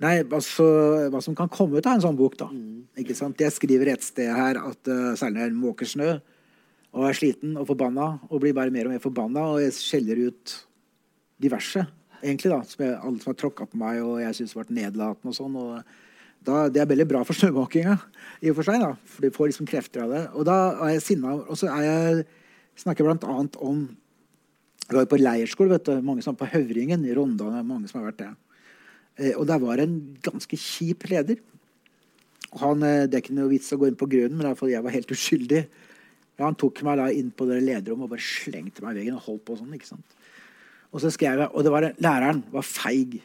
Nei, 0.00 0.14
altså, 0.24 0.64
hva 1.12 1.20
som 1.20 1.36
kan 1.36 1.50
komme 1.52 1.76
ut 1.76 1.84
av 1.84 1.98
en 1.98 2.04
sånn 2.06 2.16
bok, 2.16 2.38
da. 2.40 2.48
Ikke 3.02 3.16
sant? 3.18 3.40
Jeg 3.44 3.52
skriver 3.52 3.92
et 3.92 4.04
sted 4.06 4.30
her 4.32 4.56
at 4.62 4.88
uh, 4.88 5.12
særlig 5.18 5.36
når 5.36 5.44
jeg 5.44 5.58
måker 5.60 5.90
snø, 5.90 6.14
og 6.96 7.06
er 7.06 7.18
sliten 7.18 7.58
og 7.60 7.68
forbanna, 7.68 8.14
og 8.30 8.40
blir 8.40 8.56
bare 8.56 8.72
mer 8.72 8.88
og 8.88 8.94
mer 8.94 9.02
forbanna, 9.04 9.44
og 9.52 9.60
jeg 9.60 9.76
skjeller 9.76 10.24
ut 10.30 10.54
diverse, 11.44 11.84
egentlig, 12.22 12.52
da. 12.52 12.60
Som 12.68 12.84
jeg, 12.84 12.96
alle 12.96 13.22
som 13.22 13.32
har 13.32 13.38
tråkka 13.40 13.66
på 13.70 13.80
meg, 13.80 14.00
og 14.04 14.20
jeg 14.22 14.38
syns 14.38 14.54
har 14.54 14.62
vært 14.64 14.76
nedlatende 14.76 15.32
og 15.32 15.36
sånn. 15.36 15.56
og 15.60 16.46
da, 16.46 16.68
Det 16.72 16.82
er 16.82 16.90
veldig 16.90 17.08
bra 17.08 17.22
for 17.26 17.36
snømåkinga, 17.36 17.96
i 18.42 18.52
og 18.52 18.58
for 18.60 18.68
seg, 18.68 18.80
da. 18.80 18.92
For 19.04 19.26
du 19.26 19.34
får 19.34 19.50
liksom 19.52 19.68
krefter 19.70 20.04
av 20.04 20.14
det. 20.14 20.22
Og 20.34 20.46
da 20.48 20.58
er 20.86 20.94
jeg 20.96 21.06
sinna, 21.08 21.34
og 21.40 21.58
så 21.60 21.70
er 21.72 21.86
jeg 21.86 22.28
snakker 22.84 23.08
blant 23.08 23.26
annet 23.28 23.58
om 23.60 23.88
Vi 24.90 24.96
var 24.96 25.04
jo 25.04 25.10
på 25.12 25.20
leirskole, 25.20 25.70
vet 25.70 25.84
du. 25.86 26.00
Mange 26.02 26.22
som 26.24 26.34
var 26.34 26.40
på 26.40 26.50
Høvringen 26.50 27.04
i 27.06 27.12
Rondane. 27.14 27.60
Mange 27.62 27.86
som 27.86 28.00
har 28.00 28.08
vært 28.08 28.24
det. 28.24 28.30
Eh, 29.22 29.36
Og 29.38 29.46
der 29.46 29.60
var 29.62 29.78
en 29.78 30.18
ganske 30.18 30.56
kjip 30.58 31.06
leder. 31.06 31.38
Han, 32.58 32.82
eh, 32.82 33.06
det 33.06 33.14
er 33.14 33.22
ikke 33.22 33.36
noe 33.36 33.52
vits 33.52 33.70
å 33.70 33.78
gå 33.78 33.86
inn 33.86 33.94
på 33.94 34.08
grunnen, 34.10 34.34
men 34.36 34.48
er 34.48 34.56
jeg 34.66 34.82
var 34.82 34.90
helt 34.90 35.12
uskyldig. 35.14 35.68
Ja, 36.40 36.46
han 36.46 36.56
tok 36.56 36.82
meg 36.82 36.96
da 36.98 37.06
inn 37.12 37.30
på 37.30 37.46
det 37.46 37.60
lederrommet 37.62 38.08
og 38.08 38.14
bare 38.14 38.24
slengte 38.24 38.82
meg 38.82 38.96
i 38.96 39.00
veggen 39.02 39.14
og 39.14 39.26
holdt 39.28 39.44
på 39.44 39.58
sånn. 39.60 39.74
ikke 39.76 39.92
sant? 39.92 40.16
Og 40.90 41.02
så 41.02 41.10
skrev 41.14 41.38
jeg, 41.44 41.50
og 41.54 41.62
det 41.66 41.70
var 41.72 41.86
det, 41.86 41.92
læreren 42.02 42.42
var 42.50 42.66
feig 42.66 43.20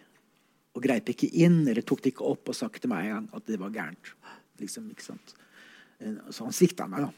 og 0.76 0.84
greip 0.84 1.08
ikke 1.14 1.32
inn 1.42 1.62
eller 1.68 1.82
tok 1.88 2.04
det 2.04 2.12
ikke 2.14 2.28
opp 2.30 2.52
og 2.52 2.58
sa 2.58 2.68
til 2.70 2.92
meg 2.92 3.08
engang 3.08 3.30
at 3.34 3.46
det 3.50 3.58
var 3.62 3.72
gærent. 3.74 4.12
Liksom, 4.62 4.90
ikke 4.92 5.06
sant? 5.08 5.34
Eh, 6.00 6.14
Så 6.30 6.46
han 6.46 6.54
svikta 6.56 6.86
meg, 6.92 7.08
da. 7.08 7.12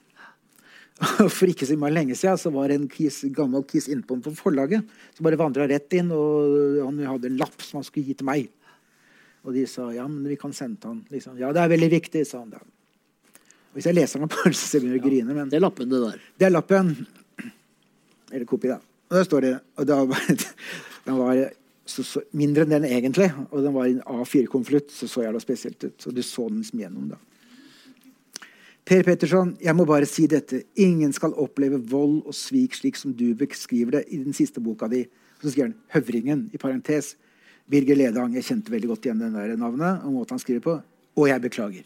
For 1.36 1.45
ikke 1.50 1.68
så 1.70 1.76
mye 1.78 1.93
lenge 1.93 2.16
siden 2.18 2.39
så 2.41 2.50
var 2.54 2.72
det 2.72 2.78
en 2.80 2.88
kis, 2.89 3.20
gammel 3.36 3.66
kis 3.70 3.89
innpå 3.91 4.18
på, 4.24 4.34
forlaget 4.38 4.88
som 5.14 5.28
bare 5.28 5.38
vandra 5.38 5.68
rett 5.70 5.93
inn, 5.93 6.10
og 6.16 6.80
han 6.86 7.04
hadde 7.06 7.30
en 7.30 7.38
lapp 7.41 7.62
som 7.62 7.82
han 7.82 7.86
skulle 7.86 8.08
gi 8.08 8.16
til 8.18 8.30
meg. 8.30 8.48
Og 9.45 9.54
de 9.56 9.68
sa 9.70 9.91
ja, 9.93 10.08
men 10.10 10.26
vi 10.28 10.39
kan 10.39 10.56
sende 10.56 10.89
han. 10.89 11.04
Liksom. 11.14 11.38
Ja, 11.39 11.52
det 11.54 11.62
er 11.62 11.70
veldig 11.76 11.91
viktig, 11.93 12.24
sa 12.28 12.41
han 12.41 12.50
da. 12.56 12.64
Hvis 13.76 13.86
jeg 13.89 13.93
leser 13.98 14.20
den 14.24 14.26
opp, 14.30 14.38
så 14.58 14.80
begynner 14.82 14.98
jeg 14.98 15.04
å 15.04 15.08
grine. 15.10 15.36
Men 15.38 15.52
Det 15.54 15.60
er 15.60 15.64
lappen, 15.68 15.89
det 15.91 16.02
der. 16.02 16.24
det 16.39 16.48
er 16.50 16.54
lappen. 16.56 16.93
Eller 18.32 18.48
kopi, 18.50 18.72
da. 18.74 18.80
Og 19.08 19.16
der 19.16 19.24
står 19.24 19.45
det 19.45 19.53
og 19.78 19.88
da 19.88 20.01
Den 21.05 21.18
var 21.18 21.49
så, 21.88 22.03
så, 22.03 22.22
mindre 22.36 22.66
enn 22.66 22.74
den 22.76 22.86
egentlig, 22.89 23.30
og 23.47 23.64
den 23.64 23.72
var 23.72 23.88
i 23.88 23.93
en 23.95 24.03
A4-konvolutt. 24.03 24.91
Så 24.91 25.08
så 25.08 25.24
jævla 25.24 25.39
spesielt 25.39 25.84
ut. 25.84 25.95
Så 26.01 26.12
du 26.12 26.20
så 26.26 26.49
den 26.49 26.66
som 26.68 26.82
gjennom, 26.82 27.14
da. 27.14 27.20
Per 28.88 29.03
Petterson, 29.03 29.53
jeg 29.64 29.76
må 29.76 29.86
bare 29.88 30.08
si 30.08 30.28
dette. 30.32 30.62
Ingen 30.80 31.14
skal 31.16 31.36
oppleve 31.39 31.80
vold 31.91 32.22
og 32.28 32.36
svik 32.36 32.76
slik 32.76 32.99
som 32.99 33.16
du 33.16 33.34
beskriver 33.36 33.97
det 33.97 34.03
i 34.12 34.20
den 34.24 34.36
siste 34.36 34.64
boka 34.64 34.88
di. 34.91 35.05
Så 35.41 35.51
skriver 35.51 35.70
han 35.70 35.76
'Høvringen', 35.93 36.49
i 36.53 36.58
parentes. 36.58 37.16
Birger 37.70 37.95
Ledang. 37.95 38.36
Jeg 38.36 38.43
kjente 38.43 38.72
veldig 38.72 38.88
godt 38.88 39.05
igjen 39.05 39.20
den 39.20 39.34
der 39.34 39.55
navnet 39.55 40.03
og 40.03 40.14
måten 40.14 40.36
han 40.36 40.39
skriver 40.39 40.60
på. 40.60 40.82
Og 41.16 41.28
jeg 41.28 41.41
beklager. 41.41 41.84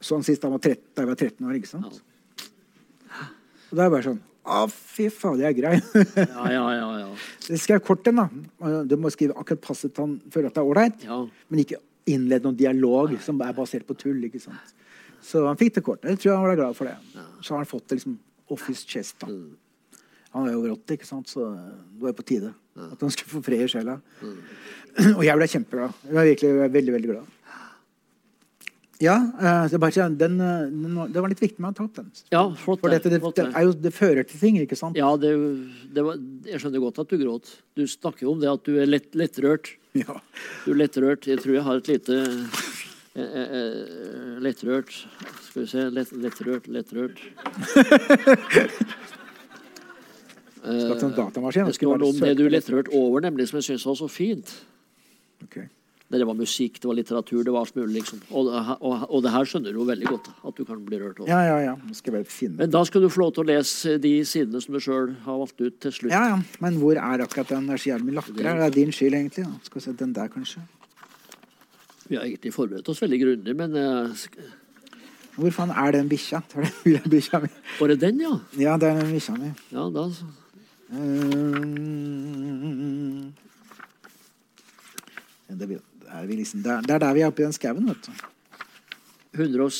Sånn 0.00 0.24
sist 0.24 0.42
han 0.42 0.52
var 0.52 0.58
13, 0.58 0.82
da 0.94 1.02
jeg 1.02 1.08
var 1.08 1.14
13 1.14 1.46
år, 1.46 1.54
ikke 1.54 1.68
sant? 1.68 2.02
Og 3.70 3.76
da 3.76 3.82
er 3.82 3.84
jeg 3.84 3.96
bare 3.96 4.02
sånn 4.02 4.22
Å, 4.44 4.64
fy 4.68 5.08
faen, 5.08 5.40
jeg 5.40 5.48
er 5.48 5.56
grei. 5.56 5.74
Ja, 6.20 6.44
ja, 6.52 6.64
ja. 6.76 6.88
ja. 7.00 7.08
Det 7.48 7.58
skrev 7.60 7.80
kort 7.84 8.06
en, 8.10 8.20
da. 8.20 8.82
Du 8.84 8.96
må 9.00 9.12
skrive 9.12 9.36
akkurat 9.40 9.62
passe 9.64 9.88
til 9.88 10.04
han 10.04 10.14
føler 10.32 10.50
at 10.50 10.56
det 10.56 10.62
er 10.62 10.70
ålreit. 10.70 11.04
Ja. 11.08 11.22
Men 11.48 11.62
ikke 11.64 11.80
innlede 12.12 12.44
noen 12.44 12.58
dialog 12.58 13.14
som 13.24 13.40
er 13.40 13.56
basert 13.56 13.86
på 13.88 13.96
tull. 13.96 14.20
ikke 14.28 14.42
sant? 14.42 14.74
Så 15.24 15.46
han 15.46 15.56
fikk 15.60 15.78
det 15.78 15.84
kortet. 15.86 16.10
Jeg 16.12 16.20
tror 16.20 16.36
han 16.36 16.48
var 16.50 16.60
glad 16.60 16.76
for 16.76 16.90
det. 16.90 16.96
Så 17.40 17.54
har 17.54 17.62
han 17.62 17.70
fått 17.70 17.86
det 17.88 18.00
liksom 18.00 18.18
office 18.52 18.84
chest. 18.88 19.16
da. 19.24 19.30
Han 20.34 20.48
er 20.48 20.52
jo 20.52 20.60
over 20.64 20.74
80, 20.74 20.98
ikke 20.98 21.08
sant? 21.08 21.30
så 21.30 21.46
det 21.54 22.02
var 22.02 22.12
jo 22.12 22.18
på 22.18 22.28
tide 22.28 22.52
at 22.74 23.00
han 23.00 23.12
skulle 23.14 23.30
få 23.30 23.40
fred 23.46 23.64
i 23.64 23.70
sjela. 23.70 24.00
Og 25.16 25.22
jeg 25.24 25.38
ble 25.38 25.46
kjempeglad. 25.50 26.00
Jeg 26.08 26.16
var 26.18 26.28
virkelig 26.28 26.70
veldig, 26.74 26.94
veldig 26.96 27.10
glad. 27.12 27.32
Ja, 29.02 29.16
eh, 29.40 29.64
det, 29.68 29.74
er 29.74 29.82
bare, 29.82 30.08
den, 30.18 30.36
eh, 30.40 30.66
den, 30.70 30.94
var- 30.94 31.08
det 31.10 31.22
var 31.22 31.32
litt 31.32 31.42
viktig 31.42 31.58
med 31.62 31.74
å 31.74 31.76
ta 31.78 31.84
opp 31.88 31.96
den. 31.98 32.10
ja 32.30 32.42
flott. 32.54 32.80
For 32.80 32.92
dette, 32.92 33.10
det, 33.10 33.18
det, 33.20 33.46
er 33.50 33.66
jo, 33.66 33.72
det 33.74 33.92
fører 33.94 34.26
til 34.28 34.38
ting, 34.40 34.58
ikke 34.62 34.78
sant? 34.78 34.96
Ja, 34.98 35.10
det, 35.18 35.32
det 35.94 36.04
var, 36.06 36.20
jeg 36.46 36.62
skjønner 36.62 36.84
godt 36.84 37.00
at 37.02 37.10
du 37.10 37.18
gråt. 37.18 37.50
Du 37.74 37.84
snakker 37.90 38.28
jo 38.28 38.34
om 38.36 38.40
det 38.42 38.50
at 38.52 38.62
du 38.66 38.78
er 38.78 38.86
lett, 38.86 39.10
lettrørt. 39.18 39.74
Ja. 39.98 40.20
Du 40.64 40.72
er 40.74 40.80
lettrørt. 40.84 41.26
Jeg 41.26 41.42
tror 41.42 41.58
jeg 41.58 41.66
har 41.66 41.82
et 41.82 41.90
lite 41.90 42.20
eh, 42.22 42.62
eh, 43.22 43.56
eh, 43.60 44.38
lettrørt 44.42 44.90
Skal 45.48 45.60
vi 45.62 45.66
se 45.70 45.84
lett, 45.94 46.10
Lettrørt, 46.18 46.66
lettrørt 46.66 47.20
tatt 50.64 51.02
en 51.04 51.12
datamaskin. 51.14 51.66
Det 51.68 51.76
skulle 51.76 51.98
noe 52.00 52.14
om 52.14 52.20
det 52.22 52.34
du 52.38 52.46
lettrørt 52.48 52.88
over, 52.94 53.20
nemlig, 53.24 53.50
som 53.50 53.60
jeg 53.60 53.66
syns 53.68 53.84
var 53.84 53.98
så 54.00 54.08
fint. 54.08 54.52
Ok. 55.44 55.58
Det 56.12 56.26
var 56.28 56.36
musikk, 56.36 56.76
det 56.78 56.86
var 56.86 56.94
litteratur, 56.94 57.40
det 57.42 57.52
var 57.54 57.64
alt 57.64 57.74
mulig. 57.74 57.94
liksom. 57.96 58.20
Og, 58.30 58.46
og, 58.52 59.06
og 59.08 59.22
det 59.24 59.30
her 59.34 59.48
skjønner 59.48 59.72
du 59.72 59.78
jo 59.80 59.86
veldig 59.88 60.06
godt, 60.06 60.28
at 60.46 60.54
du 60.60 60.64
kan 60.68 60.82
bli 60.84 60.98
rørt 61.00 61.18
over. 61.18 61.30
Ja, 61.30 61.40
ja, 61.48 61.56
ja. 61.64 61.94
Skal 61.96 62.18
jeg 62.20 62.28
finne 62.30 62.60
Men 62.60 62.70
da 62.70 62.84
skal 62.86 63.02
du 63.02 63.08
få 63.10 63.22
lov 63.24 63.32
til 63.34 63.42
å 63.42 63.48
lese 63.48 63.96
de 63.98 64.12
sidene 64.28 64.60
som 64.62 64.76
du 64.76 64.80
sjøl 64.84 65.14
har 65.24 65.40
valgt 65.40 65.64
ut 65.64 65.80
til 65.82 65.92
slutt. 65.96 66.12
Ja, 66.12 66.22
ja. 66.34 66.36
Men 66.62 66.76
hvor 66.78 67.00
er 67.00 67.24
akkurat 67.24 67.50
den 67.50 67.64
energiarmen 67.64 68.14
lakker? 68.14 68.36
Det 68.36 68.46
er 68.46 68.76
din 68.76 68.92
skyld, 68.94 69.16
egentlig. 69.16 69.46
Da. 69.48 69.56
Skal 69.64 69.80
vi 69.80 69.84
se, 69.88 69.96
den 70.04 70.12
der, 70.14 70.28
kanskje. 70.30 70.62
Vi 72.04 72.20
har 72.20 72.28
egentlig 72.28 72.52
forberedt 72.54 72.88
oss 72.92 73.00
veldig 73.02 73.20
grundig, 73.24 73.56
men 73.56 73.74
uh... 73.80 74.26
Hvor 75.34 75.50
faen 75.50 75.72
er 75.74 75.96
den 75.96 76.06
bikkja? 76.12 76.44
Var 77.80 77.90
det 77.90 78.00
den, 78.04 78.20
ja? 78.22 78.36
Ja, 78.60 78.76
det 78.78 78.92
er 78.92 79.00
den 79.00 79.10
bikkja 79.16 79.34
mi. 79.40 79.50
Ja, 79.72 79.88
da 79.90 80.04
ja, 85.48 85.54
det, 85.54 85.66
blir- 85.66 85.80
det 85.80 85.93
er 86.14 86.26
vi 86.30 86.38
liksom, 86.38 86.62
det, 86.64 86.70
er, 86.72 86.86
det 86.86 86.94
er 86.96 87.02
der 87.02 87.14
vi 87.16 87.22
er 87.24 87.32
oppe 87.32 87.42
i 87.42 87.46
den 87.48 87.56
skauen, 87.56 87.88
vet 87.90 88.06
du. 88.06 88.12
100 89.34 89.64
og 89.64 89.72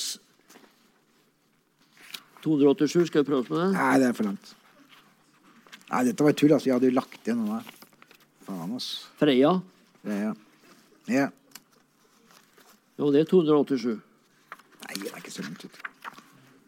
287, 2.45 3.07
skal 3.09 3.23
vi 3.23 3.29
prøve 3.31 3.45
oss 3.45 3.51
med 3.53 3.61
det? 3.63 3.69
Nei, 3.77 3.95
det 4.03 4.09
er 4.09 4.17
for 4.19 4.29
langt. 4.29 4.51
Nei, 5.91 6.03
dette 6.09 6.27
var 6.27 6.35
tull, 6.37 6.53
altså. 6.57 6.69
Jeg 6.69 6.77
hadde 6.77 6.91
jo 6.91 6.97
lagt 6.99 7.29
igjen 7.29 7.41
noe 7.41 7.61
der. 7.61 7.65
Faen, 8.45 8.75
ass. 8.77 8.89
Freia? 9.21 9.55
Ja, 10.05 10.35
ja. 11.09 11.29
Jo, 12.99 13.09
det 13.15 13.25
er 13.25 13.31
287. 13.31 13.95
Nei, 14.85 14.99
det 15.01 15.13
er 15.13 15.23
ikke 15.23 15.33
så 15.33 15.47
langt 15.47 15.65
ut. 15.65 15.81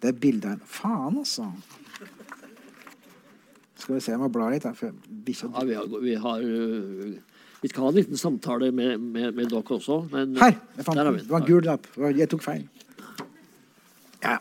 Det 0.01 0.12
er 0.12 0.21
bildet 0.23 0.55
her. 0.55 0.62
Faen, 0.79 1.19
altså. 1.21 1.51
Skal 3.77 3.99
vi 3.99 4.01
se, 4.01 4.14
jeg 4.14 4.21
må 4.23 4.31
bla 4.33 4.49
litt. 4.55 4.64
her, 4.64 4.77
Ja, 4.81 5.64
vi 5.69 5.75
har, 5.77 5.99
vi 6.03 6.14
har 6.23 6.47
øh, 6.47 7.17
Vi 7.67 7.71
skal 7.73 7.83
ha 7.83 7.89
en 7.91 7.97
liten 7.97 8.19
samtale 8.21 8.71
med, 8.71 9.01
med, 9.01 9.33
med 9.35 9.49
dere 9.51 9.75
også, 9.75 9.97
men 10.12 10.37
Her! 10.39 10.53
Jeg 10.77 10.85
fant. 10.87 11.01
Det 11.03 11.31
var 11.33 11.41
en 11.41 11.47
gul 11.49 11.64
lapp. 11.67 11.89
Jeg 12.14 12.29
tok 12.31 12.45
feil. 12.45 12.61
Ja. 14.23 14.37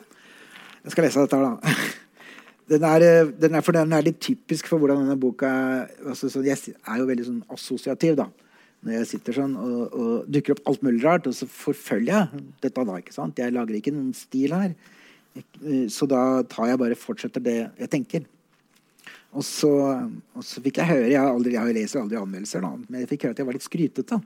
Jeg 0.86 0.94
skal 0.94 1.08
lese 1.08 1.24
dette 1.24 1.40
her, 1.40 1.56
da. 1.56 1.72
Den 2.70 2.86
er, 2.86 3.04
eh, 3.06 3.28
den 3.42 3.54
er, 3.54 3.62
for 3.62 3.78
den 3.78 3.92
er 3.94 4.02
litt 4.02 4.18
typisk 4.26 4.66
for 4.66 4.82
hvordan 4.82 5.04
denne 5.04 5.20
boka 5.22 5.50
altså, 6.02 6.32
Jeg 6.42 6.58
er 6.74 6.98
jo 6.98 7.06
veldig 7.06 7.26
sånn 7.28 7.44
assosiativ, 7.54 8.16
da. 8.18 8.26
Når 8.82 8.96
jeg 8.96 9.10
sitter 9.12 9.38
sånn 9.38 9.54
og, 9.62 9.94
og 9.94 10.32
dukker 10.34 10.56
opp 10.56 10.72
alt 10.72 10.82
mulig 10.86 11.04
rart, 11.04 11.30
og 11.30 11.38
så 11.38 11.46
forfølger 11.46 12.10
jeg 12.10 12.42
dette 12.66 12.86
da. 12.90 12.98
ikke 12.98 13.14
sant? 13.14 13.38
Jeg 13.38 13.54
lager 13.54 13.78
ikke 13.78 13.94
noen 13.94 14.16
stil 14.18 14.54
her. 14.58 14.74
Eh, 15.38 15.86
så 15.94 16.10
da 16.10 16.24
tar 16.50 16.72
jeg 16.72 16.82
bare 16.82 16.98
fortsetter 16.98 17.46
det 17.46 17.58
jeg 17.82 17.94
tenker. 17.94 18.26
Og 19.36 19.44
så, 19.44 19.72
og 20.36 20.46
så 20.48 20.62
fikk 20.64 20.80
jeg 20.80 20.88
høre 20.88 21.10
Jeg, 21.12 21.20
aldri, 21.20 21.58
jeg 21.58 21.76
leser 21.76 22.00
aldri 22.02 22.20
anmeldelser, 22.20 22.64
da, 22.64 22.72
men 22.86 23.04
jeg 23.04 23.12
fikk 23.12 23.28
høre 23.28 23.36
at 23.36 23.42
jeg 23.42 23.50
var 23.50 23.58
litt 23.58 23.68
skrytete 23.68 24.20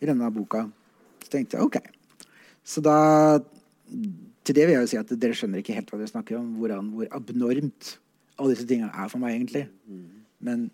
i 0.00 0.08
denne 0.08 0.28
boka. 0.34 0.66
Så 1.24 1.32
tenkte 1.32 1.56
jeg 1.56 1.68
OK. 1.68 1.80
Så 2.64 2.82
da 2.84 2.98
Til 4.44 4.56
det 4.56 4.66
vil 4.66 4.74
jeg 4.76 4.84
jo 4.84 4.90
si 4.92 5.00
at 5.00 5.10
dere 5.22 5.36
skjønner 5.36 5.60
ikke 5.60 5.76
helt 5.76 5.90
hva 5.92 5.98
dere 6.00 6.12
snakker 6.12 6.38
om. 6.38 6.52
Hvordan, 6.60 6.92
hvor 6.96 7.10
abnormt 7.16 7.96
alle 8.40 8.54
disse 8.54 8.68
tingene 8.68 8.92
er 8.92 9.10
for 9.12 9.20
meg, 9.20 9.34
egentlig. 9.36 9.66
Men 10.40 10.70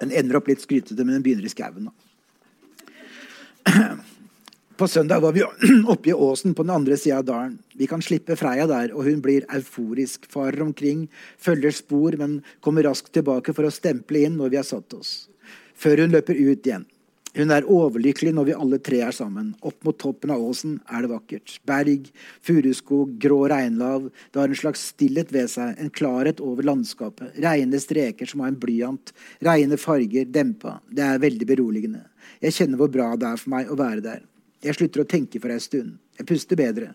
den 0.00 0.12
ender 0.12 0.36
opp 0.36 0.50
litt 0.50 0.60
skrytete, 0.60 1.00
men 1.00 1.16
den 1.16 1.24
begynner 1.24 1.48
i 1.48 1.52
skauen, 1.52 1.88
da. 1.88 1.94
På 4.76 4.88
søndag 4.88 5.20
var 5.20 5.32
vi 5.32 5.42
oppe 5.86 6.10
i 6.10 6.12
åsen 6.12 6.54
på 6.54 6.62
den 6.62 6.74
andre 6.74 6.96
sida 7.00 7.18
av 7.18 7.24
dalen. 7.24 7.58
Vi 7.74 7.86
kan 7.88 8.02
slippe 8.04 8.36
Freia 8.36 8.66
der, 8.68 8.90
og 8.92 9.06
hun 9.08 9.22
blir 9.24 9.46
euforisk, 9.48 10.26
farer 10.28 10.60
omkring, 10.60 11.06
følger 11.40 11.72
spor, 11.72 12.12
men 12.20 12.42
kommer 12.60 12.84
raskt 12.84 13.14
tilbake 13.16 13.54
for 13.56 13.64
å 13.64 13.72
stemple 13.72 14.26
inn 14.26 14.36
når 14.36 14.52
vi 14.52 14.58
har 14.60 14.68
satt 14.68 14.92
oss. 14.98 15.14
Før 15.80 16.04
hun 16.04 16.12
løper 16.12 16.36
ut 16.36 16.68
igjen. 16.68 16.84
Hun 17.36 17.54
er 17.56 17.68
overlykkelig 17.68 18.34
når 18.36 18.50
vi 18.50 18.58
alle 18.66 18.80
tre 18.84 19.00
er 19.06 19.16
sammen. 19.16 19.54
Opp 19.64 19.80
mot 19.84 19.96
toppen 19.96 20.34
av 20.36 20.44
åsen 20.44 20.76
er 20.92 21.04
det 21.04 21.12
vakkert. 21.14 21.56
Berg, 21.68 22.12
furuskog, 22.44 23.16
grå 23.20 23.42
regnlav. 23.52 24.10
Det 24.28 24.40
har 24.40 24.52
en 24.52 24.60
slags 24.60 24.84
stillhet 24.92 25.32
ved 25.32 25.48
seg, 25.52 25.72
en 25.80 25.92
klarhet 25.92 26.40
over 26.44 26.68
landskapet. 26.68 27.32
Reine 27.44 27.80
streker 27.80 28.28
som 28.28 28.44
har 28.44 28.52
en 28.52 28.60
blyant. 28.60 29.16
Reine 29.44 29.80
farger, 29.80 30.28
dempa. 30.28 30.78
Det 30.88 31.04
er 31.04 31.26
veldig 31.28 31.52
beroligende. 31.56 32.06
Jeg 32.44 32.60
kjenner 32.60 32.80
hvor 32.80 32.92
bra 32.92 33.14
det 33.16 33.32
er 33.32 33.40
for 33.40 33.56
meg 33.56 33.72
å 33.72 33.80
være 33.80 34.04
der. 34.04 34.24
Jeg 34.64 34.78
slutter 34.78 35.02
å 35.02 35.08
tenke 35.08 35.40
for 35.42 35.52
ei 35.52 35.60
stund. 35.62 35.98
Jeg 36.16 36.28
puster 36.28 36.58
bedre. 36.58 36.94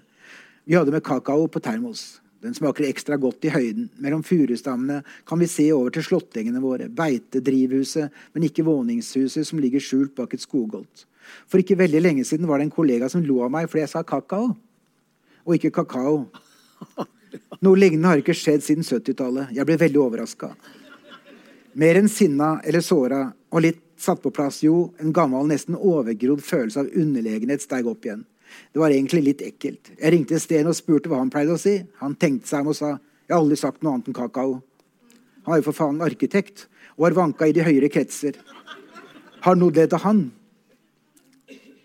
Vi 0.65 0.75
hadde 0.77 0.93
med 0.93 1.03
kakao 1.05 1.47
på 1.51 1.61
termos. 1.63 2.21
Den 2.41 2.55
smaker 2.57 2.87
ekstra 2.87 3.19
godt 3.21 3.45
i 3.45 3.51
høyden. 3.53 3.91
Mellom 4.01 4.23
furustammene 4.25 5.03
kan 5.29 5.39
vi 5.41 5.49
se 5.49 5.67
over 5.75 5.93
til 5.93 6.05
slåttengene 6.07 6.61
våre, 6.63 6.87
beitedrivhuset, 6.89 8.09
men 8.33 8.47
ikke 8.47 8.65
våningshuset 8.65 9.45
som 9.45 9.61
ligger 9.61 9.83
skjult 9.83 10.15
bak 10.17 10.33
et 10.33 10.41
skogholt. 10.41 11.05
For 11.45 11.61
ikke 11.61 11.77
veldig 11.77 12.01
lenge 12.01 12.25
siden 12.25 12.49
var 12.49 12.57
det 12.57 12.67
en 12.67 12.73
kollega 12.73 13.09
som 13.13 13.21
lo 13.25 13.43
av 13.45 13.53
meg 13.53 13.69
fordi 13.69 13.83
jeg 13.83 13.93
sa 13.93 14.01
kakao, 14.07 14.55
og 15.45 15.57
ikke 15.57 15.73
kakao. 15.75 16.23
Noe 17.61 17.77
lignende 17.77 18.09
har 18.09 18.21
ikke 18.23 18.35
skjedd 18.35 18.65
siden 18.65 18.85
70-tallet. 18.87 19.53
Jeg 19.53 19.67
ble 19.69 19.77
veldig 19.79 20.01
overraska. 20.01 20.49
Mer 21.77 22.01
enn 22.01 22.09
sinna 22.11 22.55
eller 22.65 22.83
såra, 22.83 23.21
og 23.53 23.63
litt 23.63 23.85
satt 24.01 24.21
på 24.23 24.31
plass, 24.33 24.61
jo, 24.65 24.91
en 25.01 25.13
gammel, 25.13 25.47
nesten 25.49 25.77
overgrodd 25.77 26.41
følelse 26.43 26.83
av 26.83 26.91
underlegenhet 26.97 27.63
steg 27.63 27.87
opp 27.89 28.05
igjen. 28.05 28.25
Det 28.73 28.81
var 28.81 28.91
egentlig 28.91 29.21
litt 29.23 29.43
ekkelt. 29.45 29.93
Jeg 29.95 30.11
ringte 30.11 30.39
Sten 30.41 30.67
og 30.67 30.75
spurte 30.75 31.11
hva 31.11 31.21
han 31.21 31.31
pleide 31.31 31.55
å 31.55 31.61
si. 31.61 31.77
Han 32.01 32.17
tenkte 32.19 32.49
seg 32.49 32.65
om 32.65 32.73
og 32.73 32.77
sa 32.77 32.91
jeg 33.31 33.37
har 33.37 33.45
aldri 33.45 33.55
sagt 33.61 33.79
noe 33.79 33.93
annet 33.95 34.09
enn 34.11 34.15
kakao. 34.17 34.57
Han 35.45 35.53
er 35.55 35.61
jo 35.61 35.69
for 35.69 35.77
faen 35.77 36.01
arkitekt 36.03 36.65
og 36.97 37.05
har 37.05 37.15
vanka 37.15 37.47
i 37.47 37.53
de 37.55 37.63
høyere 37.63 37.87
kretser. 37.93 38.35
Har 39.45 39.55
noe 39.55 39.71
ledd 39.71 39.93
av 39.95 40.03
han? 40.03 40.25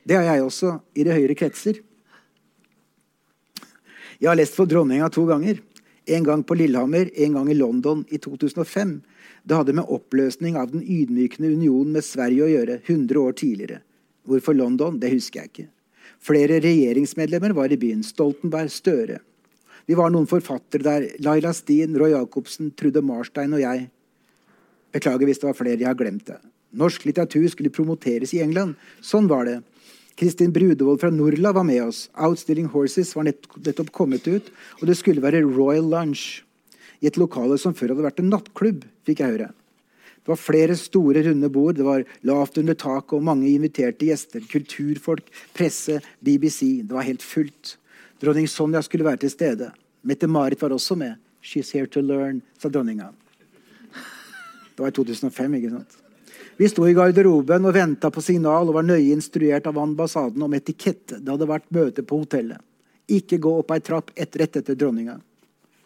Det 0.06 0.16
har 0.18 0.26
jeg 0.26 0.42
også, 0.42 0.72
i 0.98 1.04
de 1.06 1.14
høyere 1.14 1.36
kretser. 1.38 1.78
Jeg 4.18 4.28
har 4.30 4.38
lest 4.38 4.58
for 4.58 4.66
dronninga 4.66 5.06
to 5.14 5.22
ganger. 5.28 5.62
En 6.07 6.24
gang 6.24 6.42
på 6.46 6.54
Lillehammer, 6.54 7.11
en 7.14 7.32
gang 7.34 7.48
i 7.50 7.57
London 7.59 8.04
i 8.14 8.18
2005. 8.22 9.00
Det 9.42 9.57
hadde 9.59 9.74
med 9.74 9.90
oppløsning 9.90 10.57
av 10.59 10.70
den 10.70 10.82
ydmykende 10.82 11.50
unionen 11.57 11.96
med 11.96 12.07
Sverige 12.07 12.46
å 12.46 12.52
gjøre 12.52 12.78
100 12.84 13.22
år 13.22 13.34
tidligere. 13.40 13.80
Hvorfor 14.26 14.54
London, 14.54 15.00
det 15.02 15.11
husker 15.11 15.42
jeg 15.42 15.50
ikke. 15.52 15.68
Flere 16.22 16.61
regjeringsmedlemmer 16.62 17.54
var 17.59 17.74
i 17.74 17.78
byen. 17.80 18.04
Stoltenberg, 18.07 18.70
Støre. 18.70 19.20
Vi 19.86 19.94
var 19.98 20.11
noen 20.11 20.26
forfattere 20.30 20.86
der. 20.86 21.09
Laila 21.22 21.52
Stien, 21.54 21.94
Roy 21.98 22.14
Jacobsen, 22.14 22.72
Trude 22.78 23.02
Marstein 23.07 23.54
og 23.54 23.62
jeg. 23.62 23.88
Beklager 24.94 25.28
hvis 25.28 25.42
det 25.42 25.50
var 25.50 25.59
flere. 25.59 25.78
Jeg 25.78 25.90
har 25.90 25.98
glemt 25.98 26.26
det. 26.30 26.38
Norsk 26.76 27.07
litteratur 27.07 27.46
skulle 27.50 27.74
promoteres 27.74 28.34
i 28.34 28.42
England. 28.42 28.74
Sånn 29.04 29.30
var 29.30 29.46
det. 29.48 29.61
Kristin 30.16 30.52
Brudevold 30.52 31.00
fra 31.00 31.10
Norla 31.12 31.52
var 31.52 31.64
med 31.68 31.82
oss. 31.84 32.06
Outstilling 32.16 32.70
Horses 32.72 33.12
var 33.16 33.26
nett, 33.28 33.44
nettopp 33.60 33.90
kommet 33.92 34.24
ut, 34.24 34.48
og 34.80 34.88
det 34.88 34.96
skulle 34.96 35.20
være 35.20 35.44
Royal 35.44 35.84
Lunch. 35.92 36.40
I 37.04 37.10
et 37.10 37.18
lokale 37.20 37.58
som 37.60 37.74
før 37.76 37.92
hadde 37.92 38.06
vært 38.06 38.22
en 38.22 38.30
nattklubb, 38.32 38.86
fikk 39.04 39.20
jeg 39.20 39.34
høre. 39.34 39.50
Det 40.24 40.32
var 40.32 40.40
flere 40.40 40.74
store, 40.80 41.20
runde 41.28 41.50
bord, 41.52 41.76
det 41.76 41.84
var 41.86 42.06
lavt 42.26 42.56
under 42.58 42.74
taket 42.74 43.12
og 43.18 43.26
mange 43.28 43.50
inviterte 43.50 44.08
gjester. 44.08 44.40
Kulturfolk, 44.50 45.28
presse, 45.54 46.00
BBC. 46.24 46.80
Det 46.88 46.96
var 46.96 47.06
helt 47.06 47.22
fullt. 47.22 47.76
Dronning 48.18 48.48
Sonja 48.48 48.80
skulle 48.82 49.06
være 49.06 49.22
til 49.26 49.34
stede. 49.36 49.70
Mette-Marit 50.02 50.64
var 50.64 50.72
også 50.74 50.96
med. 50.96 51.20
She's 51.44 51.70
here 51.76 51.86
to 51.86 52.00
learn, 52.00 52.40
sa 52.58 52.72
dronninga. 52.72 53.12
Det 53.92 54.82
var 54.82 54.90
i 54.90 54.96
2005, 54.96 55.60
ikke 55.60 55.76
sant? 55.76 56.00
Vi 56.57 56.68
sto 56.68 56.86
i 56.88 56.94
garderoben 56.96 57.68
og 57.68 57.74
venta 57.76 58.09
på 58.11 58.22
signal 58.24 58.70
og 58.70 58.78
var 58.78 58.86
nøye 58.86 59.12
instruert 59.12 59.66
av 59.68 59.76
ambassaden 59.78 60.40
om 60.42 60.54
etikette. 60.57 61.18
Det 61.20 61.28
hadde 61.28 61.48
vært 61.50 61.68
møte 61.74 62.04
på 62.07 62.22
hotellet. 62.22 62.62
Ikke 63.12 63.38
gå 63.38 63.52
opp 63.61 63.74
ei 63.74 63.82
trapp 63.84 64.09
et, 64.16 64.38
rett 64.40 64.57
etter 64.57 64.78
dronninga. 64.78 65.18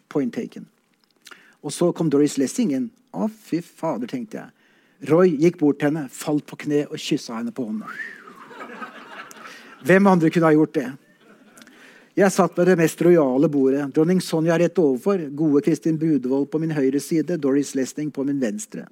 Point 0.07 0.33
taken. 0.33 0.63
Og 1.61 1.75
så 1.75 1.91
kom 1.91 2.09
Doris 2.09 2.37
Lessing 2.39 2.71
inn. 2.77 2.87
Å, 3.11 3.27
fy 3.27 3.59
fader, 3.61 4.07
tenkte 4.07 4.39
jeg. 4.39 4.55
Roy 5.11 5.35
gikk 5.41 5.59
bort 5.59 5.81
til 5.81 5.91
henne, 5.91 6.07
falt 6.13 6.47
på 6.47 6.57
kne 6.63 6.85
og 6.87 6.95
kyssa 7.01 7.35
henne 7.41 7.51
på 7.53 7.65
hånda. 7.67 7.91
Hvem 9.85 10.07
andre 10.07 10.31
kunne 10.31 10.47
ha 10.47 10.55
gjort 10.55 10.75
det? 10.77 10.87
Jeg 12.15 12.31
satt 12.31 12.55
ved 12.55 12.71
det 12.71 12.77
mest 12.79 13.01
rojale 13.03 13.49
bordet. 13.51 13.89
Dronning 13.95 14.23
Sonja 14.23 14.55
rett 14.59 14.79
overfor, 14.79 15.27
gode 15.35 15.63
Kristin 15.67 15.99
Brudevold 15.99 16.47
på 16.51 16.63
min 16.63 16.73
høyre 16.75 16.99
side, 17.03 17.39
Doris 17.41 17.75
Lessing 17.75 18.11
på 18.13 18.23
min 18.27 18.39
venstre. 18.39 18.87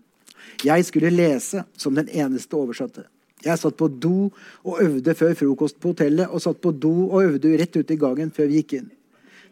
Jeg 0.66 0.86
skulle 0.86 1.14
lese 1.14 1.64
som 1.78 1.96
den 1.96 2.10
eneste 2.10 2.58
oversatte. 2.58 3.06
Jeg 3.46 3.60
satt 3.60 3.78
på 3.80 3.88
do 3.88 4.30
og 4.68 4.82
øvde 4.84 5.16
før 5.16 5.36
frokost 5.38 5.80
på 5.80 5.94
hotellet, 5.94 6.28
og 6.28 6.42
satt 6.44 6.60
på 6.62 6.72
do 6.76 7.08
og 7.08 7.24
øvde 7.24 7.56
rett 7.60 7.76
ute 7.76 7.96
i 7.96 8.00
gangen 8.00 8.32
før 8.36 8.50
vi 8.52 8.60
gikk 8.60 8.80
inn. 8.82 8.90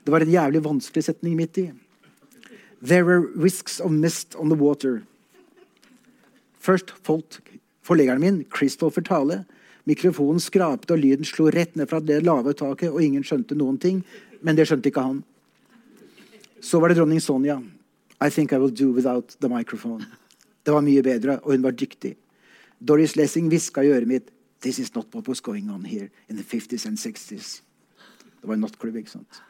Det 0.04 0.12
var 0.12 0.24
en 0.24 0.32
jævlig 0.32 0.64
vanskelig 0.64 1.04
setning 1.08 1.38
midt 1.40 1.58
i. 1.58 1.70
There 2.82 3.06
were 3.06 3.32
whisks 3.36 3.80
of 3.80 3.92
mist 3.92 4.36
on 4.36 4.50
the 4.50 4.60
water. 4.60 5.02
Først 6.60 6.92
falt 7.04 7.40
forleggeren 7.82 8.22
min, 8.22 8.46
Christopher 8.56 9.02
Tale. 9.02 9.46
Mikrofonen 9.88 10.40
skrapte, 10.44 10.94
og 10.94 11.00
lyden 11.00 11.26
slo 11.26 11.48
rett 11.48 11.76
ned 11.80 11.88
fra 11.88 12.02
det 12.04 12.20
lave 12.28 12.54
taket, 12.54 12.92
og 12.92 13.02
ingen 13.04 13.24
skjønte 13.24 13.56
noen 13.56 13.80
ting. 13.80 14.04
Men 14.44 14.60
det 14.60 14.68
skjønte 14.68 14.92
ikke 14.92 15.06
han. 15.06 15.24
Så 16.60 16.82
var 16.84 16.92
det 16.92 17.00
dronning 17.00 17.24
Sonja. 17.24 17.62
I 18.20 18.30
think 18.30 18.52
I 18.52 18.58
will 18.58 18.74
do 18.74 18.92
without 18.92 19.36
the 19.40 19.48
microphone. 19.48 20.06
Det 20.68 20.74
var 20.76 20.84
mye 20.84 21.00
bedre, 21.00 21.38
og 21.48 21.54
hun 21.54 21.64
var 21.64 21.76
dyktig. 21.80 22.18
Doris 22.84 23.16
Lessing 23.16 23.48
hviska 23.48 23.86
i 23.86 23.92
øret 23.96 24.08
mitt 24.08 24.34
This 24.62 24.80
is 24.80 24.96
not 24.96 25.14
what 25.16 25.28
was 25.28 25.40
going 25.40 25.70
on 25.70 25.86
here 25.86 26.10
in 26.30 26.36
the 26.36 26.44
50s 26.44 26.86
and 26.86 26.98
60s. 26.98 27.62
Det 28.42 28.48
var 28.48 28.54
en 28.54 28.60
nattklubb, 28.60 28.96
ikke 28.96 29.12
sant? 29.12 29.42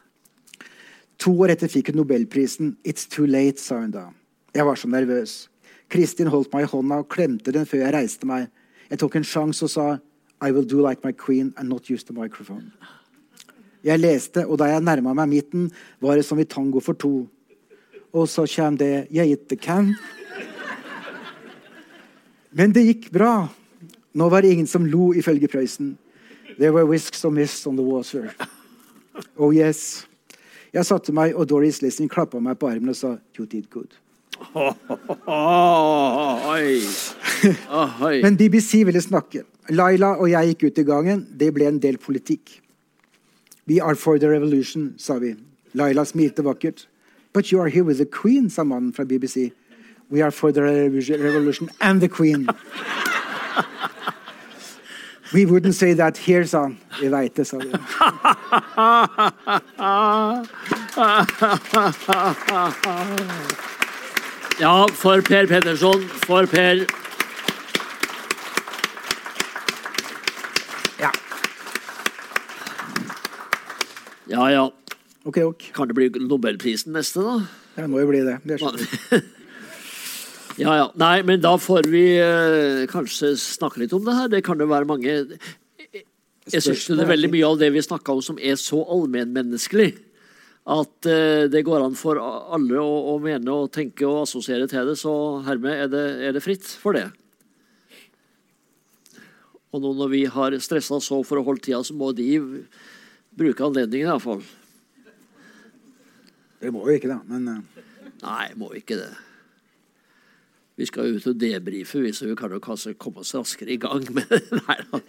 To 1.18 1.32
år 1.42 1.56
etter 1.56 1.72
fikk 1.72 1.90
hun 1.90 2.04
nobelprisen. 2.04 2.76
It's 2.86 3.08
too 3.10 3.26
late, 3.26 3.58
sa 3.58 3.80
hun 3.80 3.92
da. 3.92 4.12
Jeg 4.54 4.66
var 4.66 4.76
så 4.76 4.88
nervøs. 4.88 5.48
Kristin 5.90 6.28
holdt 6.28 6.54
meg 6.54 6.68
i 6.68 6.70
hånda 6.70 7.00
og 7.02 7.10
klemte 7.10 7.54
den 7.56 7.66
før 7.66 7.86
jeg 7.86 7.96
reiste 7.96 8.28
meg. 8.30 8.52
Jeg 8.92 9.00
tok 9.02 9.18
en 9.18 9.26
sjanse 9.26 9.66
og 9.66 9.74
sa 9.74 9.88
I 10.44 10.52
will 10.52 10.68
do 10.68 10.84
like 10.86 11.02
my 11.04 11.12
queen 11.12 11.54
and 11.58 11.70
not 11.70 11.90
use 11.90 12.06
the 12.06 12.14
microphone. 12.14 12.70
Jeg 13.84 14.00
leste, 14.00 14.46
og 14.46 14.60
da 14.60 14.70
jeg 14.70 14.84
nærma 14.86 15.16
meg 15.18 15.30
midten, 15.32 15.72
var 16.02 16.20
det 16.20 16.26
som 16.26 16.40
i 16.40 16.46
tango 16.46 16.80
for 16.80 16.94
to. 16.94 17.26
Og 18.14 18.30
så 18.30 18.46
kjem 18.46 18.78
det 18.78 19.08
jeg 19.10 19.34
ikke 19.34 19.58
kan. 19.66 19.96
Men 22.52 22.74
det 22.74 22.86
gikk 22.88 23.10
bra. 23.12 23.48
Nå 24.18 24.30
var 24.30 24.42
det 24.42 24.52
ingen 24.54 24.68
som 24.68 24.86
lo, 24.86 25.14
ifølge 25.14 25.48
Prøysen. 25.48 25.98
There 26.58 26.72
were 26.74 26.86
whisks 26.86 27.26
and 27.26 27.36
mists 27.36 27.68
on 27.68 27.76
the 27.76 27.84
water. 27.86 28.34
Oh 29.38 29.56
yes. 29.56 30.08
Jeg 30.74 30.86
satte 30.86 31.14
meg, 31.14 31.36
og 31.36 31.50
Doris 31.50 31.82
Lessing 31.82 32.10
klappa 32.10 32.40
meg 32.44 32.58
på 32.60 32.70
armen 32.70 32.92
og 32.94 32.98
sa 32.98 33.16
You 33.38 33.46
did 33.46 33.70
good. 33.74 33.96
Men 38.22 38.38
BBC 38.38 38.84
ville 38.86 39.02
snakke. 39.02 39.44
Laila 39.70 40.16
og 40.18 40.30
jeg 40.32 40.54
gikk 40.54 40.68
ut 40.68 40.82
i 40.82 40.86
gangen. 40.88 41.26
Det 41.38 41.50
ble 41.54 41.68
en 41.70 41.80
del 41.82 41.98
politikk. 41.98 42.62
We 43.68 43.82
are 43.82 43.96
for 43.96 44.18
the 44.18 44.30
revolution, 44.30 44.94
sa 44.98 45.18
vi. 45.20 45.36
Laila 45.74 46.06
smilte 46.06 46.46
vakkert. 46.46 46.88
But 47.34 47.52
you 47.52 47.60
are 47.62 47.70
here 47.70 47.84
with 47.84 47.98
the 47.98 48.06
queen, 48.06 48.50
sa 48.50 48.64
mannen 48.64 48.94
fra 48.94 49.04
BBC. 49.06 49.52
We 50.10 50.22
are 50.22 50.32
for 50.32 50.52
the 50.52 50.62
revolution 50.62 51.70
and 51.82 52.02
the 52.02 52.08
queen. 52.10 52.48
We 55.34 55.46
wouldn't 55.46 55.76
say 55.76 55.94
that 55.94 56.18
here, 56.18 56.46
sa 56.46 56.62
han. 56.62 56.78
Vi 57.02 57.10
veit 57.10 57.36
det, 57.36 57.48
sa 57.48 57.58
vi. 57.58 57.72
Ja, 64.60 64.88
for 64.94 65.22
Per 65.22 65.46
Petterson. 65.48 66.08
For 66.26 66.46
Per. 66.48 66.86
Ja. 71.00 71.12
Ja, 74.28 74.50
ja. 74.52 74.72
Ok, 75.24 75.38
ok. 75.38 75.72
Kan 75.74 75.88
det 75.88 75.94
bli 75.94 76.10
Nobelprisen 76.10 76.94
neste, 76.94 77.20
da? 77.22 77.40
Det 77.76 77.90
må 77.90 78.00
jo 78.02 78.08
bli 78.10 78.24
det. 78.26 78.40
det 78.48 78.58
skjønner 78.62 78.82
vi. 78.88 79.37
Ja, 80.58 80.74
ja. 80.74 80.88
Nei, 80.98 81.22
men 81.26 81.42
da 81.44 81.54
får 81.62 81.88
vi 81.92 82.04
eh, 82.18 82.88
kanskje 82.90 83.36
snakke 83.38 83.84
litt 83.84 83.94
om 83.94 84.06
det 84.06 84.16
her. 84.18 84.32
Det 84.32 84.42
kan 84.46 84.58
jo 84.58 84.70
være 84.70 84.90
mange 84.90 85.14
Jeg 86.48 86.64
syns 86.64 86.88
det 86.90 87.04
er 87.04 87.12
veldig 87.12 87.30
mye 87.36 87.52
av 87.52 87.60
det 87.62 87.70
vi 87.76 87.84
snakka 87.86 88.16
om 88.16 88.24
som 88.26 88.40
er 88.42 88.58
så 88.58 88.82
allmennmenneskelig. 88.82 89.92
At 90.68 91.08
eh, 91.08 91.46
det 91.52 91.62
går 91.68 91.86
an 91.86 91.96
for 92.00 92.20
alle 92.20 92.82
å, 92.82 92.96
å 93.14 93.16
mene 93.24 93.54
og 93.54 93.70
tenke 93.76 94.08
og 94.08 94.24
assosiere 94.26 94.66
til 94.72 94.90
det. 94.90 94.98
Så 95.00 95.14
hermed 95.46 95.86
er 95.86 95.94
det, 95.94 96.06
er 96.26 96.36
det 96.36 96.44
fritt 96.44 96.66
for 96.82 96.98
det. 96.98 97.06
Og 99.76 99.84
nå 99.84 99.94
når 100.00 100.14
vi 100.16 100.24
har 100.32 100.58
stressa 100.64 100.98
så 101.04 101.22
for 101.28 101.38
å 101.38 101.46
holde 101.46 101.68
tida, 101.68 101.84
så 101.86 101.94
må 101.94 102.10
de 102.18 102.32
bruke 103.38 103.68
anledningen 103.68 104.10
iallfall. 104.10 104.42
Det 106.58 106.74
må 106.74 106.88
jo 106.90 106.98
ikke, 106.98 107.14
da. 107.14 107.22
Men 107.30 107.48
uh... 107.52 107.84
Nei, 108.24 108.50
må 108.58 108.74
ikke 108.74 108.98
det. 108.98 109.12
Vi 110.78 110.86
skal 110.86 111.16
ut 111.16 111.26
og 111.30 111.38
debrife, 111.42 112.00
vi, 112.04 112.12
så 112.14 112.28
vi 112.30 112.36
kan 112.38 112.54
jo 112.54 112.60
kanskje 112.62 112.94
komme 113.02 113.24
oss 113.24 113.34
raskere 113.34 113.74
i 113.74 113.80
gang. 113.82 114.04
Men 114.14 114.28
nei 114.62 114.78
da. 114.92 115.02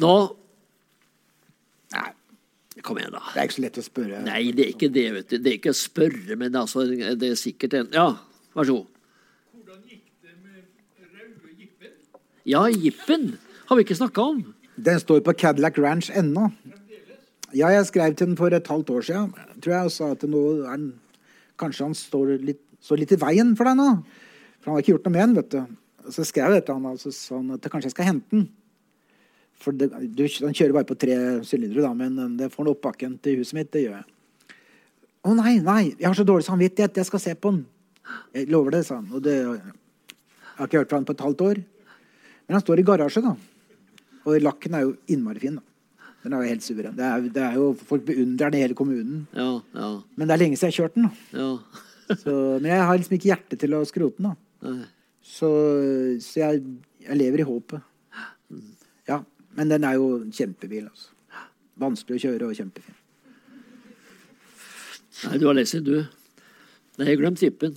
Nå 0.00 0.12
Nei, 1.90 2.06
kom 2.86 3.00
igjen, 3.00 3.12
da. 3.12 3.20
det 3.34 3.42
er 3.42 3.48
ikke 3.48 3.56
så 3.58 3.64
lett 3.66 3.78
å 3.82 3.84
spørre. 3.84 4.22
Nei, 4.24 4.40
det 4.56 4.64
er 4.64 4.72
ikke 4.72 4.88
det, 4.94 5.04
vet 5.16 5.32
du. 5.32 5.36
Det 5.42 5.50
er 5.50 5.58
ikke 5.58 5.74
å 5.74 5.76
spørre, 5.80 6.36
men 6.40 6.56
altså, 6.56 6.86
det 6.88 7.32
er 7.32 7.36
sikkert 7.38 7.76
en 7.80 7.90
Ja, 7.96 8.06
vær 8.56 8.68
så 8.68 8.76
god. 8.78 8.86
Hvordan 9.58 9.82
gikk 9.90 10.04
det 10.24 10.36
med 10.38 11.10
røde 11.18 11.56
jippen? 11.58 11.92
Ja, 12.48 12.62
Jippen 12.70 13.26
har 13.66 13.76
vi 13.76 13.84
ikke 13.84 13.98
snakka 13.98 14.28
om. 14.32 14.40
Den 14.80 15.02
står 15.02 15.20
på 15.26 15.34
Cadillac 15.36 15.76
Ranch 15.82 16.08
ennå. 16.16 16.48
Ja, 17.50 17.68
jeg 17.74 17.90
skrev 17.90 18.14
til 18.14 18.30
den 18.30 18.38
for 18.38 18.54
et 18.54 18.70
halvt 18.70 18.94
år 18.94 19.04
siden, 19.10 19.34
tror 19.60 19.74
jeg, 19.74 19.90
og 19.90 19.94
sa 19.94 20.12
at 20.14 20.24
nå 20.30 20.42
er 20.62 20.76
den 20.78 20.90
Kanskje 21.60 21.84
han 21.84 21.94
står 21.98 22.38
litt, 22.40 22.60
står 22.80 23.02
litt 23.02 23.10
i 23.12 23.18
veien 23.20 23.50
for 23.58 23.68
deg 23.68 23.76
nå. 23.76 23.88
For 24.60 24.70
han 24.70 24.76
har 24.76 24.84
ikke 24.84 24.94
gjort 24.94 25.08
noe 25.08 25.16
med 25.16 25.22
den, 25.24 25.36
vet 25.40 25.52
du. 25.54 26.12
Så 26.14 26.24
skrev 26.28 26.54
jeg 26.56 26.64
til 26.66 26.76
han 26.76 26.88
altså, 26.90 27.12
sånn 27.14 27.52
at 27.56 27.68
kanskje 27.72 27.90
jeg 27.90 27.96
skal 27.96 28.08
hente 28.10 28.36
den. 28.36 28.46
For 29.60 29.76
det, 29.76 29.90
du, 30.16 30.22
han 30.46 30.56
kjører 30.56 30.78
bare 30.78 30.88
på 30.88 30.96
tre 31.00 31.16
sylindere, 31.44 31.92
men 31.96 32.38
det 32.38 32.48
får 32.52 32.64
han 32.64 32.72
opp 32.72 32.82
bakken 32.86 33.18
til 33.20 33.40
huset 33.40 33.58
mitt. 33.58 33.72
Det 33.72 33.84
gjør 33.84 33.98
jeg. 33.98 34.56
Å 35.20 35.34
nei, 35.36 35.58
nei, 35.60 35.82
jeg 35.98 36.08
har 36.08 36.16
så 36.16 36.24
dårlig 36.24 36.46
samvittighet. 36.46 36.96
Jeg 36.96 37.08
skal 37.10 37.20
se 37.20 37.34
på 37.36 37.52
den. 37.52 37.64
Jeg 38.36 38.48
lover 38.52 38.78
det, 38.78 38.86
sa 38.88 38.96
han. 39.02 39.10
Og 39.12 39.20
det, 39.24 39.36
jeg 39.36 40.56
har 40.56 40.70
ikke 40.70 40.80
hørt 40.80 40.92
fra 40.92 41.00
han 41.00 41.08
på 41.08 41.16
et 41.16 41.24
halvt 41.26 41.44
år. 41.44 41.60
Men 42.48 42.56
han 42.56 42.64
står 42.64 42.80
i 42.80 42.86
garasje, 42.88 43.24
da. 43.24 43.34
Og 44.24 44.40
lakken 44.40 44.76
er 44.76 44.86
jo 44.86 44.96
innmari 45.12 45.44
fin. 45.44 45.60
da. 45.60 45.66
Den 46.24 46.34
er 46.36 46.42
jo 46.42 46.52
helt 46.52 46.64
suveren. 46.64 46.96
Det 46.96 47.04
er, 47.06 47.28
det 47.36 47.44
er 47.44 47.60
jo, 47.60 47.70
folk 47.88 48.04
beundrer 48.08 48.52
den 48.52 48.60
i 48.60 48.64
hele 48.64 48.76
kommunen. 48.76 49.22
Ja, 49.36 49.52
ja, 49.76 49.90
Men 50.16 50.28
det 50.28 50.34
er 50.34 50.42
lenge 50.42 50.58
siden 50.60 50.72
jeg 50.72 50.76
har 50.76 50.82
kjørt 50.84 50.98
den. 50.98 51.08
da. 51.08 51.44
ja. 51.44 51.86
Så, 52.10 52.32
men 52.58 52.72
jeg 52.72 52.82
har 52.88 52.96
liksom 52.98 53.12
ikke 53.14 53.28
hjerte 53.28 53.56
til 53.60 53.74
å 53.76 53.84
skrote 53.86 54.18
den. 54.18 54.32
da. 54.32 54.49
Så, 54.60 55.48
så 56.24 56.40
jeg, 56.42 56.62
jeg 57.06 57.16
lever 57.16 57.42
i 57.42 57.46
håpet. 57.48 57.80
Ja, 59.08 59.20
Men 59.56 59.70
den 59.72 59.84
er 59.88 59.94
jo 59.98 60.08
en 60.22 60.32
kjempebil. 60.34 60.86
altså. 60.90 61.12
Vanskelig 61.80 62.18
å 62.18 62.24
kjøre 62.26 62.48
og 62.50 62.56
kjempefin. 62.58 62.96
Nei, 65.24 65.38
du 65.40 65.46
har 65.48 65.56
lest 65.56 65.76
den, 65.76 65.84
du. 65.84 65.96
Nei, 66.98 67.06
jeg 67.06 67.14
har 67.14 67.20
glemt 67.22 67.42
Jippen. 67.44 67.74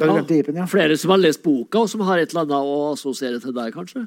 Da 0.00 0.06
har 0.08 0.14
glemt 0.16 0.30
tippen 0.32 0.56
ja. 0.56 0.64
Flere 0.70 0.96
som 0.98 1.10
har 1.12 1.20
lest 1.20 1.42
boka, 1.44 1.82
og 1.84 1.90
som 1.92 2.00
har 2.08 2.18
et 2.22 2.30
eller 2.32 2.46
annet 2.46 2.70
å 2.72 2.78
assosiere 2.94 3.38
til 3.42 3.52
deg, 3.56 3.74
kanskje? 3.74 4.06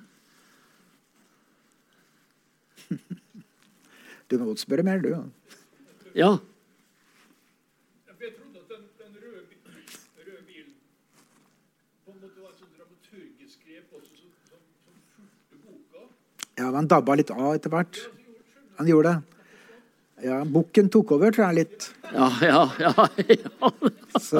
Du 4.31 4.37
må 4.39 4.45
godt 4.49 4.63
spørre 4.63 4.83
mer, 4.87 4.99
du. 5.03 5.09
ja. 5.13 5.21
Ja. 6.15 6.31
Ja, 8.07 8.13
for 8.13 8.23
Jeg 8.25 8.33
trodde 8.37 8.59
at 8.63 8.69
den, 8.71 8.83
den 9.01 9.13
røde, 9.21 9.41
bi- 9.49 9.61
røde 10.25 10.43
bilen 10.47 10.73
på 12.05 12.11
en 12.13 12.19
måte 12.21 12.39
var 12.41 12.51
et 12.53 12.59
sånt 12.61 12.75
dramaturgisk 12.77 13.63
grep 13.67 13.87
også, 13.97 14.13
som, 14.21 14.29
som, 14.49 14.61
som 14.87 14.97
fulgte 15.15 15.55
boka. 15.65 16.01
Ja, 16.57 16.65
men 16.69 16.75
Han 16.83 16.87
dabba 16.91 17.15
litt 17.17 17.31
av 17.33 17.55
etter 17.55 17.71
hvert. 17.73 17.99
Han 18.77 18.89
gjorde 18.89 19.13
det. 19.13 19.21
Ja, 20.23 20.37
Bukken 20.47 20.87
tok 20.93 21.11
over, 21.17 21.33
tror 21.35 21.49
jeg, 21.49 21.65
litt. 21.65 21.87
Ja, 22.13 22.27
ja, 22.45 22.61
ja. 22.79 22.91
ja. 23.27 23.71
Så, 24.21 24.39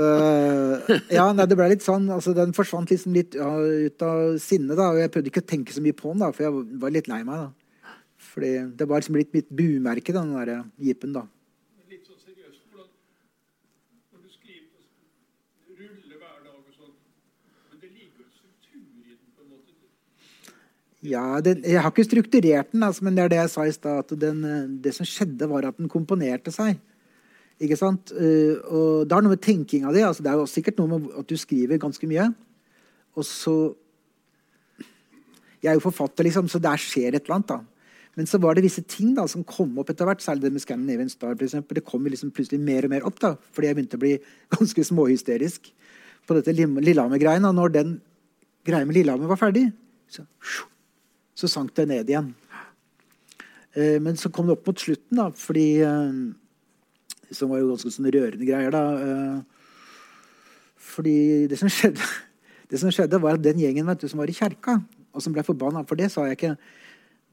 ja, 1.11 1.26
nei, 1.36 1.47
det 1.49 1.57
ble 1.59 1.68
litt 1.74 1.84
sånn, 1.84 2.05
altså 2.14 2.32
Den 2.38 2.53
forsvant 2.55 2.93
liksom 2.93 3.16
litt 3.18 3.36
ja, 3.36 3.49
ut 3.57 4.05
av 4.05 4.38
sinnet. 4.39 4.78
da, 4.80 4.91
og 4.93 5.01
Jeg 5.01 5.11
prøvde 5.11 5.34
ikke 5.34 5.43
å 5.43 5.49
tenke 5.49 5.76
så 5.76 5.84
mye 5.84 5.97
på 5.97 6.14
den, 6.14 6.24
da, 6.24 6.30
for 6.32 6.45
jeg 6.45 6.64
var 6.86 6.93
litt 6.93 7.09
lei 7.12 7.20
meg. 7.28 7.47
da. 7.50 7.92
Fordi 8.32 8.51
Det 8.79 8.87
var 8.87 9.01
liksom 9.01 9.17
blitt 9.17 9.33
mitt 9.36 9.50
bumerke, 9.51 10.16
den 10.16 10.32
der 10.37 10.54
jeepen. 10.79 11.12
da. 11.17 11.25
Men 11.25 11.97
litt 11.97 12.08
sånn 12.08 12.21
seriøst. 12.21 12.63
Hvordan, 12.71 12.87
når 14.13 14.24
du 14.24 14.29
skriver 14.37 14.70
og 15.67 15.82
ruller 15.82 16.17
hver 16.21 16.39
dag 16.47 16.55
og 16.62 16.74
sånn 16.78 16.96
Men 17.74 17.82
det 17.83 17.89
ligger 17.92 18.21
jo 18.21 18.29
en 18.29 18.33
struktur 18.37 18.79
i 18.79 19.17
den, 19.17 19.28
på 19.36 19.43
en 19.43 19.51
måte. 19.58 19.74
Ja, 21.04 21.42
den, 21.43 21.63
Jeg 21.67 21.82
har 21.84 21.92
ikke 21.92 22.05
strukturert 22.08 22.71
den, 22.71 22.84
altså, 22.84 23.04
men 23.04 23.16
det 23.16 23.25
er 23.25 23.32
det 23.34 23.39
jeg 23.42 23.51
sa 23.51 23.66
i 23.67 23.75
stad. 23.75 24.00
at 24.00 24.20
den, 24.20 24.43
eh, 24.46 24.67
Det 24.82 24.93
som 24.96 25.05
skjedde, 25.05 25.50
var 25.50 25.66
at 25.66 25.78
den 25.78 25.89
komponerte 25.89 26.51
seg. 26.51 26.80
Ikke 27.59 27.78
sant? 27.78 28.12
Eh, 28.12 28.55
og 28.71 29.08
Det 29.08 29.12
har 29.12 29.21
noe 29.21 29.36
med 29.36 29.42
tenkinga 29.42 29.92
di 29.93 30.00
altså, 30.00 30.24
Det 30.24 30.32
er 30.32 30.39
jo 30.39 30.46
sikkert 30.46 30.78
noe 30.78 30.88
med 30.88 31.12
at 31.20 31.28
du 31.28 31.36
skriver 31.36 31.78
ganske 31.78 32.08
mye. 32.08 32.34
Og 33.17 33.24
så 33.24 33.75
Jeg 35.62 35.71
er 35.71 35.80
jo 35.80 35.92
forfatter, 35.92 36.24
liksom, 36.24 36.47
så 36.47 36.59
der 36.59 36.75
skjer 36.75 37.16
et 37.16 37.24
eller 37.24 37.36
annet. 37.36 37.47
da. 37.47 37.59
Men 38.16 38.25
så 38.25 38.39
var 38.39 38.54
det 38.54 38.63
visse 38.63 38.82
ting 38.82 39.16
da, 39.16 39.25
som 39.25 39.43
kom 39.43 39.78
opp 39.80 39.89
etter 39.89 40.05
hvert, 40.05 40.20
særlig 40.20 40.42
det 40.42 40.51
med 40.51 40.62
Scandinavian 40.62 41.09
Star. 41.09 41.36
For 41.36 41.46
eksempel. 41.46 41.75
det 41.75 41.86
kom 41.86 42.04
liksom 42.04 42.32
plutselig 42.32 42.59
mer 42.59 42.84
og 42.84 42.89
mer 42.89 43.05
opp, 43.05 43.20
da, 43.20 43.36
fordi 43.54 43.67
jeg 43.67 43.75
begynte 43.75 43.97
å 43.97 44.04
bli 44.04 44.20
ganske 44.58 44.84
småhysterisk 44.84 45.71
på 46.28 46.36
dette. 46.36 46.51
Og 46.51 47.55
når 47.55 47.71
den 47.71 48.01
greia 48.66 48.86
med 48.86 48.96
Lillehammer 48.96 49.28
var 49.28 49.38
ferdig, 49.38 49.74
så, 50.08 50.25
så 51.36 51.50
sank 51.50 51.74
det 51.76 51.88
ned 51.89 52.10
igjen. 52.10 52.34
Eh, 53.74 53.97
men 54.04 54.18
så 54.20 54.30
kom 54.30 54.47
det 54.47 54.58
opp 54.58 54.68
mot 54.70 54.80
slutten, 54.80 55.18
da, 55.18 55.30
fordi 55.34 55.68
eh, 55.82 56.14
Som 57.34 57.50
var 57.50 57.64
jo 57.64 57.72
ganske 57.72 57.89
sånn 57.89 58.12
rørende 58.14 58.46
greier, 58.46 58.70
da. 58.70 58.84
eh, 59.01 59.39
fordi 60.78 61.47
det 61.50 61.58
som 61.58 61.72
skjedde, 61.72 62.04
det 62.70 62.80
som 62.82 62.92
skjedde 62.93 63.20
var 63.24 63.39
at 63.39 63.46
den 63.46 63.62
gjengen 63.64 63.88
vet 63.89 64.04
du, 64.04 64.08
som 64.12 64.22
var 64.22 64.30
i 64.30 64.36
kjerka, 64.38 64.78
og 65.14 65.24
som 65.24 65.34
ble 65.34 65.42
forbanna 65.46 65.82
For 65.89 65.97
det 65.97 66.12
sa 66.14 66.28
jeg 66.28 66.38
ikke. 66.38 66.54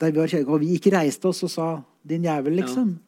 Da 0.01 0.09
vi 0.09 0.21
var 0.21 0.31
i 0.31 0.35
kjerka, 0.35 0.55
og 0.55 0.63
vi 0.65 0.75
ikke 0.79 0.95
reiste 0.95 1.29
oss 1.29 1.43
og 1.45 1.53
sa 1.53 1.69
'din 2.07 2.25
jævel', 2.25 2.57
liksom. 2.63 2.99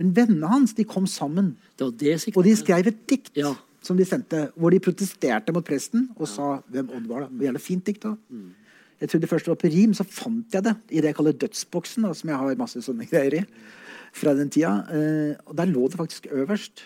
Men 0.00 0.14
vennene 0.16 0.48
hans 0.48 0.72
de 0.74 0.84
kom 0.84 1.06
sammen, 1.06 1.56
Det 1.78 1.98
det 1.98 2.36
og 2.36 2.42
de 2.44 2.56
skrev 2.56 2.86
et 2.86 3.06
dikt. 3.06 3.36
Ja, 3.36 3.54
som 3.82 3.96
de 3.96 4.04
sendte, 4.04 4.50
hvor 4.56 4.70
de 4.70 4.80
protesterte 4.80 5.52
mot 5.52 5.64
presten 5.64 6.08
og 6.16 6.28
sa 6.28 6.60
hvem 6.70 6.90
Odd 6.96 7.06
var. 7.06 7.20
da. 7.20 7.28
Jævlig 7.46 7.60
fint 7.60 7.84
dikt. 7.84 8.02
da. 8.02 8.16
Jeg 9.00 9.08
trodde 9.08 9.28
først 9.30 9.46
det 9.48 9.54
var 9.54 9.60
på 9.62 9.70
rim, 9.72 9.92
så 9.96 10.04
fant 10.04 10.54
jeg 10.54 10.64
det 10.66 10.74
i 10.92 11.00
det 11.00 11.10
jeg 11.10 11.16
kaller 11.16 11.36
dødsboksen, 11.40 12.04
da, 12.04 12.12
som 12.16 12.32
jeg 12.32 12.40
har 12.42 12.58
masse 12.60 12.82
sånne 12.84 13.08
greier 13.08 13.40
i. 13.40 13.44
fra 14.12 14.34
den 14.34 14.48
tida. 14.50 14.72
Eh, 14.90 15.36
og 15.46 15.54
der 15.54 15.70
lå 15.70 15.86
det 15.88 15.98
faktisk 16.00 16.26
øverst. 16.34 16.82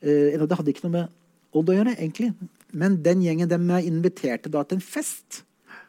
Eh, 0.00 0.38
det 0.38 0.56
hadde 0.56 0.70
ikke 0.70 0.86
noe 0.86 0.94
med 0.94 1.18
Odd 1.52 1.68
å 1.68 1.74
gjøre, 1.74 1.96
egentlig. 1.98 2.30
Men 2.72 3.02
den 3.02 3.20
gjengen 3.20 3.50
dem 3.50 3.66
inviterte 3.82 4.48
da 4.48 4.62
til 4.64 4.78
en 4.78 4.84
fest 4.84 5.42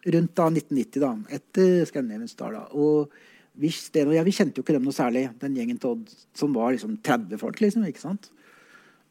rundt 0.04 0.34
da 0.36 0.50
1990, 0.50 1.00
da, 1.00 1.12
etter 1.32 1.86
Scandinavian 1.88 2.28
Star. 2.28 2.52
da, 2.52 2.66
og 2.74 3.14
vi, 3.54 3.70
Sten 3.70 4.10
og 4.10 4.18
jeg 4.18 4.26
vi 4.26 4.34
kjente 4.36 4.60
jo 4.60 4.66
ikke 4.66 4.76
dem 4.76 4.84
noe 4.84 4.98
særlig, 4.98 5.30
den 5.40 5.56
gjengen 5.56 5.80
til 5.80 5.94
Odd, 5.94 6.12
som 6.36 6.58
var 6.58 6.74
liksom 6.74 6.98
30 7.06 7.40
folk. 7.40 7.62
liksom, 7.62 7.86
ikke 7.88 8.02
sant? 8.02 8.32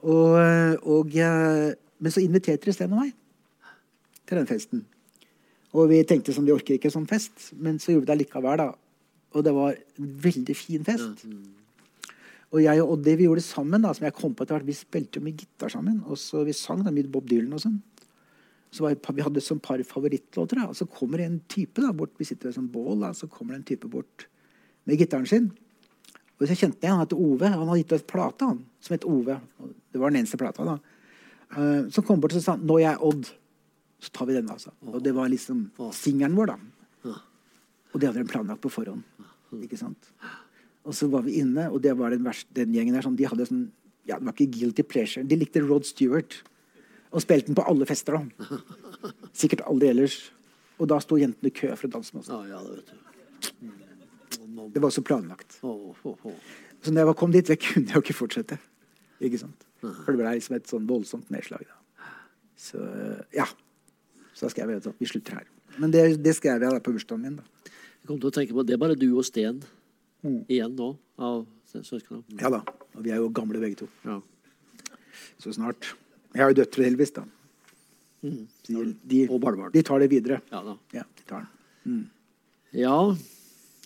Og, 0.02 0.36
og, 0.82 1.14
men 1.14 2.12
så 2.12 2.20
inviterte 2.20 2.66
de 2.66 2.74
Sten 2.74 2.92
og 2.92 3.06
meg 3.06 3.14
til 4.26 4.42
den 4.42 4.50
festen. 4.50 4.84
Og 5.72 5.88
vi 5.88 6.02
tenkte 6.04 6.34
som 6.36 6.44
vi 6.44 6.52
orker 6.52 6.76
ikke 6.76 6.92
sånn 6.92 7.08
fest, 7.08 7.52
men 7.56 7.78
så 7.80 7.94
gjorde 7.94 8.06
vi 8.06 8.10
det 8.12 8.18
likevel. 8.26 8.60
da. 8.60 8.72
Og 9.32 9.44
det 9.44 9.54
var 9.56 9.76
en 9.76 10.10
veldig 10.26 10.56
fin 10.56 10.84
fest. 10.84 11.24
Og 12.52 12.60
jeg 12.60 12.82
og 12.82 12.98
Oddi 12.98 13.14
vi 13.16 13.28
gjorde 13.28 13.44
sammen. 13.44 13.80
da, 13.80 13.94
som 13.96 14.04
jeg 14.04 14.16
kom 14.18 14.34
på 14.34 14.44
etter 14.44 14.58
hvert. 14.58 14.68
Vi 14.68 14.76
spilte 14.76 15.18
jo 15.18 15.24
mye 15.24 15.38
gitar 15.38 15.72
sammen. 15.72 16.02
Og 16.04 16.20
så 16.20 16.44
vi 16.44 16.52
sang 16.52 16.84
da 16.84 16.92
mye 16.92 17.08
Bob 17.08 17.28
Dylan 17.28 17.56
og 17.56 17.64
sånn. 17.64 17.80
Så 18.72 18.84
var, 18.84 18.96
vi 18.96 19.24
hadde 19.24 19.40
som 19.44 19.60
par 19.60 19.80
favorittlåter. 19.80 20.60
da, 20.60 20.68
Og 20.68 20.76
så 20.76 20.86
kommer 20.86 21.20
en 21.20 21.40
type 21.48 21.80
da, 21.80 21.92
bort, 21.92 22.12
vi 22.18 22.24
sitter 22.28 22.50
ved 22.50 22.56
sånn 22.56 22.70
bål, 22.72 23.00
da, 23.00 23.12
så 23.12 23.28
kommer 23.28 23.54
det 23.54 23.60
en 23.60 23.70
type 23.72 23.88
bort 23.88 24.26
med 24.84 25.00
gitaren 25.00 25.28
sin. 25.28 25.50
Og 26.40 26.48
så 26.48 26.56
kjente 26.56 26.82
jeg 26.82 26.92
han 26.92 27.00
het 27.00 27.12
Ove. 27.12 27.48
Han 27.48 27.68
hadde 27.68 27.82
gitt 27.84 27.92
oss 27.96 28.08
plate 28.08 28.48
han, 28.48 28.64
som 28.80 28.96
het 28.96 29.04
Ove. 29.08 29.38
Det 29.92 30.00
var 30.00 30.12
den 30.12 30.22
eneste 30.22 30.40
plata. 30.40 30.64
da. 30.64 30.78
Uh, 31.52 31.88
så 31.92 32.02
kom 32.04 32.20
bort 32.20 32.34
og 32.34 32.42
sa 32.42 32.56
han, 32.56 32.66
'Nå 32.66 32.78
er 32.80 32.90
jeg 32.90 32.98
Odd'. 32.98 33.32
Så 34.02 34.10
tar 34.10 34.26
vi 34.26 34.34
den, 34.34 34.48
altså. 34.50 34.72
Og 34.90 34.98
det 35.04 35.12
var 35.14 35.30
liksom 35.30 35.68
singelen 35.94 36.34
vår, 36.38 36.54
da. 36.54 37.14
Og 37.92 38.00
det 38.00 38.08
hadde 38.08 38.24
de 38.24 38.30
planlagt 38.30 38.62
på 38.64 38.72
forhånd. 38.72 39.04
Ikke 39.62 39.78
sant? 39.78 40.10
Og 40.82 40.96
så 40.96 41.06
var 41.12 41.22
vi 41.26 41.36
inne, 41.42 41.68
og 41.70 41.82
det 41.84 41.92
var 41.98 42.10
den, 42.10 42.24
verste, 42.26 42.50
den 42.56 42.72
gjengen 42.74 42.96
der 42.96 43.04
sånn, 43.04 43.18
de 43.18 43.28
hadde 43.28 43.46
sånn 43.46 43.68
ja, 44.08 44.16
Det 44.16 44.26
var 44.26 44.34
ikke 44.34 44.56
guilty 44.56 44.82
pleasure. 44.82 45.22
De 45.22 45.36
likte 45.38 45.60
Rod 45.62 45.86
Stewart. 45.86 46.40
Og 47.14 47.22
spilte 47.22 47.52
den 47.52 47.58
på 47.58 47.62
alle 47.70 47.86
fester. 47.86 48.16
da. 48.18 48.58
Sikkert 49.44 49.62
aldri 49.70 49.92
ellers. 49.92 50.16
Og 50.82 50.88
da 50.90 50.98
sto 51.04 51.18
jentene 51.20 51.52
i 51.52 51.54
kø 51.54 51.70
for 51.76 51.86
å 51.86 51.92
danse 51.92 52.16
med 52.16 52.24
oss. 52.24 52.32
Ja, 52.32 52.40
ja, 52.50 52.62
det 52.66 52.80
vet 52.80 52.90
du. 52.90 53.72
Det 54.72 54.82
var 54.82 54.88
også 54.88 55.04
planlagt. 55.06 55.60
Så 55.60 56.90
når 56.90 57.12
jeg 57.12 57.18
kom 57.20 57.34
dit, 57.34 57.52
jeg 57.52 57.60
kunne 57.62 57.86
jeg 57.86 57.94
jo 57.94 58.02
ikke 58.02 58.18
fortsette. 58.18 58.58
Ikke 59.22 59.38
sant? 59.38 59.68
For 59.82 60.10
det 60.10 60.18
ble 60.18 60.34
liksom 60.34 60.56
et 60.58 60.70
sånn 60.70 60.88
voldsomt 60.88 61.30
nedslag. 61.34 61.62
Da. 61.68 62.08
Så 62.58 62.82
ja. 63.34 63.46
Så 64.42 64.48
da 64.48 64.50
skrev 64.50 64.70
jeg 64.74 64.82
at 64.82 64.98
vi 64.98 65.06
slutter 65.06 65.36
her. 65.38 65.44
Men 65.78 65.92
det, 65.94 66.00
det 66.18 66.32
skrev 66.34 66.58
jeg 66.58 66.72
da 66.74 66.80
på 66.82 66.90
bursdagen 66.96 67.22
min. 67.22 67.36
da. 67.38 67.44
Jeg 68.02 68.08
kom 68.08 68.18
til 68.18 68.26
å 68.32 68.34
tenke 68.34 68.56
på, 68.56 68.64
Det 68.66 68.74
er 68.74 68.80
bare 68.82 68.96
du 68.98 69.06
og 69.14 69.22
Sten 69.24 69.60
igjen 70.50 70.74
nå 70.74 70.88
av 71.22 71.44
søsknene. 71.70 72.24
Ja 72.40 72.50
da. 72.50 72.58
Og 72.96 73.04
vi 73.06 73.12
er 73.14 73.20
jo 73.22 73.28
gamle 73.30 73.60
begge 73.62 73.78
to. 73.84 73.86
Ja. 74.04 74.16
Så 75.38 75.54
snart. 75.54 75.92
Jeg 76.34 76.42
har 76.42 76.50
jo 76.50 76.58
døtre 76.58 76.82
heldigvis, 76.88 77.12
da. 77.14 77.22
Mm. 78.26 78.48
De, 78.66 78.74
de, 79.12 79.20
Og 79.30 79.38
barnebarn. 79.42 79.70
de 79.74 79.82
tar 79.86 80.02
det 80.02 80.10
videre. 80.10 80.40
Ja 80.50 80.62
da. 80.66 80.74
Ja, 80.94 81.02
de 81.18 81.22
tar 81.30 81.46
den. 81.86 82.02
Ja, 82.72 82.96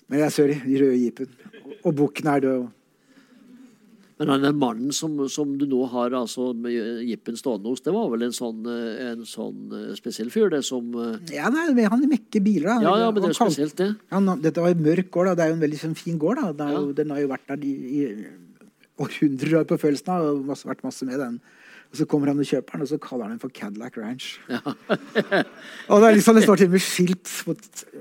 Men 0.08 0.20
jeg 0.20 0.26
er 0.26 0.30
sorry, 0.30 0.56
de 0.64 0.80
røde 0.80 0.96
jeepen. 1.02 1.28
Og- 1.64 1.76
Og 1.84 1.94
bukken 1.96 2.26
er 2.32 2.40
død. 2.40 2.68
Men 4.16 4.40
den 4.40 4.56
mannen 4.56 4.92
som, 4.96 5.12
som 5.28 5.50
du 5.60 5.66
nå 5.68 5.82
har 5.92 6.14
altså 6.16 6.48
med 6.56 6.72
jippen 7.04 7.36
stående 7.36 7.68
hos, 7.68 7.82
det 7.84 7.92
var 7.92 8.06
vel 8.08 8.24
en 8.24 8.32
sånn, 8.32 8.62
eh, 8.72 9.10
en 9.10 9.26
sånn 9.28 9.74
eh, 9.76 9.90
spesiell 9.98 10.30
fyr, 10.32 10.48
det 10.54 10.62
som 10.64 10.88
eh, 11.02 11.34
Ja, 11.36 11.50
nei, 11.52 11.84
han 11.84 12.06
mekker 12.08 12.40
biler. 12.40 12.70
da. 12.70 12.78
Ja, 12.86 12.94
ja, 13.04 13.10
men 13.12 13.20
det 13.26 13.34
er 13.34 13.36
spesielt, 13.36 13.76
det. 13.76 13.90
Han, 14.14 14.30
dette 14.40 14.64
var 14.64 14.72
en 14.72 14.80
mørk 14.86 15.10
gård. 15.12 15.28
da. 15.28 15.36
Det 15.36 15.44
er 15.44 15.52
jo 15.52 15.58
en 15.58 15.66
veldig 15.66 15.82
sånn, 15.82 15.98
fin 16.00 16.16
gård. 16.22 16.40
da. 16.56 16.70
Jo, 16.72 16.86
Ja. 16.88 16.96
Den 16.96 17.12
har 17.12 17.20
jo 17.20 17.28
vært 17.34 17.52
der 17.52 17.68
i, 17.68 17.74
i 17.76 18.00
århundrer 19.04 19.68
på 19.68 19.80
følelsen 19.84 20.14
av, 20.16 20.30
og 20.32 20.48
masse, 20.48 20.64
vært 20.64 20.84
masse 20.86 21.04
med 21.04 21.20
den. 21.20 21.36
Og 21.92 22.00
så 22.00 22.08
kommer 22.08 22.32
han 22.32 22.40
og 22.40 22.48
kjøper 22.48 22.72
den, 22.72 22.86
og 22.88 22.90
så 22.90 22.98
kaller 23.04 23.28
han 23.28 23.36
den 23.36 23.44
for 23.44 23.52
Cadillac 23.52 24.00
Ranch. 24.00 24.32
og 25.92 26.00
det 26.00 26.08
er 26.08 26.16
liksom, 26.16 26.40
det 26.40 26.48
står 26.48 26.64
til 26.64 26.72
og 26.72 26.74
med 26.74 26.82
skilt 26.82 27.30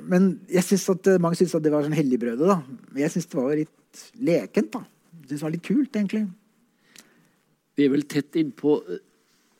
Men 0.08 0.32
jeg 0.48 0.64
synes 0.72 0.88
at 0.96 1.12
mange 1.20 1.38
syns 1.44 1.60
at 1.60 1.68
det 1.68 1.76
var 1.76 1.84
sånn 1.86 2.00
helligbrødet, 2.00 2.48
da. 2.48 2.62
Men 2.96 3.04
jeg 3.04 3.18
syns 3.18 3.28
det 3.30 3.42
var 3.44 3.60
litt 3.60 4.06
lekent, 4.16 4.72
da. 4.80 4.88
Det 5.28 5.42
var 5.42 5.54
litt 5.54 5.64
kult, 5.66 5.92
egentlig. 5.96 6.26
Vi 7.76 7.86
er 7.86 7.92
vel 7.92 8.06
tett 8.10 8.36
innpå. 8.40 8.78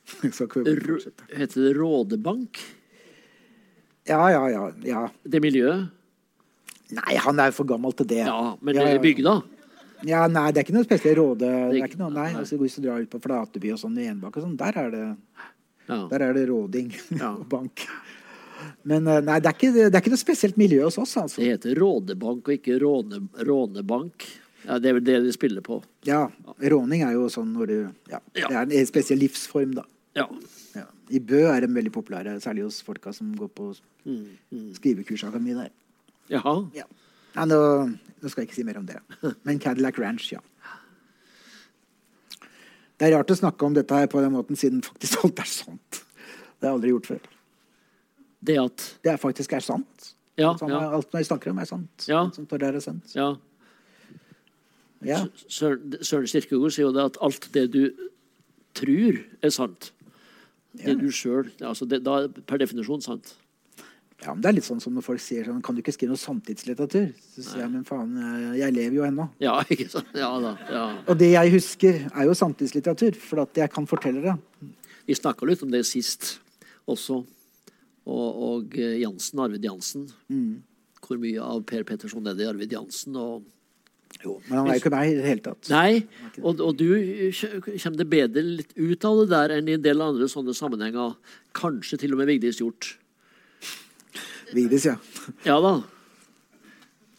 Heter 0.22 1.62
det 1.62 1.74
Rådebank? 1.78 2.60
Ja, 4.06 4.22
ja, 4.30 4.44
ja, 4.54 4.66
ja. 4.86 5.04
Det 5.26 5.42
miljøet? 5.42 5.88
Nei, 6.94 7.16
han 7.18 7.40
er 7.42 7.50
jo 7.50 7.56
for 7.58 7.70
gammel 7.72 7.96
til 7.98 8.06
det. 8.12 8.22
Ja, 8.28 8.56
men 8.62 8.76
Ja, 8.78 8.84
det 8.86 8.92
ja. 8.94 8.98
er 9.00 9.04
bygda? 9.04 9.34
Ja, 10.06 10.26
nei, 10.30 10.52
det 10.54 10.62
er 10.62 10.68
ikke 10.68 10.76
noe 10.76 10.86
spesielt 10.86 11.18
råde. 11.18 11.48
Det 11.74 11.80
er 11.82 11.88
ikke- 11.88 11.98
noe, 12.04 12.12
nei, 12.14 12.28
altså, 12.38 12.60
Hvis 12.62 12.76
du 12.76 12.84
drar 12.86 13.02
ut 13.02 13.10
på 13.10 13.20
Flateby 13.24 13.72
og 13.74 13.80
sånn 13.80 13.98
og 14.24 14.34
sånn, 14.34 14.56
der 14.58 14.78
er 14.78 14.92
det, 14.92 15.18
Ja. 15.90 16.08
der 16.08 16.22
er 16.22 16.34
det 16.34 16.48
råding 16.50 16.94
Ja. 17.20 17.34
og 17.34 17.50
bank. 17.50 17.88
Men 18.84 19.08
eh, 19.08 19.22
nei, 19.22 19.40
det 19.40 19.48
er, 19.50 19.54
ikke, 19.58 19.74
det 19.74 19.96
er 19.96 20.02
ikke 20.02 20.14
noe 20.14 20.18
spesielt 20.22 20.58
miljø 20.58 20.84
hos 20.84 20.98
oss, 20.98 21.16
altså. 21.18 21.38
Det 21.42 21.60
heter 21.60 21.76
Rådebank 21.76 22.48
og 22.48 22.54
ikke 22.54 22.80
Råne, 22.80 23.28
Rånebank. 23.42 24.26
Ja, 24.66 24.78
det 24.82 24.90
er 24.90 24.98
vel 24.98 25.04
det 25.06 25.20
de 25.24 25.32
spiller 25.36 25.62
på. 25.66 25.80
Ja, 26.08 26.24
Råning 26.60 27.04
er 27.06 27.14
jo 27.14 27.28
sånn 27.30 27.52
når 27.54 27.70
du 27.72 27.78
ja. 28.12 28.20
Det 28.34 28.46
er 28.50 28.64
en 28.66 28.88
spesiell 28.90 29.20
livsform, 29.22 29.76
da. 29.78 29.84
Ja. 30.18 30.26
Ja. 30.76 30.86
I 31.14 31.20
Bø 31.22 31.44
er 31.52 31.62
de 31.66 31.70
veldig 31.70 31.92
populære, 31.94 32.38
særlig 32.42 32.64
hos 32.66 32.82
folka 32.86 33.14
som 33.14 33.34
går 33.38 33.52
på 33.54 33.74
Mm, 34.06 34.74
skrivekursakademi 34.78 35.56
der. 35.58 35.72
Jaha. 36.30 36.52
Ja. 36.78 36.84
Nei, 37.36 37.46
nå, 37.50 37.58
nå 38.22 38.30
skal 38.30 38.44
jeg 38.44 38.52
ikke 38.52 38.58
si 38.60 38.66
mer 38.68 38.78
om 38.78 38.86
det. 38.86 39.00
Men 39.48 39.58
Cadillac 39.58 39.98
Ranch, 39.98 40.28
ja. 40.32 40.44
Det 42.96 43.08
er 43.10 43.16
rart 43.18 43.34
å 43.34 43.38
snakke 43.40 43.66
om 43.66 43.74
dette 43.74 43.98
her 43.98 44.06
på 44.12 44.22
den 44.22 44.36
måten, 44.36 44.56
siden 44.60 44.84
faktisk 44.86 45.26
alt 45.26 45.42
er 45.42 45.50
sant. 45.50 46.04
Det 46.06 46.68
har 46.68 46.70
jeg 46.70 46.78
aldri 46.78 46.94
gjort 46.94 47.10
før. 47.10 47.26
Det 48.46 48.60
at 48.62 48.86
Det 49.04 49.12
er 49.16 49.18
faktisk 49.18 49.58
er 49.58 49.66
sant. 49.66 50.12
Ja, 50.38 50.54
Sånn, 50.60 50.70
ja. 50.70 50.84
Alt 50.96 51.18
jeg 51.18 51.28
snakker 51.32 51.50
om, 51.52 51.60
er 51.64 51.68
sant. 51.70 52.06
Ja. 52.12 52.22
Står 52.30 52.64
er 52.70 52.80
sant. 52.84 53.10
ja. 53.18 53.34
Ja. 55.06 55.26
Søren 55.48 56.28
Kirkegård 56.28 56.74
sier 56.76 56.88
jo 56.88 56.94
det 56.96 57.06
at 57.12 57.18
alt 57.22 57.48
det 57.54 57.68
du 57.72 57.82
tror, 58.76 59.20
er 59.44 59.50
sant. 59.54 59.92
Det 60.76 60.88
Ja. 60.92 60.94
du 61.00 61.08
sjøl 61.12 61.50
altså 61.64 61.88
det, 61.88 62.04
Da 62.04 62.24
er 62.24 62.28
per 62.28 62.58
definisjon 62.60 63.02
sant. 63.02 63.36
ja, 64.22 64.34
men 64.34 64.42
Det 64.42 64.50
er 64.50 64.54
litt 64.58 64.64
sånn 64.68 64.82
som 64.82 64.94
når 64.94 65.04
folk 65.04 65.20
sier 65.20 65.46
sånn 65.46 65.62
Kan 65.64 65.76
du 65.76 65.82
ikke 65.82 65.94
skrive 65.96 66.10
noe 66.12 66.18
samtidslitteratur? 66.20 67.14
Så 67.36 67.44
sier 67.44 67.62
jeg 67.64 67.72
men 67.72 67.84
faen, 67.86 68.12
jeg- 68.18 68.60
jeg 68.60 68.74
lever 68.74 68.96
jo 68.96 69.04
ennå. 69.04 69.30
Ja, 69.40 69.62
ikke 69.70 69.90
sant? 69.90 70.08
Ja 70.14 70.38
da. 70.40 70.58
ja. 70.70 71.04
Og 71.08 71.18
det 71.18 71.32
jeg 71.32 71.52
husker, 71.54 72.12
er 72.14 72.24
jo 72.26 72.34
samtidslitteratur, 72.34 73.16
for 73.16 73.40
at 73.42 73.54
jeg 73.56 73.72
kan 73.72 73.86
fortelle 73.88 74.22
det. 74.22 74.36
Vi 75.08 75.14
snakka 75.14 75.48
litt 75.48 75.64
om 75.64 75.70
det 75.72 75.86
sist 75.86 76.40
også. 76.88 77.26
Og, 78.08 78.36
og 78.36 78.78
eh, 78.78 79.00
Jansen, 79.02 79.40
Arvid 79.40 79.64
Jansen. 79.64 80.10
Mm. 80.30 80.62
Hvor 81.02 81.18
mye 81.18 81.40
av 81.42 81.64
Per 81.66 81.84
Petterson 81.84 82.28
er 82.28 82.34
det 82.36 82.46
i 82.46 82.50
Arvid 82.52 82.72
Jansen? 82.72 83.16
Og 83.16 83.44
Jo, 84.24 84.40
men 84.48 84.58
han 84.58 84.68
er 84.70 84.78
jo 84.78 84.82
ikke 84.82 84.94
meg 84.94 85.12
i 85.12 85.16
det 85.20 85.26
hele 85.28 85.44
tatt. 85.46 85.70
Nei, 85.70 86.06
og, 86.42 86.62
og 86.64 86.78
du 86.80 86.88
kommer 87.36 87.98
det 88.00 88.08
bedre 88.10 88.44
litt 88.46 88.72
ut 88.78 89.08
av 89.08 89.20
det 89.22 89.26
der 89.34 89.56
enn 89.58 89.70
i 89.70 89.76
en 89.78 89.84
del 89.84 90.02
andre 90.02 90.30
sånne 90.32 90.56
sammenhenger. 90.58 91.18
Kanskje 91.58 92.00
til 92.02 92.16
og 92.16 92.22
med 92.22 92.32
Vigdis 92.32 92.62
gjort 92.62 92.96
Vigdis, 94.54 94.86
ja. 94.88 94.96
Ja 95.46 95.58
da. 95.62 95.80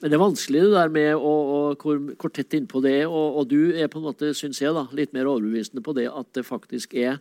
Men 0.01 0.13
det 0.13 0.17
er 0.19 0.23
vanskelig 0.23 0.63
det 0.67 0.75
der 0.75 0.93
med 0.93 1.11
å, 1.17 1.33
å 1.33 1.59
hvor, 1.81 1.99
hvor 2.21 2.33
tett 2.33 2.55
innpå 2.59 2.83
det 2.85 2.93
er. 3.01 3.07
Og, 3.09 3.41
og 3.41 3.49
du 3.51 3.73
er 3.75 3.91
på 3.91 4.01
en 4.01 4.07
måte, 4.07 4.31
syns 4.37 4.61
jeg, 4.63 4.75
da, 4.77 4.85
litt 4.97 5.15
mer 5.17 5.29
overbevisende 5.31 5.83
på 5.85 5.95
det 5.97 6.07
at 6.11 6.31
det 6.37 6.47
faktisk 6.47 6.95
er 7.01 7.19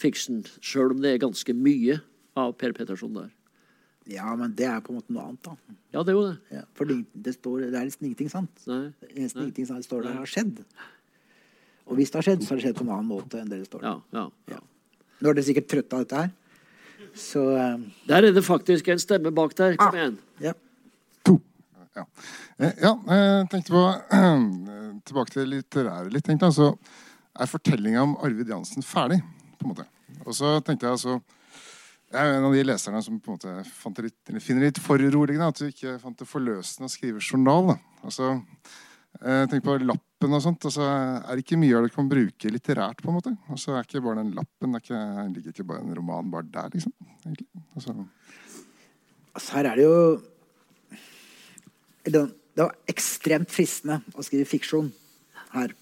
fiksjon. 0.00 0.44
Sjøl 0.64 0.94
om 0.96 1.02
det 1.02 1.14
er 1.14 1.24
ganske 1.24 1.56
mye 1.56 2.00
av 2.38 2.54
Per 2.60 2.74
Petterson 2.76 3.16
der. 3.18 3.30
Ja, 4.10 4.32
men 4.36 4.54
det 4.58 4.66
er 4.66 4.80
på 4.82 4.90
en 4.92 4.98
måte 4.98 5.12
noe 5.14 5.22
annet, 5.28 5.42
da. 5.46 5.52
Ja, 5.94 6.02
det 6.02 6.10
er 6.10 6.16
jo 6.16 6.24
det. 6.26 6.36
Ja, 6.56 6.62
for 6.74 6.88
det, 6.90 6.96
det, 7.14 7.34
står, 7.36 7.60
det 7.70 7.78
er 7.78 7.86
nesten 7.86 8.08
ingenting 8.08 8.30
sant. 8.32 8.64
Nei. 8.66 8.80
Eneste 9.12 9.38
ingenting 9.44 9.66
som 9.68 9.78
står 9.84 10.02
der, 10.08 10.16
har 10.18 10.26
skjedd. 10.26 10.58
Og 11.86 11.96
hvis 11.98 12.10
det 12.10 12.18
har 12.18 12.26
skjedd, 12.26 12.42
så 12.42 12.52
har 12.54 12.58
det 12.60 12.64
skjedd 12.66 12.78
på 12.80 12.86
en 12.86 12.92
annen 12.96 13.10
måte 13.10 13.38
enn 13.42 13.48
det 13.52 13.60
det 13.62 13.68
står 13.70 13.84
der. 13.84 13.88
Ja, 13.92 14.22
ja, 14.22 14.56
ja. 14.56 14.60
Nå 15.22 15.30
er 15.30 15.38
dere 15.38 15.46
sikkert 15.46 15.68
trøtte 15.70 15.94
av 15.98 16.02
dette 16.06 16.22
her. 16.24 16.32
Så 17.14 17.42
um... 17.52 17.86
Der 18.08 18.24
er 18.26 18.34
det 18.34 18.42
faktisk 18.46 18.88
en 18.90 18.98
stemme 19.02 19.30
bak 19.34 19.54
der. 19.58 19.76
Kom 19.78 19.92
Ah. 19.94 19.98
igjen. 20.00 20.18
ja. 20.42 20.52
Ja. 21.92 22.06
Eh, 22.56 22.70
ja, 22.80 22.90
jeg 23.04 23.48
tenkte 23.52 23.74
på 23.74 23.80
Tilbake 25.04 25.32
til 25.34 25.42
det 25.42 25.48
litterære 25.50 26.08
litt. 26.14 26.24
tenkte 26.24 26.48
jeg, 26.48 26.54
Så 26.56 26.68
er 27.36 27.50
fortellinga 27.50 28.00
om 28.06 28.14
Arvid 28.24 28.48
Jansen 28.48 28.80
ferdig. 28.86 29.18
på 29.58 29.66
en 29.66 29.74
måte. 29.74 29.84
Og 30.24 30.32
så 30.38 30.54
tenkte 30.64 30.86
jeg 30.88 30.96
altså 30.96 31.18
Jeg 32.12 32.28
er 32.28 32.34
en 32.36 32.44
av 32.44 32.52
de 32.52 32.62
leserne 32.66 33.00
som 33.00 33.16
på 33.24 33.32
en 33.32 33.38
måte 33.38 34.02
litt, 34.04 34.18
finner 34.44 34.66
det 34.66 34.74
litt 34.74 34.80
foruroligende 34.84 35.46
at 35.48 35.60
du 35.62 35.70
ikke 35.70 35.94
fant 36.02 36.18
det 36.20 36.28
forløsende 36.28 36.90
å 36.90 36.92
skrive 36.92 37.22
journal. 37.24 37.72
Altså, 38.04 38.34
eh, 39.22 39.46
Tenk 39.48 39.64
på 39.64 39.78
lappen 39.80 40.36
og 40.36 40.42
sånt, 40.44 40.66
altså, 40.68 40.84
er 40.84 41.32
det 41.32 41.46
ikke 41.46 41.60
mye 41.62 41.78
av 41.78 41.86
det 41.86 41.92
du 41.92 41.96
kan 41.96 42.10
bruke 42.12 42.52
litterært, 42.52 43.00
på 43.00 43.08
en 43.08 43.16
måte? 43.16 43.32
Altså, 43.48 43.72
er 43.72 43.88
ikke 43.88 44.04
bare 44.04 44.20
den 44.20 44.34
lappen, 44.36 44.76
er 44.76 44.84
ikke, 44.84 45.00
ligger 45.38 45.56
ikke 45.56 45.68
bare 45.72 45.86
en 45.86 45.96
roman 45.96 46.30
bare 46.34 46.50
der, 46.52 46.68
liksom? 46.76 46.92
Altså, 47.72 47.96
Altså, 49.32 49.54
her 49.56 49.70
er 49.70 49.76
det 49.80 49.84
jo 49.86 50.20
Det 52.04 52.20
var 52.60 52.74
ekstremt 52.90 53.48
fristende 53.48 54.02
å 54.12 54.24
skrive 54.26 54.44
fiksjon 54.44 54.90
her. 55.54 55.72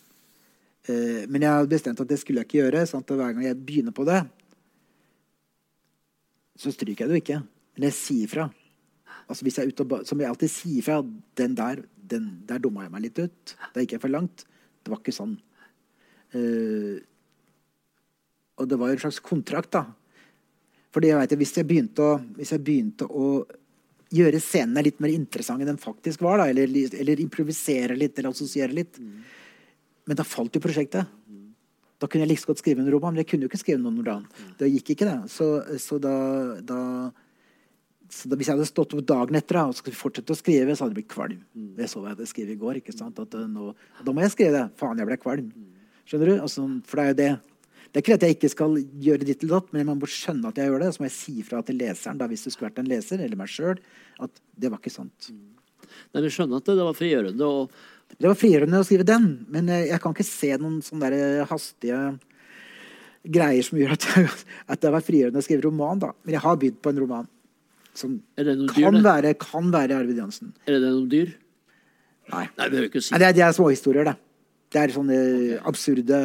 Eh, 0.86 1.27
men 1.27 1.43
jeg 1.43 1.51
hadde 1.51 1.73
bestemt 1.73 2.02
at 2.05 2.11
det 2.11 2.20
skulle 2.20 2.44
jeg 2.44 2.47
ikke 2.47 2.61
gjøre. 2.61 2.86
Sant? 2.86 3.11
Og 3.11 3.19
hver 3.19 3.32
gang 3.35 3.48
jeg 3.48 3.59
begynner 3.59 3.94
på 3.97 4.05
det, 4.07 4.20
så 6.60 6.72
stryker 6.74 7.06
jeg 7.06 7.10
det 7.10 7.16
jo 7.16 7.24
ikke. 7.24 7.40
Men 7.76 7.88
jeg 7.88 7.96
sier 7.96 8.30
fra. 8.30 8.50
Altså, 9.30 9.44
hvis 9.46 9.56
jeg 9.58 9.66
er 9.66 9.72
ute 9.72 9.86
og, 9.86 10.04
som 10.08 10.20
jeg 10.20 10.28
alltid 10.28 10.52
sier 10.52 10.84
fra 10.84 11.00
Den 11.38 11.54
der 11.56 11.84
den, 12.10 12.26
der 12.48 12.58
dumma 12.62 12.84
jeg 12.84 12.92
meg 12.94 13.06
litt 13.06 13.20
ut. 13.22 13.54
Der 13.74 13.84
gikk 13.84 13.96
jeg 13.96 14.02
for 14.02 14.12
langt. 14.12 14.44
Det 14.82 14.92
var 14.92 15.00
ikke 15.02 15.14
sånn. 15.14 15.36
Uh, 16.34 16.98
og 18.60 18.68
det 18.70 18.78
var 18.80 18.90
jo 18.90 18.98
en 18.98 19.02
slags 19.06 19.22
kontrakt, 19.24 19.72
da. 19.76 19.86
Fordi 20.90 21.12
jeg 21.12 21.20
vet, 21.20 21.36
hvis 21.38 21.54
jeg 21.56 21.68
begynte 21.68 22.04
å, 22.04 22.18
hvis 22.36 22.52
jeg 22.56 22.64
begynte 22.66 23.06
å 23.06 23.28
gjøre 24.10 24.40
scenene 24.42 24.82
litt 24.82 24.98
mer 25.02 25.12
interessante 25.14 25.62
enn 25.62 25.76
de 25.76 25.82
faktisk 25.82 26.24
var, 26.26 26.42
da, 26.42 26.48
eller, 26.50 26.72
eller 26.98 27.22
improvisere 27.22 27.94
litt 27.94 28.18
eller 28.18 28.32
assosiere 28.32 28.74
litt 28.74 28.98
Men 28.98 30.18
da 30.18 30.24
falt 30.26 30.56
jo 30.56 30.62
prosjektet. 30.64 31.06
Da 32.01 32.09
kunne 32.09 32.24
jeg 32.24 32.32
like 32.32 32.48
godt 32.48 32.62
skrive 32.62 32.81
en 32.81 32.93
roman, 32.93 33.12
men 33.12 33.22
jeg 33.22 33.28
kunne 33.31 33.44
jo 33.44 33.51
ikke 33.51 33.60
skrive 33.60 33.82
noen 33.82 34.01
roman. 34.01 34.24
Det 34.59 34.70
gikk 34.72 34.94
ikke, 34.94 35.09
det. 35.09 35.32
Så, 35.32 35.51
så 35.82 35.98
da, 36.01 36.14
da 36.64 36.78
så 38.10 38.31
da, 38.31 38.39
Hvis 38.39 38.48
jeg 38.51 38.56
hadde 38.56 38.68
stått 38.68 38.94
opp 38.97 39.05
dagen 39.06 39.39
etter 39.39 39.60
da, 39.60 39.66
og 39.70 39.77
skulle 39.78 39.98
fortsette 39.98 40.35
å 40.35 40.39
skrive, 40.39 40.74
så 40.74 40.85
hadde 40.85 40.97
jeg 40.97 41.02
blitt 41.02 41.12
kvalm. 41.12 41.44
Det 41.77 41.86
så 41.93 42.02
jeg 42.02 42.16
hadde 42.16 42.31
skrevet 42.31 42.56
i 42.56 42.62
går. 42.62 42.81
ikke 42.81 42.97
sant? 42.97 43.20
At, 43.22 43.36
eh, 43.39 43.47
nå, 43.47 43.74
da 44.06 44.14
må 44.16 44.24
jeg 44.24 44.35
skrive 44.35 44.56
det. 44.56 44.64
Faen, 44.81 44.98
jeg 44.98 45.10
ble 45.10 45.20
kvalm. 45.20 45.52
Skjønner 46.09 46.32
du? 46.32 46.35
Altså, 46.40 46.66
for 46.90 46.98
det 46.98 47.05
er 47.05 47.12
jo 47.12 47.20
det. 47.20 47.31
Det 47.90 47.98
er 47.98 48.05
ikke 48.05 48.12
det 48.14 48.18
at 48.18 48.27
jeg 48.27 48.36
ikke 48.36 48.52
skal 48.52 48.77
gjøre 49.02 49.27
ditt 49.27 49.40
eller 49.44 49.56
datt, 49.59 49.72
men 49.74 49.89
man 49.89 49.98
må 49.98 50.09
skjønne 50.10 50.51
at 50.51 50.59
jeg 50.59 50.70
gjør 50.70 50.82
det. 50.82 50.90
Så 50.94 51.02
må 51.02 51.09
jeg 51.09 51.16
si 51.16 51.47
fra 51.47 51.62
til 51.66 51.78
leseren, 51.78 52.18
da, 52.18 52.28
hvis 52.31 52.44
det 52.47 52.52
skulle 52.55 52.70
vært 52.70 52.82
en 52.82 52.90
leser, 52.90 53.22
eller 53.22 53.39
meg 53.39 53.51
sjøl, 53.51 53.81
at 54.22 54.44
det 54.56 54.70
var 54.70 54.82
ikke 54.82 54.94
sant. 54.94 55.31
Nei, 56.14 56.22
Vi 56.22 56.31
skjønner 56.35 56.62
at 56.62 56.70
det, 56.70 56.77
det 56.78 56.86
var 56.86 56.98
frigjørende. 56.98 57.48
Og 57.51 57.99
Det 58.18 58.28
var 58.28 58.38
frigjørende 58.38 58.80
å 58.80 58.86
skrive 58.86 59.06
den, 59.08 59.28
men 59.52 59.68
eh, 59.72 59.86
jeg 59.90 60.02
kan 60.02 60.14
ikke 60.14 60.26
se 60.26 60.50
noen 60.58 60.80
sånne 60.84 61.10
der 61.10 61.18
eh, 61.40 61.50
hastige 61.50 62.00
greier 63.20 63.66
som 63.66 63.78
gjør 63.80 63.94
at, 63.96 64.06
jeg, 64.08 64.32
at 64.72 64.82
det 64.82 64.94
var 64.94 65.04
frigjørende 65.04 65.42
å 65.42 65.46
skrive 65.46 65.66
roman. 65.68 66.00
da. 66.02 66.14
Men 66.24 66.36
jeg 66.36 66.44
har 66.46 66.58
begynt 66.60 66.80
på 66.82 66.92
en 66.92 67.04
roman 67.04 67.30
som 67.96 68.18
kan, 68.38 68.66
dyr, 68.70 69.00
være, 69.04 69.34
kan 69.40 69.70
være 69.72 69.96
Arvid 69.98 70.20
Jansen. 70.22 70.52
Er 70.66 70.78
det 70.78 70.82
noen 70.84 71.08
dyr? 71.10 71.32
Nei. 72.30 72.44
Nei, 72.58 72.68
det 72.70 72.84
ikke 72.86 73.02
si. 73.02 73.12
Nei, 73.14 73.22
det, 73.22 73.30
er, 73.30 73.36
det 73.36 73.46
er 73.46 73.56
småhistorier, 73.56 74.06
det. 74.06 74.16
Det 74.70 74.78
er 74.78 74.92
sånne 74.94 75.16
absurde, 75.66 76.18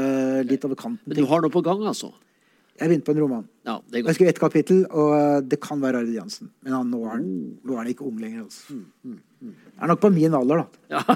litt 0.46 0.66
over 0.68 0.78
kanten 0.78 1.10
Men 1.10 1.18
du 1.18 1.26
har 1.32 1.42
noe 1.42 1.54
på 1.54 1.64
gang, 1.66 1.82
altså? 1.90 2.12
Jeg 2.76 2.90
begynte 2.92 3.06
på 3.08 3.14
en 3.16 3.22
roman. 3.24 3.44
Ja, 3.66 3.78
det 3.92 4.02
Jeg 4.04 4.16
skrev 4.18 4.28
ett 4.34 4.40
kapittel, 4.42 4.82
og 4.92 5.46
det 5.48 5.62
kan 5.64 5.80
være 5.80 6.02
Arvid 6.04 6.18
Jansen. 6.18 6.50
Men 6.66 6.74
han, 6.76 6.90
nå, 6.92 7.04
er 7.06 7.14
han, 7.16 7.28
nå 7.64 7.74
er 7.74 7.78
han 7.86 7.92
ikke 7.94 8.04
ung 8.08 8.18
lenger. 8.20 8.44
Altså. 8.44 8.80
Er 9.80 9.88
nok 9.94 10.02
på 10.04 10.12
min 10.12 10.34
alder, 10.36 10.66
da. 10.66 10.98
Ja. 10.98 11.16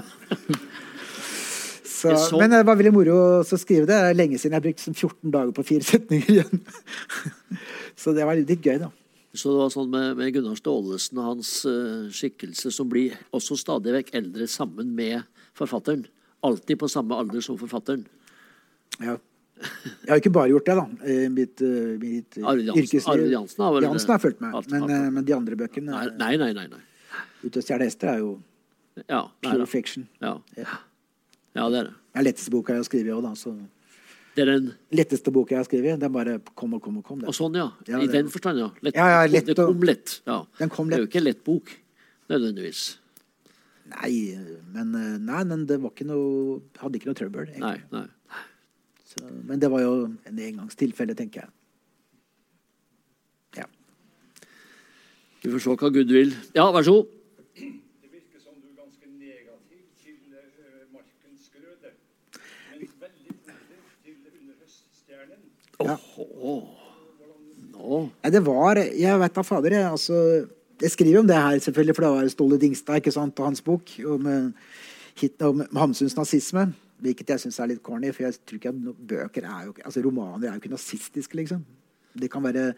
Så, 2.00 2.16
så- 2.16 2.38
Men 2.40 2.50
det 2.50 2.62
var 2.64 2.76
veldig 2.80 2.92
moro 2.96 3.14
å 3.42 3.58
skrive 3.60 3.84
det. 3.84 3.92
Det 3.92 3.96
er 4.08 4.14
lenge 4.16 4.38
siden 4.40 4.54
jeg 4.54 4.56
har 4.56 4.64
brukt 4.64 4.80
sånn 4.80 4.94
14 4.96 5.30
dager 5.34 5.50
på 5.52 5.64
fire 5.68 5.84
setninger 5.90 6.30
igjen. 6.32 6.62
Så 8.00 8.14
det 8.16 8.24
var 8.24 8.38
litt 8.40 8.64
gøy, 8.64 8.78
da. 8.80 8.88
Så 9.36 9.52
det 9.52 9.58
var 9.60 9.68
sånn 9.74 9.90
med, 9.92 10.16
med 10.16 10.32
Gunnar 10.32 10.56
Staalesen 10.56 11.20
og 11.20 11.26
hans 11.28 11.50
uh, 11.68 12.08
skikkelse, 12.08 12.72
som 12.72 12.88
blir 12.88 13.18
også 13.36 13.58
stadig 13.60 13.92
vekk 13.98 14.14
eldre 14.16 14.48
sammen 14.48 14.94
med 14.96 15.28
forfatteren. 15.54 16.06
Alltid 16.42 16.80
på 16.80 16.88
samme 16.88 17.18
alder 17.20 17.44
som 17.44 17.58
forfatteren. 17.60 18.06
Ja. 19.04 19.18
Jeg 19.60 20.08
har 20.08 20.20
ikke 20.20 20.32
bare 20.32 20.48
gjort 20.50 20.64
det, 20.66 20.74
da. 20.76 20.84
Mitt, 21.30 21.60
eh, 21.62 21.96
mitt 22.00 22.38
eh, 22.38 22.44
Arvid 22.48 22.66
Jansen- 22.70 23.08
Arvid 23.12 23.30
Jansen 23.34 23.64
har 23.64 23.80
Jansen 23.84 24.10
har 24.14 24.18
fulgt 24.22 24.40
med. 24.40 24.54
Alt- 24.54 24.70
Men, 24.70 24.82
alt- 24.82 24.90
eh, 24.90 25.10
men 25.10 25.24
de 25.24 25.32
andre 25.36 25.56
bøkene 25.56 25.90
Nei, 26.16 26.36
nei, 26.36 26.52
nei. 26.52 26.66
nei. 26.66 26.80
Ute 27.44 27.58
og 27.60 27.64
stjele 27.64 27.84
hester 27.84 28.08
er 28.14 28.18
jo 28.22 28.30
Ja, 29.08 29.26
pure 29.42 29.58
da. 29.58 29.66
fiction. 29.66 30.08
ja. 30.20 30.38
Ja. 30.56 30.64
ja, 31.56 31.68
det 31.68 31.78
er 31.78 31.84
det. 31.84 31.94
Det 32.14 32.20
er 32.20 32.24
letteste 32.32 32.50
boka 32.50 32.72
jeg 32.72 32.80
har 32.82 32.88
skrevet 32.88 33.12
òg, 33.14 33.22
da. 33.22 33.34
Så 33.34 33.54
Det 34.34 34.42
er 34.48 34.52
den 34.58 34.74
letteste 34.92 35.30
boka 35.32 35.50
jeg 35.54 35.58
har 35.58 35.64
skrevet, 35.68 35.98
det 36.00 36.04
er 36.08 36.08
bare 36.14 36.38
kom 36.56 36.74
og 36.74 36.82
kom 36.82 36.96
og 36.98 37.04
kom. 37.04 37.18
Det. 37.20 37.28
Og 37.28 37.34
sånn, 37.34 37.54
ja. 37.56 37.68
I 37.86 38.06
det- 38.06 38.12
den 38.12 38.28
forstand, 38.28 38.58
ja. 38.58 38.70
Lett, 38.82 38.94
Ja, 38.94 39.22
ja, 39.22 39.26
lett 39.28 39.46
det 39.46 39.56
kom 39.56 39.80
lett. 39.82 40.20
Ja. 40.26 40.44
Den 40.58 40.68
kom 40.70 40.88
Det 40.88 40.98
er 40.98 41.02
jo 41.02 41.06
ikke 41.06 41.16
en 41.18 41.24
lett 41.24 41.44
bok, 41.44 41.70
nødvendigvis. 42.30 42.96
Nei, 43.90 44.36
men, 44.72 44.94
eh, 44.94 45.18
nei, 45.18 45.42
men 45.44 45.66
det 45.66 45.80
var 45.80 45.90
ikke 45.90 46.06
noe 46.06 46.60
Hadde 46.78 46.94
ikke 47.00 47.06
noe 47.10 47.14
trøbbel. 47.18 47.48
egentlig. 47.48 47.60
Nei, 47.60 47.80
nei. 47.90 48.06
Så, 49.10 49.24
men 49.26 49.58
det 49.58 49.70
var 49.72 49.82
jo 49.82 49.94
en 50.06 50.38
engangstilfelle, 50.38 51.16
tenker 51.18 51.42
jeg. 51.42 51.50
Ja. 53.58 53.64
Vi 55.42 55.50
får 55.50 55.64
se 55.64 55.74
hva 55.80 55.88
Gud 55.96 56.12
vil. 56.14 56.30
Ja, 56.54 56.68
vær 56.70 56.86
så 56.86 56.92
god. 57.00 57.08
Det 57.56 58.10
virker 58.12 58.38
som 58.44 58.54
du 58.54 58.68
er 58.68 58.76
ganske 58.76 59.06
negativ 59.10 59.80
til 59.98 60.14
uh, 60.30 60.84
markens 60.94 61.48
grøde, 61.50 61.90
men 62.36 62.86
veldig 63.02 63.34
positiv 63.48 64.14
til 64.22 64.36
under 64.44 64.54
høststjernen. 64.60 65.40
Nå. 67.80 67.98
Nei, 68.20 68.30
det 68.30 68.42
var 68.46 68.78
Jeg 68.78 69.20
vet 69.24 69.34
da 69.40 69.42
fader, 69.48 69.74
jeg. 69.74 69.88
Altså, 69.90 70.20
jeg 70.80 70.90
skriver 70.94 71.18
om 71.18 71.26
det 71.26 71.40
her, 71.40 71.58
selvfølgelig, 71.58 71.96
for 71.96 72.06
det 72.06 72.12
var 72.14 72.30
Ståle 72.36 72.60
Dingstad 72.60 73.02
ikke 73.02 73.16
sant, 73.16 73.42
og 73.42 73.50
hans 73.50 73.64
bok 73.64 73.90
om, 74.06 74.30
eh, 74.30 75.30
om 75.48 75.66
Hamsuns 75.76 76.16
nazisme. 76.16 76.68
Hvilket 77.00 77.32
jeg 77.32 77.42
syns 77.44 77.58
er 77.60 77.70
litt 77.70 77.82
corny, 77.84 78.10
for 78.12 78.26
jeg 78.26 78.40
tror 78.44 78.60
ikke 78.60 78.72
at 78.72 79.04
bøker 79.12 79.46
er 79.48 79.68
jo 79.68 79.74
altså 79.84 80.02
Romaner 80.04 80.48
er 80.48 80.56
jo 80.56 80.62
ikke 80.62 80.74
nazistiske, 80.74 81.36
liksom. 81.38 81.62
Det 82.20 82.28
kan 82.32 82.44
være 82.44 82.72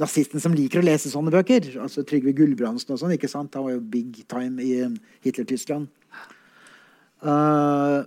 nazisten 0.00 0.42
som 0.42 0.54
liker 0.54 0.80
å 0.80 0.86
lese 0.86 1.10
sånne 1.12 1.32
bøker. 1.34 1.66
altså 1.82 2.04
Trygve 2.06 2.34
Gulbrandsen 2.36 2.94
og 2.94 3.00
sånn. 3.00 3.14
ikke 3.16 3.30
sant? 3.30 3.54
Han 3.56 3.66
var 3.66 3.76
jo 3.76 3.82
big 3.82 4.22
time 4.30 4.62
i 4.62 4.76
eh, 4.84 4.94
Hitler-Tyskland. 5.24 5.88
Uh, 7.20 8.06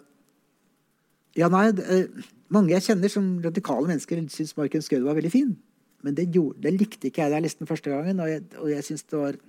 ja, 1.38 1.50
nei, 1.54 1.68
eh, 1.70 2.24
mange 2.54 2.74
jeg 2.74 2.86
kjenner 2.88 3.12
som 3.12 3.28
radikale 3.44 3.90
mennesker 3.90 4.22
syns 4.34 4.56
Marken 4.58 4.86
Skøde 4.86 5.06
var 5.06 5.18
veldig 5.18 5.34
fin. 5.34 5.56
Men 6.04 6.18
det, 6.18 6.30
gjorde, 6.36 6.62
det 6.66 6.76
likte 6.76 7.10
ikke 7.10 7.24
jeg 7.24 7.32
da 7.32 7.40
jeg 7.40 7.48
leste 7.48 7.68
første 7.70 7.94
gangen. 7.94 8.22
Og 8.24 8.30
jeg, 8.30 8.46
jeg 8.76 8.88
synes 8.90 9.10
det 9.10 9.20
var 9.20 9.42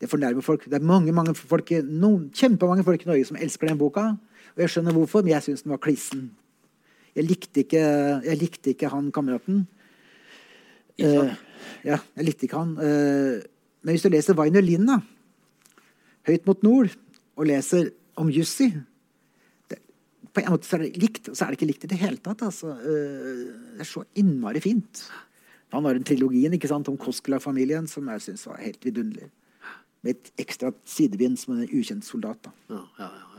Det 0.00 0.08
fornærmer 0.10 0.42
folk. 0.42 0.64
Det 0.66 0.74
er 0.74 0.84
mange, 0.84 1.12
mange 1.14 1.32
folk, 1.38 1.70
noen, 1.86 2.26
kjempemange 2.34 2.82
folk 2.84 3.04
i 3.04 3.08
Norge 3.08 3.24
som 3.28 3.36
elsker 3.40 3.68
den 3.70 3.78
boka. 3.78 4.08
Og 4.54 4.64
jeg 4.64 4.70
skjønner 4.70 4.94
hvorfor, 4.94 5.24
men 5.24 5.34
jeg 5.34 5.46
syns 5.48 5.64
den 5.64 5.74
var 5.74 5.82
klissen. 5.82 6.28
Jeg 7.14 7.26
likte 7.28 7.62
ikke, 7.62 7.82
jeg 8.26 8.38
likte 8.40 8.74
ikke 8.74 8.90
han 8.90 9.10
kameraten. 9.14 9.64
Uh, 10.98 11.34
ja, 11.86 11.98
jeg 11.98 12.26
likte 12.28 12.46
ikke 12.46 12.60
han. 12.60 12.76
Uh, 12.78 13.42
men 13.84 13.94
hvis 13.94 14.06
du 14.06 14.10
leser 14.12 14.38
Wainer 14.38 14.62
Lind, 14.64 14.86
da, 14.88 15.00
'Høyt 16.24 16.46
mot 16.48 16.62
nord', 16.64 16.94
og 17.36 17.48
leser 17.50 17.90
om 18.16 18.30
Jussi 18.32 18.70
det, 19.70 19.78
På 20.32 20.40
en 20.40 20.54
måte 20.54 20.68
så 20.68 20.78
er 20.78 20.86
det 20.86 21.02
likt, 21.02 21.28
og 21.28 21.36
så 21.36 21.44
er 21.44 21.52
det 21.52 21.58
ikke 21.58 21.70
likt 21.72 21.84
i 21.84 21.90
det 21.92 22.00
hele 22.00 22.20
tatt. 22.22 22.42
Altså. 22.46 22.74
Eh, 22.78 23.42
det 23.74 23.84
er 23.84 23.90
så 23.90 24.04
innmari 24.18 24.62
fint. 24.62 25.04
Han 25.74 25.84
har 25.84 25.98
en 25.98 26.06
trilogien 26.06 26.54
ikke 26.54 26.70
sant, 26.70 26.88
om 26.88 26.98
Koskela-familien 26.98 27.86
som 27.90 28.08
jeg 28.14 28.22
syns 28.22 28.46
var 28.46 28.62
helt 28.62 28.82
vidunderlig. 28.86 29.28
Med 30.04 30.16
et 30.16 30.44
ekstra 30.44 30.70
sidebind 30.86 31.38
som 31.40 31.56
en 31.56 31.66
ukjent 31.66 32.06
soldat. 32.06 32.38
da. 32.46 32.52
Ja, 32.70 32.82
ja, 32.98 33.10
ja, 33.18 33.33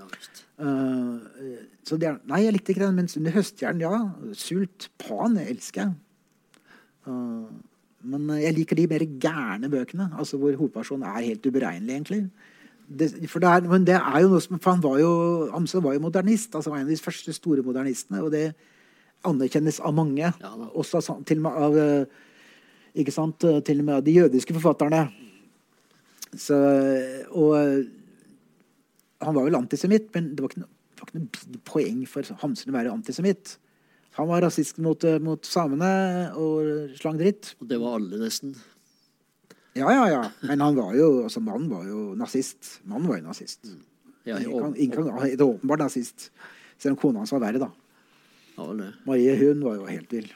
Eh, 0.55 1.59
så 1.85 1.99
det 1.99 2.09
er, 2.09 2.19
nei, 2.29 2.41
jeg 2.45 2.55
likte 2.55 2.73
ikke 2.73 2.85
den. 2.85 2.97
Mens 2.99 3.17
under 3.19 3.35
høststjernen, 3.35 3.85
ja. 3.85 4.33
Sult. 4.37 4.89
Pan 5.01 5.37
jeg 5.41 5.55
elsker 5.55 5.85
jeg. 5.85 5.95
Uh, 7.05 7.45
men 8.05 8.29
jeg 8.41 8.55
liker 8.55 8.77
de 8.77 8.87
mer 8.89 9.03
gærne 9.21 9.69
bøkene, 9.69 10.07
altså 10.17 10.39
hvor 10.41 10.55
hovedpersonen 10.57 11.05
er 11.05 11.27
helt 11.27 11.45
uberegnelig, 11.45 11.93
egentlig. 11.93 12.21
Det, 12.85 13.11
for 13.29 13.41
det 13.41 13.49
er, 13.49 13.67
men 13.69 13.85
det 13.85 13.95
er 13.97 14.23
jo 14.23 14.29
noe 14.29 14.41
som 14.41 14.59
For 14.61 14.75
han 14.75 14.81
var 14.83 14.99
jo 15.01 15.11
Amsel 15.57 15.81
var 15.81 15.95
jo 15.95 16.03
modernist. 16.03 16.53
altså 16.53 16.69
var 16.69 16.81
en 16.81 16.87
av 16.87 16.93
de 16.93 17.01
første 17.01 17.33
store 17.33 17.65
modernistene. 17.65 18.21
Og 18.21 18.31
det 18.33 18.53
anerkjennes 19.25 19.79
av 19.81 19.93
mange. 19.97 20.29
Ja 20.29 20.51
også 20.73 21.01
til 21.25 21.41
og 21.41 21.45
med 21.47 21.61
av 21.65 21.77
eh, 21.81 22.05
ikke 23.01 23.13
sant, 23.13 23.39
til 23.65 23.81
og 23.81 23.87
med 23.87 23.95
av 23.97 24.03
de 24.05 24.13
jødiske 24.15 24.53
forfatterne. 24.55 25.07
Så, 26.37 26.57
og 27.31 27.55
han 29.25 29.35
var 29.37 29.47
vel 29.47 29.57
antisemitt, 29.57 30.11
men 30.15 30.33
det 30.35 30.43
var 30.43 30.53
ikke 30.53 30.63
noe, 30.63 30.71
var 30.99 31.09
ikke 31.09 31.21
noe 31.21 31.63
poeng 31.67 32.03
for 32.09 32.37
Hamsun 32.41 32.71
å 32.71 32.77
være 32.77 32.93
antisemitt. 32.93 33.57
Han 34.15 34.29
var 34.29 34.45
rasist 34.45 34.79
mot, 34.79 35.03
eh, 35.03 35.19
mot 35.19 35.43
samene 35.45 35.89
og 36.39 36.95
slang 36.95 37.19
dritt. 37.19 37.53
Og 37.59 37.67
det 37.67 37.79
var 37.81 37.97
alle, 37.97 38.21
nesten. 38.21 38.55
Ja, 39.75 39.89
ja, 39.91 40.05
ja. 40.07 40.21
Men 40.47 40.61
han 40.63 40.77
var 40.77 40.93
jo, 40.95 41.09
altså 41.25 41.41
mannen 41.43 41.67
var 41.67 41.83
jo 41.83 42.13
nazist. 42.15 42.77
Mannen 42.87 43.09
var 43.11 43.19
jo 43.19 43.25
nazist. 43.27 43.73
Ja, 44.25 44.39
Ingen 44.39 44.93
kan, 44.95 45.09
er 45.19 45.41
åpenbart 45.43 45.83
nazist. 45.83 46.29
Selv 46.79 46.95
om 46.95 47.01
kona 47.01 47.21
hans 47.21 47.33
var 47.35 47.43
verre, 47.43 47.59
da. 47.59 47.69
ja. 48.55 48.91
Marie 49.05 49.35
hun 49.35 49.65
var 49.65 49.75
jo 49.81 49.89
helt 49.89 50.15
vill. 50.15 50.31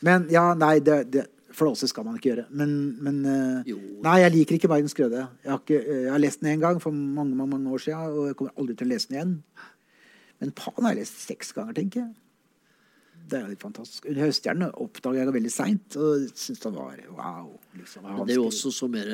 Men 0.00 0.24
ja, 0.32 0.54
nei, 0.56 0.78
det, 0.80 1.02
det 1.12 1.26
Flåse 1.56 1.88
skal 1.90 2.06
man 2.06 2.16
ikke 2.18 2.30
gjøre. 2.30 2.46
Men, 2.54 2.72
men 3.02 3.20
eh. 3.26 3.74
Nei, 4.04 4.16
jeg 4.22 4.34
liker 4.36 4.56
ikke 4.56 4.70
Magnus 4.70 4.94
Grøde. 4.96 5.26
Jeg 5.44 5.50
har, 5.50 5.60
ikke, 5.62 5.82
eh, 5.82 6.02
jeg 6.06 6.14
har 6.14 6.22
lest 6.22 6.42
den 6.42 6.52
én 6.52 6.62
gang 6.62 6.80
for 6.82 6.94
mange, 6.94 7.34
mange, 7.34 7.56
mange 7.56 7.74
år 7.74 7.84
siden, 7.86 8.16
og 8.16 8.30
jeg 8.30 8.38
kommer 8.38 8.56
aldri 8.56 8.76
til 8.78 8.88
å 8.88 8.92
lese 8.92 9.10
den 9.10 9.18
igjen. 9.18 9.36
Men 10.40 10.52
Pan 10.56 10.86
har 10.86 10.94
jeg 10.94 11.02
lest 11.02 11.22
seks 11.26 11.54
ganger, 11.56 11.76
tenker 11.76 12.04
jeg. 12.04 12.12
Det 13.30 13.38
er 13.38 13.44
jo 13.44 13.52
litt 13.52 13.62
fantastisk. 13.62 14.06
Under 14.10 14.24
høststjernen 14.24 14.76
oppdaga 14.82 15.20
jeg 15.20 15.28
det 15.28 15.34
veldig 15.36 15.52
seint 15.54 15.96
og 16.00 16.28
syntes 16.30 16.62
det 16.64 16.72
var 16.74 17.02
wow. 17.14 17.50
Liksom, 17.78 18.06
Men 18.06 18.22
det 18.26 18.34
er 18.34 18.40
jo 18.40 18.46
også 18.48 18.72
så 18.74 18.88
mer 18.90 19.10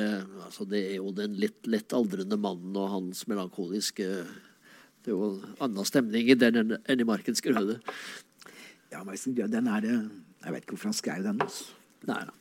altså 0.47 0.65
Det 0.65 0.79
er 0.87 0.95
jo 0.95 1.11
den 1.13 1.35
litt 1.37 1.67
lett 1.69 1.93
aldrende 1.93 2.39
mannen 2.41 2.79
og 2.81 2.87
hans 2.95 3.27
melankoliske 3.29 4.07
Det 4.07 5.11
er 5.11 5.13
jo 5.13 5.27
en 5.35 5.59
annen 5.67 5.85
stemning 5.85 6.31
i 6.33 6.37
den 6.39 6.79
enn 6.79 7.03
i 7.03 7.05
Markens 7.05 7.43
grøde. 7.45 7.77
Ja, 8.89 9.03
Magnus 9.03 9.27
Grøde, 9.27 9.51
den 9.53 9.69
er 9.69 9.85
eh, 9.85 10.07
Jeg 10.45 10.55
vet 10.55 10.65
ikke 10.65 10.77
hvorfor 10.77 10.89
han 10.93 10.97
skrev 10.97 11.27
den. 11.27 11.43
Altså. 11.43 11.76
Nei 12.07 12.19
da. 12.25 12.35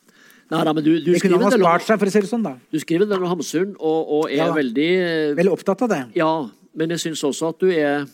Nei 0.53 0.61
da, 0.62 0.74
men 0.77 0.85
du, 0.85 0.93
du 1.03 1.09
Det 1.11 1.23
kunne 1.24 1.41
han 1.41 1.49
ha 1.49 1.57
spart 1.57 1.87
seg, 1.87 1.99
for 1.99 2.07
å 2.07 2.12
si 2.12 2.23
det 2.23 2.31
sånn, 2.31 2.45
da. 2.47 2.53
du 2.70 2.78
skriver 2.78 3.09
det 3.09 3.16
om 3.19 3.24
Hamsun, 3.33 3.73
og, 3.81 4.12
og 4.19 4.28
er 4.28 4.45
Ja 4.45 4.53
veldig 4.55 4.91
eh, 5.01 5.33
Veldig 5.39 5.57
opptatt 5.57 5.83
av 5.87 5.91
det. 5.91 6.03
Ja, 6.19 6.31
men 6.78 6.95
jeg 6.95 7.03
syns 7.03 7.24
også 7.27 7.51
at 7.55 7.65
du 7.65 7.73
er 7.73 8.07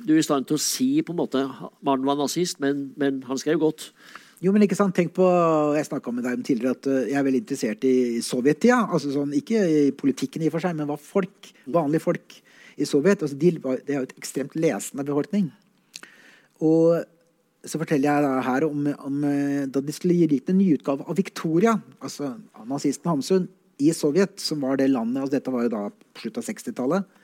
Du 0.00 0.14
er 0.14 0.22
i 0.22 0.24
stand 0.24 0.48
til 0.48 0.56
å 0.56 0.62
si 0.62 0.88
på 1.04 1.12
en 1.12 1.20
måte 1.20 1.44
Mannen 1.84 2.08
var 2.08 2.16
nazist, 2.16 2.62
men, 2.64 2.88
men 2.96 3.20
han 3.28 3.40
skrev 3.40 3.60
godt. 3.60 3.90
Jo, 4.40 4.54
men 4.54 4.62
ikke 4.64 4.78
sant, 4.78 4.94
tenk 4.96 5.12
på, 5.16 5.26
Jeg 5.76 5.90
snakka 5.90 6.14
med 6.14 6.24
deg 6.24 6.38
om 6.38 6.46
tidligere 6.46 6.78
at 6.78 6.88
eh, 6.88 7.08
jeg 7.10 7.20
er 7.20 7.28
veldig 7.28 7.44
interessert 7.44 7.86
i 7.88 7.96
sovjettida. 8.24 8.80
Altså 8.86 9.12
sånn, 9.12 9.34
ikke 9.36 9.62
i 9.68 9.86
politikken 9.98 10.44
i 10.44 10.48
og 10.48 10.56
for 10.56 10.64
seg, 10.64 10.78
men 10.78 10.88
hva 10.88 10.96
folk, 10.96 11.52
vanlige 11.66 12.06
folk 12.06 12.38
i 12.78 12.86
Sovjet 12.86 13.24
altså 13.26 13.36
de, 13.36 13.52
Det 13.58 13.94
er 13.94 14.00
jo 14.00 14.06
et 14.06 14.18
ekstremt 14.20 14.54
lesende 14.58 15.04
befolkning. 15.06 15.50
Og 16.64 17.02
så 17.66 17.78
forteller 17.80 18.06
jeg 18.06 18.24
da 18.24 18.34
her 18.46 18.66
om, 18.68 18.84
om 19.08 19.22
eh, 19.26 19.64
da 19.70 19.82
de 19.82 19.94
skulle 19.94 20.14
gi 20.14 20.38
ut 20.38 20.50
en 20.52 20.60
nyutgave 20.60 21.06
av 21.08 21.18
Victoria, 21.18 21.74
altså 21.98 22.36
nazisten 22.68 23.10
Hamsun, 23.10 23.48
i 23.78 23.92
Sovjet, 23.94 24.38
som 24.42 24.62
var 24.62 24.78
det 24.78 24.88
landet 24.90 25.22
altså 25.22 25.36
Dette 25.36 25.54
var 25.54 25.66
jo 25.66 25.72
da 25.74 25.82
på 25.90 26.22
slutten 26.22 26.42
av 26.42 26.46
60-tallet. 26.48 27.18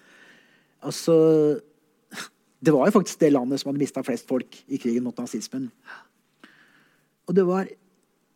Altså 0.86 1.14
Det 2.64 2.72
var 2.74 2.86
jo 2.88 2.94
faktisk 2.94 3.20
det 3.20 3.32
landet 3.34 3.60
som 3.60 3.70
hadde 3.70 3.82
mista 3.82 4.04
flest 4.06 4.28
folk 4.30 4.60
i 4.70 4.78
krigen 4.78 5.04
mot 5.04 5.18
nazismen. 5.18 5.66
Og 7.26 7.34
det 7.36 7.44
var, 7.48 7.66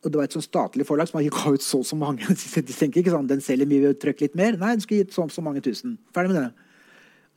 og 0.02 0.10
det 0.10 0.18
var 0.18 0.26
et 0.26 0.34
sånn 0.34 0.44
statlig 0.44 0.86
forlag 0.88 1.10
som 1.10 1.20
ga 1.22 1.52
ut 1.54 1.64
så 1.64 1.80
og 1.82 1.86
så 1.86 1.98
mange. 1.98 2.26
De 2.56 2.74
tenker 2.74 3.02
ikke 3.02 3.14
sånn, 3.14 3.30
den 3.30 3.44
selger 3.44 3.68
mye 3.68 3.86
ved 3.86 3.96
å 3.96 4.00
trykke 4.02 4.26
litt 4.26 4.38
mer. 4.38 4.58
Nei, 4.58 4.74
den 4.76 4.84
skulle 4.84 5.04
gitt 5.04 5.14
så 5.14 5.26
og 5.26 5.34
så 5.34 5.44
mange 5.44 5.62
tusen. 5.64 5.96
Ferdig 6.16 6.34
med 6.34 6.42
det. 6.42 6.67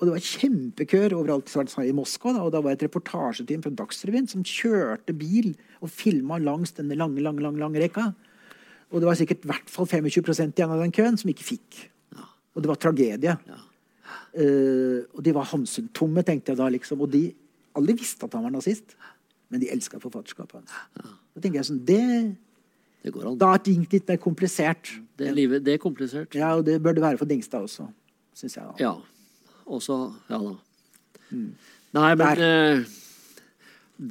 Og 0.02 0.08
det 0.10 0.16
var 0.16 0.24
kjempekør 0.26 1.14
overalt 1.14 1.52
i 1.86 1.94
Moskva. 1.94 2.34
Da, 2.34 2.42
og 2.42 2.52
da 2.56 2.62
var 2.66 2.74
et 2.74 2.82
reportasjeteam 2.82 3.62
fra 3.62 3.72
Dagsrevyen 3.84 4.26
som 4.28 4.42
kjørte 4.42 5.14
bil 5.14 5.52
og 5.78 5.92
filma 5.94 6.40
langs 6.42 6.74
denne 6.74 6.98
lange, 6.98 7.22
lange, 7.22 7.44
lange, 7.46 7.62
lange 7.62 7.84
rekka. 7.84 8.08
Og 8.90 8.98
det 8.98 9.08
var 9.08 9.20
sikkert 9.20 9.46
i 9.46 9.52
hvert 9.52 9.70
fall 9.70 9.86
25 9.86 10.50
igjen 10.50 10.74
av 10.74 10.82
den 10.82 10.96
køen 10.96 11.20
som 11.22 11.30
ikke 11.30 11.46
fikk. 11.52 11.84
Og 12.58 12.66
det 12.66 12.72
var 12.72 12.82
tragedie. 12.82 13.36
Eh, 14.34 15.06
og 15.14 15.22
de 15.22 15.36
var 15.38 15.48
Hamsun-tomme, 15.52 16.26
tenkte 16.26 16.52
jeg 16.52 16.60
da. 16.60 16.72
liksom. 16.74 17.06
Og 17.06 17.14
de 17.14 17.28
alle 17.78 17.96
visste 17.96 18.26
at 18.26 18.34
han 18.36 18.44
var 18.44 18.56
nazist, 18.58 18.98
men 19.54 19.62
de 19.62 19.70
elska 19.72 20.02
forfatterskapet 20.02 20.60
hans. 20.60 20.74
Da 20.98 21.44
tenker 21.44 21.62
jeg 21.62 21.70
sånn, 21.70 21.84
det, 21.88 22.02
Det 23.06 23.14
går 23.14 23.30
an. 23.30 23.38
Da 23.40 23.54
er 23.56 23.64
ting 23.66 23.86
litt 23.92 24.10
mer 24.10 24.20
komplisert. 24.22 24.92
Det, 25.18 25.32
livet, 25.38 25.64
det 25.66 25.78
er 25.78 25.82
komplisert. 25.82 26.36
Ja, 26.38 26.56
og 26.58 26.66
det 26.68 26.82
bør 26.84 26.98
det 26.98 27.06
være 27.06 27.22
for 27.22 27.30
Dingstad 27.30 27.64
også, 27.66 27.88
syns 28.38 28.58
jeg. 28.58 28.66
da. 28.66 28.76
Ja. 28.82 28.92
Og 29.72 29.84
så 29.86 29.98
Ja 30.30 30.42
da. 30.42 30.56
Nei, 31.96 32.12
men 32.20 32.42
eh, 32.44 32.84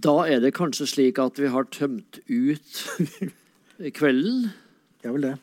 da 0.05 0.15
er 0.29 0.41
det 0.41 0.55
kanskje 0.57 0.89
slik 0.89 1.21
at 1.21 1.41
vi 1.41 1.51
har 1.53 1.69
tømt 1.73 2.21
ut 2.29 2.81
kvelden. 3.99 4.51
Er 5.05 5.17
vel 5.17 5.29
det. 5.29 5.37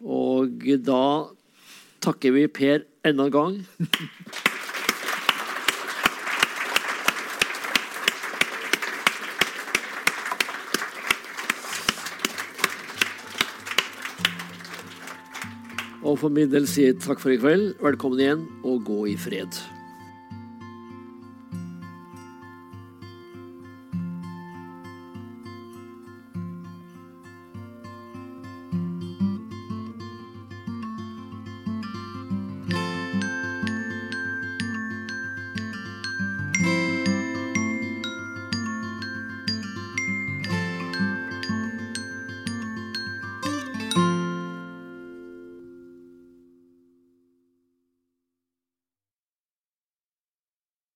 Og 0.00 0.64
da 0.84 1.02
takker 2.04 2.36
vi 2.36 2.46
Per 2.48 2.84
enda 3.04 3.28
en 3.28 3.36
gang. 3.36 3.60
Og 16.10 16.16
for 16.18 16.32
min 16.34 16.50
del 16.50 16.64
sier 16.66 16.96
takk 16.98 17.20
for 17.22 17.30
i 17.30 17.38
kveld. 17.38 17.76
Velkommen 17.78 18.18
igjen, 18.18 18.48
og 18.66 18.82
gå 18.88 19.04
i 19.12 19.14
fred. 19.14 19.60